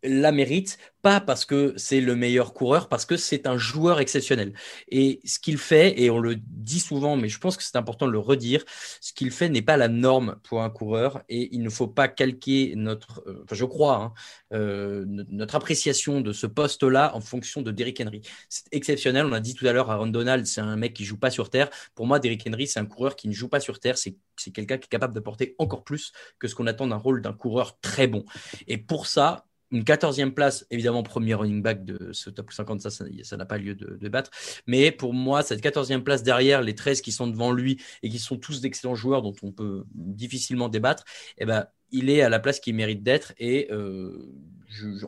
la 0.08 0.32
mérite, 0.32 0.78
pas 1.02 1.20
parce 1.20 1.46
que 1.46 1.74
c'est 1.78 2.02
le 2.02 2.16
meilleur 2.16 2.54
coureur, 2.54 2.90
parce 2.90 3.06
que 3.06 3.16
c'est 3.18 3.46
un 3.48 3.58
joueur 3.58 4.00
exceptionnel. 4.00 4.54
Et 4.90 5.20
ce 5.24 5.40
qu'il 5.40 5.58
fait, 5.58 6.00
et 6.02 6.10
on 6.10 6.20
le 6.20 6.36
dit 6.38 6.80
souvent, 6.80 7.16
mais 7.16 7.30
je 7.30 7.40
pense 7.40 7.58
que 7.58 7.64
c'est 7.64 7.78
important 7.78 8.08
de 8.08 8.12
le 8.12 8.20
redire, 8.20 8.64
ce 9.02 9.14
qu'il 9.14 9.32
fait 9.32 9.50
n'est 9.50 9.62
pas 9.62 9.78
la 9.78 9.88
norme 9.88 10.38
pour 10.44 10.64
un 10.64 10.70
coureur, 10.70 11.22
et 11.30 11.54
il 11.56 11.62
ne 11.62 11.70
faut 11.70 11.88
pas 11.88 12.08
calquer 12.08 12.74
notre, 12.76 13.24
euh, 13.28 13.42
enfin, 13.44 13.56
je 13.56 13.66
crois, 13.66 13.96
hein, 13.98 14.14
euh, 14.54 15.06
no- 15.08 15.24
notre 15.30 15.56
appréciation 15.56 16.22
de 16.22 16.34
ce 16.34 16.48
poste-là 16.48 17.16
en 17.16 17.22
fonction 17.22 17.62
de 17.62 17.72
Derrick 17.72 18.02
Henry. 18.02 18.22
C'est 18.50 18.66
exceptionnel. 18.72 19.26
On 19.26 19.34
a 19.34 19.40
dit 19.40 19.54
tout 19.54 19.68
à 19.68 19.74
l'heure, 19.74 19.92
Aaron 19.92 20.08
Donald, 20.08 20.46
c'est 20.46 20.62
un 20.62 20.76
mec 20.76 20.94
qui 20.94 21.06
joue 21.06 21.18
pas 21.18 21.30
sur 21.30 21.50
terre. 21.50 21.70
Pour 21.94 22.08
moi, 22.08 22.20
Derrick 22.20 22.46
Henry, 22.48 22.68
c'est 22.68 22.80
un 22.80 22.86
coureur 22.86 23.16
qui 23.16 23.28
ne 23.28 23.34
joue 23.34 23.50
pas 23.50 23.60
sur 23.60 23.80
terre. 23.80 23.98
C'est 23.98 24.18
c'est 24.38 24.52
quelqu'un 24.52 24.78
qui 24.78 24.86
est 24.86 24.90
capable 24.90 25.14
d'apporter 25.14 25.56
encore 25.60 25.84
plus 25.84 26.12
que 26.40 26.48
ce 26.48 26.56
qu'on 26.56 26.68
attend 26.68 26.88
d'un 26.88 26.98
rôle 26.98 27.22
d'un 27.22 27.34
coureur 27.34 27.80
très 27.80 28.08
bon. 28.08 28.26
Et 28.68 28.78
pour 28.78 29.08
ça, 29.08 29.46
une 29.76 29.84
14e 29.84 30.32
place, 30.32 30.66
évidemment, 30.72 31.04
premier 31.04 31.34
running 31.34 31.62
back 31.62 31.84
de 31.84 32.12
ce 32.14 32.30
top 32.30 32.52
50, 32.52 32.82
ça, 32.82 33.38
n'a 33.38 33.46
pas 33.46 33.58
lieu 33.58 33.76
de, 33.76 34.10
battre. 34.10 34.32
Mais 34.68 34.92
pour 34.92 35.14
moi, 35.14 35.44
cette 35.44 35.62
14e 35.62 36.02
place 36.02 36.24
derrière 36.24 36.62
les 36.62 36.76
13 36.76 37.02
qui 37.02 37.12
sont 37.12 37.28
devant 37.28 37.52
lui 37.52 37.82
et 38.04 38.10
qui 38.10 38.20
sont 38.20 38.38
tous 38.38 38.62
d'excellents 38.62 38.96
joueurs 38.96 39.22
dont 39.22 39.36
on 39.44 39.52
peut 39.52 39.84
difficilement 39.94 40.70
débattre, 40.70 41.04
eh 41.38 41.46
ben, 41.46 41.68
il 41.92 42.10
est 42.10 42.22
à 42.22 42.30
la 42.30 42.40
place 42.40 42.60
qu'il 42.60 42.76
mérite 42.76 43.04
d'être 43.04 43.34
et 43.38 43.68
euh, 43.72 44.34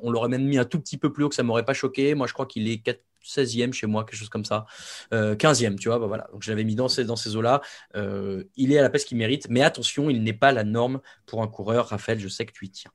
on 0.01 0.11
l'aurait 0.11 0.29
même 0.29 0.45
mis 0.45 0.57
un 0.57 0.65
tout 0.65 0.79
petit 0.79 0.97
peu 0.97 1.11
plus 1.11 1.23
haut 1.23 1.29
que 1.29 1.35
ça 1.35 1.43
m'aurait 1.43 1.65
pas 1.65 1.73
choqué. 1.73 2.13
Moi, 2.15 2.27
je 2.27 2.33
crois 2.33 2.45
qu'il 2.45 2.69
est 2.69 2.79
4 2.79 3.01
16e 3.27 3.73
chez 3.73 3.87
moi, 3.87 4.05
quelque 4.05 4.17
chose 4.17 4.29
comme 4.29 4.45
ça. 4.45 4.65
Euh, 5.13 5.35
15e, 5.35 5.77
tu 5.77 5.89
vois, 5.89 5.99
bah. 5.99 6.27
Donc 6.31 6.43
je 6.43 6.49
l'avais 6.49 6.63
mis 6.63 6.75
dans 6.75 6.87
ces, 6.87 7.03
dans 7.03 7.15
ces 7.15 7.35
eaux-là. 7.35 7.61
Euh, 7.95 8.43
il 8.55 8.71
est 8.71 8.77
à 8.77 8.81
la 8.81 8.89
place 8.89 9.03
qu'il 9.03 9.17
mérite, 9.17 9.47
mais 9.49 9.61
attention, 9.61 10.09
il 10.09 10.23
n'est 10.23 10.33
pas 10.33 10.51
la 10.51 10.63
norme 10.63 11.01
pour 11.25 11.41
un 11.41 11.47
coureur. 11.47 11.87
Raphaël, 11.87 12.19
je 12.19 12.27
sais 12.27 12.45
que 12.45 12.53
tu 12.53 12.65
y 12.65 12.69
tiens. 12.69 12.91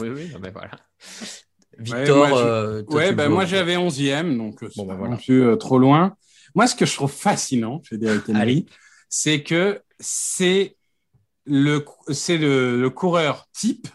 Oui, 0.00 0.08
oui, 0.08 0.32
mais 0.40 0.50
voilà. 0.50 0.70
Victor, 1.78 2.22
ouais, 2.22 2.28
moi, 2.30 2.40
je- 2.40 2.46
euh, 2.46 2.82
ouais, 2.88 3.12
ben 3.12 3.24
vois- 3.26 3.34
moi 3.34 3.44
j'avais 3.46 3.76
11e, 3.76 4.36
donc 4.36 4.62
euh, 4.62 4.68
c'est 4.70 4.76
Bon, 4.80 4.86
ben 4.86 4.94
voilà. 4.96 5.16
plus 5.16 5.42
euh, 5.44 5.56
trop 5.56 5.78
loin. 5.78 6.16
Moi, 6.54 6.66
ce 6.68 6.74
que 6.76 6.86
je 6.86 6.94
trouve 6.94 7.10
fascinant 7.12 7.82
chez 7.82 7.98
Derrick 7.98 8.28
Henry, 8.28 8.66
c'est 9.08 9.42
que 9.42 9.82
c'est 9.98 10.76
le, 11.46 11.84
c'est 12.12 12.38
le, 12.38 12.80
le 12.80 12.90
coureur 12.90 13.48
type 13.52 13.88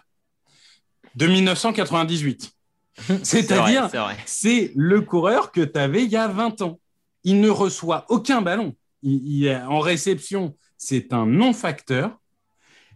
de 1.15 1.27
1998. 1.27 2.51
C'est-à-dire, 3.23 3.89
C'est 4.25 4.73
le 4.75 5.01
coureur 5.01 5.51
que 5.53 5.61
tu 5.61 5.79
avais 5.79 6.03
il 6.03 6.11
y 6.11 6.17
a 6.17 6.27
20 6.27 6.61
ans. 6.61 6.79
Il 7.23 7.39
ne 7.39 7.49
reçoit 7.49 8.05
aucun 8.09 8.41
ballon. 8.41 8.75
Il, 9.03 9.49
en 9.69 9.79
réception, 9.79 10.57
c'est 10.77 11.13
un 11.13 11.25
non-facteur. 11.25 12.19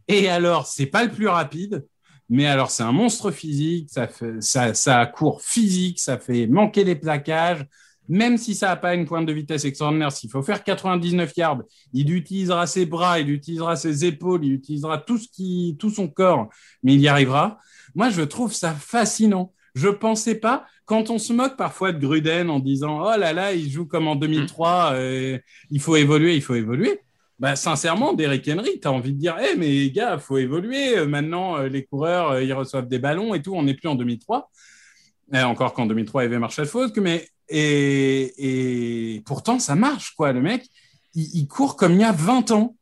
Et 0.10 0.28
alors, 0.30 0.68
c'est 0.68 0.86
pas 0.88 1.06
le 1.06 1.12
plus 1.12 1.30
rapide, 1.30 1.86
mais 2.30 2.46
alors 2.46 2.72
c'est 2.72 2.84
un 2.84 2.92
monstre 2.92 3.32
physique, 3.32 3.90
ça, 3.92 4.08
fait, 4.08 4.42
ça, 4.42 4.74
ça 4.74 5.06
court 5.06 5.42
physique, 5.42 6.00
ça 6.00 6.18
fait 6.18 6.48
manquer 6.48 6.84
les 6.84 6.96
plaquages. 6.96 7.66
Même 8.10 8.38
si 8.38 8.54
ça 8.54 8.68
n'a 8.68 8.76
pas 8.76 8.96
une 8.96 9.06
pointe 9.06 9.26
de 9.26 9.32
vitesse 9.32 9.64
extraordinaire, 9.64 10.12
s'il 10.12 10.30
faut 10.30 10.44
faire 10.44 10.64
99 10.64 11.32
yards, 11.38 11.62
il 11.94 12.14
utilisera 12.14 12.68
ses 12.68 12.86
bras, 12.86 13.20
il 13.20 13.30
utilisera 13.30 13.78
ses 13.78 14.04
épaules, 14.04 14.44
il 14.44 14.54
utilisera 14.54 14.98
tout, 14.98 15.18
ce 15.18 15.30
qui, 15.30 15.78
tout 15.80 15.90
son 15.90 16.10
corps, 16.10 16.50
mais 16.84 16.96
il 16.96 17.00
y 17.00 17.08
arrivera. 17.08 17.60
Moi, 17.96 18.10
je 18.10 18.22
trouve 18.22 18.52
ça 18.52 18.74
fascinant. 18.74 19.54
Je 19.74 19.88
pensais 19.88 20.36
pas, 20.36 20.66
quand 20.86 21.10
on 21.10 21.18
se 21.18 21.34
moque 21.34 21.56
parfois 21.56 21.94
de 21.94 22.00
Gruden 22.00 22.50
en 22.50 22.60
disant 22.60 23.00
Oh 23.02 23.18
là 23.18 23.34
là, 23.34 23.54
il 23.54 23.70
joue 23.70 23.86
comme 23.86 24.08
en 24.08 24.16
2003, 24.16 24.94
euh, 24.94 25.40
il 25.72 25.80
faut 25.80 25.96
évoluer, 25.96 26.36
il 26.36 26.42
faut 26.42 26.56
évoluer. 26.56 27.00
Bah, 27.44 27.58
sincèrement, 27.58 28.14
Derrick 28.14 28.48
Henry, 28.48 28.80
tu 28.80 28.88
as 28.88 28.92
envie 28.94 29.12
de 29.12 29.20
dire 29.20 29.36
Eh, 29.38 29.58
mais 29.58 29.90
gars, 29.90 30.18
faut 30.18 30.38
évoluer. 30.38 30.98
Euh, 30.98 31.06
Maintenant, 31.06 31.58
euh, 31.58 31.68
les 31.68 31.84
coureurs, 31.84 32.32
euh, 32.32 32.42
ils 32.42 32.54
reçoivent 32.54 32.88
des 32.88 33.00
ballons 33.00 33.34
et 33.34 33.42
tout, 33.42 33.54
on 33.54 33.64
n'est 33.64 33.74
plus 33.74 33.90
en 33.90 33.96
2003. 33.96 34.50
Euh, 35.34 35.44
encore 35.44 35.74
qu'en 35.74 35.86
2003, 35.86 36.24
il 36.24 36.28
y 36.28 36.28
avait 36.28 36.40
Marshall 36.40 36.68
Falk, 36.68 36.96
mais 37.00 37.28
et, 37.50 39.16
et 39.16 39.22
pourtant, 39.26 39.60
ça 39.60 39.76
marche, 39.76 40.16
quoi. 40.16 40.32
Le 40.32 40.40
mec, 40.40 40.66
il, 41.16 41.36
il 41.36 41.48
court 41.50 41.76
comme 41.76 41.96
il 41.96 42.00
y 42.00 42.06
a 42.06 42.14
20 42.14 42.52
ans 42.52 42.78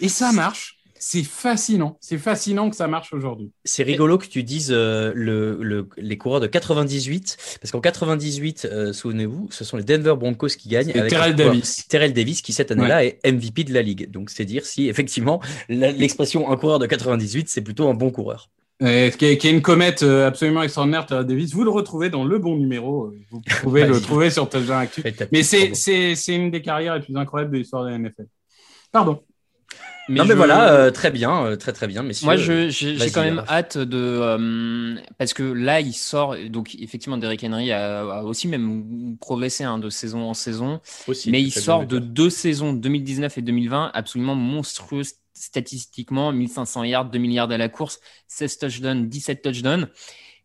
et 0.00 0.08
ça 0.08 0.30
marche. 0.30 0.77
C'est 1.00 1.22
fascinant. 1.22 1.96
C'est 2.00 2.18
fascinant 2.18 2.70
que 2.70 2.76
ça 2.76 2.88
marche 2.88 3.12
aujourd'hui. 3.12 3.50
C'est 3.64 3.82
rigolo 3.82 4.18
que 4.18 4.26
tu 4.26 4.42
dises 4.42 4.70
euh, 4.72 5.12
le, 5.14 5.58
le- 5.62 5.88
les 5.96 6.18
coureurs 6.18 6.40
de 6.40 6.46
98, 6.46 7.36
parce 7.60 7.70
qu'en 7.70 7.80
98, 7.80 8.68
euh, 8.70 8.92
souvenez-vous, 8.92 9.48
ce 9.50 9.64
sont 9.64 9.76
les 9.76 9.84
Denver 9.84 10.14
Broncos 10.18 10.48
qui 10.58 10.68
gagnent. 10.68 10.90
Avec 10.90 11.10
Terrell 11.10 11.34
Davis. 11.34 11.86
Terrell 11.88 12.12
Davis, 12.12 12.42
qui 12.42 12.52
cette 12.52 12.70
année-là 12.70 13.04
est 13.04 13.20
MVP 13.30 13.64
de 13.64 13.72
la 13.74 13.82
ligue. 13.82 14.10
Donc 14.10 14.30
c'est 14.30 14.44
dire 14.44 14.66
si 14.66 14.88
effectivement 14.88 15.40
l'expression 15.68 16.50
un 16.50 16.56
coureur 16.56 16.78
de 16.78 16.86
98, 16.86 17.48
c'est 17.48 17.62
plutôt 17.62 17.88
un 17.88 17.94
bon 17.94 18.10
coureur. 18.10 18.50
Euh, 18.80 19.10
qui, 19.10 19.24
est, 19.24 19.38
qui 19.38 19.48
est 19.48 19.50
une 19.50 19.60
comète 19.60 20.04
euh, 20.04 20.28
absolument 20.28 20.62
extraordinaire, 20.62 21.04
Terrell 21.04 21.26
Davis. 21.26 21.52
Vous 21.52 21.64
le 21.64 21.70
retrouvez 21.70 22.10
dans 22.10 22.24
le 22.24 22.38
bon 22.38 22.56
numéro. 22.56 23.12
Vous 23.30 23.40
pouvez 23.62 23.84
le 23.84 24.00
trouver 24.00 24.30
sur 24.30 24.48
Touchdown 24.48 24.78
Actu. 24.82 25.02
Mais 25.32 25.42
c'est 25.42 26.34
une 26.34 26.50
des 26.52 26.62
carrières 26.62 26.94
les 26.94 27.00
plus 27.02 27.16
incroyables 27.16 27.50
de 27.50 27.58
l'histoire 27.58 27.84
de 27.84 27.90
la 27.90 27.98
NFL. 27.98 28.26
Pardon. 28.92 29.20
Non 30.08 30.24
mais 30.24 30.30
je- 30.30 30.36
voilà, 30.36 30.72
euh, 30.72 30.90
très 30.90 31.10
bien, 31.10 31.44
euh, 31.44 31.56
très 31.56 31.72
très 31.72 31.86
bien, 31.86 32.02
messieurs. 32.02 32.26
Moi, 32.26 32.36
j'ai 32.70 33.10
quand 33.10 33.22
même 33.22 33.44
hâte 33.48 33.78
de 33.78 33.96
euh, 33.98 34.94
parce 35.18 35.34
que 35.34 35.42
là, 35.42 35.80
il 35.80 35.92
sort. 35.92 36.36
Donc, 36.48 36.74
effectivement, 36.78 37.18
Derrick 37.18 37.44
Henry 37.44 37.72
a, 37.72 38.00
a 38.00 38.22
aussi 38.22 38.48
même 38.48 39.16
progressé 39.20 39.64
hein, 39.64 39.78
de 39.78 39.90
saison 39.90 40.22
en 40.28 40.34
saison, 40.34 40.80
Aussi, 41.06 41.30
mais 41.30 41.42
il 41.42 41.50
sort 41.52 41.80
de 41.86 41.98
deux 41.98 42.30
saisons, 42.30 42.72
2019 42.72 43.36
et 43.38 43.42
2020, 43.42 43.90
absolument 43.94 44.34
monstrueuses 44.34 45.12
statistiquement, 45.34 46.32
1500 46.32 46.84
yards, 46.84 47.10
2 47.10 47.18
milliards 47.18 47.50
à 47.50 47.58
la 47.58 47.68
course, 47.68 48.00
16 48.26 48.58
touchdowns, 48.58 49.08
17 49.08 49.42
touchdowns. 49.42 49.88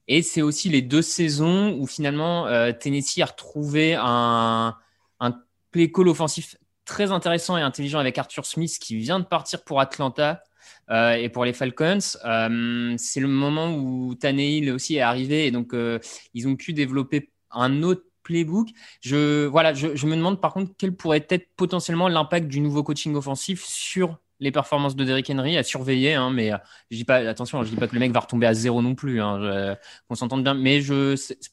Et 0.08 0.22
c'est 0.22 0.42
aussi 0.42 0.70
les 0.70 0.82
deux 0.82 1.02
saisons 1.02 1.76
où 1.80 1.88
finalement 1.88 2.46
Tennessee 2.80 3.22
a 3.22 3.26
retrouvé 3.26 3.96
un, 3.98 4.76
un 5.20 5.36
play 5.72 5.90
call 5.92 6.10
offensif 6.10 6.58
très 6.86 7.12
intéressant 7.12 7.58
et 7.58 7.62
intelligent 7.62 8.00
avec 8.00 8.18
Arthur 8.18 8.46
Smith 8.46 8.78
qui 8.80 8.98
vient 8.98 9.20
de 9.20 9.26
partir 9.26 9.64
pour 9.64 9.80
Atlanta 9.80 10.44
euh, 10.90 11.14
et 11.14 11.30
pour 11.30 11.46
les 11.46 11.54
Falcons. 11.54 12.00
Euh, 12.26 12.96
c'est 12.98 13.20
le 13.20 13.28
moment 13.28 13.76
où 13.76 14.16
Tannehill 14.16 14.72
aussi 14.72 14.96
est 14.96 15.02
arrivé 15.02 15.48
et 15.48 15.52
donc 15.52 15.74
euh, 15.74 16.00
ils 16.34 16.48
ont 16.48 16.56
pu 16.56 16.74
développer 16.74 17.30
un 17.52 17.84
autre 17.84 18.04
playbook. 18.24 18.70
Je, 19.02 19.46
voilà, 19.46 19.74
je, 19.74 20.06
me 20.06 20.16
demande 20.16 20.42
par 20.42 20.54
contre 20.54 20.72
quel 20.78 20.96
pourrait 20.96 21.26
être 21.30 21.48
potentiellement 21.56 22.08
l'impact 22.08 22.48
du 22.48 22.60
nouveau 22.60 22.84
coaching 22.84 23.16
offensif 23.16 23.64
sur 23.66 24.18
les 24.40 24.52
performances 24.52 24.96
de 24.96 25.06
Derrick 25.06 25.30
Henry 25.30 25.58
à 25.58 25.64
surveiller, 25.64 26.16
hein, 26.16 26.30
mais 26.30 26.52
je 26.92 26.98
dis 26.98 27.06
attention, 27.10 27.64
je 27.64 27.70
dis 27.70 27.76
pas 27.78 27.88
que 27.88 27.94
le 27.94 28.00
mec 28.00 28.12
va 28.12 28.20
retomber 28.20 28.46
à 28.46 28.54
zéro 28.54 28.82
non 28.82 28.94
plus, 28.94 29.22
hein, 29.22 29.78
s'entende 30.14 30.44
bien, 30.44 30.54
mais 30.54 30.82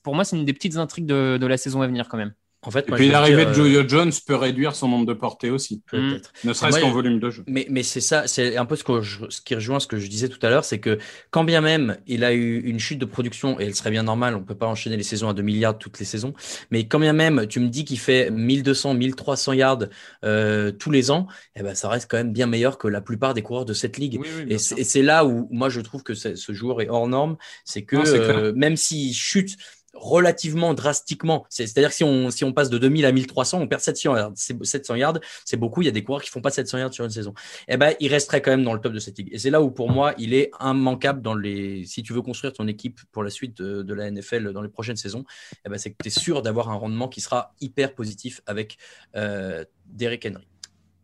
pour 0.02 0.14
moi, 0.16 0.24
c'est 0.24 0.36
une 0.36 0.44
des 0.44 0.52
petites 0.52 0.76
intrigues 0.76 1.06
de 1.06 1.46
la 1.46 1.56
saison 1.56 1.82
à 1.82 1.86
venir 1.86 2.08
quand 2.08 2.16
même. 2.16 2.34
En 2.62 2.70
fait, 2.70 2.86
Et 2.88 2.92
puis 2.92 3.08
l'arrivée 3.08 3.46
dire, 3.46 3.46
de 3.46 3.50
euh, 3.60 3.64
Julio 3.64 3.88
Jones 3.88 4.12
peut 4.26 4.34
réduire 4.36 4.74
son 4.74 4.86
nombre 4.88 5.06
de 5.06 5.14
portées 5.14 5.48
aussi. 5.48 5.80
peut-être. 5.90 6.30
Ne 6.44 6.52
serait-ce 6.52 6.78
qu'en 6.80 6.90
volume 6.90 7.18
de 7.18 7.30
jeu. 7.30 7.42
Mais, 7.46 7.66
mais 7.70 7.82
c'est 7.82 8.02
ça, 8.02 8.26
c'est 8.26 8.58
un 8.58 8.66
peu 8.66 8.76
ce, 8.76 8.84
que 8.84 9.00
je- 9.00 9.24
ce 9.30 9.40
qui 9.40 9.54
rejoint 9.54 9.80
ce 9.80 9.86
que 9.86 9.96
je 9.98 10.06
disais 10.08 10.28
tout 10.28 10.38
à 10.42 10.50
l'heure, 10.50 10.64
c'est 10.66 10.78
que 10.78 10.98
quand 11.30 11.44
bien 11.44 11.62
même 11.62 11.96
il 12.06 12.22
a 12.22 12.34
eu 12.34 12.60
une 12.60 12.78
chute 12.78 12.98
de 12.98 13.06
production, 13.06 13.58
et 13.58 13.64
elle 13.64 13.74
serait 13.74 13.90
bien 13.90 14.02
normale, 14.02 14.34
on 14.36 14.42
peut 14.42 14.54
pas 14.54 14.66
enchaîner 14.66 14.98
les 14.98 15.02
saisons 15.04 15.30
à 15.30 15.32
2 15.34 15.42
milliards 15.42 15.78
toutes 15.78 15.98
les 16.00 16.04
saisons, 16.04 16.34
mais 16.70 16.86
quand 16.86 17.00
bien 17.00 17.14
même 17.14 17.46
tu 17.46 17.60
me 17.60 17.68
dis 17.68 17.86
qu'il 17.86 17.98
fait 17.98 18.30
1200, 18.30 18.92
1300 18.92 19.54
yards 19.54 19.84
euh, 20.24 20.70
tous 20.70 20.90
les 20.90 21.10
ans, 21.10 21.28
eh 21.56 21.62
ben 21.62 21.74
ça 21.74 21.88
reste 21.88 22.10
quand 22.10 22.18
même 22.18 22.32
bien 22.32 22.46
meilleur 22.46 22.76
que 22.76 22.88
la 22.88 23.00
plupart 23.00 23.32
des 23.32 23.40
coureurs 23.42 23.64
de 23.64 23.72
cette 23.72 23.96
ligue. 23.96 24.18
Oui, 24.20 24.28
oui, 24.46 24.52
Et 24.52 24.58
c'est 24.58 25.02
là 25.02 25.24
où 25.24 25.48
moi 25.50 25.70
je 25.70 25.80
trouve 25.80 26.02
que 26.02 26.12
ce 26.12 26.52
joueur 26.52 26.82
est 26.82 26.90
hors 26.90 27.08
norme, 27.08 27.36
c'est 27.64 27.84
que 27.84 27.96
Non, 27.96 28.02
euh, 28.06 28.52
même 28.54 28.76
s'il 28.76 29.14
chute 29.14 29.56
relativement 29.94 30.74
drastiquement, 30.74 31.46
c'est- 31.48 31.66
c'est-à-dire 31.66 31.90
que 31.90 31.96
si 31.96 32.04
on, 32.04 32.30
si 32.30 32.44
on 32.44 32.52
passe 32.52 32.70
de 32.70 32.78
2000 32.78 33.04
à 33.04 33.12
1300, 33.12 33.60
on 33.60 33.68
perd 33.68 33.80
700 33.80 34.16
yards. 34.16 34.32
C'est- 34.34 34.64
700 34.64 34.94
yards, 34.94 35.18
c'est 35.44 35.56
beaucoup, 35.56 35.82
il 35.82 35.86
y 35.86 35.88
a 35.88 35.92
des 35.92 36.04
coureurs 36.04 36.22
qui 36.22 36.30
font 36.30 36.40
pas 36.40 36.50
700 36.50 36.78
yards 36.78 36.92
sur 36.94 37.04
une 37.04 37.10
saison. 37.10 37.34
Eh 37.68 37.76
ben, 37.76 37.94
il 38.00 38.08
resterait 38.08 38.40
quand 38.42 38.50
même 38.50 38.64
dans 38.64 38.74
le 38.74 38.80
top 38.80 38.92
de 38.92 38.98
cette 38.98 39.18
ligue. 39.18 39.28
Et 39.32 39.38
c'est 39.38 39.50
là 39.50 39.62
où 39.62 39.70
pour 39.70 39.90
moi, 39.90 40.14
il 40.18 40.34
est 40.34 40.50
immanquable 40.60 41.22
dans 41.22 41.34
les, 41.34 41.84
si 41.84 42.02
tu 42.02 42.12
veux 42.12 42.22
construire 42.22 42.52
ton 42.52 42.66
équipe 42.68 43.00
pour 43.12 43.22
la 43.22 43.30
suite 43.30 43.56
de, 43.58 43.82
de 43.82 43.94
la 43.94 44.10
NFL 44.10 44.52
dans 44.52 44.62
les 44.62 44.68
prochaines 44.68 44.96
saisons, 44.96 45.24
eh 45.64 45.68
ben, 45.68 45.78
c'est 45.78 45.90
que 45.90 45.96
tu 46.02 46.08
es 46.08 46.10
sûr 46.10 46.42
d'avoir 46.42 46.70
un 46.70 46.74
rendement 46.76 47.08
qui 47.08 47.20
sera 47.20 47.54
hyper 47.60 47.94
positif 47.94 48.40
avec 48.46 48.78
euh, 49.16 49.64
Derrick 49.86 50.26
Henry. 50.26 50.49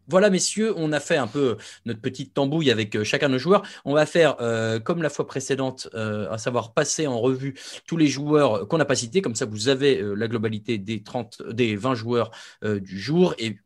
Voilà, 0.09 0.31
messieurs, 0.31 0.73
on 0.77 0.93
a 0.93 1.01
fait 1.01 1.17
un 1.17 1.27
peu 1.27 1.57
notre 1.85 2.01
petite 2.01 2.33
tambouille 2.33 2.71
avec 2.71 2.95
euh, 2.95 3.03
chacun 3.03 3.29
de 3.29 3.33
nos 3.35 3.39
joueurs. 3.39 3.63
On 3.85 3.93
va 3.93 4.07
faire, 4.07 4.37
euh, 4.41 4.79
comme 4.79 5.03
la 5.03 5.11
fois 5.11 5.27
précédente, 5.27 5.89
euh, 5.95 6.31
à 6.31 6.39
savoir 6.39 6.75
passer 6.75 7.09
en 7.09 7.19
revue 7.19 7.55
tous 7.89 7.97
les 7.97 8.07
joueurs 8.07 8.69
qu'on 8.69 8.79
n'a 8.79 8.85
pas 8.85 8.95
cités. 8.95 9.21
Comme 9.21 9.35
ça, 9.35 9.47
vous 9.47 9.69
avez 9.69 10.01
la 10.17 10.29
globalité 10.29 10.79
des, 10.79 11.03
30, 11.03 11.43
des 11.51 11.75
20 11.75 11.95
joueurs 11.95 12.31
du 12.63 13.01
jour. 13.01 13.35
Et, 13.39 13.57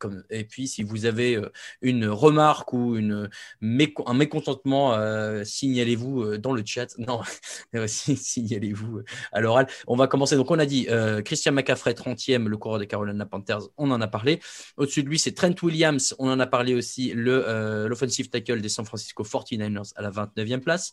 puis, 0.45 0.69
si 0.69 0.83
vous 0.83 1.05
avez 1.05 1.39
une 1.83 2.07
remarque 2.07 2.73
ou 2.73 2.97
un 2.97 4.15
mécontentement, 4.15 4.97
signalez-vous 5.45 6.39
dans 6.39 6.53
le 6.53 6.63
chat. 6.65 6.97
Non, 6.99 7.21
signalez-vous 7.87 9.03
à 9.33 9.41
l'oral. 9.41 9.67
On 9.87 9.97
va 9.97 10.07
commencer. 10.07 10.37
Donc, 10.37 10.51
on 10.51 10.59
a 10.59 10.67
dit 10.67 10.87
Christian 11.25 11.53
McCaffrey, 11.53 11.93
30e, 11.93 12.47
le 12.47 12.57
coureur 12.57 12.79
des 12.79 12.87
Carolina 12.87 13.27
Panthers. 13.27 13.69
On 13.77 13.91
en 13.91 14.01
a 14.01 14.09
parlé. 14.09 14.41
Au-dessus 14.77 15.03
de 15.03 15.09
lui, 15.09 15.19
c'est 15.19 15.33
Trent 15.33 15.55
Williams. 15.63 16.15
En 16.31 16.41
a 16.41 16.47
parlé 16.47 16.75
aussi, 16.75 17.13
euh, 17.15 17.89
l'offensive 17.89 18.31
tackle 18.31 18.61
des 18.61 18.69
San 18.69 18.85
Francisco 18.85 19.23
49ers 19.25 19.93
à 19.97 20.03
la 20.03 20.11
29e 20.11 20.61
place. 20.61 20.93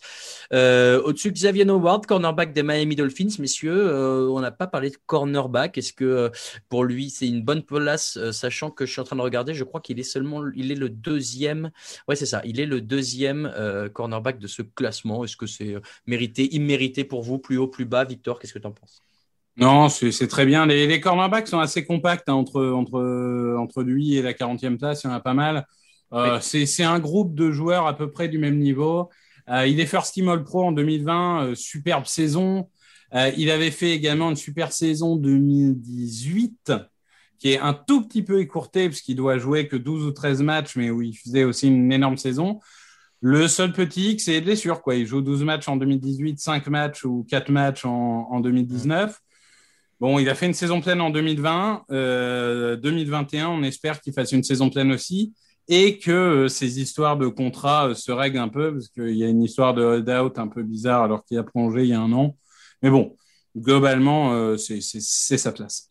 Euh, 0.53 1.01
au-dessus, 1.03 1.31
Xavier 1.31 1.67
Howard, 1.67 2.05
cornerback 2.05 2.53
des 2.53 2.63
Miami 2.63 2.95
Dolphins. 2.95 3.29
Messieurs, 3.39 3.73
euh, 3.73 4.27
on 4.29 4.39
n'a 4.39 4.51
pas 4.51 4.67
parlé 4.67 4.89
de 4.89 4.97
cornerback. 5.05 5.77
Est-ce 5.77 5.93
que 5.93 6.31
pour 6.69 6.83
lui, 6.83 7.09
c'est 7.09 7.27
une 7.27 7.43
bonne 7.43 7.63
place, 7.63 8.17
sachant 8.31 8.71
que 8.71 8.85
je 8.85 8.91
suis 8.91 9.01
en 9.01 9.05
train 9.05 9.15
de 9.15 9.21
regarder, 9.21 9.53
je 9.53 9.63
crois 9.63 9.81
qu'il 9.81 9.99
est 9.99 10.03
seulement, 10.03 10.43
il 10.55 10.71
est 10.71 10.75
le 10.75 10.89
deuxième. 10.89 11.71
Ouais, 12.07 12.15
c'est 12.15 12.25
ça. 12.25 12.41
Il 12.45 12.59
est 12.59 12.65
le 12.65 12.81
deuxième 12.81 13.51
cornerback 13.93 14.39
de 14.39 14.47
ce 14.47 14.61
classement. 14.61 15.23
Est-ce 15.23 15.37
que 15.37 15.47
c'est 15.47 15.75
mérité, 16.05 16.53
immérité 16.55 17.03
pour 17.03 17.21
vous, 17.23 17.39
plus 17.39 17.57
haut, 17.57 17.67
plus 17.67 17.85
bas? 17.85 18.03
Victor, 18.03 18.39
qu'est-ce 18.39 18.53
que 18.53 18.59
tu 18.59 18.67
en 18.67 18.71
penses? 18.71 19.03
Non, 19.57 19.89
c'est 19.89 20.27
très 20.27 20.45
bien. 20.45 20.65
Les, 20.65 20.85
les 20.85 20.99
cornerbacks 21.01 21.47
sont 21.47 21.59
assez 21.59 21.83
compacts 21.83 22.29
hein, 22.29 22.33
entre, 22.33 22.63
entre, 22.63 23.55
entre 23.57 23.81
lui 23.83 24.15
et 24.15 24.21
la 24.21 24.33
40e 24.33 24.77
place. 24.77 25.03
Il 25.03 25.07
y 25.07 25.09
en 25.09 25.13
a 25.13 25.19
pas 25.19 25.33
mal. 25.33 25.65
Euh, 26.13 26.39
C'est 26.41 26.83
un 26.83 26.99
groupe 26.99 27.33
de 27.35 27.51
joueurs 27.51 27.87
à 27.87 27.97
peu 27.97 28.11
près 28.11 28.27
du 28.27 28.37
même 28.37 28.59
niveau. 28.59 29.09
Euh, 29.49 29.65
il 29.65 29.79
est 29.79 29.85
First 29.85 30.13
Team 30.13 30.29
All 30.29 30.43
Pro 30.43 30.65
en 30.65 30.71
2020, 30.71 31.43
euh, 31.43 31.55
superbe 31.55 32.05
saison. 32.05 32.69
Euh, 33.13 33.31
il 33.37 33.49
avait 33.49 33.71
fait 33.71 33.91
également 33.91 34.29
une 34.29 34.35
super 34.35 34.71
saison 34.73 35.15
2018, 35.15 36.73
qui 37.39 37.51
est 37.53 37.59
un 37.59 37.73
tout 37.73 38.05
petit 38.05 38.23
peu 38.23 38.39
écourtée, 38.41 38.89
puisqu'il 38.89 39.15
doit 39.15 39.37
jouer 39.37 39.67
que 39.67 39.75
12 39.77 40.05
ou 40.05 40.11
13 40.11 40.41
matchs, 40.41 40.75
mais 40.75 40.89
où 40.89 41.01
il 41.01 41.15
faisait 41.17 41.45
aussi 41.45 41.67
une 41.67 41.91
énorme 41.91 42.17
saison. 42.17 42.59
Le 43.21 43.47
seul 43.47 43.73
petit 43.73 44.11
X, 44.11 44.25
c'est 44.25 44.33
les 44.33 44.41
blessures. 44.41 44.81
Quoi. 44.81 44.95
Il 44.95 45.07
joue 45.07 45.21
12 45.21 45.43
matchs 45.43 45.67
en 45.69 45.77
2018, 45.77 46.39
5 46.39 46.67
matchs 46.67 47.05
ou 47.05 47.25
4 47.29 47.49
matchs 47.49 47.85
en, 47.85 48.27
en 48.29 48.39
2019. 48.39 49.19
Bon, 49.99 50.19
il 50.19 50.29
a 50.29 50.35
fait 50.35 50.45
une 50.45 50.53
saison 50.53 50.79
pleine 50.79 51.01
en 51.01 51.09
2020. 51.09 51.85
Euh, 51.91 52.75
2021, 52.75 53.49
on 53.49 53.63
espère 53.63 53.99
qu'il 53.99 54.13
fasse 54.13 54.31
une 54.31 54.43
saison 54.43 54.69
pleine 54.69 54.91
aussi 54.91 55.33
et 55.67 55.99
que 55.99 56.11
euh, 56.11 56.47
ces 56.47 56.79
histoires 56.79 57.17
de 57.17 57.27
contrat 57.27 57.89
euh, 57.89 57.93
se 57.93 58.11
règlent 58.11 58.39
un 58.39 58.47
peu 58.47 58.73
parce 58.73 58.87
qu'il 58.87 59.15
y 59.15 59.23
a 59.23 59.27
une 59.27 59.43
histoire 59.43 59.73
de 59.73 59.83
hold-out 59.83 60.39
un 60.39 60.47
peu 60.47 60.63
bizarre 60.63 61.03
alors 61.03 61.25
qu'il 61.25 61.37
a 61.37 61.43
prolongé 61.43 61.83
il 61.83 61.89
y 61.89 61.93
a 61.93 61.99
un 61.99 62.13
an. 62.13 62.37
Mais 62.81 62.89
bon, 62.89 63.15
globalement, 63.55 64.33
euh, 64.33 64.55
c'est 64.57 64.81
sa 64.81 65.51
place. 65.51 65.89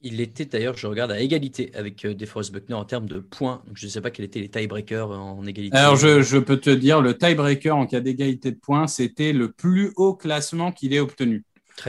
Il 0.00 0.20
était 0.20 0.44
d'ailleurs, 0.44 0.76
je 0.76 0.86
regarde, 0.86 1.10
à 1.10 1.18
égalité 1.18 1.72
avec 1.74 2.06
DeForest 2.06 2.52
Buckner 2.52 2.76
en 2.76 2.84
termes 2.84 3.08
de 3.08 3.18
points. 3.18 3.64
je 3.74 3.86
ne 3.86 3.90
sais 3.90 4.00
pas 4.00 4.12
quels 4.12 4.26
étaient 4.26 4.38
les 4.38 4.48
tiebreakers 4.48 5.10
en 5.10 5.44
égalité. 5.44 5.76
Alors, 5.76 5.96
je, 5.96 6.22
je 6.22 6.38
peux 6.38 6.58
te 6.58 6.70
dire, 6.70 7.00
le 7.00 7.18
tiebreaker 7.18 7.76
en 7.76 7.86
cas 7.86 7.98
d'égalité 7.98 8.52
de 8.52 8.58
points, 8.58 8.86
c'était 8.86 9.32
le 9.32 9.50
plus 9.50 9.92
haut 9.96 10.14
classement 10.14 10.70
qu'il 10.70 10.94
ait 10.94 11.00
obtenu. 11.00 11.44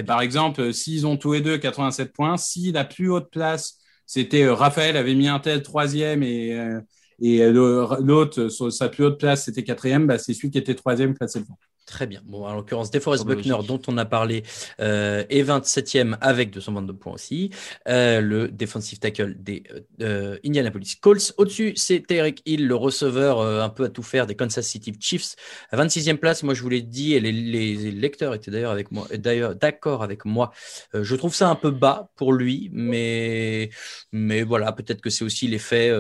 Par 0.05 0.21
exemple, 0.21 0.73
s'ils 0.73 1.05
ont 1.07 1.17
tous 1.17 1.33
les 1.33 1.41
deux 1.41 1.57
87 1.57 2.13
points, 2.13 2.37
si 2.37 2.71
la 2.71 2.85
plus 2.85 3.09
haute 3.11 3.29
place, 3.31 3.77
c'était 4.05 4.43
euh, 4.43 4.53
Raphaël 4.53 4.97
avait 4.97 5.15
mis 5.15 5.27
un 5.27 5.39
tel 5.39 5.61
troisième 5.63 6.23
et, 6.23 6.53
euh, 6.57 6.79
et 7.21 7.49
l'autre, 7.49 8.47
sa 8.69 8.89
plus 8.89 9.05
haute 9.05 9.19
place, 9.19 9.45
c'était 9.45 9.63
quatrième, 9.63 10.07
bah, 10.07 10.17
c'est 10.17 10.33
celui 10.33 10.51
qui 10.51 10.57
était 10.57 10.75
troisième 10.75 11.13
placé 11.13 11.39
devant. 11.41 11.57
Très 11.89 12.05
bien. 12.05 12.21
Bon, 12.23 12.45
en 12.45 12.53
l'occurrence, 12.53 12.91
DeForest 12.91 13.25
Buckner, 13.25 13.57
dont 13.67 13.81
on 13.87 13.97
a 13.97 14.05
parlé, 14.05 14.43
euh, 14.79 15.23
est 15.27 15.41
27e 15.41 16.17
avec 16.21 16.51
222 16.51 16.93
points 16.93 17.13
aussi. 17.13 17.49
Euh, 17.87 18.21
le 18.21 18.47
defensive 18.47 18.99
tackle 18.99 19.33
des 19.39 19.63
euh, 19.99 20.37
Indianapolis 20.45 20.97
Colts. 21.01 21.33
Au-dessus, 21.37 21.73
c'est 21.77 22.03
Eric 22.11 22.43
Hill, 22.45 22.67
le 22.67 22.75
receveur 22.75 23.41
un 23.41 23.69
peu 23.69 23.85
à 23.85 23.89
tout 23.89 24.03
faire 24.03 24.27
des 24.27 24.35
Kansas 24.35 24.67
City 24.67 24.93
Chiefs. 24.99 25.35
À 25.71 25.83
26e 25.83 26.17
place, 26.17 26.43
moi 26.43 26.53
je 26.53 26.61
vous 26.61 26.69
l'ai 26.69 26.83
dit, 26.83 27.15
et 27.15 27.19
les, 27.19 27.31
les, 27.31 27.91
lecteurs 27.91 28.35
étaient 28.35 28.51
d'ailleurs 28.51 28.71
avec 28.71 28.91
moi, 28.91 29.07
d'ailleurs 29.17 29.55
d'accord 29.55 30.03
avec 30.03 30.25
moi. 30.25 30.51
je 30.93 31.15
trouve 31.15 31.33
ça 31.33 31.49
un 31.49 31.55
peu 31.55 31.71
bas 31.71 32.11
pour 32.17 32.33
lui, 32.33 32.69
mais, 32.71 33.71
mais 34.11 34.43
voilà, 34.43 34.71
peut-être 34.73 35.01
que 35.01 35.09
c'est 35.09 35.25
aussi 35.25 35.47
l'effet 35.47 35.91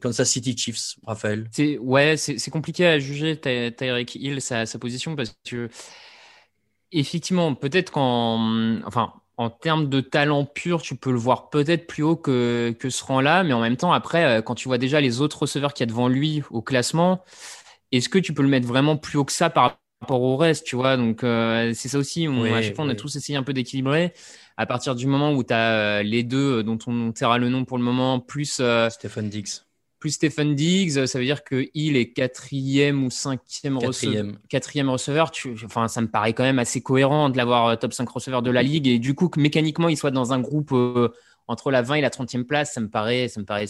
Kansas 0.00 0.30
City 0.30 0.56
Chiefs, 0.56 0.96
Raphaël. 1.06 1.50
Ouais, 1.80 2.16
c'est 2.16 2.50
compliqué 2.50 2.86
à 2.86 2.98
juger 2.98 3.36
Tyreek 3.36 4.14
Hill, 4.14 4.40
sa, 4.40 4.64
sa 4.64 4.78
position 4.78 5.17
parce 5.18 5.36
que 5.44 5.68
effectivement, 6.92 7.54
peut-être 7.54 7.90
qu'en 7.92 8.80
enfin 8.86 9.12
en 9.38 9.50
termes 9.50 9.88
de 9.88 10.00
talent 10.00 10.44
pur, 10.44 10.82
tu 10.82 10.96
peux 10.96 11.12
le 11.12 11.18
voir 11.18 11.48
peut-être 11.48 11.86
plus 11.86 12.02
haut 12.02 12.16
que, 12.16 12.74
que 12.78 12.90
ce 12.90 13.04
rang-là, 13.04 13.44
mais 13.44 13.52
en 13.52 13.60
même 13.60 13.76
temps, 13.76 13.92
après, 13.92 14.24
euh, 14.24 14.42
quand 14.42 14.56
tu 14.56 14.66
vois 14.66 14.78
déjà 14.78 15.00
les 15.00 15.20
autres 15.20 15.42
receveurs 15.42 15.74
qu'il 15.74 15.84
y 15.84 15.88
a 15.88 15.92
devant 15.92 16.08
lui 16.08 16.42
au 16.50 16.60
classement, 16.60 17.22
est-ce 17.92 18.08
que 18.08 18.18
tu 18.18 18.34
peux 18.34 18.42
le 18.42 18.48
mettre 18.48 18.66
vraiment 18.66 18.96
plus 18.96 19.16
haut 19.16 19.24
que 19.24 19.32
ça 19.32 19.48
par 19.48 19.78
rapport 20.00 20.22
au 20.22 20.36
reste, 20.36 20.66
tu 20.66 20.74
vois? 20.74 20.96
Donc, 20.96 21.22
euh, 21.22 21.72
c'est 21.72 21.88
ça 21.88 21.98
aussi. 21.98 22.26
On, 22.28 22.42
à 22.52 22.62
chaque 22.62 22.74
fois, 22.74 22.84
on 22.84 22.88
a 22.88 22.96
tous 22.96 23.14
essayé 23.14 23.38
un 23.38 23.44
peu 23.44 23.52
d'équilibrer. 23.52 24.12
À 24.56 24.66
partir 24.66 24.96
du 24.96 25.06
moment 25.06 25.32
où 25.32 25.44
tu 25.44 25.54
as 25.54 26.00
euh, 26.00 26.02
les 26.02 26.24
deux 26.24 26.64
dont 26.64 26.78
on 26.88 27.12
taira 27.12 27.38
le 27.38 27.48
nom 27.48 27.64
pour 27.64 27.78
le 27.78 27.84
moment, 27.84 28.18
plus 28.18 28.60
Stephen 28.90 29.28
Dix 29.28 29.67
plus 29.98 30.10
Stephen 30.10 30.54
Diggs, 30.54 31.06
ça 31.06 31.18
veut 31.18 31.24
dire 31.24 31.44
que 31.44 31.68
il 31.74 31.96
est 31.96 32.12
quatrième 32.12 33.04
ou 33.04 33.10
cinquième 33.10 33.78
quatrième. 33.78 34.26
receveur. 34.26 34.40
Quatrième 34.48 34.90
receveur. 34.90 35.30
Tu, 35.30 35.54
enfin, 35.64 35.88
ça 35.88 36.00
me 36.00 36.08
paraît 36.08 36.32
quand 36.32 36.44
même 36.44 36.58
assez 36.58 36.80
cohérent 36.80 37.30
de 37.30 37.36
l'avoir 37.36 37.66
euh, 37.66 37.76
top 37.76 37.92
5 37.92 38.08
receveur 38.08 38.42
de 38.42 38.50
la 38.50 38.62
ligue 38.62 38.86
et 38.86 38.98
du 38.98 39.14
coup 39.14 39.28
que 39.28 39.40
mécaniquement 39.40 39.88
il 39.88 39.96
soit 39.96 40.10
dans 40.10 40.32
un 40.32 40.40
groupe 40.40 40.72
euh, 40.72 41.08
entre 41.48 41.70
la 41.70 41.82
20 41.82 41.96
et 41.96 42.00
la 42.00 42.10
30e 42.10 42.44
place, 42.44 42.74
ça 42.74 42.80
me 42.80 42.88
paraît, 42.88 43.28
ça 43.28 43.40
me 43.40 43.46
paraît 43.46 43.66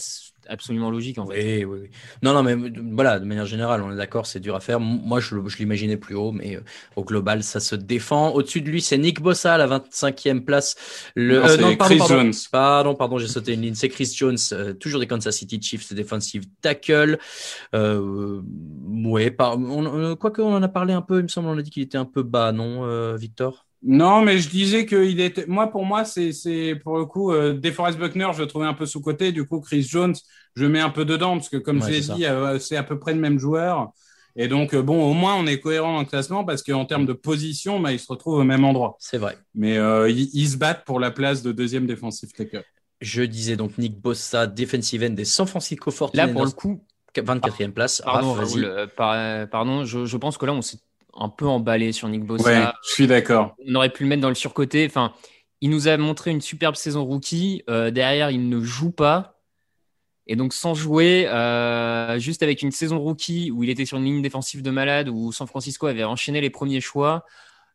absolument 0.49 0.91
logique 0.91 1.17
en 1.17 1.27
fait. 1.27 1.63
Oui, 1.63 1.65
oui, 1.65 1.89
Non, 2.23 2.33
non, 2.33 2.43
mais 2.43 2.55
voilà, 2.91 3.19
de 3.19 3.25
manière 3.25 3.45
générale, 3.45 3.81
on 3.81 3.91
est 3.91 3.95
d'accord, 3.95 4.25
c'est 4.25 4.39
dur 4.39 4.55
à 4.55 4.59
faire. 4.59 4.79
Moi, 4.79 5.19
je, 5.19 5.35
je 5.47 5.57
l'imaginais 5.57 5.97
plus 5.97 6.15
haut, 6.15 6.31
mais 6.31 6.57
euh, 6.57 6.61
au 6.95 7.03
global, 7.03 7.43
ça 7.43 7.59
se 7.59 7.75
défend. 7.75 8.31
Au-dessus 8.31 8.61
de 8.61 8.69
lui, 8.69 8.81
c'est 8.81 8.97
Nick 8.97 9.21
Bossa 9.21 9.53
à 9.53 9.57
la 9.57 9.67
25e 9.67 10.41
place. 10.41 10.75
Le, 11.15 11.39
non, 11.39 11.45
euh, 11.47 11.57
non 11.57 11.75
pardon, 11.75 11.85
Chris 11.85 11.97
pardon, 11.99 12.15
Jones. 12.15 12.33
Pardon, 12.51 12.95
pardon, 12.95 13.17
j'ai 13.17 13.27
sauté 13.27 13.53
une 13.53 13.61
ligne. 13.61 13.75
C'est 13.75 13.89
Chris 13.89 14.11
Jones, 14.15 14.37
euh, 14.51 14.73
toujours 14.73 14.99
des 14.99 15.07
Kansas 15.07 15.35
City 15.35 15.61
Chiefs, 15.61 15.93
defensive 15.93 16.43
tackle. 16.61 17.19
Euh, 17.73 18.41
ouais, 19.05 19.31
par, 19.31 19.57
on, 19.57 20.15
quoi 20.15 20.31
qu'on 20.31 20.53
en 20.53 20.63
a 20.63 20.67
parlé 20.69 20.93
un 20.93 21.01
peu, 21.01 21.19
il 21.19 21.23
me 21.23 21.27
semble, 21.27 21.47
on 21.49 21.57
a 21.57 21.61
dit 21.61 21.69
qu'il 21.69 21.83
était 21.83 21.97
un 21.97 22.05
peu 22.05 22.23
bas, 22.23 22.51
non, 22.51 23.15
Victor? 23.15 23.68
Non, 23.81 24.21
mais 24.21 24.39
je 24.39 24.49
disais 24.49 24.85
qu'il 24.85 25.21
était. 25.21 25.45
Moi, 25.47 25.67
pour 25.67 25.85
moi, 25.85 26.03
c'est 26.03 26.75
pour 26.83 26.97
le 26.97 27.05
coup, 27.05 27.31
euh, 27.31 27.53
DeForest 27.53 27.97
Buckner, 27.97 28.27
je 28.33 28.41
le 28.41 28.47
trouvais 28.47 28.65
un 28.65 28.73
peu 28.73 28.85
sous-côté. 28.85 29.31
Du 29.31 29.45
coup, 29.45 29.61
Chris 29.61 29.83
Jones, 29.83 30.15
je 30.55 30.65
mets 30.65 30.81
un 30.81 30.89
peu 30.89 31.05
dedans 31.05 31.37
parce 31.37 31.49
que, 31.49 31.57
comme 31.57 31.81
je 31.81 31.89
l'ai 31.89 32.01
dit, 32.01 32.25
euh, 32.25 32.59
c'est 32.59 32.75
à 32.75 32.83
peu 32.83 32.99
près 32.99 33.13
le 33.13 33.19
même 33.19 33.39
joueur. 33.39 33.91
Et 34.35 34.47
donc, 34.47 34.73
euh, 34.73 34.81
bon, 34.81 35.09
au 35.09 35.13
moins, 35.13 35.35
on 35.35 35.47
est 35.47 35.59
cohérent 35.59 35.93
dans 35.93 35.99
le 35.99 36.05
classement 36.05 36.43
parce 36.43 36.63
qu'en 36.63 36.85
termes 36.85 37.05
de 37.05 37.13
position, 37.13 37.79
bah, 37.79 37.91
ils 37.91 37.99
se 37.99 38.07
retrouvent 38.07 38.39
au 38.39 38.43
même 38.43 38.63
endroit. 38.63 38.95
C'est 38.99 39.17
vrai. 39.17 39.37
Mais 39.55 39.77
euh, 39.77 40.09
ils, 40.09 40.49
se 40.49 40.57
battent 40.57 40.85
pour 40.85 40.99
la 40.99 41.11
place 41.11 41.41
de 41.41 41.51
deuxième 41.51 41.87
défensif 41.87 42.33
tackle. 42.33 42.63
Je 43.01 43.23
disais 43.23 43.55
donc 43.55 43.77
Nick 43.77 43.99
Bossa, 43.99 44.45
defensive 44.45 45.03
end 45.03 45.11
des 45.11 45.25
San 45.25 45.47
Francisco 45.47 45.89
49ers. 45.89 46.15
Là, 46.15 46.27
pour 46.27 46.45
le 46.45 46.51
coup, 46.51 46.83
24e 47.15 47.71
place. 47.71 48.01
Pardon, 48.03 48.35
pardon 49.49 49.85
je, 49.85 50.05
je, 50.05 50.17
pense 50.17 50.37
que 50.37 50.45
là, 50.45 50.53
on 50.53 50.61
s'est 50.61 50.79
un 51.19 51.29
peu 51.29 51.45
emballé 51.45 51.91
sur 51.91 52.07
Nick 52.07 52.23
Bossa. 52.23 52.49
Ouais, 52.49 52.65
je 52.83 52.93
suis 52.93 53.07
d'accord. 53.07 53.55
On 53.67 53.75
aurait 53.75 53.89
pu 53.89 54.03
le 54.03 54.09
mettre 54.09 54.21
dans 54.21 54.29
le 54.29 54.35
surcoté. 54.35 54.85
Enfin, 54.85 55.13
il 55.61 55.69
nous 55.69 55.87
a 55.87 55.97
montré 55.97 56.31
une 56.31 56.41
superbe 56.41 56.75
saison 56.75 57.03
rookie. 57.05 57.63
Euh, 57.69 57.91
derrière, 57.91 58.31
il 58.31 58.49
ne 58.49 58.61
joue 58.61 58.91
pas. 58.91 59.35
Et 60.27 60.35
donc, 60.35 60.53
sans 60.53 60.73
jouer, 60.73 61.27
euh, 61.27 62.19
juste 62.19 62.43
avec 62.43 62.61
une 62.61 62.71
saison 62.71 62.99
rookie 62.99 63.51
où 63.51 63.63
il 63.63 63.69
était 63.69 63.85
sur 63.85 63.97
une 63.97 64.05
ligne 64.05 64.21
défensive 64.21 64.61
de 64.61 64.71
malade, 64.71 65.09
où 65.09 65.31
San 65.31 65.47
Francisco 65.47 65.87
avait 65.87 66.03
enchaîné 66.03 66.39
les 66.39 66.51
premiers 66.51 66.81
choix, 66.81 67.25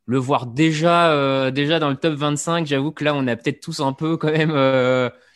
le 0.07 0.18
voir 0.18 0.47
déjà, 0.47 1.11
euh, 1.12 1.51
déjà 1.51 1.78
dans 1.80 1.90
le 1.90 1.97
top 1.97 2.14
25, 2.14 2.66
j'avoue 2.66 2.92
que 2.92 3.05
là, 3.05 3.14
on 3.14 3.26
a 3.26 3.36
peut-être 3.36 3.61
tous 3.61 3.80
un 3.80 3.92
peu 3.92 4.16
quand 4.16 4.30
même 4.30 4.53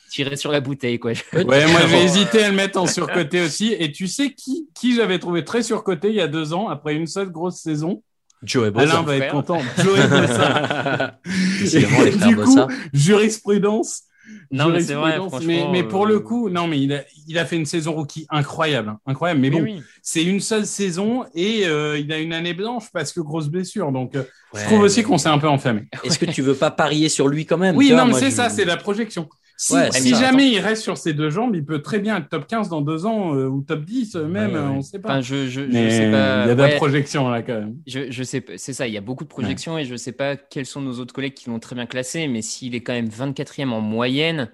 tiré 0.08 0.36
sur 0.36 0.50
la 0.50 0.60
bouteille. 0.60 0.98
Quoi. 0.98 1.12
Ouais, 1.32 1.44
moi, 1.44 1.80
j'ai 1.88 2.02
hésité 2.04 2.44
à 2.44 2.50
le 2.50 2.56
mettre 2.56 2.80
en 2.80 2.86
surcoté 2.86 3.40
aussi. 3.40 3.74
Et 3.78 3.92
tu 3.92 4.06
sais 4.06 4.32
qui, 4.32 4.68
qui 4.74 4.94
j'avais 4.94 5.18
trouvé 5.18 5.44
très 5.44 5.62
surcoté 5.62 6.08
il 6.08 6.16
y 6.16 6.20
a 6.20 6.28
deux 6.28 6.52
ans, 6.52 6.68
après 6.68 6.94
une 6.94 7.06
seule 7.06 7.30
grosse 7.30 7.60
saison? 7.60 8.02
Joey 8.42 8.70
Bossa. 8.70 8.92
Alain 8.92 9.02
va 9.02 9.16
être 9.16 9.32
content. 9.32 9.60
Joey 9.78 10.06
Bossa. 10.06 11.18
du 12.28 12.36
coup, 12.36 12.58
jurisprudence. 12.92 14.04
Non, 14.50 14.68
mais 14.68 14.80
c'est 14.80 14.94
vrai, 14.94 15.18
mais, 15.44 15.66
mais, 15.70 15.82
pour 15.82 16.06
le 16.06 16.16
euh, 16.16 16.20
coup, 16.20 16.50
non, 16.50 16.66
mais 16.66 16.80
il 16.80 16.92
a, 16.92 17.02
il 17.26 17.38
a 17.38 17.44
fait 17.44 17.56
une 17.56 17.66
saison 17.66 17.92
rookie 17.92 18.26
incroyable, 18.30 18.96
incroyable. 19.06 19.40
Mais 19.40 19.50
bon, 19.50 19.64
c'est 20.02 20.24
une 20.24 20.40
seule 20.40 20.66
saison 20.66 21.24
et 21.34 21.66
euh, 21.66 21.98
il 21.98 22.12
a 22.12 22.18
une 22.18 22.32
année 22.32 22.54
blanche 22.54 22.84
parce 22.92 23.12
que 23.12 23.20
grosse 23.20 23.48
blessure. 23.48 23.90
Donc, 23.92 24.16
euh, 24.16 24.24
je 24.54 24.64
trouve 24.64 24.80
aussi 24.80 25.02
qu'on 25.02 25.18
s'est 25.18 25.28
un 25.28 25.38
peu 25.38 25.48
enflammé. 25.48 25.88
Est-ce 26.04 26.18
que 26.18 26.26
tu 26.26 26.42
veux 26.42 26.54
pas 26.54 26.70
parier 26.70 27.08
sur 27.08 27.28
lui 27.28 27.46
quand 27.46 27.58
même? 27.58 27.76
Oui, 27.76 27.90
non, 27.92 28.06
mais 28.06 28.14
c'est 28.14 28.30
ça, 28.30 28.50
c'est 28.50 28.64
la 28.64 28.76
projection. 28.76 29.28
Si, 29.60 29.74
Ouais, 29.74 29.90
si 29.90 30.10
c'est 30.10 30.10
ça, 30.10 30.20
jamais 30.20 30.50
il 30.52 30.60
reste 30.60 30.82
sur 30.82 30.96
ses 30.96 31.14
deux 31.14 31.30
jambes, 31.30 31.54
il 31.56 31.64
peut 31.64 31.82
très 31.82 31.98
bien 31.98 32.16
être 32.18 32.28
top 32.28 32.46
15 32.46 32.68
dans 32.68 32.80
deux 32.80 33.06
ans 33.06 33.34
euh, 33.34 33.48
ou 33.48 33.62
top 33.62 33.84
10 33.84 34.14
euh, 34.14 34.26
même, 34.28 34.52
Ouais, 34.52 34.56
ouais. 34.56 34.60
on 34.60 34.76
ne 34.76 34.82
sait 34.82 35.00
pas. 35.00 35.08
Enfin, 35.10 35.20
je, 35.20 35.48
je, 35.48 35.62
je 35.62 35.66
Mais 35.72 35.90
sais 35.90 36.10
pas. 36.12 36.44
il 36.44 36.48
y 36.48 36.50
a 36.52 36.54
de 36.54 36.62
ouais, 36.62 36.70
la 36.70 36.76
projection 36.76 37.28
là 37.28 37.42
quand 37.42 37.54
même. 37.54 37.76
Je, 37.86 38.10
je 38.10 38.22
sais, 38.22 38.40
pas- 38.40 38.56
c'est 38.56 38.72
ça, 38.72 38.86
il 38.86 38.94
y 38.94 38.96
a 38.96 39.00
beaucoup 39.00 39.24
de 39.24 39.28
projections 39.28 39.76
et 39.76 39.84
je 39.84 39.96
sais 39.96 40.12
pas 40.12 40.36
quels 40.36 40.66
sont 40.66 40.80
nos 40.80 41.00
autres 41.00 41.12
collègues 41.12 41.34
qui 41.34 41.50
l'ont 41.50 41.58
très 41.58 41.74
bien 41.74 41.86
classé, 41.86 42.28
mais 42.28 42.40
s'il 42.40 42.74
est 42.76 42.82
quand 42.82 42.92
même 42.92 43.08
24e 43.08 43.72
en 43.72 43.80
moyenne, 43.80 44.48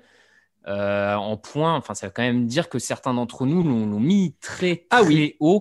euh, 0.66 1.14
en 1.14 1.36
points, 1.36 1.74
enfin, 1.74 1.94
ça 1.94 2.06
veut 2.06 2.12
quand 2.14 2.22
même 2.22 2.46
dire 2.46 2.68
que 2.68 2.78
certains 2.78 3.12
d'entre 3.14 3.44
nous 3.44 3.62
l'ont 3.62 3.86
l'ont 3.86 4.00
mis 4.00 4.34
très, 4.40 4.86
Ah 4.90 5.00
très 5.00 5.06
oui. 5.08 5.36
haut. 5.40 5.60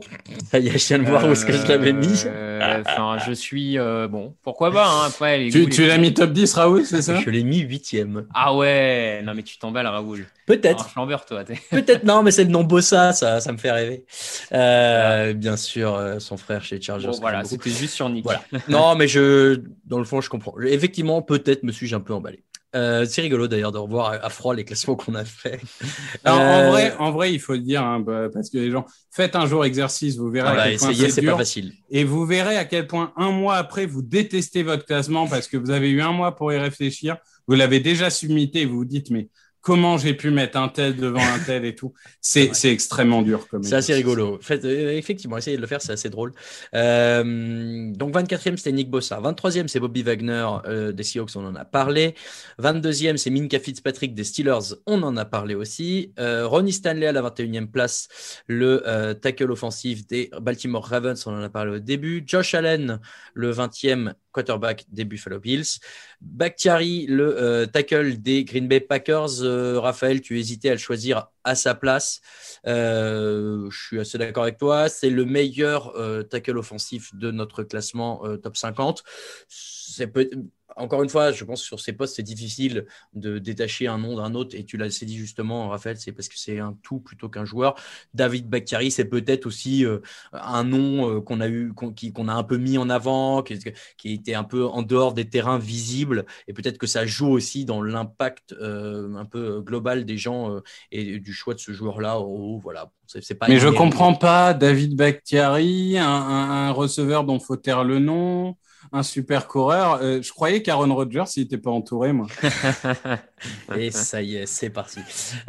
Ça 0.49 0.59
y 0.59 0.67
est, 0.67 0.77
je 0.77 0.87
viens 0.87 0.99
de 0.99 1.03
voir 1.03 1.25
où 1.27 1.31
est-ce 1.31 1.45
que 1.45 1.51
je 1.53 1.67
l'avais 1.67 1.93
mis. 1.93 2.23
Euh, 2.25 2.81
Enfin, 2.85 3.17
je 3.27 3.33
suis, 3.33 3.77
euh, 3.77 4.07
bon, 4.07 4.35
pourquoi 4.41 4.71
pas, 4.71 4.87
hein, 4.87 5.07
après. 5.07 5.37
Les 5.39 5.49
Tu, 5.69 5.85
l'as 5.85 5.97
mis 5.97 6.13
top 6.13 6.31
10, 6.31 6.53
Raoul, 6.53 6.85
c'est 6.85 7.01
ça? 7.01 7.19
Je 7.19 7.29
l'ai 7.29 7.43
mis 7.43 7.59
huitième. 7.59 8.25
Ah 8.33 8.55
ouais, 8.55 9.21
non, 9.23 9.33
mais 9.35 9.43
tu 9.43 9.57
t'emballes, 9.57 9.87
Raoul. 9.87 10.25
Peut-être. 10.45 10.89
Flambeur, 10.89 11.25
toi. 11.25 11.43
Peut-être 11.71 12.03
non, 12.05 12.23
mais 12.23 12.31
c'est 12.31 12.43
le 12.45 12.49
nom 12.51 12.63
Bossa, 12.63 13.11
ça, 13.13 13.39
ça 13.41 13.51
me 13.51 13.57
fait 13.57 13.71
rêver. 13.71 14.05
Euh, 14.53 15.33
bien 15.33 15.57
sûr, 15.57 15.93
euh, 15.95 16.19
son 16.19 16.37
frère 16.37 16.63
chez 16.63 16.81
Chargers. 16.81 17.07
Bon, 17.07 17.19
voilà, 17.19 17.43
c'était 17.43 17.69
juste 17.69 17.93
sur 17.95 18.09
Nick. 18.09 18.23
Voilà. 18.23 18.41
Non, 18.69 18.95
mais 18.95 19.07
je, 19.07 19.61
dans 19.85 19.99
le 19.99 20.05
fond, 20.05 20.21
je 20.21 20.29
comprends. 20.29 20.53
Effectivement, 20.61 21.21
peut-être 21.21 21.63
me 21.63 21.71
suis-je 21.71 21.95
un 21.95 21.99
peu 22.01 22.13
emballé. 22.13 22.43
Euh, 22.75 23.05
c'est 23.05 23.21
rigolo 23.21 23.47
d'ailleurs 23.47 23.71
de 23.71 23.77
revoir 23.77 24.07
à, 24.07 24.25
à 24.25 24.29
froid 24.29 24.55
les 24.55 24.65
classements 24.65 24.95
qu'on 24.95 25.13
a 25.15 25.25
fait. 25.25 25.61
Alors, 26.23 26.39
Euh, 26.41 26.67
en, 26.67 26.71
vrai, 26.71 26.95
en 26.97 27.11
vrai, 27.11 27.33
il 27.33 27.39
faut 27.39 27.53
le 27.53 27.59
dire, 27.59 27.83
hein, 27.83 27.99
bah, 27.99 28.29
parce 28.33 28.49
que 28.49 28.57
les 28.57 28.71
gens, 28.71 28.85
faites 29.11 29.35
un 29.35 29.45
jour 29.45 29.63
exercice, 29.65 30.17
vous 30.17 30.29
verrez 30.31 30.49
ah 30.51 30.55
bah, 30.55 30.61
à 30.63 30.69
quel 30.69 30.77
point 30.79 30.89
essayez, 30.89 31.09
c'est 31.09 31.11
c'est 31.11 31.21
pas 31.21 31.27
dur. 31.27 31.37
facile. 31.37 31.73
Et 31.89 32.03
vous 32.03 32.25
verrez 32.25 32.57
à 32.57 32.65
quel 32.65 32.87
point 32.87 33.13
un 33.15 33.31
mois 33.31 33.55
après, 33.55 33.85
vous 33.85 34.01
détestez 34.01 34.63
votre 34.63 34.85
classement 34.85 35.27
parce 35.27 35.47
que 35.47 35.57
vous 35.57 35.69
avez 35.71 35.89
eu 35.91 36.01
un 36.01 36.11
mois 36.11 36.35
pour 36.35 36.51
y 36.51 36.57
réfléchir. 36.57 37.17
Vous 37.47 37.55
l'avez 37.55 37.79
déjà 37.79 38.09
submité 38.09 38.61
et 38.61 38.65
vous 38.65 38.77
vous 38.77 38.85
dites, 38.85 39.09
mais 39.11 39.29
comment 39.63 39.97
j'ai 39.97 40.13
pu 40.13 40.29
mettre 40.29 40.57
un 40.57 40.67
tel 40.67 40.97
devant 40.97 41.21
un 41.21 41.39
tel 41.39 41.65
et 41.65 41.73
tout. 41.73 41.93
C'est 42.21 42.51
extrêmement 42.65 43.21
dur. 43.23 43.47
comme 43.47 43.63
C'est 43.63 43.75
assez 43.75 43.93
rigolo. 43.93 44.39
Euh, 44.51 44.91
effectivement, 44.91 45.37
essayez 45.37 45.55
de 45.55 45.61
le 45.61 45.67
faire, 45.67 45.81
c'est 45.81 45.93
assez 45.93 46.09
drôle. 46.09 46.33
Euh, 46.75 47.91
donc 47.93 48.13
24e, 48.13 48.57
c'était 48.57 48.73
Nick 48.73 48.89
Bossa. 48.91 49.19
23e, 49.21 49.67
c'est 49.67 49.79
Bobby 49.79 50.03
Wagner 50.03 50.47
euh, 50.67 50.91
des 50.91 51.03
Seahawks, 51.03 51.31
on 51.35 51.45
en 51.45 51.55
a 51.55 51.63
parlé. 51.63 52.13
22e, 52.61 53.15
c'est 53.15 53.29
Minka 53.29 53.57
Fitzpatrick 53.57 54.13
des 54.13 54.25
Steelers, 54.25 54.75
on 54.85 55.01
en 55.01 55.15
a 55.15 55.23
parlé 55.23 55.55
aussi. 55.55 56.11
Euh, 56.19 56.45
Ronnie 56.45 56.73
Stanley 56.73 57.07
à 57.07 57.13
la 57.13 57.21
21e 57.21 57.67
place, 57.67 58.09
le 58.47 59.13
tackle 59.13 59.49
offensif 59.49 60.05
des 60.07 60.29
Baltimore 60.41 60.85
Ravens, 60.85 61.25
on 61.25 61.31
en 61.31 61.41
a 61.41 61.49
parlé 61.49 61.77
au 61.77 61.79
début. 61.79 62.23
Josh 62.27 62.53
Allen, 62.53 62.99
le 63.33 63.53
20e 63.53 64.13
quarterback 64.33 64.85
des 64.89 65.05
Buffalo 65.05 65.39
Bills. 65.39 65.79
Bakhtiari, 66.19 67.05
le 67.07 67.41
euh, 67.41 67.65
tackle 67.65 68.17
des 68.17 68.43
Green 68.43 68.67
Bay 68.67 68.81
Packers. 68.81 69.41
Euh, 69.41 69.79
Raphaël, 69.79 70.19
tu 70.19 70.37
hésitais 70.37 70.69
à 70.69 70.73
le 70.73 70.77
choisir 70.77 71.29
à 71.45 71.55
sa 71.55 71.75
place. 71.75 72.19
Euh, 72.67 73.69
je 73.69 73.85
suis 73.85 73.99
assez 73.99 74.17
d'accord 74.17 74.43
avec 74.43 74.57
toi. 74.57 74.89
C'est 74.89 75.09
le 75.09 75.23
meilleur 75.25 75.93
tackle 76.29 76.57
offensif 76.57 77.15
de 77.15 77.31
notre 77.31 77.63
classement 77.63 78.23
top 78.41 78.57
50. 78.57 79.03
C'est 79.47 80.07
peut 80.07 80.29
encore 80.75 81.03
une 81.03 81.09
fois, 81.09 81.31
je 81.31 81.43
pense 81.45 81.61
que 81.61 81.67
sur 81.67 81.79
ces 81.79 81.93
postes, 81.93 82.15
c'est 82.15 82.23
difficile 82.23 82.85
de 83.13 83.39
détacher 83.39 83.87
un 83.87 83.97
nom 83.97 84.15
d'un 84.17 84.33
autre. 84.35 84.55
Et 84.55 84.63
tu 84.65 84.77
l'as 84.77 84.87
dit 84.89 85.17
justement, 85.17 85.69
Raphaël, 85.69 85.97
c'est 85.97 86.11
parce 86.11 86.27
que 86.29 86.37
c'est 86.37 86.59
un 86.59 86.77
tout 86.83 86.99
plutôt 86.99 87.29
qu'un 87.29 87.45
joueur. 87.45 87.75
David 88.13 88.49
Bakhtiari, 88.49 88.91
c'est 88.91 89.05
peut-être 89.05 89.45
aussi 89.45 89.85
euh, 89.85 89.99
un 90.33 90.63
nom 90.63 91.09
euh, 91.17 91.21
qu'on 91.21 91.41
a 91.41 91.47
eu, 91.47 91.73
qu'on 91.73 92.27
a 92.27 92.33
un 92.33 92.43
peu 92.43 92.57
mis 92.57 92.77
en 92.77 92.89
avant, 92.89 93.43
qui, 93.43 93.59
qui 93.97 94.13
était 94.13 94.33
un 94.35 94.43
peu 94.43 94.65
en 94.65 94.81
dehors 94.81 95.13
des 95.13 95.29
terrains 95.29 95.59
visibles. 95.59 96.25
Et 96.47 96.53
peut-être 96.53 96.77
que 96.77 96.87
ça 96.87 97.05
joue 97.05 97.29
aussi 97.29 97.65
dans 97.65 97.81
l'impact 97.81 98.53
euh, 98.53 99.13
un 99.15 99.25
peu 99.25 99.61
global 99.61 100.05
des 100.05 100.17
gens 100.17 100.59
et 100.91 101.19
du 101.19 101.33
choix 101.33 101.53
de 101.53 101.59
ce 101.59 101.71
joueur-là. 101.71 102.19
Oh, 102.19 102.59
voilà, 102.61 102.91
c'est 103.07 103.23
c'est 103.23 103.35
pas. 103.35 103.47
Mais 103.49 103.59
je 103.59 103.67
comprends 103.69 104.13
pas 104.13 104.53
David 104.53 104.95
Bakhtiari, 104.95 105.97
un, 105.97 106.05
un- 106.07 106.67
un 106.67 106.71
receveur 106.71 107.23
dont 107.23 107.39
faut 107.39 107.57
taire 107.57 107.83
le 107.83 107.99
nom, 107.99 108.55
un 108.91 109.03
super 109.03 109.47
coureur. 109.47 109.99
Euh, 110.01 110.21
je 110.21 110.31
croyais 110.31 110.61
qu'Aaron 110.61 110.93
Rodgers, 110.93 111.23
il 111.35 111.43
était 111.43 111.57
pas 111.57 111.71
entouré, 111.71 112.13
moi. 112.13 112.27
Et 113.77 113.91
ça 113.91 114.21
y 114.21 114.35
est, 114.35 114.45
c'est 114.45 114.69
parti. 114.69 114.99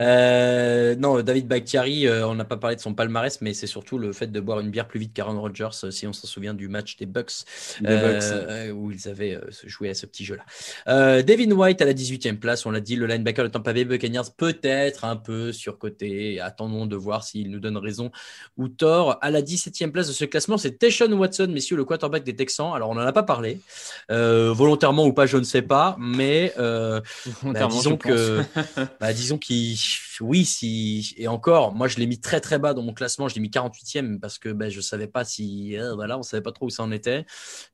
Euh, 0.01 0.95
non, 0.97 1.21
David 1.23 1.47
Bakhtiari, 1.47 2.07
euh, 2.07 2.27
on 2.27 2.35
n'a 2.35 2.45
pas 2.45 2.57
parlé 2.57 2.77
de 2.77 2.81
son 2.81 2.95
palmarès, 2.95 3.41
mais 3.41 3.55
c'est 3.55 3.67
surtout 3.67 3.99
le 3.99 4.13
fait 4.13 4.27
de 4.29 4.41
boire 4.41 4.61
une 4.61 4.71
bière 4.71 4.87
plus 4.87 5.01
vite 5.01 5.13
qu'Aaron 5.15 5.41
Rodgers, 5.41 5.69
euh, 5.85 5.91
si 5.91 6.07
on 6.07 6.13
s'en 6.13 6.27
souvient 6.27 6.55
du 6.55 6.69
match 6.69 6.97
des 6.97 7.07
Bucks, 7.07 7.45
euh, 7.85 8.71
où 8.71 8.91
ils 8.91 9.09
avaient 9.09 9.39
joué 9.65 9.91
à 9.91 9.95
ce 9.95 10.07
petit 10.07 10.25
jeu-là. 10.25 10.45
Euh, 10.89 11.23
Devin 11.23 11.51
White 11.51 11.83
à 11.83 11.85
la 11.85 11.95
18e 11.95 12.39
place, 12.39 12.67
on 12.67 12.71
l'a 12.71 12.81
dit, 12.81 12.97
le 12.97 13.07
linebacker 13.07 13.45
de 13.45 13.51
Tampa 13.51 13.73
Bay 13.73 13.85
Buccaneers, 13.85 14.31
peut-être 14.37 15.05
un 15.05 15.17
peu 15.17 15.53
surcoté. 15.53 16.41
Attendons 16.41 16.87
de 16.87 16.97
voir 16.97 17.25
s'il 17.25 17.51
nous 17.51 17.61
donne 17.61 17.77
raison 17.77 18.11
ou 18.57 18.69
tort. 18.69 19.19
À 19.21 19.31
la 19.31 19.43
17e 19.43 19.91
place 19.91 20.09
de 20.09 20.13
ce 20.13 20.25
classement, 20.25 20.59
c'est 20.59 20.79
Teshon 20.79 21.13
Watson, 21.13 21.49
messieurs, 21.51 21.77
le 21.77 21.85
quarterback 21.85 22.25
des 22.25 22.37
Texans. 22.37 22.73
Alors, 22.75 22.91
on 22.91 22.95
n'en 22.95 23.03
a 23.03 23.13
pas 23.13 23.23
parlé, 23.23 23.61
volontairement 24.09 25.07
ou 25.07 25.13
pas, 25.13 25.27
je 25.27 25.37
ne 25.37 25.45
sais 25.45 25.63
pas, 25.63 25.97
mais 25.99 26.53
euh, 26.59 27.01
bah, 27.01 27.31
Volontairement, 27.43 27.81
disons 27.85 27.97
que, 27.99 28.45
bah, 29.01 29.13
disons 29.13 29.39
qu'il, 29.39 29.77
oui, 30.21 30.45
si, 30.45 31.15
et 31.19 31.29
encore, 31.29 31.75
moi 31.75 31.89
je 31.89 31.99
l'ai 31.99 32.07
mis 32.07 32.21
très 32.21 32.41
très 32.41 32.59
bas 32.59 32.75
dans 32.75 32.83
mon 32.83 32.95
classement, 32.95 33.29
je 33.29 33.35
l'ai 33.37 33.41
mis 33.41 33.51
48e 33.51 34.21
parce 34.21 34.39
que 34.39 34.51
bah, 34.51 34.71
je 34.71 34.81
savais 34.81 35.09
pas 35.09 35.25
si, 35.25 35.77
euh, 35.79 35.95
voilà, 35.95 36.19
on 36.19 36.23
savait 36.23 36.43
pas 36.43 36.53
trop 36.53 36.67
où 36.67 36.71
ça 36.71 36.83
en 36.83 36.93
était. 36.93 37.27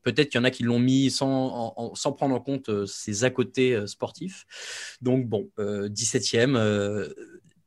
Peut-être 0.02 0.30
qu'il 0.30 0.38
y 0.38 0.42
en 0.42 0.44
a 0.44 0.50
qui 0.50 0.62
l'ont 0.64 0.78
mis 0.80 1.10
sans, 1.10 1.28
en- 1.30 1.74
en- 1.76 1.94
sans 1.94 2.12
prendre 2.12 2.34
en 2.34 2.40
compte 2.40 2.68
euh, 2.70 2.86
ses 2.86 3.24
à 3.24 3.30
côté 3.30 3.74
euh, 3.74 3.86
sportifs. 3.86 4.46
Donc 5.02 5.26
bon, 5.28 5.50
euh, 5.58 5.88
17e. 5.88 6.56
euh, 6.56 7.08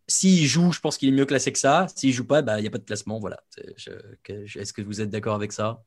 s'il 0.07 0.45
joue, 0.47 0.71
je 0.71 0.79
pense 0.79 0.97
qu'il 0.97 1.09
est 1.09 1.11
mieux 1.13 1.25
classé 1.25 1.51
que 1.53 1.59
ça. 1.59 1.87
S'il 1.95 2.13
joue 2.13 2.25
pas, 2.27 2.41
bah, 2.41 2.59
il 2.59 2.61
n'y 2.63 2.67
a 2.67 2.71
pas 2.71 2.77
de 2.77 2.83
classement. 2.85 3.19
Voilà. 3.19 3.39
Je- 3.77 3.91
je- 4.45 4.59
Est-ce 4.59 4.73
que 4.73 4.81
vous 4.81 5.01
êtes 5.01 5.09
d'accord 5.09 5.35
avec 5.35 5.51
ça? 5.53 5.83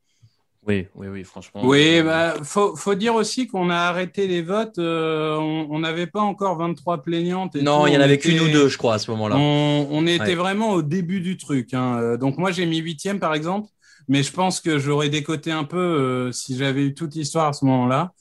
Oui, 0.67 0.87
oui, 0.95 1.07
oui, 1.07 1.23
franchement. 1.23 1.61
Oui, 1.63 1.99
euh, 1.99 2.03
bah, 2.03 2.35
faut, 2.43 2.75
faut 2.75 2.93
dire 2.95 3.15
aussi 3.15 3.47
qu'on 3.47 3.69
a 3.69 3.75
arrêté 3.77 4.27
les 4.27 4.41
votes. 4.41 4.79
euh, 4.79 5.35
on 5.37 5.79
n'avait 5.79 6.07
pas 6.07 6.19
encore 6.21 6.57
23 6.57 7.03
plaignantes. 7.03 7.55
et 7.55 7.61
Non, 7.61 7.81
tout, 7.83 7.87
il 7.87 7.93
y 7.93 7.97
en 7.97 8.01
avait 8.01 8.17
qu'une 8.17 8.39
ou 8.41 8.49
deux, 8.49 8.67
je 8.67 8.77
crois, 8.77 8.95
à 8.95 8.99
ce 8.99 9.09
moment-là. 9.11 9.37
On, 9.37 9.87
on 9.89 10.05
était 10.05 10.23
Ouais. 10.25 10.35
vraiment 10.35 10.71
au 10.71 10.81
début 10.81 11.21
du 11.21 11.37
truc. 11.37 11.73
hein. 11.73 11.97
Euh, 12.01 12.17
Donc 12.17 12.37
moi 12.37 12.51
j'ai 12.51 12.65
mis 12.65 12.77
huitième 12.79 13.19
par 13.19 13.33
exemple, 13.33 13.69
mais 14.09 14.23
je 14.23 14.31
pense 14.33 14.59
que 14.59 14.77
j'aurais 14.77 15.07
décoté 15.09 15.51
un 15.51 15.63
peu 15.63 15.77
euh, 15.77 16.31
si 16.33 16.57
j'avais 16.57 16.81
eu 16.83 16.93
toute 16.93 17.15
l'histoire 17.15 17.47
à 17.47 17.53
ce 17.53 17.63
moment-là. 17.65 18.11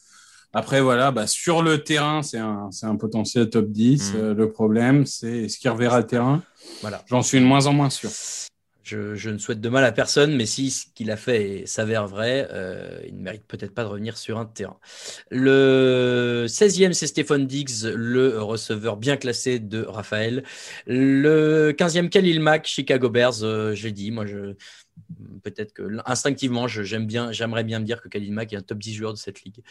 Après 0.52 0.80
voilà, 0.80 1.10
bah, 1.10 1.26
sur 1.26 1.62
le 1.62 1.82
terrain 1.82 2.22
c'est 2.22 2.38
un, 2.38 2.68
c'est 2.70 2.86
un 2.86 2.96
potentiel 2.96 3.50
top 3.50 3.66
10. 3.70 4.12
Mm. 4.12 4.16
Euh, 4.16 4.34
le 4.34 4.50
problème 4.52 5.04
c'est 5.04 5.44
est-ce 5.46 5.58
qu'il 5.58 5.68
reverra 5.70 5.98
le 5.98 6.06
terrain 6.06 6.42
Voilà. 6.80 7.02
J'en 7.08 7.22
suis 7.22 7.40
de 7.40 7.44
moins 7.44 7.66
en 7.66 7.72
moins 7.72 7.90
sûr. 7.90 8.10
Je, 8.86 9.30
ne 9.30 9.38
souhaite 9.38 9.60
de 9.60 9.68
mal 9.68 9.84
à 9.84 9.90
personne, 9.90 10.36
mais 10.36 10.46
si 10.46 10.70
ce 10.70 10.86
qu'il 10.94 11.10
a 11.10 11.16
fait 11.16 11.64
s'avère 11.66 12.06
vrai, 12.06 12.46
euh, 12.52 13.00
il 13.08 13.16
ne 13.16 13.20
mérite 13.20 13.42
peut-être 13.48 13.74
pas 13.74 13.82
de 13.82 13.88
revenir 13.88 14.16
sur 14.16 14.38
un 14.38 14.46
terrain. 14.46 14.78
Le 15.28 16.46
16e, 16.48 16.92
c'est 16.92 17.08
Stéphane 17.08 17.48
Diggs, 17.48 17.82
le 17.82 18.40
receveur 18.40 18.96
bien 18.96 19.16
classé 19.16 19.58
de 19.58 19.82
Raphaël. 19.82 20.44
Le 20.86 21.72
15e, 21.76 22.08
Khalil 22.10 22.38
Mack, 22.38 22.68
Chicago 22.68 23.10
Bears, 23.10 23.42
euh, 23.42 23.74
j'ai 23.74 23.90
dit, 23.90 24.12
moi 24.12 24.24
peut-être 25.42 25.72
que 25.72 25.82
instinctivement, 26.06 26.68
j'aime 26.68 27.06
bien, 27.06 27.32
j'aimerais 27.32 27.64
bien 27.64 27.80
me 27.80 27.84
dire 27.84 28.00
que 28.00 28.08
Khalil 28.08 28.32
Mack 28.32 28.52
est 28.52 28.56
un 28.56 28.62
top 28.62 28.78
10 28.78 28.94
joueur 28.94 29.12
de 29.12 29.18
cette 29.18 29.42
ligue. 29.42 29.62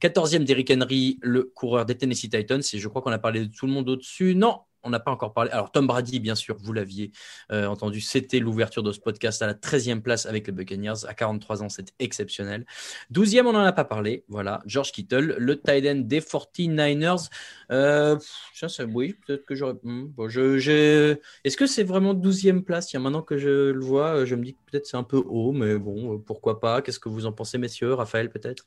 14e, 0.00 0.42
Derrick 0.42 0.72
Henry, 0.72 1.20
le 1.22 1.44
coureur 1.44 1.86
des 1.86 1.94
Tennessee 1.94 2.28
Titans, 2.28 2.60
et 2.72 2.78
je 2.78 2.88
crois 2.88 3.02
qu'on 3.02 3.12
a 3.12 3.20
parlé 3.20 3.46
de 3.46 3.54
tout 3.54 3.66
le 3.66 3.72
monde 3.72 3.88
au-dessus. 3.88 4.34
Non, 4.34 4.62
on 4.84 4.90
n'a 4.90 5.00
pas 5.00 5.10
encore 5.10 5.32
parlé. 5.32 5.50
Alors, 5.50 5.72
Tom 5.72 5.86
Brady, 5.86 6.20
bien 6.20 6.34
sûr, 6.34 6.56
vous 6.60 6.72
l'aviez 6.72 7.10
euh, 7.50 7.66
entendu, 7.66 8.00
c'était 8.00 8.38
l'ouverture 8.38 8.82
de 8.82 8.92
ce 8.92 9.00
podcast 9.00 9.42
à 9.42 9.46
la 9.46 9.54
13e 9.54 10.00
place 10.00 10.26
avec 10.26 10.46
les 10.46 10.52
Buccaneers. 10.52 11.06
À 11.08 11.14
43 11.14 11.62
ans, 11.62 11.68
c'est 11.68 11.92
exceptionnel. 11.98 12.66
12e, 13.12 13.46
on 13.46 13.52
n'en 13.52 13.60
a 13.60 13.72
pas 13.72 13.84
parlé. 13.84 14.24
Voilà, 14.28 14.62
George 14.66 14.92
Kittle, 14.92 15.36
le 15.38 15.60
tight 15.60 15.86
end 15.86 16.02
des 16.04 16.20
49ers. 16.20 17.28
Euh, 17.72 18.18
ça, 18.54 18.84
oui, 18.84 19.14
peut-être 19.26 19.44
que 19.44 19.54
j'aurais. 19.54 19.74
hmm, 19.82 20.06
bon, 20.08 20.28
je, 20.28 21.16
Est-ce 21.44 21.56
que 21.56 21.66
c'est 21.66 21.84
vraiment 21.84 22.14
12e 22.14 22.62
place? 22.62 22.88
Tiens, 22.88 23.00
maintenant 23.00 23.22
que 23.22 23.38
je 23.38 23.70
le 23.70 23.80
vois, 23.80 24.24
je 24.24 24.34
me 24.34 24.44
dis 24.44 24.54
que 24.54 24.70
peut-être 24.70 24.86
c'est 24.86 24.96
un 24.96 25.02
peu 25.02 25.22
haut, 25.26 25.52
mais 25.52 25.78
bon, 25.78 26.18
pourquoi 26.18 26.60
pas? 26.60 26.82
Qu'est-ce 26.82 26.98
que 27.00 27.08
vous 27.08 27.26
en 27.26 27.32
pensez, 27.32 27.58
messieurs? 27.58 27.94
Raphaël, 27.94 28.30
peut-être? 28.30 28.66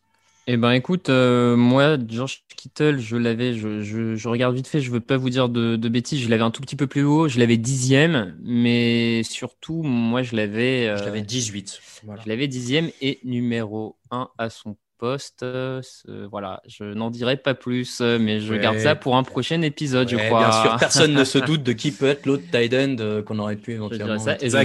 Eh 0.50 0.56
ben 0.56 0.72
écoute, 0.72 1.10
euh, 1.10 1.58
moi, 1.58 1.98
George 2.08 2.46
Kittle, 2.56 3.00
je 3.00 3.18
l'avais, 3.18 3.54
je, 3.54 3.82
je, 3.82 4.16
je 4.16 4.30
regarde 4.30 4.56
vite 4.56 4.68
fait, 4.68 4.80
je 4.80 4.90
veux 4.92 5.02
pas 5.02 5.18
vous 5.18 5.30
dire 5.30 5.50
de, 5.50 5.76
de 5.76 5.90
bêtises, 5.90 6.22
je 6.22 6.30
l'avais 6.30 6.44
un 6.44 6.52
tout 6.52 6.62
petit 6.62 6.78
peu 6.78 6.88
plus 6.88 7.04
haut, 7.04 7.28
je 7.28 7.38
l'avais 7.38 7.58
dixième, 7.58 8.38
mais 8.42 9.24
surtout, 9.24 9.84
moi, 9.84 10.24
je 10.24 10.38
l'avais, 10.38 10.86
Je 10.96 11.02
euh, 11.02 11.06
l'avais 11.06 11.22
18. 11.22 11.82
Voilà. 12.04 12.22
je 12.24 12.30
l'avais 12.30 12.48
dixième 12.48 12.90
et 13.02 13.20
numéro 13.26 13.98
un 14.10 14.30
à 14.38 14.50
son 14.50 14.78
poste. 14.98 15.44
euh, 15.44 15.82
voilà, 16.30 16.62
je 16.68 16.84
n'en 16.84 17.10
dirai 17.10 17.38
pas 17.38 17.54
plus, 17.54 18.00
euh, 18.02 18.18
mais 18.20 18.40
je 18.40 18.54
Ouais. 18.54 18.60
garde 18.60 18.80
ça 18.80 18.96
pour 18.96 19.16
un 19.16 19.24
prochain 19.24 19.62
épisode, 19.62 20.10
je 20.10 20.18
crois. 20.18 20.40
Bien 20.50 20.52
sûr, 20.64 20.76
personne 20.80 21.14
ne 21.14 21.24
se 21.24 21.38
doute 21.50 21.64
de 21.64 21.72
qui 21.74 21.92
peut 21.92 22.08
être 22.08 22.26
l'autre 22.26 22.44
tight 22.52 22.74
end 22.74 22.96
euh, 23.00 23.22
qu'on 23.24 23.40
aurait 23.40 23.56
pu 23.56 23.74
éventuellement. 23.74 24.18
ça, 24.20 24.36
et, 24.42 24.50
je 24.50 24.58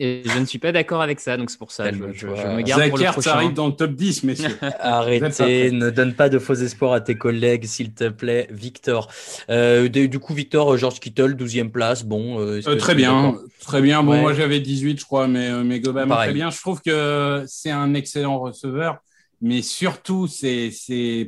et 0.00 0.22
je 0.24 0.38
ne 0.40 0.44
suis 0.44 0.58
pas 0.58 0.72
d'accord 0.72 1.02
avec 1.02 1.20
ça, 1.20 1.36
donc 1.36 1.50
c'est 1.50 1.58
pour 1.58 1.70
ça. 1.70 1.92
Je, 1.92 1.98
je- 2.12 2.26
je 2.26 2.26
me 2.48 2.62
garde 2.62 2.80
Zach 2.82 2.88
pour 2.90 2.98
le 2.98 3.04
Ertz 3.04 3.12
prochain. 3.14 3.30
arrive 3.30 3.52
dans 3.52 3.68
le 3.68 3.74
top 3.74 3.92
10, 3.92 4.24
messieurs. 4.24 4.56
Arrêtez, 4.80 5.70
ne 5.70 5.90
donne 5.90 6.14
pas 6.14 6.28
de 6.28 6.38
faux 6.40 6.54
espoirs 6.54 6.92
à 6.94 7.00
tes 7.00 7.14
collègues, 7.16 7.64
s'il 7.66 7.92
te 7.94 8.08
plaît, 8.08 8.48
Victor. 8.50 9.08
Euh, 9.50 9.88
du 9.88 10.18
coup, 10.18 10.34
Victor, 10.34 10.76
George 10.76 10.98
Kittle, 10.98 11.36
12e 11.36 11.70
place. 11.70 12.04
Bon, 12.04 12.40
euh, 12.40 12.58
Euh, 12.58 12.62
que 12.62 12.70
très 12.72 12.94
bien, 12.96 13.36
très 13.60 13.80
bien. 13.82 14.02
Bon, 14.02 14.12
Ouais. 14.12 14.20
moi 14.20 14.32
j'avais 14.34 14.58
18, 14.60 14.98
je 15.00 15.04
crois, 15.04 15.28
mais, 15.28 15.50
mais 15.62 15.78
globalement 15.80 16.14
Pareil. 16.16 16.30
très 16.30 16.34
bien. 16.34 16.50
Je 16.50 16.60
trouve 16.60 16.80
que 16.82 17.44
c'est 17.46 17.70
un 17.70 17.94
excellent 17.94 18.38
receveur, 18.40 18.98
mais 19.44 19.60
surtout, 19.60 20.26
c'est 20.26 20.70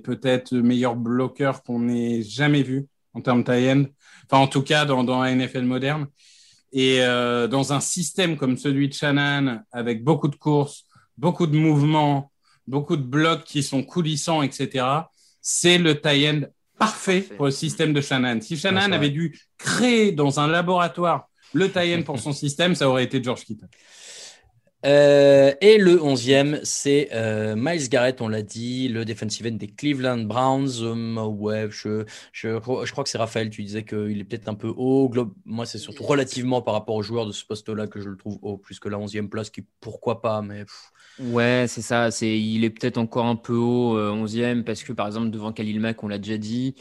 peut-être 0.02 0.50
le 0.52 0.62
meilleur 0.62 0.96
bloqueur 0.96 1.62
qu'on 1.62 1.86
ait 1.90 2.22
jamais 2.22 2.62
vu 2.62 2.86
en 3.12 3.20
termes 3.20 3.44
de 3.44 3.52
tie-end. 3.52 3.84
Enfin, 4.24 4.42
en 4.42 4.46
tout 4.46 4.62
cas, 4.62 4.86
dans, 4.86 5.04
dans 5.04 5.20
la 5.20 5.34
NFL 5.34 5.64
moderne. 5.64 6.06
Et 6.72 7.02
euh, 7.02 7.46
dans 7.46 7.74
un 7.74 7.80
système 7.80 8.38
comme 8.38 8.56
celui 8.56 8.88
de 8.88 8.94
Shannon, 8.94 9.60
avec 9.70 10.02
beaucoup 10.02 10.28
de 10.28 10.36
courses, 10.36 10.86
beaucoup 11.18 11.46
de 11.46 11.58
mouvements, 11.58 12.32
beaucoup 12.66 12.96
de 12.96 13.02
blocs 13.02 13.44
qui 13.44 13.62
sont 13.62 13.82
coulissants, 13.82 14.40
etc., 14.40 14.86
c'est 15.42 15.76
le 15.76 16.00
tie-end 16.00 16.40
parfait 16.78 17.20
pour 17.20 17.44
le 17.44 17.50
système 17.50 17.92
de 17.92 18.00
Shannon. 18.00 18.40
Si 18.40 18.56
Shannon 18.56 18.92
avait 18.92 19.10
dû 19.10 19.38
créer 19.58 20.12
dans 20.12 20.40
un 20.40 20.46
laboratoire 20.46 21.28
le 21.52 21.70
tie-end 21.70 22.02
pour 22.02 22.18
son 22.18 22.32
système, 22.44 22.74
ça 22.74 22.88
aurait 22.88 23.04
été 23.04 23.22
George 23.22 23.44
Kittle. 23.44 23.68
Euh, 24.86 25.52
et 25.60 25.78
le 25.78 25.96
11e, 25.98 26.60
c'est 26.62 27.08
euh, 27.12 27.56
Miles 27.56 27.88
Garrett, 27.88 28.20
on 28.20 28.28
l'a 28.28 28.42
dit, 28.42 28.88
le 28.88 29.04
defensive 29.04 29.46
end 29.46 29.56
des 29.56 29.66
Cleveland 29.66 30.18
Browns. 30.24 30.68
Euh, 30.80 31.24
ouais, 31.24 31.66
je, 31.70 32.04
je, 32.32 32.48
je 32.50 32.92
crois 32.92 33.02
que 33.02 33.10
c'est 33.10 33.18
Raphaël, 33.18 33.50
tu 33.50 33.64
disais 33.64 33.84
qu'il 33.84 34.20
est 34.20 34.24
peut-être 34.24 34.48
un 34.48 34.54
peu 34.54 34.72
haut. 34.76 35.10
Moi, 35.44 35.66
c'est 35.66 35.78
surtout 35.78 36.04
relativement 36.04 36.62
par 36.62 36.74
rapport 36.74 36.94
aux 36.94 37.02
joueurs 37.02 37.26
de 37.26 37.32
ce 37.32 37.44
poste-là 37.44 37.88
que 37.88 38.00
je 38.00 38.08
le 38.08 38.16
trouve 38.16 38.38
haut, 38.42 38.58
plus 38.58 38.78
que 38.78 38.88
la 38.88 38.98
11e 38.98 39.28
place, 39.28 39.50
qui 39.50 39.66
pourquoi 39.80 40.22
pas, 40.22 40.40
mais 40.40 40.64
Ouais, 41.18 41.64
c'est 41.66 41.82
ça. 41.82 42.10
C'est, 42.10 42.38
il 42.38 42.64
est 42.64 42.70
peut-être 42.70 42.98
encore 42.98 43.26
un 43.26 43.36
peu 43.36 43.54
haut, 43.56 43.96
euh, 43.96 44.12
11e, 44.12 44.64
parce 44.64 44.82
que 44.84 44.92
par 44.92 45.06
exemple, 45.06 45.30
devant 45.30 45.52
Khalil 45.52 45.80
Mack, 45.80 46.02
on 46.04 46.08
l'a 46.08 46.18
déjà 46.18 46.36
dit. 46.36 46.74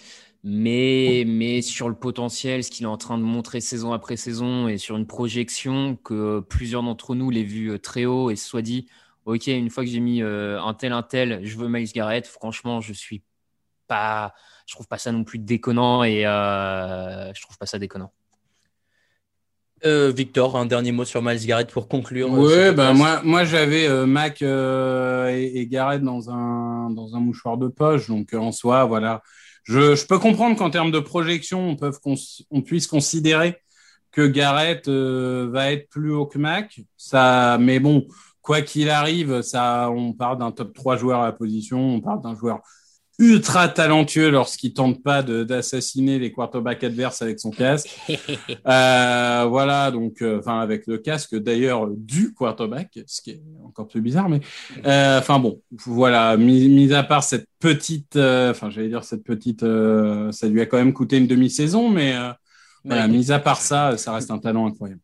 Mais, 0.48 1.24
mais 1.26 1.64
sur 1.64 1.90
le 1.90 1.96
potentiel, 1.96 2.64
ce 2.64 2.70
qu'il 2.70 2.84
est 2.84 2.88
en 2.88 2.98
train 2.98 3.18
de 3.18 3.24
montrer 3.24 3.62
saison 3.62 3.94
après 3.94 4.16
saison 4.16 4.68
et 4.68 4.78
sur 4.78 4.96
une 4.96 5.08
projection 5.08 5.96
que 6.04 6.40
plusieurs 6.40 6.84
d'entre 6.84 7.16
nous 7.16 7.32
l'aient 7.32 7.42
vu 7.42 7.72
euh, 7.72 7.80
très 7.80 8.06
haut 8.06 8.30
et 8.30 8.36
se 8.36 8.48
soit 8.48 8.62
dit, 8.62 8.86
OK, 9.26 9.48
une 9.48 9.72
fois 9.72 9.84
que 9.84 9.90
j'ai 9.90 10.00
mis 10.00 10.22
euh, 10.22 10.62
un 10.62 10.76
tel, 10.76 10.92
un 10.92 11.02
tel, 11.02 11.40
je 11.44 11.58
veux 11.58 11.68
Miles 11.68 11.92
Garrett. 11.92 12.28
Franchement, 12.28 12.80
je 12.80 12.94
suis 12.94 13.24
pas, 13.88 14.36
je 14.68 14.76
trouve 14.76 14.88
pas 14.88 15.00
ça 15.00 15.12
non 15.12 15.24
plus 15.24 15.40
déconnant 15.40 16.04
et 16.04 16.28
euh, 16.28 17.34
je 17.34 17.42
trouve 17.42 17.58
pas 17.58 17.66
ça 17.66 17.80
déconnant. 17.80 18.14
Euh, 19.84 20.12
Victor, 20.16 20.58
un 20.58 20.68
dernier 20.68 20.92
mot 20.92 21.06
sur 21.06 21.24
Miles 21.24 21.44
Garrett 21.48 21.72
pour 21.72 21.88
conclure. 21.88 22.32
euh, 22.46 22.70
ce 22.70 22.72
bah 22.76 22.94
moi, 22.94 23.22
moi 23.24 23.46
j'avais 23.46 23.88
euh, 23.88 24.06
Mac 24.06 24.44
euh, 24.44 25.28
et, 25.30 25.60
et 25.60 25.66
Garrett 25.66 26.04
dans 26.04 26.30
un, 26.30 26.92
dans 26.92 27.16
un 27.16 27.20
mouchoir 27.20 27.58
de 27.58 27.68
poche. 27.68 28.08
Donc 28.08 28.36
euh, 28.36 28.38
en 28.38 28.52
soi, 28.52 28.86
voilà. 28.86 29.24
Je, 29.66 30.06
peux 30.06 30.20
comprendre 30.20 30.56
qu'en 30.58 30.70
termes 30.70 30.92
de 30.92 31.00
projection, 31.00 31.76
on 32.52 32.62
puisse 32.62 32.88
considérer 32.88 33.58
que 34.12 34.26
Garrett 34.26 34.88
euh, 34.88 35.50
va 35.52 35.74
être 35.74 35.90
plus 35.90 36.14
haut 36.14 36.26
que 36.26 36.38
Mac. 36.38 36.80
Ça, 36.96 37.58
mais 37.60 37.80
bon, 37.80 38.08
quoi 38.42 38.62
qu'il 38.62 38.90
arrive, 38.90 39.42
ça, 39.42 39.90
on 39.92 40.14
parle 40.14 40.38
d'un 40.38 40.52
top 40.52 40.74
3 40.74 40.98
joueur 40.98 41.22
à 41.22 41.26
la 41.26 41.34
position, 41.34 41.96
on 41.96 42.00
parle 42.00 42.22
d'un 42.22 42.36
joueur 42.36 42.62
ultra 43.18 43.70
talentueux 43.70 44.30
lorsqu'il 44.30 44.74
tente 44.74 45.02
pas 45.02 45.24
d'assassiner 45.24 46.20
les 46.20 46.32
quarterbacks 46.32 46.84
adverses 46.84 47.22
avec 47.22 47.40
son 47.40 47.52
casque. 47.52 47.90
Euh, 48.68 49.46
voilà, 49.48 49.92
donc, 49.92 50.22
euh, 50.22 50.40
enfin, 50.40 50.60
avec 50.60 50.88
le 50.88 50.98
casque 50.98 51.36
d'ailleurs 51.36 51.88
du 51.90 52.34
quarterback, 52.34 53.00
ce 53.06 53.22
qui 53.22 53.32
est 53.32 53.42
encore 53.64 53.88
plus 53.88 54.02
bizarre, 54.02 54.28
mais 54.28 54.40
euh, 54.86 55.20
enfin 55.20 55.40
bon, 55.40 55.62
voilà, 55.86 56.36
mis, 56.36 56.68
mis 56.70 56.92
à 56.94 57.04
part 57.04 57.24
cette 57.24 57.48
petite, 57.60 58.16
euh, 58.16 58.52
enfin, 58.52 58.70
j'allais 58.70 58.90
dire 58.90 59.04
cette 59.04 59.24
petite, 59.24 59.64
euh, 59.64 60.32
ça 60.32 60.48
lui 60.48 60.62
a 60.62 60.66
quand 60.66 60.78
même 60.78 60.94
coûté 60.94 61.18
une 61.18 61.28
demi-saison, 61.28 61.90
mais 61.90 62.16
euh, 62.16 62.32
voilà, 62.84 63.08
mis 63.08 63.32
à 63.32 63.40
part 63.40 63.62
ça, 63.62 63.98
ça 63.98 64.14
reste 64.14 64.32
un 64.32 64.40
talent 64.40 64.66
incroyable. 64.68 65.02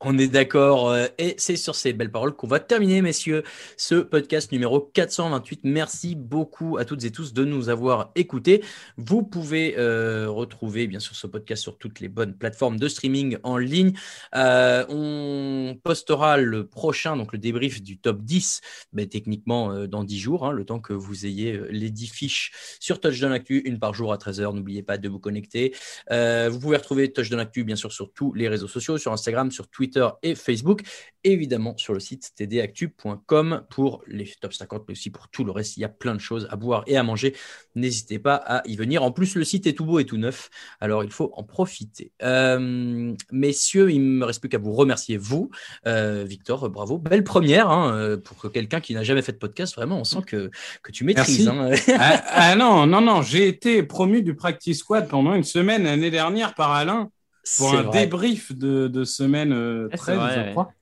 On 0.00 0.16
est 0.18 0.28
d'accord. 0.28 0.90
euh, 0.90 1.06
Et 1.18 1.34
c'est 1.38 1.56
sur 1.56 1.74
ces 1.74 1.92
belles 1.92 2.10
paroles 2.10 2.34
qu'on 2.34 2.46
va 2.46 2.60
terminer, 2.60 3.02
messieurs, 3.02 3.42
ce 3.76 3.96
podcast 3.96 4.52
numéro 4.52 4.80
428. 4.80 5.60
Merci 5.64 6.14
beaucoup 6.14 6.78
à 6.78 6.84
toutes 6.84 7.04
et 7.04 7.10
tous 7.10 7.32
de 7.32 7.44
nous 7.44 7.68
avoir 7.68 8.10
écoutés. 8.14 8.64
Vous 8.96 9.22
pouvez 9.22 9.76
euh, 9.78 10.28
retrouver, 10.28 10.86
bien 10.86 11.00
sûr, 11.00 11.16
ce 11.16 11.26
podcast 11.26 11.62
sur 11.62 11.78
toutes 11.78 12.00
les 12.00 12.08
bonnes 12.08 12.36
plateformes 12.36 12.78
de 12.78 12.88
streaming 12.88 13.38
en 13.42 13.58
ligne. 13.58 13.92
Euh, 14.34 14.84
on 14.88 15.76
postera 15.82 16.36
le 16.36 16.66
prochain, 16.66 17.16
donc 17.16 17.32
le 17.32 17.38
débrief 17.38 17.82
du 17.82 17.98
top 17.98 18.22
10, 18.22 18.60
ben, 18.92 19.08
techniquement 19.08 19.86
dans 19.86 20.04
10 20.04 20.18
jours, 20.18 20.46
hein, 20.46 20.52
le 20.52 20.64
temps 20.64 20.80
que 20.80 20.92
vous 20.92 21.26
ayez 21.26 21.60
les 21.70 21.90
10 21.90 22.06
fiches 22.08 22.52
sur 22.80 23.00
Touchdown 23.00 23.32
Actu, 23.32 23.58
une 23.64 23.78
par 23.78 23.94
jour 23.94 24.12
à 24.12 24.16
13h. 24.16 24.54
N'oubliez 24.54 24.82
pas 24.82 24.98
de 24.98 25.08
vous 25.08 25.18
connecter. 25.18 25.74
Vous 26.10 26.58
pouvez 26.60 26.76
retrouver 26.76 27.12
Touchdown 27.12 27.40
Actu, 27.40 27.64
bien 27.64 27.76
sûr, 27.76 27.92
sur 27.92 28.12
tous 28.12 28.32
les 28.34 28.48
réseaux 28.48 28.68
sociaux, 28.68 28.98
sur 28.98 29.12
Instagram, 29.12 29.50
sur 29.50 29.67
Twitter 29.70 30.06
et 30.22 30.34
Facebook, 30.34 30.82
et 31.24 31.32
évidemment 31.32 31.76
sur 31.76 31.94
le 31.94 32.00
site 32.00 32.32
tdactu.com 32.36 33.64
pour 33.70 34.02
les 34.06 34.30
top 34.40 34.52
50, 34.52 34.84
mais 34.88 34.92
aussi 34.92 35.10
pour 35.10 35.28
tout 35.28 35.44
le 35.44 35.50
reste. 35.50 35.76
Il 35.76 35.80
y 35.80 35.84
a 35.84 35.88
plein 35.88 36.14
de 36.14 36.20
choses 36.20 36.46
à 36.50 36.56
boire 36.56 36.84
et 36.86 36.96
à 36.96 37.02
manger. 37.02 37.34
N'hésitez 37.74 38.18
pas 38.18 38.36
à 38.36 38.66
y 38.66 38.76
venir. 38.76 39.02
En 39.02 39.12
plus, 39.12 39.34
le 39.34 39.44
site 39.44 39.66
est 39.66 39.72
tout 39.72 39.84
beau 39.84 39.98
et 39.98 40.04
tout 40.04 40.16
neuf, 40.16 40.50
alors 40.80 41.04
il 41.04 41.10
faut 41.10 41.32
en 41.34 41.42
profiter. 41.42 42.12
Euh, 42.22 43.14
messieurs, 43.30 43.90
il 43.90 44.00
me 44.00 44.24
reste 44.24 44.40
plus 44.40 44.48
qu'à 44.48 44.58
vous 44.58 44.72
remercier, 44.72 45.16
vous, 45.16 45.50
Euh, 45.86 46.24
Victor, 46.24 46.68
bravo. 46.70 46.98
Belle 46.98 47.24
première 47.24 47.70
hein, 47.70 47.94
euh, 47.94 48.16
pour 48.16 48.50
quelqu'un 48.52 48.80
qui 48.80 48.94
n'a 48.94 49.02
jamais 49.02 49.22
fait 49.22 49.32
de 49.32 49.38
podcast. 49.38 49.74
Vraiment, 49.74 49.98
on 49.98 50.04
sent 50.04 50.22
que, 50.26 50.50
que 50.82 50.92
tu 50.92 51.04
maîtrises. 51.04 51.48
Hein. 51.48 51.70
ah, 51.98 52.22
ah 52.26 52.56
non, 52.56 52.86
non, 52.86 53.00
non, 53.00 53.22
j'ai 53.22 53.48
été 53.48 53.82
promu 53.82 54.22
du 54.22 54.34
practice 54.34 54.78
squad 54.78 55.08
pendant 55.08 55.34
une 55.34 55.44
semaine 55.44 55.84
l'année 55.84 56.10
dernière 56.10 56.54
par 56.54 56.72
Alain 56.72 57.10
pour 57.56 57.70
C'est 57.70 57.76
un 57.76 57.82
vrai. 57.82 58.00
débrief 58.00 58.52
de, 58.52 58.88
de 58.88 59.04
semaine 59.04 59.52
euh, 59.52 59.88
Ah, 59.92 59.96
c'est 59.96 60.02
13, 60.14 60.16
vrai, 60.18 60.44
je 60.46 60.50
crois. 60.52 60.72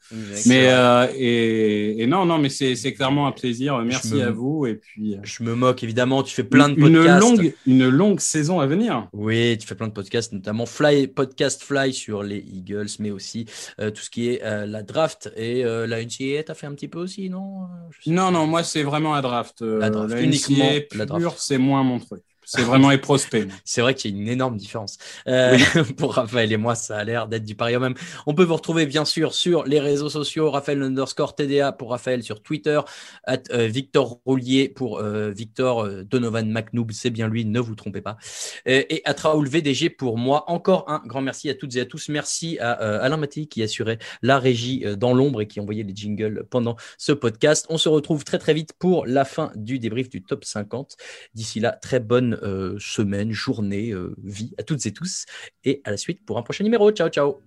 Mais 0.46 0.68
euh, 0.70 1.06
et, 1.16 2.00
et 2.02 2.06
non, 2.06 2.24
non, 2.26 2.38
mais 2.38 2.48
c'est 2.48 2.76
c'est 2.76 2.92
clairement 2.94 3.26
un 3.26 3.32
plaisir. 3.32 3.76
Merci 3.78 4.14
me- 4.14 4.22
à 4.22 4.30
vous 4.30 4.64
et 4.66 4.76
puis 4.76 5.14
euh, 5.16 5.18
Je 5.24 5.42
me 5.42 5.54
moque, 5.54 5.82
évidemment. 5.82 6.22
Tu 6.22 6.32
fais 6.34 6.44
plein 6.44 6.68
de 6.68 6.74
une 6.78 6.94
podcasts. 6.94 7.20
longue, 7.20 7.54
une 7.66 7.88
longue 7.88 8.20
saison 8.20 8.60
à 8.60 8.66
venir. 8.66 9.08
Oui, 9.12 9.58
tu 9.58 9.66
fais 9.66 9.74
plein 9.74 9.88
de 9.88 9.92
podcasts, 9.92 10.32
notamment 10.32 10.64
Fly, 10.66 11.08
Podcast 11.08 11.62
Fly 11.62 11.92
sur 11.92 12.22
les 12.22 12.38
Eagles, 12.38 12.86
mais 13.00 13.10
aussi 13.10 13.46
euh, 13.80 13.90
tout 13.90 14.02
ce 14.02 14.10
qui 14.10 14.28
est 14.30 14.42
euh, 14.44 14.64
la 14.66 14.82
draft 14.84 15.30
et 15.36 15.64
euh, 15.64 15.86
la 15.88 16.00
NCAA, 16.02 16.44
t'as 16.44 16.54
fait 16.54 16.66
un 16.68 16.74
petit 16.74 16.88
peu 16.88 17.00
aussi, 17.00 17.28
non? 17.28 17.66
Non, 18.06 18.30
non, 18.30 18.46
moi 18.46 18.62
c'est 18.62 18.84
vraiment 18.84 19.14
la 19.14 19.22
draft. 19.22 19.62
Euh, 19.62 19.80
La 19.80 19.90
draft, 19.90 20.14
la 20.14 20.20
uniquement 20.22 20.64
NCAA 20.66 20.72
la 20.98 21.06
pure, 21.06 21.18
draft. 21.18 21.38
c'est 21.40 21.58
moins 21.58 21.82
mon 21.82 21.98
truc. 21.98 22.22
C'est 22.46 22.62
vraiment 22.62 22.96
prospects. 22.98 23.48
C'est 23.64 23.80
vrai 23.80 23.94
qu'il 23.94 24.12
y 24.12 24.18
a 24.18 24.22
une 24.22 24.28
énorme 24.28 24.56
différence. 24.56 24.98
Euh, 25.26 25.58
pour 25.96 26.14
Raphaël 26.14 26.52
et 26.52 26.56
moi, 26.56 26.76
ça 26.76 26.96
a 26.96 27.02
l'air 27.02 27.26
d'être 27.26 27.44
du 27.44 27.56
pari 27.56 27.74
au 27.74 27.80
même. 27.80 27.94
On 28.26 28.34
peut 28.34 28.44
vous 28.44 28.54
retrouver 28.54 28.86
bien 28.86 29.04
sûr 29.04 29.34
sur 29.34 29.64
les 29.64 29.80
réseaux 29.80 30.08
sociaux, 30.08 30.48
Raphaël 30.52 30.80
underscore 30.80 31.34
TDA 31.34 31.72
pour 31.72 31.90
Raphaël 31.90 32.22
sur 32.22 32.42
Twitter, 32.42 32.80
at, 33.24 33.42
euh, 33.50 33.66
Victor 33.66 34.20
Roulier 34.24 34.68
pour 34.68 35.00
euh, 35.00 35.30
Victor 35.30 35.88
Donovan 36.04 36.48
McNoob, 36.48 36.92
c'est 36.92 37.10
bien 37.10 37.26
lui, 37.26 37.44
ne 37.44 37.58
vous 37.58 37.74
trompez 37.74 38.00
pas. 38.00 38.16
Et 38.64 39.02
at 39.04 39.16
Raoul 39.20 39.48
VDG 39.48 39.90
pour 39.90 40.16
moi. 40.16 40.44
Encore 40.48 40.88
un 40.88 41.02
grand 41.04 41.22
merci 41.22 41.50
à 41.50 41.54
toutes 41.54 41.74
et 41.74 41.80
à 41.80 41.84
tous. 41.84 42.08
Merci 42.08 42.58
à 42.60 42.70
Alain 42.72 43.16
Mattei 43.16 43.46
qui 43.46 43.64
assurait 43.64 43.98
la 44.22 44.38
régie 44.38 44.84
dans 44.96 45.12
l'ombre 45.12 45.40
et 45.40 45.48
qui 45.48 45.58
envoyait 45.58 45.82
les 45.82 45.96
jingles 45.96 46.44
pendant 46.48 46.76
ce 46.96 47.10
podcast. 47.10 47.66
On 47.70 47.78
se 47.78 47.88
retrouve 47.88 48.22
très 48.22 48.38
très 48.38 48.54
vite 48.54 48.72
pour 48.78 49.04
la 49.04 49.24
fin 49.24 49.50
du 49.56 49.80
débrief 49.80 50.08
du 50.08 50.22
top 50.22 50.44
50. 50.44 50.96
D'ici 51.34 51.58
là, 51.58 51.72
très 51.72 51.98
bonne 51.98 52.35
euh, 52.42 52.76
semaine, 52.78 53.32
journée, 53.32 53.90
euh, 53.92 54.14
vie 54.22 54.52
à 54.58 54.62
toutes 54.62 54.84
et 54.86 54.92
tous. 54.92 55.24
Et 55.64 55.80
à 55.84 55.90
la 55.90 55.96
suite 55.96 56.24
pour 56.24 56.38
un 56.38 56.42
prochain 56.42 56.64
numéro. 56.64 56.90
Ciao, 56.90 57.08
ciao. 57.08 57.40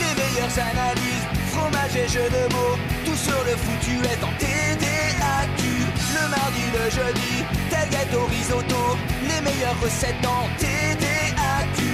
Les 0.00 0.14
meilleures 0.16 0.58
analyses, 0.58 1.26
fromage 1.48 1.96
et 1.96 2.08
jeux 2.08 2.28
de 2.28 2.52
mots, 2.54 2.76
tout 3.04 3.16
sur 3.16 3.44
le 3.44 3.56
foutu 3.56 3.96
est 4.04 4.22
en 4.24 4.32
TDAQ. 4.38 5.62
Le 6.14 6.28
mardi, 6.28 6.64
le 6.74 6.90
jeudi, 6.90 7.44
tel 7.70 7.88
gâteau 7.90 8.24
risotto, 8.26 8.96
les 9.22 9.40
meilleures 9.42 9.80
recettes 9.80 10.26
en 10.26 10.48
TDAQ. 10.58 11.39